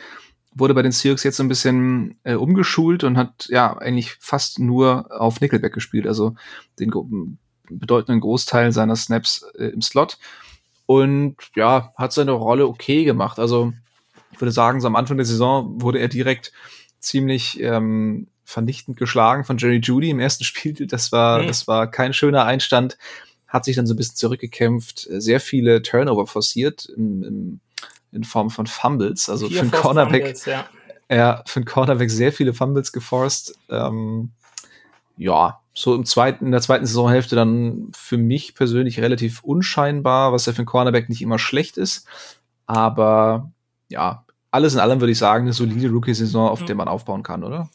wurde 0.55 0.74
bei 0.74 0.82
den 0.82 0.92
Seahawks 0.92 1.24
jetzt 1.24 1.36
so 1.36 1.42
ein 1.42 1.49
bisschen 1.49 2.16
äh, 2.24 2.34
umgeschult 2.34 3.05
und 3.05 3.16
hat 3.18 3.47
ja 3.49 3.76
eigentlich 3.76 4.16
fast 4.20 4.59
nur 4.59 5.07
auf 5.11 5.40
Nickelback 5.40 5.74
gespielt, 5.74 6.07
also 6.07 6.34
den 6.78 6.90
gro- 6.90 7.09
bedeutenden 7.70 8.20
Großteil 8.20 8.72
seiner 8.72 8.95
Snaps 8.97 9.42
äh, 9.59 9.66
im 9.66 9.82
Slot. 9.82 10.18
Und 10.86 11.36
ja, 11.57 11.92
hat 11.97 12.12
seine 12.12 12.32
Rolle 12.32 12.66
okay 12.66 13.05
gemacht. 13.05 13.38
Also 13.38 13.72
ich 14.32 14.40
würde 14.40 14.53
sagen, 14.53 14.80
so 14.80 14.86
am 14.86 14.97
Anfang 14.97 15.16
der 15.16 15.26
Saison 15.26 15.80
wurde 15.80 15.99
er 15.99 16.09
direkt 16.09 16.53
ziemlich 17.01 17.59
ähm, 17.61 18.26
vernichtend 18.45 18.99
geschlagen 18.99 19.45
von 19.45 19.57
Jerry 19.57 19.78
Judy 19.82 20.11
im 20.11 20.20
ersten 20.20 20.45
Spiel. 20.45 20.86
Das 20.86 21.11
war, 21.11 21.42
Mhm. 21.42 21.47
das 21.47 21.66
war 21.66 21.90
kein 21.90 22.12
schöner 22.12 22.45
Einstand. 22.45 22.99
Hat 23.55 23.64
sich 23.64 23.76
dann 23.76 23.86
so 23.86 23.94
ein 23.94 23.96
bisschen 23.96 24.16
zurückgekämpft, 24.16 25.09
äh, 25.09 25.20
sehr 25.20 25.38
viele 25.40 25.80
Turnover 25.82 26.26
forciert 26.26 26.86
im, 26.96 27.22
im, 27.22 27.61
in 28.12 28.24
Form 28.24 28.50
von 28.50 28.66
Fumbles. 28.66 29.30
Also 29.30 29.48
Vier 29.48 29.59
für 29.59 29.62
einen 29.62 29.70
Cornerback, 29.70 30.22
Fumbles, 30.22 30.44
ja. 30.46 30.66
er 31.09 31.42
für 31.46 31.61
einen 31.61 31.64
Cornerback 31.66 32.11
sehr 32.11 32.32
viele 32.32 32.52
Fumbles 32.52 32.92
geforst. 32.92 33.55
Ähm, 33.70 34.30
ja, 35.16 35.61
so 35.72 35.94
im 35.94 36.05
zweiten, 36.05 36.46
in 36.46 36.52
der 36.52 36.61
zweiten 36.61 36.86
Saisonhälfte 36.86 37.36
dann 37.36 37.90
für 37.94 38.16
mich 38.16 38.55
persönlich 38.55 39.00
relativ 39.00 39.42
unscheinbar, 39.44 40.32
was 40.32 40.46
ja 40.46 40.52
für 40.52 40.59
einen 40.59 40.66
Cornerback 40.66 41.09
nicht 41.09 41.22
immer 41.22 41.38
schlecht 41.38 41.76
ist. 41.76 42.07
Aber 42.66 43.52
ja, 43.88 44.24
alles 44.50 44.74
in 44.74 44.80
allem 44.80 45.00
würde 45.00 45.12
ich 45.12 45.18
sagen, 45.18 45.44
eine 45.44 45.52
solide 45.52 45.90
Rookie-Saison, 45.90 46.48
auf 46.48 46.61
Mhm. 46.62 46.66
der 46.66 46.74
man 46.76 46.88
aufbauen 46.88 47.22
kann, 47.22 47.44
oder? 47.44 47.70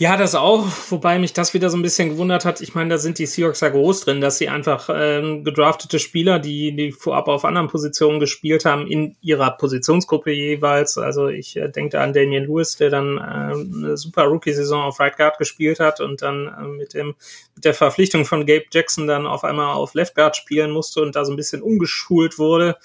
Ja, 0.00 0.16
das 0.16 0.34
auch, 0.34 0.66
wobei 0.88 1.18
mich 1.18 1.34
das 1.34 1.52
wieder 1.52 1.68
so 1.68 1.76
ein 1.76 1.82
bisschen 1.82 2.08
gewundert 2.08 2.46
hat. 2.46 2.62
Ich 2.62 2.74
meine, 2.74 2.88
da 2.88 2.96
sind 2.96 3.18
die 3.18 3.26
Seahawks 3.26 3.60
ja 3.60 3.68
groß 3.68 4.00
drin, 4.06 4.22
dass 4.22 4.38
sie 4.38 4.48
einfach 4.48 4.88
ähm, 4.90 5.44
gedraftete 5.44 5.98
Spieler, 5.98 6.38
die, 6.38 6.74
die 6.74 6.90
vorab 6.90 7.28
auf 7.28 7.44
anderen 7.44 7.68
Positionen 7.68 8.18
gespielt 8.18 8.64
haben, 8.64 8.86
in 8.86 9.18
ihrer 9.20 9.50
Positionsgruppe 9.50 10.32
jeweils. 10.32 10.96
Also 10.96 11.28
ich 11.28 11.54
äh, 11.58 11.68
denke 11.68 11.98
da 11.98 12.02
an 12.02 12.14
Damian 12.14 12.44
Lewis, 12.44 12.78
der 12.78 12.88
dann 12.88 13.18
ähm, 13.18 13.74
eine 13.76 13.98
super 13.98 14.24
Rookie-Saison 14.24 14.84
auf 14.84 14.98
Right 15.00 15.18
Guard 15.18 15.36
gespielt 15.36 15.80
hat 15.80 16.00
und 16.00 16.22
dann 16.22 16.46
äh, 16.46 16.66
mit 16.66 16.94
dem 16.94 17.14
mit 17.54 17.66
der 17.66 17.74
Verpflichtung 17.74 18.24
von 18.24 18.46
Gabe 18.46 18.64
Jackson 18.72 19.06
dann 19.06 19.26
auf 19.26 19.44
einmal 19.44 19.74
auf 19.74 19.92
Left 19.92 20.14
Guard 20.14 20.34
spielen 20.34 20.70
musste 20.70 21.02
und 21.02 21.14
da 21.14 21.26
so 21.26 21.32
ein 21.34 21.36
bisschen 21.36 21.60
umgeschult 21.60 22.38
wurde. 22.38 22.78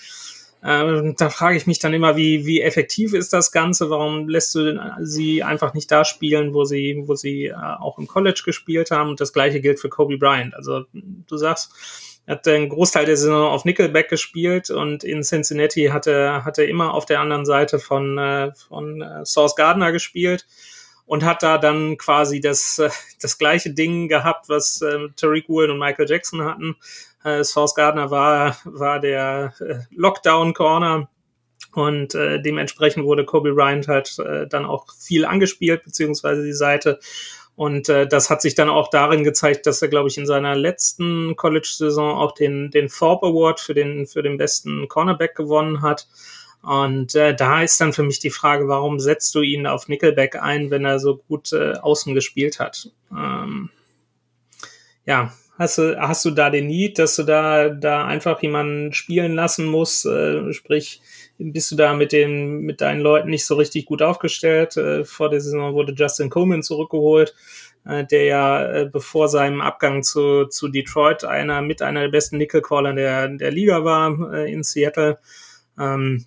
Ähm, 0.68 1.14
da 1.16 1.30
frage 1.30 1.58
ich 1.58 1.68
mich 1.68 1.78
dann 1.78 1.94
immer, 1.94 2.16
wie, 2.16 2.48
wie 2.48 2.62
effektiv 2.62 3.14
ist 3.14 3.34
das 3.34 3.52
Ganze? 3.52 3.92
Warum 3.92 4.28
lässt 4.28 4.56
du 4.56 4.80
sie 5.02 5.44
einfach 5.44 5.76
nicht 5.76 5.92
da 5.92 6.04
spielen, 6.04 6.56
wo 6.56 6.64
sie, 6.66 7.04
wo 7.06 7.14
sie 7.14 7.46
äh, 7.46 7.54
auch 7.54 8.00
im 8.00 8.08
College 8.08 8.42
gespielt 8.44 8.90
haben? 8.90 9.12
Und 9.12 9.22
das 9.22 9.32
gleiche 9.32 9.62
gilt 9.62 9.80
für 9.80 9.90
Kobe 9.90 10.18
Bryant. 10.18 10.56
Also 10.56 10.86
du 10.94 11.38
sagst, 11.38 11.72
er 12.26 12.38
hat 12.38 12.48
den 12.48 12.70
Großteil 12.70 13.06
der 13.06 13.18
Saison 13.18 13.48
auf 13.48 13.66
Nickelback 13.66 14.10
gespielt 14.10 14.72
und 14.72 15.04
in 15.04 15.22
Cincinnati 15.22 15.86
hat 15.86 16.08
er, 16.08 16.44
hat 16.44 16.58
er 16.58 16.68
immer 16.68 16.96
auf 16.96 17.06
der 17.06 17.20
anderen 17.20 17.46
Seite 17.46 17.78
von, 17.78 18.18
äh, 18.18 18.52
von 18.68 19.04
äh, 19.04 19.24
Source 19.24 19.56
Gardner 19.56 19.92
gespielt 19.92 20.48
und 21.06 21.24
hat 21.24 21.44
da 21.44 21.60
dann 21.60 21.98
quasi 21.98 22.40
das, 22.40 22.80
äh, 22.80 22.90
das 23.22 23.38
gleiche 23.38 23.72
Ding 23.72 24.08
gehabt, 24.08 24.50
was 24.50 24.82
äh, 24.82 25.10
Tariq 25.16 25.48
Woolen 25.48 25.70
und 25.70 25.80
Michael 25.80 26.10
Jackson 26.10 26.44
hatten. 26.44 26.76
Äh, 27.26 27.44
Source 27.44 27.74
Gardner 27.74 28.12
war, 28.12 28.56
war 28.66 29.00
der 29.00 29.54
äh, 29.60 29.80
Lockdown-Corner 29.90 31.10
und 31.74 32.14
äh, 32.14 32.40
dementsprechend 32.40 33.04
wurde 33.04 33.26
Kobe 33.26 33.54
Bryant 33.54 33.88
halt 33.88 34.18
äh, 34.20 34.48
dann 34.48 34.66
auch 34.66 34.86
viel 34.98 35.26
angespielt, 35.26 35.84
beziehungsweise 35.84 36.44
die 36.44 36.54
Seite. 36.54 37.00
Und 37.56 37.90
äh, 37.90 38.08
das 38.08 38.30
hat 38.30 38.42
sich 38.42 38.54
dann 38.54 38.70
auch 38.70 38.90
darin 38.90 39.24
gezeigt, 39.24 39.66
dass 39.66 39.82
er, 39.82 39.88
glaube 39.88 40.10
ich, 40.10 40.18
in 40.18 40.28
seiner 40.28 40.56
letzten 40.56 41.36
College-Saison 41.36 42.16
auch 42.16 42.34
den, 42.34 42.70
den 42.70 42.90
Forbes 42.90 43.30
Award 43.30 43.60
für 43.60 43.74
den, 43.74 44.06
für 44.06 44.22
den 44.22 44.38
besten 44.38 44.88
Cornerback 44.88 45.36
gewonnen 45.36 45.82
hat. 45.82 46.08
Und 46.62 47.16
äh, 47.16 47.36
da 47.36 47.64
ist 47.64 47.82
dann 47.82 47.94
für 47.94 48.04
mich 48.04 48.20
die 48.20 48.30
Frage, 48.30 48.68
warum 48.68 49.00
setzt 49.00 49.34
du 49.36 49.42
ihn 49.42 49.68
auf 49.68 49.88
Nickelback 49.88 50.36
ein, 50.36 50.70
wenn 50.70 50.86
er 50.86 51.00
so 51.00 51.18
gut 51.18 51.54
äh, 51.54 51.74
außen 51.74 52.14
gespielt 52.14 52.60
hat? 52.60 52.92
Ähm, 53.12 53.70
ja, 55.06 55.32
hast 55.58 55.78
du, 55.78 55.98
hast 56.00 56.26
du 56.26 56.32
da 56.32 56.50
den 56.50 56.68
Need, 56.68 57.00
dass 57.00 57.16
du 57.16 57.24
da, 57.24 57.70
da 57.70 58.06
einfach 58.06 58.42
jemanden 58.42 58.94
spielen 58.94 59.34
lassen 59.34 59.66
musst? 59.66 60.06
Äh, 60.06 60.54
sprich, 60.54 61.02
bist 61.38 61.72
du 61.72 61.76
da 61.76 61.94
mit 61.94 62.12
den, 62.12 62.60
mit 62.60 62.82
deinen 62.82 63.02
Leuten 63.02 63.30
nicht 63.30 63.46
so 63.46 63.56
richtig 63.56 63.86
gut 63.86 64.02
aufgestellt? 64.02 64.78
Äh, 64.78 65.06
vor 65.06 65.30
der 65.30 65.42
Saison 65.42 65.74
wurde 65.74 65.94
Justin 65.94 66.30
Coleman 66.30 66.64
zurückgeholt, 66.64 67.34
äh, 67.86 68.06
der 68.06 68.26
ja 68.26 68.66
äh, 68.66 68.90
bevor 68.92 69.28
seinem 69.28 69.62
Abgang 69.62 70.04
zu, 70.04 70.46
zu 70.46 70.68
Detroit 70.68 71.24
einer 71.24 71.62
mit 71.62 71.82
einer 71.82 72.02
der 72.02 72.10
besten 72.10 72.38
Nickel-Caller 72.38 72.94
der, 72.94 73.28
der 73.30 73.52
Liga 73.52 73.84
war 73.84 74.34
äh, 74.34 74.52
in 74.52 74.64
Seattle. 74.64 75.18
Ähm, 75.80 76.26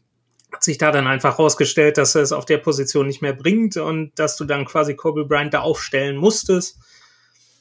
hat 0.53 0.65
sich 0.65 0.79
da 0.79 0.91
dann 0.91 1.07
einfach 1.07 1.39
rausgestellt, 1.39 1.99
dass 1.99 2.15
er 2.15 2.23
es 2.23 2.33
auf 2.33 2.47
der 2.47 2.59
Position 2.59 3.07
nicht 3.07 3.21
mehr 3.21 3.35
bringt 3.35 3.77
und 3.77 4.19
dass 4.19 4.37
du 4.37 4.45
dann 4.45 4.65
quasi 4.65 4.95
Kobe 4.95 5.27
Bryant 5.27 5.53
da 5.53 5.61
aufstellen 5.61 6.17
musstest. 6.17 6.79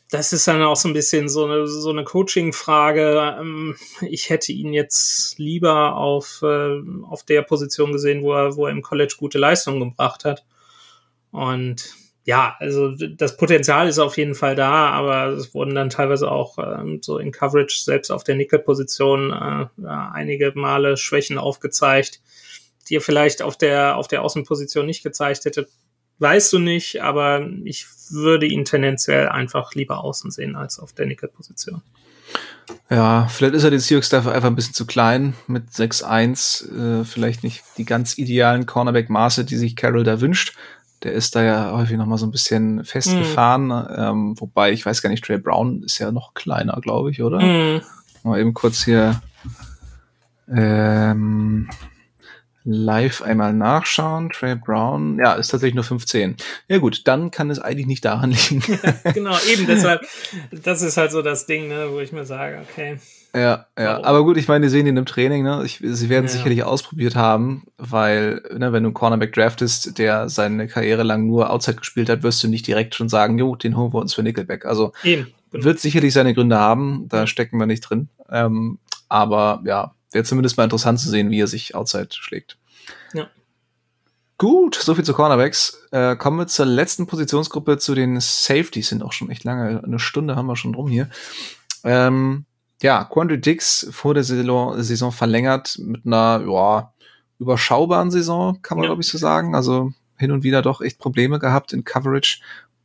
Das 0.09 0.31
ist 0.31 0.47
dann 0.47 0.61
auch 0.61 0.77
so 0.77 0.87
ein 0.87 0.93
bisschen 0.93 1.27
so 1.27 1.45
eine, 1.45 1.67
so 1.67 1.89
eine 1.89 2.05
Coaching-Frage. 2.05 3.37
Ähm, 3.39 3.75
Ich 4.01 4.29
hätte 4.29 4.53
ihn 4.53 4.73
jetzt 4.73 5.37
lieber 5.37 5.95
auf, 5.95 6.41
äh, 6.43 6.79
auf 7.03 7.23
der 7.23 7.41
Position 7.41 7.91
gesehen, 7.91 8.23
wo 8.23 8.33
er, 8.33 8.55
wo 8.55 8.65
er 8.67 8.71
im 8.71 8.81
College 8.81 9.15
gute 9.17 9.37
Leistungen 9.37 9.79
gebracht 9.81 10.23
hat. 10.23 10.45
Und 11.31 11.93
ja, 12.23 12.55
also 12.59 12.91
das 12.91 13.37
Potenzial 13.37 13.87
ist 13.87 13.99
auf 13.99 14.17
jeden 14.17 14.35
Fall 14.35 14.55
da, 14.55 14.89
aber 14.89 15.27
es 15.27 15.53
wurden 15.53 15.75
dann 15.75 15.89
teilweise 15.89 16.29
auch 16.29 16.57
ähm, 16.57 16.99
so 17.01 17.19
in 17.19 17.31
Coverage 17.31 17.81
selbst 17.83 18.11
auf 18.11 18.23
der 18.23 18.35
Nickel-Position 18.35 19.31
äh, 19.31 19.85
einige 19.87 20.51
Male 20.55 20.97
Schwächen 20.97 21.37
aufgezeigt, 21.37 22.21
die 22.89 22.97
er 22.97 23.01
vielleicht 23.01 23.41
auf 23.41 23.57
der, 23.57 23.97
auf 23.97 24.07
der 24.07 24.23
Außenposition 24.23 24.85
nicht 24.85 25.03
gezeigt 25.03 25.45
hätte. 25.45 25.67
Weißt 26.19 26.51
du 26.53 26.59
nicht, 26.59 27.01
aber 27.01 27.47
ich 27.63 27.85
würde 28.09 28.45
ihn 28.45 28.65
tendenziell 28.65 29.29
einfach 29.29 29.73
lieber 29.75 30.03
außen 30.03 30.31
sehen 30.31 30.55
als 30.55 30.79
auf 30.79 30.93
der 30.93 31.05
Nickel-Position. 31.05 31.81
Ja, 32.89 33.27
vielleicht 33.29 33.55
ist 33.55 33.63
er 33.63 33.69
den 33.69 33.79
Seahawks 33.79 34.09
dafür 34.09 34.33
einfach 34.33 34.49
ein 34.49 34.55
bisschen 34.55 34.73
zu 34.73 34.85
klein 34.85 35.33
mit 35.47 35.69
6'1, 35.69 37.01
äh, 37.01 37.05
vielleicht 37.05 37.43
nicht 37.43 37.63
die 37.77 37.85
ganz 37.85 38.17
idealen 38.17 38.65
Cornerback-Maße, 38.65 39.45
die 39.45 39.57
sich 39.57 39.75
Carroll 39.75 40.03
da 40.03 40.19
wünscht. 40.21 40.55
Der 41.03 41.13
ist 41.13 41.35
da 41.35 41.43
ja 41.43 41.71
häufig 41.73 41.97
noch 41.97 42.07
mal 42.07 42.17
so 42.17 42.25
ein 42.25 42.31
bisschen 42.31 42.83
festgefahren, 42.83 43.71
ähm, 43.95 44.39
wobei 44.39 44.71
ich 44.71 44.85
weiß 44.85 45.01
gar 45.01 45.09
nicht, 45.09 45.23
Trey 45.23 45.37
Brown 45.37 45.83
ist 45.83 45.99
ja 45.99 46.11
noch 46.11 46.33
kleiner, 46.33 46.79
glaube 46.81 47.11
ich, 47.11 47.21
oder? 47.21 47.39
Mhm. 47.39 47.81
Mal 48.23 48.39
eben 48.39 48.53
kurz 48.53 48.83
hier 48.83 49.21
ähm, 50.49 51.46
live 52.69 53.21
einmal 53.21 53.53
nachschauen. 53.53 54.29
Trey 54.29 54.55
Brown, 54.55 55.17
ja, 55.19 55.33
ist 55.33 55.47
tatsächlich 55.47 55.75
nur 55.75 55.85
15. 55.85 56.35
Ja 56.67 56.77
gut, 56.79 57.07
dann 57.07 57.31
kann 57.31 57.49
es 57.49 57.59
eigentlich 57.59 57.87
nicht 57.87 58.03
daran 58.03 58.31
liegen. 58.31 58.61
genau, 59.13 59.35
eben 59.51 59.65
deshalb, 59.65 60.01
das 60.51 60.81
ist 60.81 60.97
halt 60.97 61.11
so 61.11 61.21
das 61.21 61.45
Ding, 61.45 61.69
ne, 61.69 61.87
wo 61.91 61.99
ich 61.99 62.11
mir 62.11 62.25
sage, 62.25 62.59
okay. 62.69 62.99
Ja, 63.35 63.67
ja. 63.77 64.03
Aber 64.03 64.23
gut, 64.23 64.37
ich 64.37 64.47
meine, 64.47 64.65
die 64.65 64.69
sehen 64.69 64.87
ihn 64.87 64.97
im 64.97 65.05
Training, 65.05 65.43
ne? 65.43 65.61
Ich, 65.63 65.79
sie 65.81 66.09
werden 66.09 66.25
es 66.25 66.33
Ja. 66.33 66.37
sicherlich 66.39 66.63
ausprobiert 66.63 67.15
haben, 67.15 67.65
weil, 67.77 68.41
ne, 68.51 68.73
wenn 68.73 68.83
du 68.83 68.87
einen 68.89 68.93
Cornerback 68.93 69.33
draftest, 69.33 69.97
der 69.99 70.27
seine 70.27 70.67
Karriere 70.67 71.03
lang 71.03 71.27
nur 71.27 71.51
Outside 71.51 71.77
gespielt 71.77 72.09
hat, 72.09 72.23
wirst 72.23 72.43
du 72.43 72.47
nicht 72.47 72.65
direkt 72.67 72.95
schon 72.95 73.09
sagen, 73.09 73.37
jo, 73.37 73.55
den 73.55 73.77
holen 73.77 73.93
wir 73.93 73.99
uns 73.99 74.13
für 74.13 74.23
Nickelback. 74.23 74.65
Also 74.65 74.91
Eben. 75.03 75.27
genau. 75.51 75.65
wird 75.65 75.79
sicherlich 75.79 76.13
seine 76.13 76.33
Gründe 76.33 76.57
haben, 76.57 77.05
da 77.09 77.27
stecken 77.27 77.59
wir 77.59 77.65
nicht 77.67 77.81
drin. 77.81 78.09
Ähm, 78.31 78.79
aber 79.07 79.61
ja, 79.65 79.93
wäre 80.11 80.23
zumindest 80.23 80.57
mal 80.57 80.63
interessant 80.63 80.99
zu 80.99 81.09
sehen, 81.09 81.29
wie 81.31 81.41
er 81.41 81.47
sich 81.47 81.75
Outside 81.75 82.09
schlägt. 82.11 82.57
Ja. 83.13 83.27
Gut, 84.37 84.75
soviel 84.75 85.03
zu 85.03 85.13
Cornerbacks. 85.13 85.81
Äh, 85.91 86.15
kommen 86.15 86.37
wir 86.37 86.47
zur 86.47 86.65
letzten 86.65 87.07
Positionsgruppe, 87.07 87.77
zu 87.77 87.95
den 87.95 88.19
Safeties. 88.19 88.89
Sind 88.89 89.03
auch 89.03 89.13
schon 89.13 89.31
echt 89.31 89.43
lange, 89.43 89.83
eine 89.83 89.99
Stunde 89.99 90.35
haben 90.35 90.45
wir 90.45 90.55
schon 90.55 90.73
drum 90.73 90.87
hier. 90.89 91.09
Ähm, 91.83 92.45
ja, 92.81 93.03
Quandry 93.05 93.41
Dix 93.41 93.87
vor 93.91 94.13
der 94.13 94.23
Saison, 94.23 94.81
Saison 94.83 95.11
verlängert 95.11 95.79
mit 95.79 96.05
einer 96.05 96.43
ja, 96.47 96.93
überschaubaren 97.39 98.11
Saison, 98.11 98.61
kann 98.61 98.77
man 98.77 98.83
Ja. 98.83 98.89
glaube 98.89 99.01
ich 99.01 99.07
so 99.07 99.17
sagen. 99.17 99.55
Also 99.55 99.91
hin 100.17 100.31
und 100.31 100.43
wieder 100.43 100.61
doch 100.61 100.81
echt 100.81 100.99
Probleme 100.99 101.39
gehabt 101.39 101.73
in 101.73 101.83
Coverage. 101.83 102.41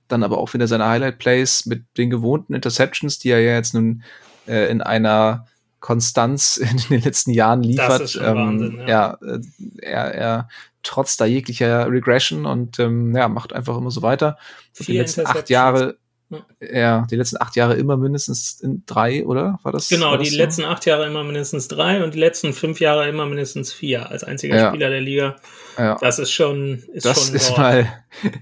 dann 0.08 0.22
aber 0.24 0.36
auch 0.38 0.52
wieder 0.52 0.66
seine 0.66 0.86
Highlight-Plays 0.86 1.64
mit 1.64 1.84
den 1.96 2.10
gewohnten 2.10 2.52
Interceptions, 2.52 3.18
die 3.18 3.30
er 3.30 3.40
ja 3.40 3.52
jetzt 3.52 3.72
nun 3.72 4.02
äh, 4.46 4.70
in 4.70 4.82
einer 4.82 5.46
Konstanz 5.82 6.56
in 6.56 6.78
den 6.88 7.02
letzten 7.02 7.32
Jahren 7.32 7.62
liefert. 7.62 8.18
Ähm, 8.22 8.36
Wahnsinn, 8.36 8.78
ja. 8.80 8.86
ja 8.86 9.18
äh, 9.20 9.40
er, 9.82 10.14
er 10.14 10.48
trotz 10.82 11.16
da 11.18 11.26
jeglicher 11.26 11.90
Regression 11.90 12.46
und 12.46 12.78
ähm, 12.78 13.14
ja, 13.14 13.28
macht 13.28 13.52
einfach 13.52 13.76
immer 13.76 13.90
so 13.90 14.00
weiter. 14.00 14.38
Die 14.78 14.96
letzten 14.96 15.26
acht 15.26 15.50
Jahre 15.50 15.98
ja, 16.60 17.06
die 17.10 17.16
letzten 17.16 17.40
acht 17.40 17.56
Jahre 17.56 17.74
immer 17.74 17.96
mindestens 17.96 18.60
in 18.60 18.82
drei, 18.86 19.24
oder? 19.26 19.58
War 19.62 19.72
das? 19.72 19.88
Genau, 19.88 20.12
war 20.12 20.18
das 20.18 20.28
die 20.28 20.34
so? 20.34 20.42
letzten 20.42 20.64
acht 20.64 20.86
Jahre 20.86 21.06
immer 21.06 21.24
mindestens 21.24 21.68
drei 21.68 22.02
und 22.02 22.14
die 22.14 22.18
letzten 22.18 22.52
fünf 22.52 22.80
Jahre 22.80 23.08
immer 23.08 23.26
mindestens 23.26 23.72
vier 23.72 24.10
als 24.10 24.24
einziger 24.24 24.56
ja. 24.56 24.68
Spieler 24.68 24.90
der 24.90 25.00
Liga. 25.00 25.36
Ja. 25.78 25.96
Das 26.00 26.18
ist 26.18 26.32
schon. 26.32 26.82
Ist 26.92 27.06
das 27.06 27.26
schon 27.26 27.34
ist 27.34 27.56
mal 27.56 27.88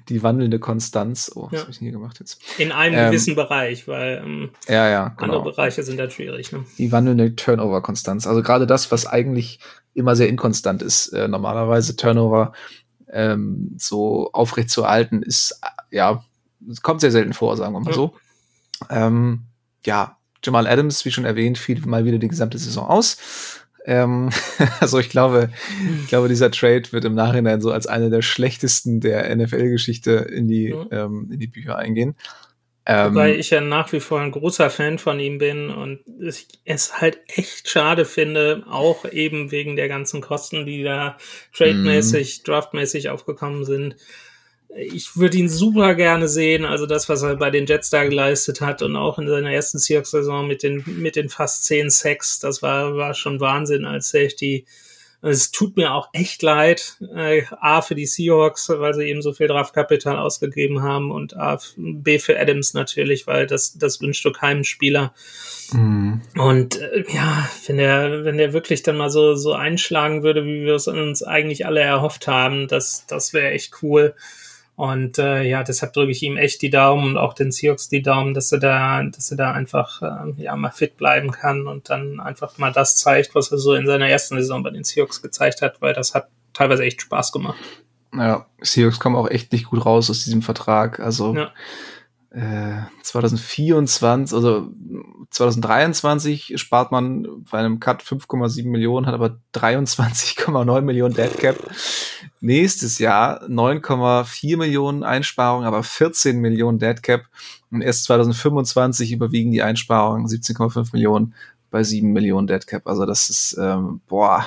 die 0.08 0.22
wandelnde 0.22 0.58
Konstanz. 0.58 1.30
Oh, 1.34 1.44
was 1.44 1.52
ja. 1.52 1.60
habe 1.60 1.70
ich 1.70 1.78
denn 1.78 1.86
hier 1.86 1.92
gemacht 1.92 2.18
jetzt? 2.20 2.40
In 2.58 2.72
einem 2.72 2.98
ähm, 2.98 3.06
gewissen 3.06 3.34
Bereich, 3.34 3.86
weil 3.86 4.22
ähm, 4.24 4.50
ja, 4.68 4.88
ja, 4.88 5.08
genau. 5.08 5.22
andere 5.22 5.52
Bereiche 5.52 5.82
sind 5.82 5.98
da 5.98 6.10
schwierig. 6.10 6.52
Ne? 6.52 6.64
Die 6.78 6.92
wandelnde 6.92 7.36
Turnover-Konstanz. 7.36 8.26
Also 8.26 8.42
gerade 8.42 8.66
das, 8.66 8.90
was 8.90 9.06
eigentlich 9.06 9.60
immer 9.94 10.16
sehr 10.16 10.28
inkonstant 10.28 10.82
ist, 10.82 11.08
äh, 11.08 11.28
normalerweise 11.28 11.96
Turnover 11.96 12.52
ähm, 13.12 13.74
so 13.78 14.30
aufrecht 14.32 14.70
zu 14.70 14.82
erhalten, 14.82 15.22
ist 15.22 15.60
ja 15.90 16.24
es 16.68 16.82
kommt 16.82 17.00
sehr 17.00 17.10
selten 17.10 17.32
vor, 17.32 17.56
sagen 17.56 17.72
wir 17.72 17.80
mal 17.80 17.90
ja. 17.90 17.96
so. 17.96 18.14
Ähm, 18.88 19.44
ja, 19.84 20.16
Jamal 20.42 20.66
Adams, 20.66 21.04
wie 21.04 21.10
schon 21.10 21.24
erwähnt, 21.24 21.58
fiel 21.58 21.80
mal 21.86 22.04
wieder 22.04 22.18
die 22.18 22.28
gesamte 22.28 22.58
Saison 22.58 22.86
aus. 22.86 23.60
Ähm, 23.84 24.30
also 24.80 24.98
ich 24.98 25.08
glaube, 25.08 25.50
ich 26.00 26.08
glaube, 26.08 26.28
dieser 26.28 26.50
Trade 26.50 26.92
wird 26.92 27.04
im 27.04 27.14
Nachhinein 27.14 27.60
so 27.60 27.72
als 27.72 27.86
einer 27.86 28.10
der 28.10 28.22
schlechtesten 28.22 29.00
der 29.00 29.34
NFL-Geschichte 29.34 30.12
in 30.12 30.48
die 30.48 30.74
ähm, 30.90 31.28
in 31.30 31.38
die 31.38 31.46
Bücher 31.46 31.76
eingehen. 31.76 32.14
Ähm, 32.86 33.14
Wobei 33.14 33.36
ich 33.36 33.50
ja 33.50 33.60
nach 33.60 33.92
wie 33.92 34.00
vor 34.00 34.20
ein 34.20 34.32
großer 34.32 34.70
Fan 34.70 34.98
von 34.98 35.20
ihm 35.20 35.38
bin 35.38 35.70
und 35.70 36.00
ich 36.20 36.48
es 36.64 37.00
halt 37.00 37.20
echt 37.26 37.68
schade 37.68 38.04
finde, 38.04 38.64
auch 38.68 39.04
eben 39.04 39.50
wegen 39.50 39.76
der 39.76 39.88
ganzen 39.88 40.20
Kosten, 40.20 40.64
die 40.64 40.82
da 40.82 41.18
trademäßig, 41.54 42.40
mhm. 42.40 42.50
draftmäßig 42.50 43.10
aufgekommen 43.10 43.64
sind, 43.64 43.96
ich 44.76 45.16
würde 45.16 45.36
ihn 45.36 45.48
super 45.48 45.94
gerne 45.94 46.28
sehen. 46.28 46.64
Also 46.64 46.86
das, 46.86 47.08
was 47.08 47.22
er 47.22 47.36
bei 47.36 47.50
den 47.50 47.66
Jets 47.66 47.90
da 47.90 48.04
geleistet 48.04 48.60
hat 48.60 48.82
und 48.82 48.96
auch 48.96 49.18
in 49.18 49.28
seiner 49.28 49.52
ersten 49.52 49.78
Seahawks-Saison 49.78 50.46
mit 50.46 50.62
den, 50.62 50.84
mit 50.86 51.16
den 51.16 51.28
fast 51.28 51.64
zehn 51.64 51.90
Sacks, 51.90 52.38
das 52.38 52.62
war, 52.62 52.96
war 52.96 53.14
schon 53.14 53.40
Wahnsinn 53.40 53.84
als 53.84 54.10
Safety. 54.10 54.66
Es 55.22 55.50
tut 55.50 55.76
mir 55.76 55.92
auch 55.92 56.08
echt 56.14 56.40
leid, 56.40 56.96
äh, 57.14 57.42
A 57.60 57.82
für 57.82 57.94
die 57.94 58.06
Seahawks, 58.06 58.70
weil 58.70 58.94
sie 58.94 59.04
eben 59.04 59.20
so 59.20 59.34
viel 59.34 59.48
Draftkapital 59.48 60.16
ausgegeben 60.16 60.82
haben 60.82 61.10
und 61.10 61.36
A, 61.36 61.58
B 61.76 62.18
für 62.18 62.40
Adams 62.40 62.72
natürlich, 62.72 63.26
weil 63.26 63.46
das, 63.46 63.76
das 63.76 64.00
wünscht 64.00 64.24
du 64.24 64.32
keinem 64.32 64.64
Spieler. 64.64 65.12
Mhm. 65.72 66.22
Und 66.38 66.80
äh, 66.80 67.04
ja, 67.12 67.50
wenn 67.66 67.76
der, 67.76 68.24
wenn 68.24 68.38
der 68.38 68.54
wirklich 68.54 68.82
dann 68.82 68.96
mal 68.96 69.10
so, 69.10 69.34
so 69.34 69.52
einschlagen 69.52 70.22
würde, 70.22 70.46
wie 70.46 70.64
wir 70.64 70.76
es 70.76 70.88
uns 70.88 71.22
eigentlich 71.22 71.66
alle 71.66 71.80
erhofft 71.80 72.26
haben, 72.26 72.66
das, 72.66 73.04
das 73.06 73.34
wäre 73.34 73.50
echt 73.50 73.82
cool. 73.82 74.14
Und 74.80 75.18
äh, 75.18 75.42
ja, 75.42 75.62
deshalb 75.62 75.92
drücke 75.92 76.10
ich 76.10 76.22
ihm 76.22 76.38
echt 76.38 76.62
die 76.62 76.70
Daumen 76.70 77.04
und 77.10 77.18
auch 77.18 77.34
den 77.34 77.52
Seahawks 77.52 77.90
die 77.90 78.00
Daumen, 78.00 78.32
dass 78.32 78.50
er 78.50 78.60
da, 78.60 79.02
dass 79.02 79.30
er 79.30 79.36
da 79.36 79.52
einfach 79.52 80.00
äh, 80.00 80.42
ja 80.42 80.56
mal 80.56 80.70
fit 80.70 80.96
bleiben 80.96 81.32
kann 81.32 81.66
und 81.66 81.90
dann 81.90 82.18
einfach 82.18 82.56
mal 82.56 82.72
das 82.72 82.96
zeigt, 82.96 83.34
was 83.34 83.52
er 83.52 83.58
so 83.58 83.74
in 83.74 83.86
seiner 83.86 84.08
ersten 84.08 84.38
Saison 84.38 84.62
bei 84.62 84.70
den 84.70 84.82
Seahawks 84.82 85.20
gezeigt 85.20 85.60
hat, 85.60 85.82
weil 85.82 85.92
das 85.92 86.14
hat 86.14 86.28
teilweise 86.54 86.82
echt 86.82 87.02
Spaß 87.02 87.30
gemacht. 87.30 87.58
Ja, 88.14 88.46
Seahawks 88.62 88.98
kommen 88.98 89.16
auch 89.16 89.28
echt 89.28 89.52
nicht 89.52 89.66
gut 89.66 89.84
raus 89.84 90.08
aus 90.08 90.24
diesem 90.24 90.40
Vertrag. 90.40 90.98
Also 90.98 91.34
ja. 91.34 91.52
2024, 92.32 94.32
äh, 94.32 94.36
also 94.36 94.70
2023 95.30 96.54
spart 96.56 96.92
man 96.92 97.44
bei 97.50 97.58
einem 97.58 97.80
Cut 97.80 98.02
5,7 98.02 98.68
Millionen, 98.68 99.06
hat 99.06 99.14
aber 99.14 99.38
23,9 99.54 100.80
Millionen 100.82 101.14
Dead 101.14 101.36
Cap. 101.38 101.56
Nächstes 102.40 103.00
Jahr 103.00 103.42
9,4 103.48 104.56
Millionen 104.56 105.02
Einsparungen, 105.02 105.66
aber 105.66 105.82
14 105.82 106.38
Millionen 106.38 106.78
Dead 106.78 107.02
Cap. 107.02 107.22
Und 107.72 107.82
erst 107.82 108.04
2025 108.04 109.12
überwiegen 109.12 109.50
die 109.50 109.62
Einsparungen 109.62 110.26
17,5 110.26 110.90
Millionen 110.92 111.34
bei 111.70 111.82
7 111.82 112.12
Millionen 112.12 112.46
Dead 112.46 112.64
Cap. 112.64 112.86
Also 112.86 113.06
das 113.06 113.28
ist, 113.28 113.58
ähm, 113.60 114.02
boah, 114.06 114.46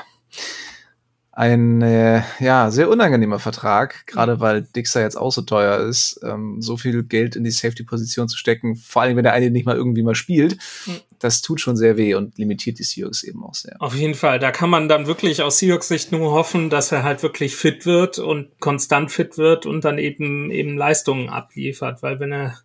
ein 1.36 1.82
äh, 1.82 2.22
ja 2.40 2.70
sehr 2.70 2.90
unangenehmer 2.90 3.40
Vertrag, 3.40 4.06
gerade 4.06 4.40
weil 4.40 4.62
Dixer 4.62 5.02
jetzt 5.02 5.16
auch 5.16 5.32
so 5.32 5.42
teuer 5.42 5.80
ist, 5.80 6.20
ähm, 6.24 6.62
so 6.62 6.78
viel 6.78 7.04
Geld 7.04 7.36
in 7.36 7.44
die 7.44 7.50
Safety-Position 7.50 8.30
zu 8.30 8.38
stecken, 8.38 8.76
vor 8.76 9.02
allem 9.02 9.18
wenn 9.18 9.24
der 9.24 9.34
eine 9.34 9.50
nicht 9.50 9.66
mal 9.66 9.76
irgendwie 9.76 10.04
mal 10.04 10.14
spielt, 10.14 10.58
mhm. 10.86 11.00
das 11.18 11.42
tut 11.42 11.60
schon 11.60 11.76
sehr 11.76 11.98
weh 11.98 12.14
und 12.14 12.38
limitiert 12.38 12.78
die 12.78 12.84
Seahawks 12.84 13.24
eben 13.24 13.44
auch 13.44 13.56
sehr. 13.56 13.76
Auf 13.82 13.96
jeden 13.96 14.14
Fall, 14.14 14.38
da 14.38 14.52
kann 14.52 14.70
man 14.70 14.88
dann 14.88 15.08
wirklich 15.08 15.42
aus 15.42 15.58
Seahawks 15.58 15.88
Sicht 15.88 16.12
nur 16.12 16.32
hoffen, 16.34 16.70
dass 16.70 16.92
er 16.92 17.02
halt 17.02 17.24
wirklich 17.24 17.56
fit 17.56 17.88
wird 17.88 18.20
und 18.20 18.60
konstant 18.60 19.12
fit 19.12 19.40
wird 19.40 19.66
und 19.66 19.84
dann 19.84 19.98
eben 19.98 20.52
eben 20.52 20.78
Leistungen 20.78 21.30
abliefert, 21.30 22.04
weil 22.04 22.20
wenn 22.20 22.32
er 22.32 22.60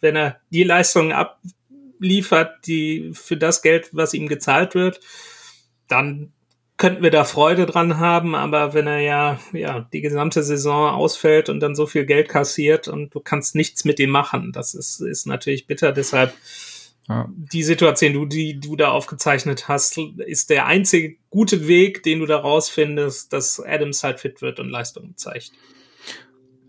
wenn 0.00 0.16
er 0.16 0.40
die 0.50 0.62
Leistungen 0.62 1.12
abliefert, 1.12 2.66
die 2.66 3.10
für 3.12 3.36
das 3.36 3.60
Geld, 3.60 3.90
was 3.92 4.14
ihm 4.14 4.26
gezahlt 4.26 4.74
wird, 4.74 5.00
dann 5.86 6.32
könnten 6.76 7.02
wir 7.02 7.10
da 7.10 7.24
Freude 7.24 7.64
dran 7.64 7.98
haben, 7.98 8.34
aber 8.34 8.74
wenn 8.74 8.86
er 8.86 9.00
ja, 9.00 9.38
ja 9.52 9.80
die 9.92 10.02
gesamte 10.02 10.42
Saison 10.42 10.90
ausfällt 10.90 11.48
und 11.48 11.60
dann 11.60 11.74
so 11.74 11.86
viel 11.86 12.04
Geld 12.04 12.28
kassiert 12.28 12.86
und 12.88 13.14
du 13.14 13.20
kannst 13.20 13.54
nichts 13.54 13.84
mit 13.84 13.98
ihm 13.98 14.10
machen, 14.10 14.52
das 14.52 14.74
ist, 14.74 15.00
ist 15.00 15.26
natürlich 15.26 15.66
bitter. 15.66 15.92
Deshalb 15.92 16.34
ja. 17.08 17.28
die 17.30 17.62
Situation, 17.62 18.12
du, 18.12 18.26
die 18.26 18.60
du 18.60 18.76
da 18.76 18.88
aufgezeichnet 18.88 19.68
hast, 19.68 19.98
ist 20.26 20.50
der 20.50 20.66
einzige 20.66 21.16
gute 21.30 21.66
Weg, 21.66 22.02
den 22.02 22.18
du 22.18 22.26
da 22.26 22.38
rausfindest, 22.38 23.32
dass 23.32 23.58
Adams 23.60 24.04
halt 24.04 24.20
fit 24.20 24.42
wird 24.42 24.60
und 24.60 24.68
Leistungen 24.68 25.16
zeigt. 25.16 25.52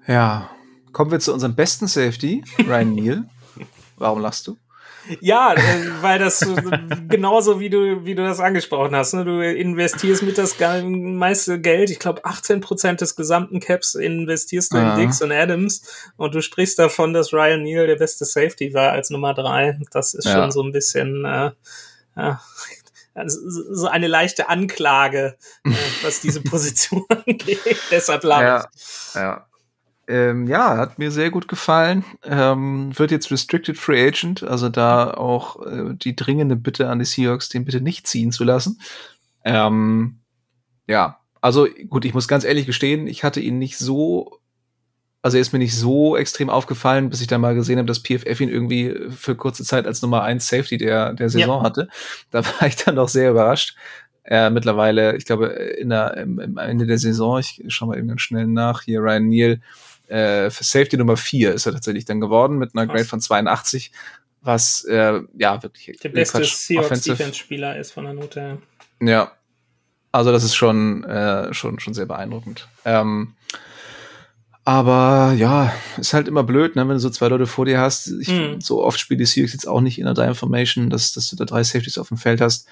Ja, 0.07 0.49
kommen 0.93 1.11
wir 1.11 1.19
zu 1.19 1.33
unserem 1.33 1.55
besten 1.55 1.87
Safety, 1.87 2.43
Ryan 2.65 2.95
Neal. 2.95 3.29
Warum 3.97 4.21
lachst 4.21 4.47
du? 4.47 4.57
Ja, 5.21 5.53
äh, 5.53 5.59
weil 6.01 6.19
das 6.19 6.45
genauso 7.07 7.59
wie 7.59 7.69
du, 7.69 8.05
wie 8.05 8.15
du 8.15 8.23
das 8.23 8.39
angesprochen 8.39 8.95
hast. 8.95 9.13
Ne? 9.13 9.25
Du 9.25 9.39
investierst 9.41 10.23
mit 10.23 10.37
das 10.37 10.55
meiste 10.59 11.59
Geld, 11.59 11.89
ich 11.89 11.99
glaube 11.99 12.25
18 12.25 12.61
Prozent 12.61 13.01
des 13.01 13.15
gesamten 13.15 13.59
Caps 13.59 13.95
investierst 13.95 14.73
du 14.73 14.77
ja. 14.77 14.93
in 14.93 14.99
Dix 15.01 15.21
und 15.21 15.31
Adams 15.31 15.81
und 16.17 16.35
du 16.35 16.41
sprichst 16.41 16.79
davon, 16.79 17.13
dass 17.13 17.33
Ryan 17.33 17.63
Neal 17.63 17.87
der 17.87 17.95
beste 17.95 18.25
Safety 18.25 18.73
war 18.73 18.91
als 18.91 19.09
Nummer 19.09 19.33
drei. 19.33 19.79
Das 19.91 20.13
ist 20.13 20.25
ja. 20.25 20.33
schon 20.33 20.51
so 20.51 20.61
ein 20.63 20.71
bisschen 20.71 21.25
äh, 21.25 21.51
ja, 22.15 22.41
so 23.25 23.87
eine 23.87 24.07
leichte 24.07 24.49
Anklage, 24.49 25.37
äh, 25.63 25.71
was 26.03 26.21
diese 26.21 26.41
Position 26.41 27.05
angeht. 27.25 27.77
Deshalb 27.91 28.23
lache 28.23 28.43
ja, 28.43 28.69
ja. 29.15 29.47
Ähm, 30.09 30.47
ja, 30.47 30.77
hat 30.77 30.99
mir 30.99 31.11
sehr 31.11 31.29
gut 31.31 31.49
gefallen. 31.49 32.05
Ähm, 32.23 32.97
wird 32.97 33.11
jetzt 33.11 33.29
Restricted 33.29 33.77
Free 33.77 34.07
Agent, 34.07 34.41
also 34.41 34.69
da 34.69 35.11
auch 35.11 35.65
äh, 35.65 35.93
die 35.95 36.15
dringende 36.15 36.55
Bitte 36.55 36.89
an 36.89 36.99
die 36.99 37.05
Seahawks, 37.05 37.49
den 37.49 37.65
bitte 37.65 37.81
nicht 37.81 38.07
ziehen 38.07 38.31
zu 38.31 38.45
lassen. 38.45 38.79
Ähm, 39.43 40.19
ja, 40.87 41.19
also 41.41 41.67
gut, 41.89 42.05
ich 42.05 42.13
muss 42.13 42.29
ganz 42.29 42.45
ehrlich 42.45 42.65
gestehen, 42.65 43.05
ich 43.07 43.25
hatte 43.25 43.41
ihn 43.41 43.57
nicht 43.57 43.77
so, 43.77 44.39
also 45.21 45.35
er 45.35 45.41
ist 45.41 45.51
mir 45.51 45.59
nicht 45.59 45.75
so 45.75 46.15
extrem 46.15 46.49
aufgefallen, 46.49 47.09
bis 47.09 47.19
ich 47.19 47.27
dann 47.27 47.41
mal 47.41 47.55
gesehen 47.55 47.77
habe, 47.77 47.87
dass 47.87 47.99
PFF 47.99 48.39
ihn 48.39 48.49
irgendwie 48.49 48.95
für 49.09 49.35
kurze 49.35 49.65
Zeit 49.65 49.87
als 49.87 50.01
Nummer 50.01 50.23
1 50.23 50.47
Safety 50.47 50.77
der, 50.77 51.13
der 51.13 51.29
Saison 51.29 51.59
ja. 51.59 51.63
hatte. 51.63 51.89
Da 52.31 52.45
war 52.45 52.67
ich 52.67 52.77
dann 52.77 52.95
doch 52.95 53.09
sehr 53.09 53.31
überrascht. 53.31 53.75
Äh, 54.23 54.49
mittlerweile, 54.49 55.17
ich 55.17 55.25
glaube, 55.25 55.47
in 55.47 55.89
der, 55.89 56.15
im, 56.17 56.39
im 56.39 56.57
Ende 56.57 56.85
der 56.85 56.97
Saison, 56.97 57.39
ich 57.39 57.63
schaue 57.67 57.89
mal 57.89 57.97
eben 57.97 58.09
ganz 58.09 58.21
schnell 58.21 58.47
nach, 58.47 58.81
hier 58.81 58.99
Ryan 58.99 59.27
Neal, 59.27 59.61
äh, 60.07 60.49
Safety 60.49 60.97
Nummer 60.97 61.17
4 61.17 61.53
ist 61.53 61.65
er 61.65 61.73
tatsächlich 61.73 62.05
dann 62.05 62.19
geworden 62.19 62.57
mit 62.57 62.75
einer 62.75 62.87
Grade 62.87 63.05
von 63.05 63.19
82, 63.19 63.91
was 64.41 64.83
äh, 64.85 65.21
ja 65.37 65.61
wirklich 65.63 65.99
der 65.99 66.09
beste 66.09 66.43
Seahawks 66.43 67.01
Defense-Spieler 67.01 67.77
ist 67.77 67.91
von 67.91 68.05
der 68.05 68.13
Note. 68.13 68.59
Ja, 69.01 69.31
also 70.11 70.31
das 70.31 70.43
ist 70.43 70.55
schon 70.55 71.03
äh, 71.03 71.53
schon 71.53 71.79
schon 71.79 71.93
sehr 71.93 72.05
beeindruckend. 72.05 72.67
Ähm, 72.85 73.35
aber 74.67 75.31
ja, 75.31 75.71
ist 75.97 76.13
halt 76.13 76.27
immer 76.27 76.43
blöd, 76.43 76.75
ne, 76.75 76.81
wenn 76.81 76.95
du 76.95 76.99
so 76.99 77.09
zwei 77.09 77.29
Leute 77.29 77.47
vor 77.47 77.65
dir 77.65 77.79
hast. 77.79 78.07
Ich, 78.07 78.27
mm. 78.27 78.59
So 78.59 78.83
oft 78.83 78.99
spielt 78.99 79.21
die 79.21 79.25
Seahawks 79.25 79.53
jetzt 79.53 79.67
auch 79.67 79.79
nicht 79.79 79.97
in 79.97 80.13
der 80.13 80.27
Information, 80.27 80.89
dass, 80.89 81.13
dass 81.13 81.29
du 81.29 81.37
da 81.37 81.45
drei 81.45 81.63
Safeties 81.63 81.97
auf 81.97 82.09
dem 82.09 82.17
Feld 82.17 82.41
hast. 82.41 82.67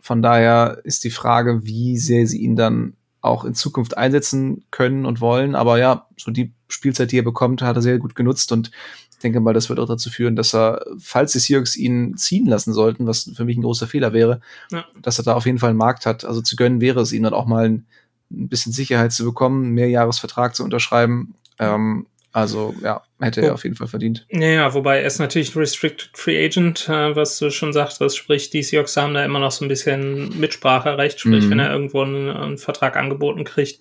Von 0.00 0.22
daher 0.22 0.80
ist 0.84 1.04
die 1.04 1.10
Frage, 1.10 1.60
wie 1.64 1.98
sehr 1.98 2.26
sie 2.26 2.38
ihn 2.38 2.56
dann 2.56 2.96
auch 3.24 3.44
in 3.44 3.54
Zukunft 3.54 3.96
einsetzen 3.96 4.64
können 4.70 5.06
und 5.06 5.20
wollen. 5.20 5.54
Aber 5.54 5.78
ja, 5.78 6.06
so 6.16 6.30
die 6.30 6.52
Spielzeit, 6.68 7.10
die 7.10 7.18
er 7.18 7.24
bekommt, 7.24 7.62
hat 7.62 7.76
er 7.76 7.82
sehr 7.82 7.98
gut 7.98 8.14
genutzt 8.14 8.52
und 8.52 8.70
ich 9.10 9.18
denke 9.18 9.40
mal, 9.40 9.54
das 9.54 9.70
wird 9.70 9.80
auch 9.80 9.88
dazu 9.88 10.10
führen, 10.10 10.36
dass 10.36 10.54
er, 10.54 10.84
falls 10.98 11.32
die 11.32 11.38
Seahawks 11.38 11.76
ihn 11.76 12.16
ziehen 12.18 12.44
lassen 12.44 12.74
sollten, 12.74 13.06
was 13.06 13.30
für 13.34 13.46
mich 13.46 13.56
ein 13.56 13.62
großer 13.62 13.86
Fehler 13.86 14.12
wäre, 14.12 14.40
ja. 14.70 14.84
dass 15.00 15.18
er 15.18 15.24
da 15.24 15.34
auf 15.34 15.46
jeden 15.46 15.58
Fall 15.58 15.70
einen 15.70 15.78
Markt 15.78 16.04
hat. 16.04 16.26
Also 16.26 16.42
zu 16.42 16.56
gönnen 16.56 16.82
wäre 16.82 17.00
es 17.00 17.12
ihm 17.12 17.22
dann 17.22 17.32
auch 17.32 17.46
mal 17.46 17.64
ein, 17.64 17.86
ein 18.30 18.48
bisschen 18.48 18.72
Sicherheit 18.72 19.12
zu 19.12 19.24
bekommen, 19.24 19.64
einen 19.64 19.74
Mehrjahresvertrag 19.74 20.54
zu 20.54 20.62
unterschreiben. 20.62 21.34
Ähm, 21.58 22.06
Also 22.34 22.74
ja, 22.82 23.00
hätte 23.20 23.42
er 23.42 23.54
auf 23.54 23.62
jeden 23.62 23.76
Fall 23.76 23.86
verdient. 23.86 24.26
Ja, 24.28 24.48
ja, 24.48 24.74
wobei 24.74 24.98
er 24.98 25.06
ist 25.06 25.20
natürlich 25.20 25.54
Restricted 25.54 26.10
Free 26.14 26.44
Agent, 26.44 26.88
äh, 26.88 27.14
was 27.14 27.38
du 27.38 27.48
schon 27.50 27.72
sagtest, 27.72 28.16
sprich, 28.16 28.50
die 28.50 28.64
Seahawks 28.64 28.96
haben 28.96 29.14
da 29.14 29.24
immer 29.24 29.38
noch 29.38 29.52
so 29.52 29.64
ein 29.64 29.68
bisschen 29.68 30.36
Mitspracherecht, 30.40 31.20
sprich, 31.20 31.44
mhm. 31.44 31.50
wenn 31.50 31.58
er 31.60 31.70
irgendwo 31.70 32.02
einen, 32.02 32.28
einen, 32.30 32.58
Vertrag 32.58 32.96
angeboten 32.96 33.44
kriegt, 33.44 33.78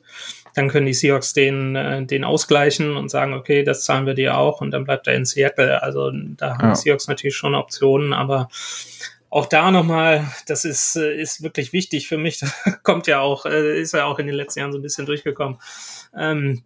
dann 0.53 0.69
können 0.69 0.85
die 0.85 0.93
Seahawks 0.93 1.33
den, 1.33 1.75
äh, 1.75 2.05
den 2.05 2.23
ausgleichen 2.23 2.95
und 2.95 3.09
sagen, 3.09 3.33
okay, 3.33 3.63
das 3.63 3.85
zahlen 3.85 4.05
wir 4.05 4.13
dir 4.13 4.37
auch 4.37 4.61
und 4.61 4.69
dann 4.69 4.83
bleibt 4.83 5.07
er 5.07 5.15
in 5.15 5.25
Seattle. 5.25 5.81
Also 5.81 6.11
da 6.11 6.51
haben 6.53 6.67
ja. 6.67 6.73
die 6.73 6.79
Seahawks 6.79 7.07
natürlich 7.07 7.35
schon 7.35 7.55
Optionen, 7.55 8.13
aber 8.13 8.49
auch 9.31 9.47
da 9.47 9.71
nochmal, 9.71 10.31
das 10.45 10.63
ist, 10.63 10.95
äh, 10.95 11.19
ist 11.19 11.41
wirklich 11.41 11.73
wichtig 11.73 12.07
für 12.07 12.19
mich. 12.19 12.39
Da 12.65 12.71
kommt 12.83 13.07
ja 13.07 13.19
auch, 13.19 13.47
äh, 13.47 13.81
ist 13.81 13.95
ja 13.95 14.05
auch 14.05 14.19
in 14.19 14.27
den 14.27 14.35
letzten 14.35 14.59
Jahren 14.59 14.71
so 14.71 14.77
ein 14.77 14.83
bisschen 14.83 15.07
durchgekommen. 15.07 15.57
Ähm, 16.15 16.61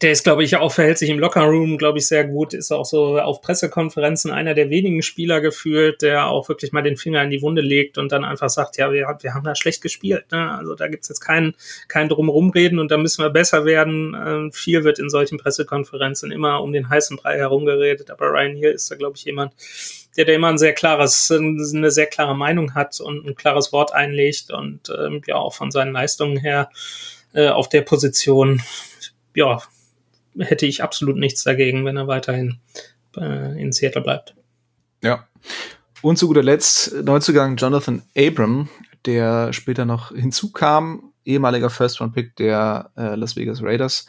der 0.00 0.12
ist, 0.12 0.24
glaube 0.24 0.44
ich, 0.44 0.56
auch 0.56 0.72
verhält 0.72 0.98
sich 0.98 1.10
im 1.10 1.18
Lockerroom, 1.18 1.76
glaube 1.76 1.98
ich, 1.98 2.06
sehr 2.06 2.24
gut, 2.24 2.54
ist 2.54 2.70
auch 2.72 2.84
so 2.84 3.18
auf 3.18 3.40
Pressekonferenzen 3.40 4.30
einer 4.30 4.54
der 4.54 4.70
wenigen 4.70 5.02
Spieler 5.02 5.40
gefühlt, 5.40 6.02
der 6.02 6.28
auch 6.28 6.48
wirklich 6.48 6.72
mal 6.72 6.82
den 6.82 6.96
Finger 6.96 7.22
in 7.22 7.30
die 7.30 7.42
Wunde 7.42 7.62
legt 7.62 7.98
und 7.98 8.12
dann 8.12 8.24
einfach 8.24 8.48
sagt, 8.48 8.76
ja, 8.76 8.92
wir, 8.92 9.06
wir 9.20 9.34
haben 9.34 9.44
da 9.44 9.54
schlecht 9.54 9.82
gespielt. 9.82 10.26
Ne? 10.30 10.50
Also 10.52 10.74
da 10.74 10.88
gibt's 10.88 11.08
jetzt 11.08 11.20
kein, 11.20 11.54
kein 11.88 12.08
Drumrumreden 12.08 12.78
und 12.78 12.90
da 12.90 12.96
müssen 12.96 13.24
wir 13.24 13.30
besser 13.30 13.64
werden. 13.64 14.14
Ähm, 14.14 14.52
viel 14.52 14.84
wird 14.84 14.98
in 14.98 15.10
solchen 15.10 15.38
Pressekonferenzen 15.38 16.30
immer 16.30 16.62
um 16.62 16.72
den 16.72 16.88
heißen 16.88 17.16
Brei 17.16 17.38
herumgeredet, 17.38 18.10
aber 18.10 18.30
Ryan 18.30 18.56
Hill 18.56 18.72
ist 18.72 18.90
da, 18.90 18.94
glaube 18.94 19.16
ich, 19.16 19.24
jemand, 19.24 19.52
der 20.16 20.26
da 20.26 20.32
immer 20.32 20.48
ein 20.48 20.58
sehr 20.58 20.74
klares, 20.74 21.30
eine 21.30 21.90
sehr 21.90 22.06
klare 22.06 22.36
Meinung 22.36 22.74
hat 22.74 23.00
und 23.00 23.26
ein 23.26 23.34
klares 23.34 23.72
Wort 23.72 23.92
einlegt 23.94 24.50
und 24.52 24.92
ähm, 24.96 25.22
ja 25.26 25.36
auch 25.36 25.54
von 25.54 25.70
seinen 25.70 25.92
Leistungen 25.92 26.36
her 26.36 26.70
äh, 27.32 27.48
auf 27.48 27.68
der 27.68 27.80
Position 27.82 28.62
ja, 29.34 29.62
hätte 30.38 30.66
ich 30.66 30.82
absolut 30.82 31.16
nichts 31.16 31.44
dagegen, 31.44 31.84
wenn 31.84 31.96
er 31.96 32.06
weiterhin 32.06 32.58
äh, 33.16 33.60
in 33.60 33.72
Seattle 33.72 34.02
bleibt. 34.02 34.34
Ja. 35.02 35.26
Und 36.00 36.16
zu 36.16 36.26
guter 36.26 36.42
Letzt 36.42 36.94
Neuzugang 37.04 37.56
Jonathan 37.56 38.02
Abram, 38.16 38.68
der 39.06 39.52
später 39.52 39.84
noch 39.84 40.12
hinzukam, 40.14 41.12
ehemaliger 41.24 41.70
First-Round-Pick 41.70 42.36
der 42.36 42.90
äh, 42.96 43.14
Las 43.14 43.36
Vegas 43.36 43.62
Raiders. 43.62 44.06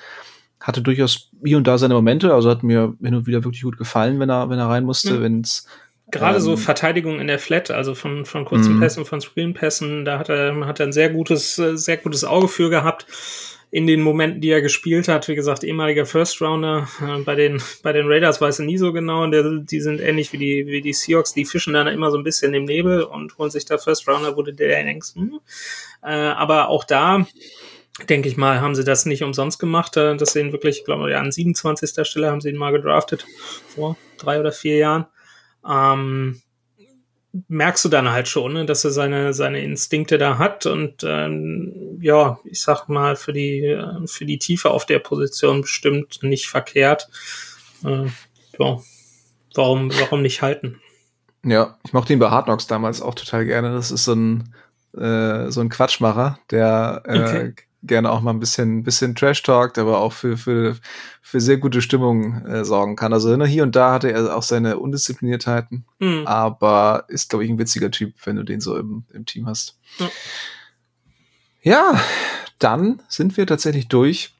Hatte 0.60 0.82
durchaus 0.82 1.30
hier 1.44 1.58
und 1.58 1.68
da 1.68 1.78
seine 1.78 1.94
Momente, 1.94 2.34
also 2.34 2.50
hat 2.50 2.64
mir 2.64 2.96
hin 3.02 3.16
und 3.16 3.28
wieder 3.28 3.44
wirklich 3.44 3.64
gut 3.64 3.78
gefallen, 3.78 4.20
wenn 4.20 4.30
er, 4.30 4.50
wenn 4.50 4.60
er 4.60 4.70
rein 4.70 4.86
musste, 4.86 5.16
mhm. 5.16 5.22
wenn 5.22 5.42
es 5.42 5.68
Gerade 6.12 6.36
ähm, 6.36 6.42
so 6.42 6.58
Verteidigung 6.58 7.20
in 7.20 7.28
der 7.28 7.40
Flat, 7.40 7.72
also 7.72 7.96
von, 7.96 8.26
von 8.26 8.46
kurzen 8.46 8.76
mhm. 8.76 8.80
Pässen, 8.80 9.06
von 9.06 9.20
Screenpässen, 9.20 10.06
da 10.06 10.20
hat 10.20 10.30
er, 10.30 10.66
hat 10.66 10.80
er 10.80 10.88
ein 10.88 10.94
sehr 10.94 11.10
gutes, 11.10 11.58
äh, 11.58 11.76
sehr 11.76 11.98
gutes 11.98 12.24
Auge 12.24 12.48
für 12.48 12.70
gehabt 12.70 13.08
in 13.74 13.88
den 13.88 14.02
Momenten, 14.02 14.40
die 14.40 14.52
er 14.52 14.62
gespielt 14.62 15.08
hat, 15.08 15.28
wie 15.28 15.34
gesagt, 15.34 15.64
ehemaliger 15.64 16.06
First 16.06 16.40
Rounder, 16.40 16.88
äh, 17.02 17.24
bei 17.24 17.34
den, 17.34 17.60
bei 17.82 17.92
den 17.92 18.06
Raiders 18.08 18.40
weiß 18.40 18.60
er 18.60 18.66
nie 18.66 18.78
so 18.78 18.94
genau, 18.94 19.26
der, 19.26 19.62
die 19.62 19.82
sind 19.82 20.00
ähnlich 20.00 20.32
wie 20.32 20.38
die, 20.38 20.68
wie 20.68 20.82
die 20.82 20.94
Seahawks, 20.94 21.34
die 21.34 21.44
fischen 21.44 21.74
dann 21.74 21.88
immer 21.88 22.12
so 22.12 22.18
ein 22.20 22.24
bisschen 22.24 22.54
im 22.54 22.66
Nebel 22.66 23.02
und 23.02 23.36
holen 23.40 23.50
sich 23.50 23.66
da 23.66 23.80
First 23.80 24.08
Rounder, 24.08 24.38
wurde 24.38 24.54
der 24.54 24.84
längst, 24.84 25.16
hm. 25.16 25.40
äh, 26.04 26.08
aber 26.08 26.70
auch 26.70 26.84
da, 26.84 27.26
denke 28.08 28.30
ich 28.30 28.38
mal, 28.38 28.62
haben 28.62 28.76
sie 28.76 28.84
das 28.84 29.08
nicht 29.08 29.24
umsonst 29.24 29.58
gemacht, 29.58 29.98
äh, 29.98 30.16
dass 30.18 30.34
sie 30.34 30.42
ihn 30.42 30.52
wirklich, 30.52 30.86
glaube 30.86 31.10
ich, 31.10 31.18
an 31.18 31.32
27. 31.32 32.08
Stelle 32.08 32.30
haben 32.30 32.42
sie 32.42 32.50
ihn 32.50 32.58
mal 32.58 32.74
gedraftet, 32.74 33.26
vor 33.70 33.98
drei 34.20 34.40
oder 34.40 34.52
vier 34.52 34.78
Jahren, 34.78 35.08
ähm, 35.68 36.43
merkst 37.48 37.84
du 37.86 37.90
dann 37.90 38.12
halt 38.12 38.28
schon, 38.28 38.54
ne, 38.54 38.66
dass 38.66 38.86
er 38.86 38.92
seine, 38.92 39.34
seine 39.34 39.64
Instinkte 39.64 40.18
da 40.18 40.38
hat 40.38 40.66
und 40.66 41.04
ähm, 41.04 41.98
ja, 42.00 42.40
ich 42.46 42.62
sag 42.62 42.88
mal, 42.90 43.16
für 43.16 43.34
die, 43.34 43.66
äh, 43.66 44.08
für 44.08 44.26
die 44.26 44.38
Tiefe 44.38 44.72
auf 44.72 44.86
der 44.86 45.00
Position 45.00 45.62
bestimmt 45.62 46.20
nicht 46.22 46.48
verkehrt. 46.48 47.10
Äh, 47.84 48.06
ja, 48.60 48.80
warum, 49.56 49.92
warum 50.00 50.22
nicht 50.22 50.42
halten? 50.42 50.80
Ja, 51.44 51.78
ich 51.84 51.94
mochte 51.94 52.14
ihn 52.14 52.20
bei 52.20 52.30
Hard 52.30 52.46
Knocks 52.46 52.68
damals 52.68 53.02
auch 53.02 53.16
total 53.16 53.46
gerne. 53.46 53.74
Das 53.74 53.92
ist 53.92 54.06
so 54.06 54.14
ein, 54.14 54.54
äh, 54.96 55.50
so 55.50 55.62
ein 55.62 55.70
Quatschmacher, 55.70 56.40
der 56.52 57.04
äh, 57.06 57.20
okay 57.20 57.54
gerne 57.84 58.12
auch 58.12 58.22
mal 58.22 58.32
ein 58.32 58.40
bisschen, 58.40 58.84
bisschen 58.84 59.16
Trash 59.16 59.44
talkt, 59.44 59.78
aber 59.78 60.00
auch 60.00 60.14
für, 60.14 60.38
für, 60.38 60.78
für 61.22 61.42
sehr 61.42 61.58
gute 61.58 61.82
Stimmung 61.82 62.46
äh, 62.46 62.66
sorgen 62.66 62.96
kann. 62.96 63.14
Also 63.14 63.36
ne, 63.36 63.46
hier 63.46 63.64
und 63.64 63.76
da 63.76 63.94
hatte 63.94 64.12
er 64.12 64.36
auch 64.36 64.44
seine 64.44 64.80
Undiszipliniertheiten, 64.80 65.86
mhm. 66.00 66.26
aber 66.26 67.06
ist, 67.10 67.30
glaube 67.30 67.44
ich, 67.44 67.52
ein 67.52 67.60
witziger 67.60 67.92
Typ, 67.92 68.14
wenn 68.26 68.38
du 68.38 68.44
den 68.44 68.62
so 68.62 68.78
im, 68.78 69.04
im 69.14 69.26
Team 69.26 69.48
hast. 69.48 69.78
Mhm. 70.00 70.10
Ja, 71.62 72.02
dann 72.60 73.02
sind 73.08 73.38
wir 73.38 73.48
tatsächlich 73.48 73.88
durch 73.88 74.34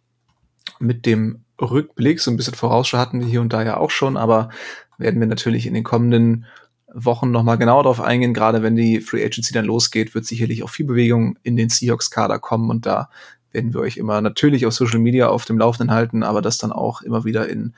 mit 0.80 1.06
dem 1.06 1.44
Rückblick. 1.62 2.20
So 2.20 2.32
ein 2.32 2.38
bisschen 2.38 2.56
Vorausschau 2.56 2.98
hatten 2.98 3.20
wir 3.20 3.28
hier 3.28 3.42
und 3.42 3.54
da 3.54 3.64
ja 3.64 3.78
auch 3.78 3.92
schon, 3.92 4.18
aber 4.18 4.50
werden 4.98 5.20
wir 5.20 5.28
natürlich 5.28 5.66
in 5.66 5.74
den 5.74 5.84
kommenden 5.84 6.46
Wochen 6.94 7.32
nochmal 7.32 7.58
genauer 7.58 7.84
darauf 7.84 8.02
eingehen. 8.02 8.34
Gerade 8.34 8.62
wenn 8.62 8.76
die 8.76 9.02
Free 9.02 9.24
Agency 9.24 9.54
dann 9.54 9.66
losgeht, 9.66 10.16
wird 10.16 10.26
sicherlich 10.26 10.64
auch 10.64 10.70
viel 10.70 10.86
Bewegung 10.86 11.38
in 11.44 11.56
den 11.56 11.70
Seahawks-Kader 11.70 12.40
kommen 12.40 12.70
und 12.70 12.86
da 12.86 13.10
werden 13.52 13.74
wir 13.74 13.82
euch 13.82 13.98
immer 13.98 14.22
natürlich 14.22 14.66
auf 14.66 14.74
Social 14.74 15.00
Media 15.00 15.28
auf 15.28 15.46
dem 15.46 15.58
Laufenden 15.58 15.96
halten, 15.96 16.24
aber 16.24 16.42
das 16.42 16.58
dann 16.58 16.72
auch 16.72 17.02
immer 17.02 17.24
wieder 17.24 17.48
in 17.48 17.74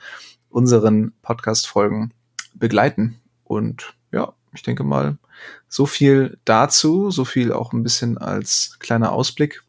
unseren 0.48 1.12
Podcast-Folgen 1.22 2.12
begleiten. 2.54 3.20
Und 3.44 3.94
ja, 4.10 4.32
ich 4.54 4.62
denke 4.62 4.84
mal, 4.84 5.18
so 5.68 5.86
viel 5.86 6.38
dazu, 6.44 7.10
so 7.10 7.24
viel 7.24 7.52
auch 7.52 7.72
ein 7.72 7.82
bisschen 7.82 8.16
als 8.18 8.78
kleiner 8.78 9.12
Ausblick. 9.12 9.62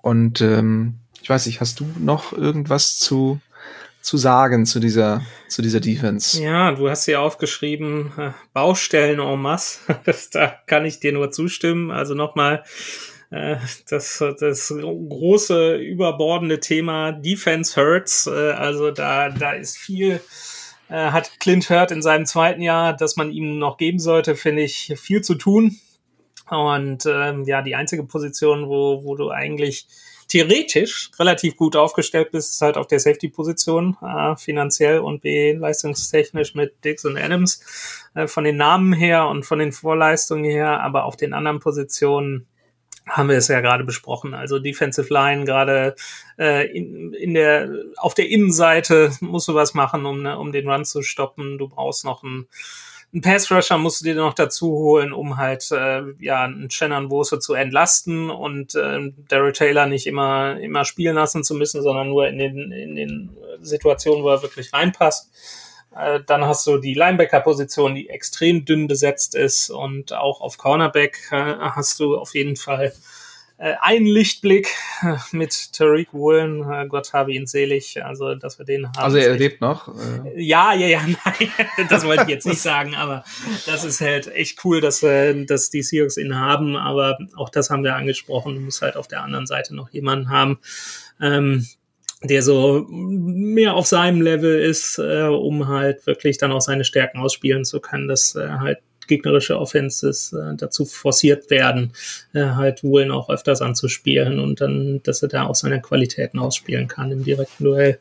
Und 0.00 0.40
ähm, 0.40 1.00
ich 1.20 1.28
weiß 1.28 1.46
nicht, 1.46 1.60
hast 1.60 1.80
du 1.80 1.86
noch 1.98 2.32
irgendwas 2.32 2.98
zu 2.98 3.40
zu 4.06 4.18
sagen 4.18 4.66
zu 4.66 4.78
dieser, 4.78 5.22
zu 5.48 5.62
dieser 5.62 5.80
Defense? 5.80 6.40
Ja, 6.40 6.70
du 6.70 6.88
hast 6.88 7.06
hier 7.06 7.20
aufgeschrieben, 7.20 8.12
äh, 8.16 8.30
Baustellen 8.52 9.18
en 9.18 9.40
masse. 9.40 9.80
da 10.32 10.54
kann 10.66 10.84
ich 10.84 11.00
dir 11.00 11.12
nur 11.12 11.32
zustimmen. 11.32 11.90
Also 11.90 12.14
nochmal, 12.14 12.62
äh, 13.30 13.56
das, 13.90 14.22
das 14.38 14.68
große, 14.68 15.74
überbordende 15.78 16.60
Thema 16.60 17.10
Defense 17.10 17.74
Hurts. 17.74 18.28
Äh, 18.28 18.52
also 18.52 18.92
da, 18.92 19.28
da 19.28 19.50
ist 19.54 19.76
viel, 19.76 20.20
äh, 20.88 21.10
hat 21.10 21.40
Clint 21.40 21.68
Hurt 21.68 21.90
in 21.90 22.00
seinem 22.00 22.26
zweiten 22.26 22.62
Jahr, 22.62 22.92
dass 22.92 23.16
man 23.16 23.32
ihm 23.32 23.58
noch 23.58 23.76
geben 23.76 23.98
sollte, 23.98 24.36
finde 24.36 24.62
ich, 24.62 24.94
viel 24.96 25.22
zu 25.22 25.34
tun. 25.34 25.80
Und 26.48 27.06
ähm, 27.06 27.42
ja, 27.42 27.60
die 27.60 27.74
einzige 27.74 28.04
Position, 28.04 28.68
wo, 28.68 29.02
wo 29.02 29.16
du 29.16 29.30
eigentlich 29.30 29.88
theoretisch 30.36 31.10
relativ 31.18 31.56
gut 31.56 31.76
aufgestellt 31.76 32.30
bist, 32.30 32.52
ist 32.52 32.60
halt 32.60 32.76
auf 32.76 32.86
der 32.86 33.00
Safety-Position, 33.00 33.96
äh, 34.02 34.36
finanziell 34.36 34.98
und 34.98 35.22
B, 35.22 35.52
leistungstechnisch 35.52 36.54
mit 36.54 36.84
Dix 36.84 37.06
und 37.06 37.16
Adams, 37.16 38.04
äh, 38.14 38.26
von 38.26 38.44
den 38.44 38.56
Namen 38.56 38.92
her 38.92 39.28
und 39.28 39.44
von 39.44 39.58
den 39.58 39.72
Vorleistungen 39.72 40.44
her, 40.44 40.82
aber 40.82 41.04
auf 41.04 41.16
den 41.16 41.32
anderen 41.32 41.58
Positionen 41.60 42.46
haben 43.08 43.30
wir 43.30 43.38
es 43.38 43.48
ja 43.48 43.60
gerade 43.60 43.84
besprochen. 43.84 44.34
Also 44.34 44.58
Defensive 44.58 45.10
Line 45.12 45.44
gerade 45.44 45.94
äh, 46.38 46.66
in, 46.76 47.14
in 47.14 47.32
der 47.32 47.70
auf 47.96 48.12
der 48.12 48.28
Innenseite 48.28 49.12
musst 49.20 49.48
du 49.48 49.54
was 49.54 49.72
machen, 49.72 50.04
um, 50.04 50.26
um 50.26 50.52
den 50.52 50.68
Run 50.68 50.84
zu 50.84 51.02
stoppen. 51.02 51.56
Du 51.56 51.68
brauchst 51.68 52.04
noch 52.04 52.24
einen 52.24 52.46
ein 53.14 53.20
Pass-Rusher 53.20 53.78
musst 53.78 54.00
du 54.00 54.04
dir 54.04 54.14
noch 54.14 54.34
dazu 54.34 54.68
holen, 54.68 55.12
um 55.12 55.36
halt 55.36 55.70
äh, 55.70 56.02
ja 56.18 56.44
einen 56.44 56.70
Shannon 56.70 57.10
Wurse 57.10 57.38
zu 57.38 57.54
entlasten 57.54 58.30
und 58.30 58.74
äh, 58.74 59.12
Daryl 59.28 59.52
Taylor 59.52 59.86
nicht 59.86 60.06
immer 60.06 60.58
immer 60.60 60.84
spielen 60.84 61.16
lassen 61.16 61.44
zu 61.44 61.54
müssen, 61.54 61.82
sondern 61.82 62.08
nur 62.08 62.28
in 62.28 62.38
den 62.38 62.72
in 62.72 62.94
den 62.94 63.36
Situationen, 63.60 64.22
wo 64.22 64.28
er 64.28 64.42
wirklich 64.42 64.72
reinpasst. 64.72 65.30
Äh, 65.96 66.20
dann 66.26 66.44
hast 66.44 66.66
du 66.66 66.78
die 66.78 66.94
Linebacker-Position, 66.94 67.94
die 67.94 68.10
extrem 68.10 68.64
dünn 68.64 68.86
besetzt 68.86 69.34
ist 69.34 69.70
und 69.70 70.12
auch 70.12 70.40
auf 70.40 70.58
Cornerback 70.58 71.28
äh, 71.30 71.56
hast 71.58 72.00
du 72.00 72.18
auf 72.18 72.34
jeden 72.34 72.56
Fall 72.56 72.92
ein 73.58 74.04
Lichtblick 74.04 74.68
äh, 75.02 75.16
mit 75.32 75.72
Tariq 75.72 76.12
Woolen, 76.12 76.62
äh, 76.70 76.86
Gott 76.86 77.12
habe 77.12 77.32
ihn 77.32 77.46
selig, 77.46 78.02
also 78.04 78.34
dass 78.34 78.58
wir 78.58 78.66
den 78.66 78.86
haben. 78.86 78.98
Also 78.98 79.16
er 79.16 79.34
lebt 79.36 79.60
noch? 79.60 79.88
Äh. 79.88 80.42
Ja, 80.42 80.74
ja, 80.74 80.86
ja, 80.86 81.00
nein, 81.24 81.88
das 81.88 82.04
wollte 82.04 82.24
ich 82.24 82.28
jetzt 82.28 82.46
nicht 82.46 82.60
sagen, 82.60 82.94
aber 82.94 83.24
das 83.64 83.84
ist 83.84 84.00
halt 84.00 84.28
echt 84.28 84.62
cool, 84.64 84.80
dass, 84.80 85.02
äh, 85.02 85.44
dass 85.44 85.70
die 85.70 85.82
Seahawks 85.82 86.18
ihn 86.18 86.38
haben, 86.38 86.76
aber 86.76 87.18
auch 87.36 87.48
das 87.48 87.70
haben 87.70 87.82
wir 87.82 87.94
angesprochen, 87.94 88.54
du 88.54 88.60
musst 88.60 88.82
halt 88.82 88.96
auf 88.96 89.08
der 89.08 89.22
anderen 89.22 89.46
Seite 89.46 89.74
noch 89.74 89.90
jemanden 89.90 90.28
haben, 90.28 90.58
ähm, 91.20 91.66
der 92.22 92.42
so 92.42 92.86
mehr 92.88 93.74
auf 93.74 93.86
seinem 93.86 94.20
Level 94.20 94.58
ist, 94.58 94.98
äh, 94.98 95.28
um 95.28 95.68
halt 95.68 96.06
wirklich 96.06 96.38
dann 96.38 96.52
auch 96.52 96.60
seine 96.60 96.84
Stärken 96.84 97.18
ausspielen 97.18 97.64
zu 97.64 97.80
können, 97.80 98.08
dass 98.08 98.34
äh, 98.34 98.48
halt 98.48 98.78
gegnerische 99.06 99.58
Offenses 99.58 100.32
äh, 100.32 100.54
dazu 100.56 100.84
forciert 100.84 101.50
werden, 101.50 101.92
äh, 102.32 102.40
halt 102.40 102.82
Woolen 102.82 103.10
auch 103.10 103.30
öfters 103.30 103.62
anzuspielen 103.62 104.38
und 104.38 104.60
dann, 104.60 105.02
dass 105.02 105.22
er 105.22 105.28
da 105.28 105.46
auch 105.46 105.54
seine 105.54 105.80
Qualitäten 105.80 106.38
ausspielen 106.38 106.88
kann 106.88 107.12
im 107.12 107.24
direkten 107.24 107.64
Duell. 107.64 107.98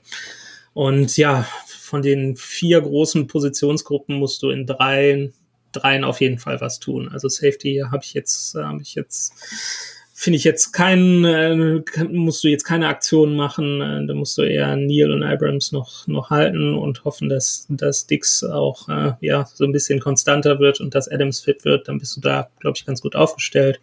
Und 0.74 1.16
ja, 1.18 1.48
von 1.68 2.02
den 2.02 2.36
vier 2.36 2.82
großen 2.82 3.28
Positionsgruppen 3.28 4.16
musst 4.16 4.44
du 4.44 4.50
in 4.50 4.66
drei, 4.66 5.32
dreien 5.72 6.04
auf 6.04 6.20
jeden 6.20 6.40
Fall 6.40 6.60
was 6.60 6.80
tun. 6.80 7.10
Also 7.12 7.30
Safety 7.30 7.84
habe 7.90 8.04
ich 8.04 8.14
jetzt, 8.14 8.56
habe 8.56 8.82
ich 8.82 8.96
jetzt 8.96 9.34
finde 10.18 10.38
ich 10.38 10.46
jetzt 10.46 10.72
kein, 10.72 11.26
äh, 11.26 11.84
musst 12.08 12.42
du 12.42 12.48
jetzt 12.48 12.64
keine 12.64 12.88
Aktion 12.88 13.36
machen. 13.36 13.82
Äh, 13.82 14.08
da 14.08 14.14
musst 14.14 14.38
du 14.38 14.44
eher 14.44 14.74
Neil 14.78 15.12
und 15.12 15.24
Abrams 15.24 15.74
noch, 15.74 16.08
noch 16.08 16.30
halten 16.30 16.74
und 16.74 17.04
hoffen, 17.04 17.28
dass, 17.28 17.66
dass 17.68 18.08
Dix 18.08 18.42
auch 18.42 18.88
äh, 18.88 19.12
ja, 19.20 19.46
so 19.54 19.66
ein 19.66 19.74
bisschen 19.74 20.00
konstanter 20.00 20.60
wird 20.60 20.80
und 20.80 20.96
dass 20.96 21.12
Adams 21.12 21.42
fit 21.42 21.66
wird. 21.66 21.90
Dann 21.90 21.98
bist 21.98 22.16
du 22.16 22.22
da, 22.22 22.48
glaube 22.62 22.78
ich, 22.78 22.86
ganz 22.86 23.02
gut 23.02 23.14
aufgestellt. 23.14 23.82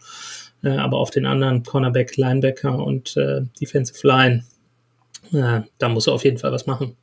Äh, 0.65 0.71
aber 0.71 0.97
auf 0.97 1.11
den 1.11 1.27
anderen 1.27 1.65
Cornerback, 1.65 2.17
Linebacker 2.17 2.79
und 2.79 3.15
äh, 3.19 3.43
Defensive 3.61 4.07
Line, 4.07 4.43
äh, 5.33 5.61
da 5.77 5.89
musst 5.91 6.07
du 6.07 6.13
auf 6.13 6.25
jeden 6.25 6.39
Fall 6.39 6.51
was 6.51 6.67
machen. 6.67 6.97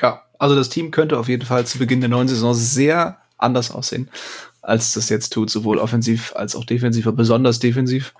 Ja, 0.00 0.22
also 0.38 0.54
das 0.54 0.68
Team 0.68 0.92
könnte 0.92 1.18
auf 1.18 1.28
jeden 1.28 1.44
Fall 1.44 1.66
zu 1.66 1.78
Beginn 1.78 2.00
der 2.00 2.08
neuen 2.08 2.28
Saison 2.28 2.54
sehr 2.54 3.18
anders 3.36 3.72
aussehen, 3.72 4.10
als 4.68 4.92
das 4.92 5.08
jetzt 5.08 5.32
tut, 5.32 5.50
sowohl 5.50 5.78
offensiv 5.78 6.32
als 6.36 6.54
auch 6.54 6.64
defensiv, 6.64 7.06
aber 7.06 7.16
besonders 7.16 7.58
defensiv. 7.58 8.14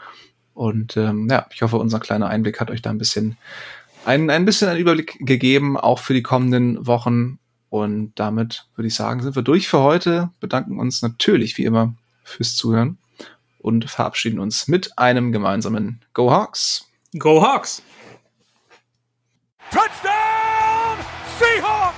Und 0.54 0.96
ähm, 0.96 1.28
ja, 1.30 1.46
ich 1.52 1.62
hoffe, 1.62 1.76
unser 1.76 2.00
kleiner 2.00 2.28
Einblick 2.28 2.58
hat 2.58 2.70
euch 2.70 2.82
da 2.82 2.90
ein 2.90 2.98
bisschen 2.98 3.36
ein, 4.04 4.30
ein 4.30 4.44
bisschen 4.44 4.68
einen 4.68 4.80
Überblick 4.80 5.18
gegeben, 5.20 5.76
auch 5.76 5.98
für 5.98 6.14
die 6.14 6.22
kommenden 6.22 6.86
Wochen. 6.86 7.38
Und 7.68 8.12
damit 8.14 8.66
würde 8.74 8.88
ich 8.88 8.94
sagen, 8.94 9.22
sind 9.22 9.36
wir 9.36 9.42
durch 9.42 9.68
für 9.68 9.80
heute. 9.80 10.30
Bedanken 10.40 10.80
uns 10.80 11.02
natürlich 11.02 11.58
wie 11.58 11.64
immer 11.64 11.94
fürs 12.24 12.56
Zuhören 12.56 12.96
und 13.58 13.90
verabschieden 13.90 14.40
uns 14.40 14.68
mit 14.68 14.98
einem 14.98 15.32
gemeinsamen 15.32 16.00
Go 16.14 16.30
Hawks. 16.30 16.86
Go 17.18 17.42
Hawks! 17.42 17.82
Touchdown 19.70 20.96
Seahawks! 21.38 21.97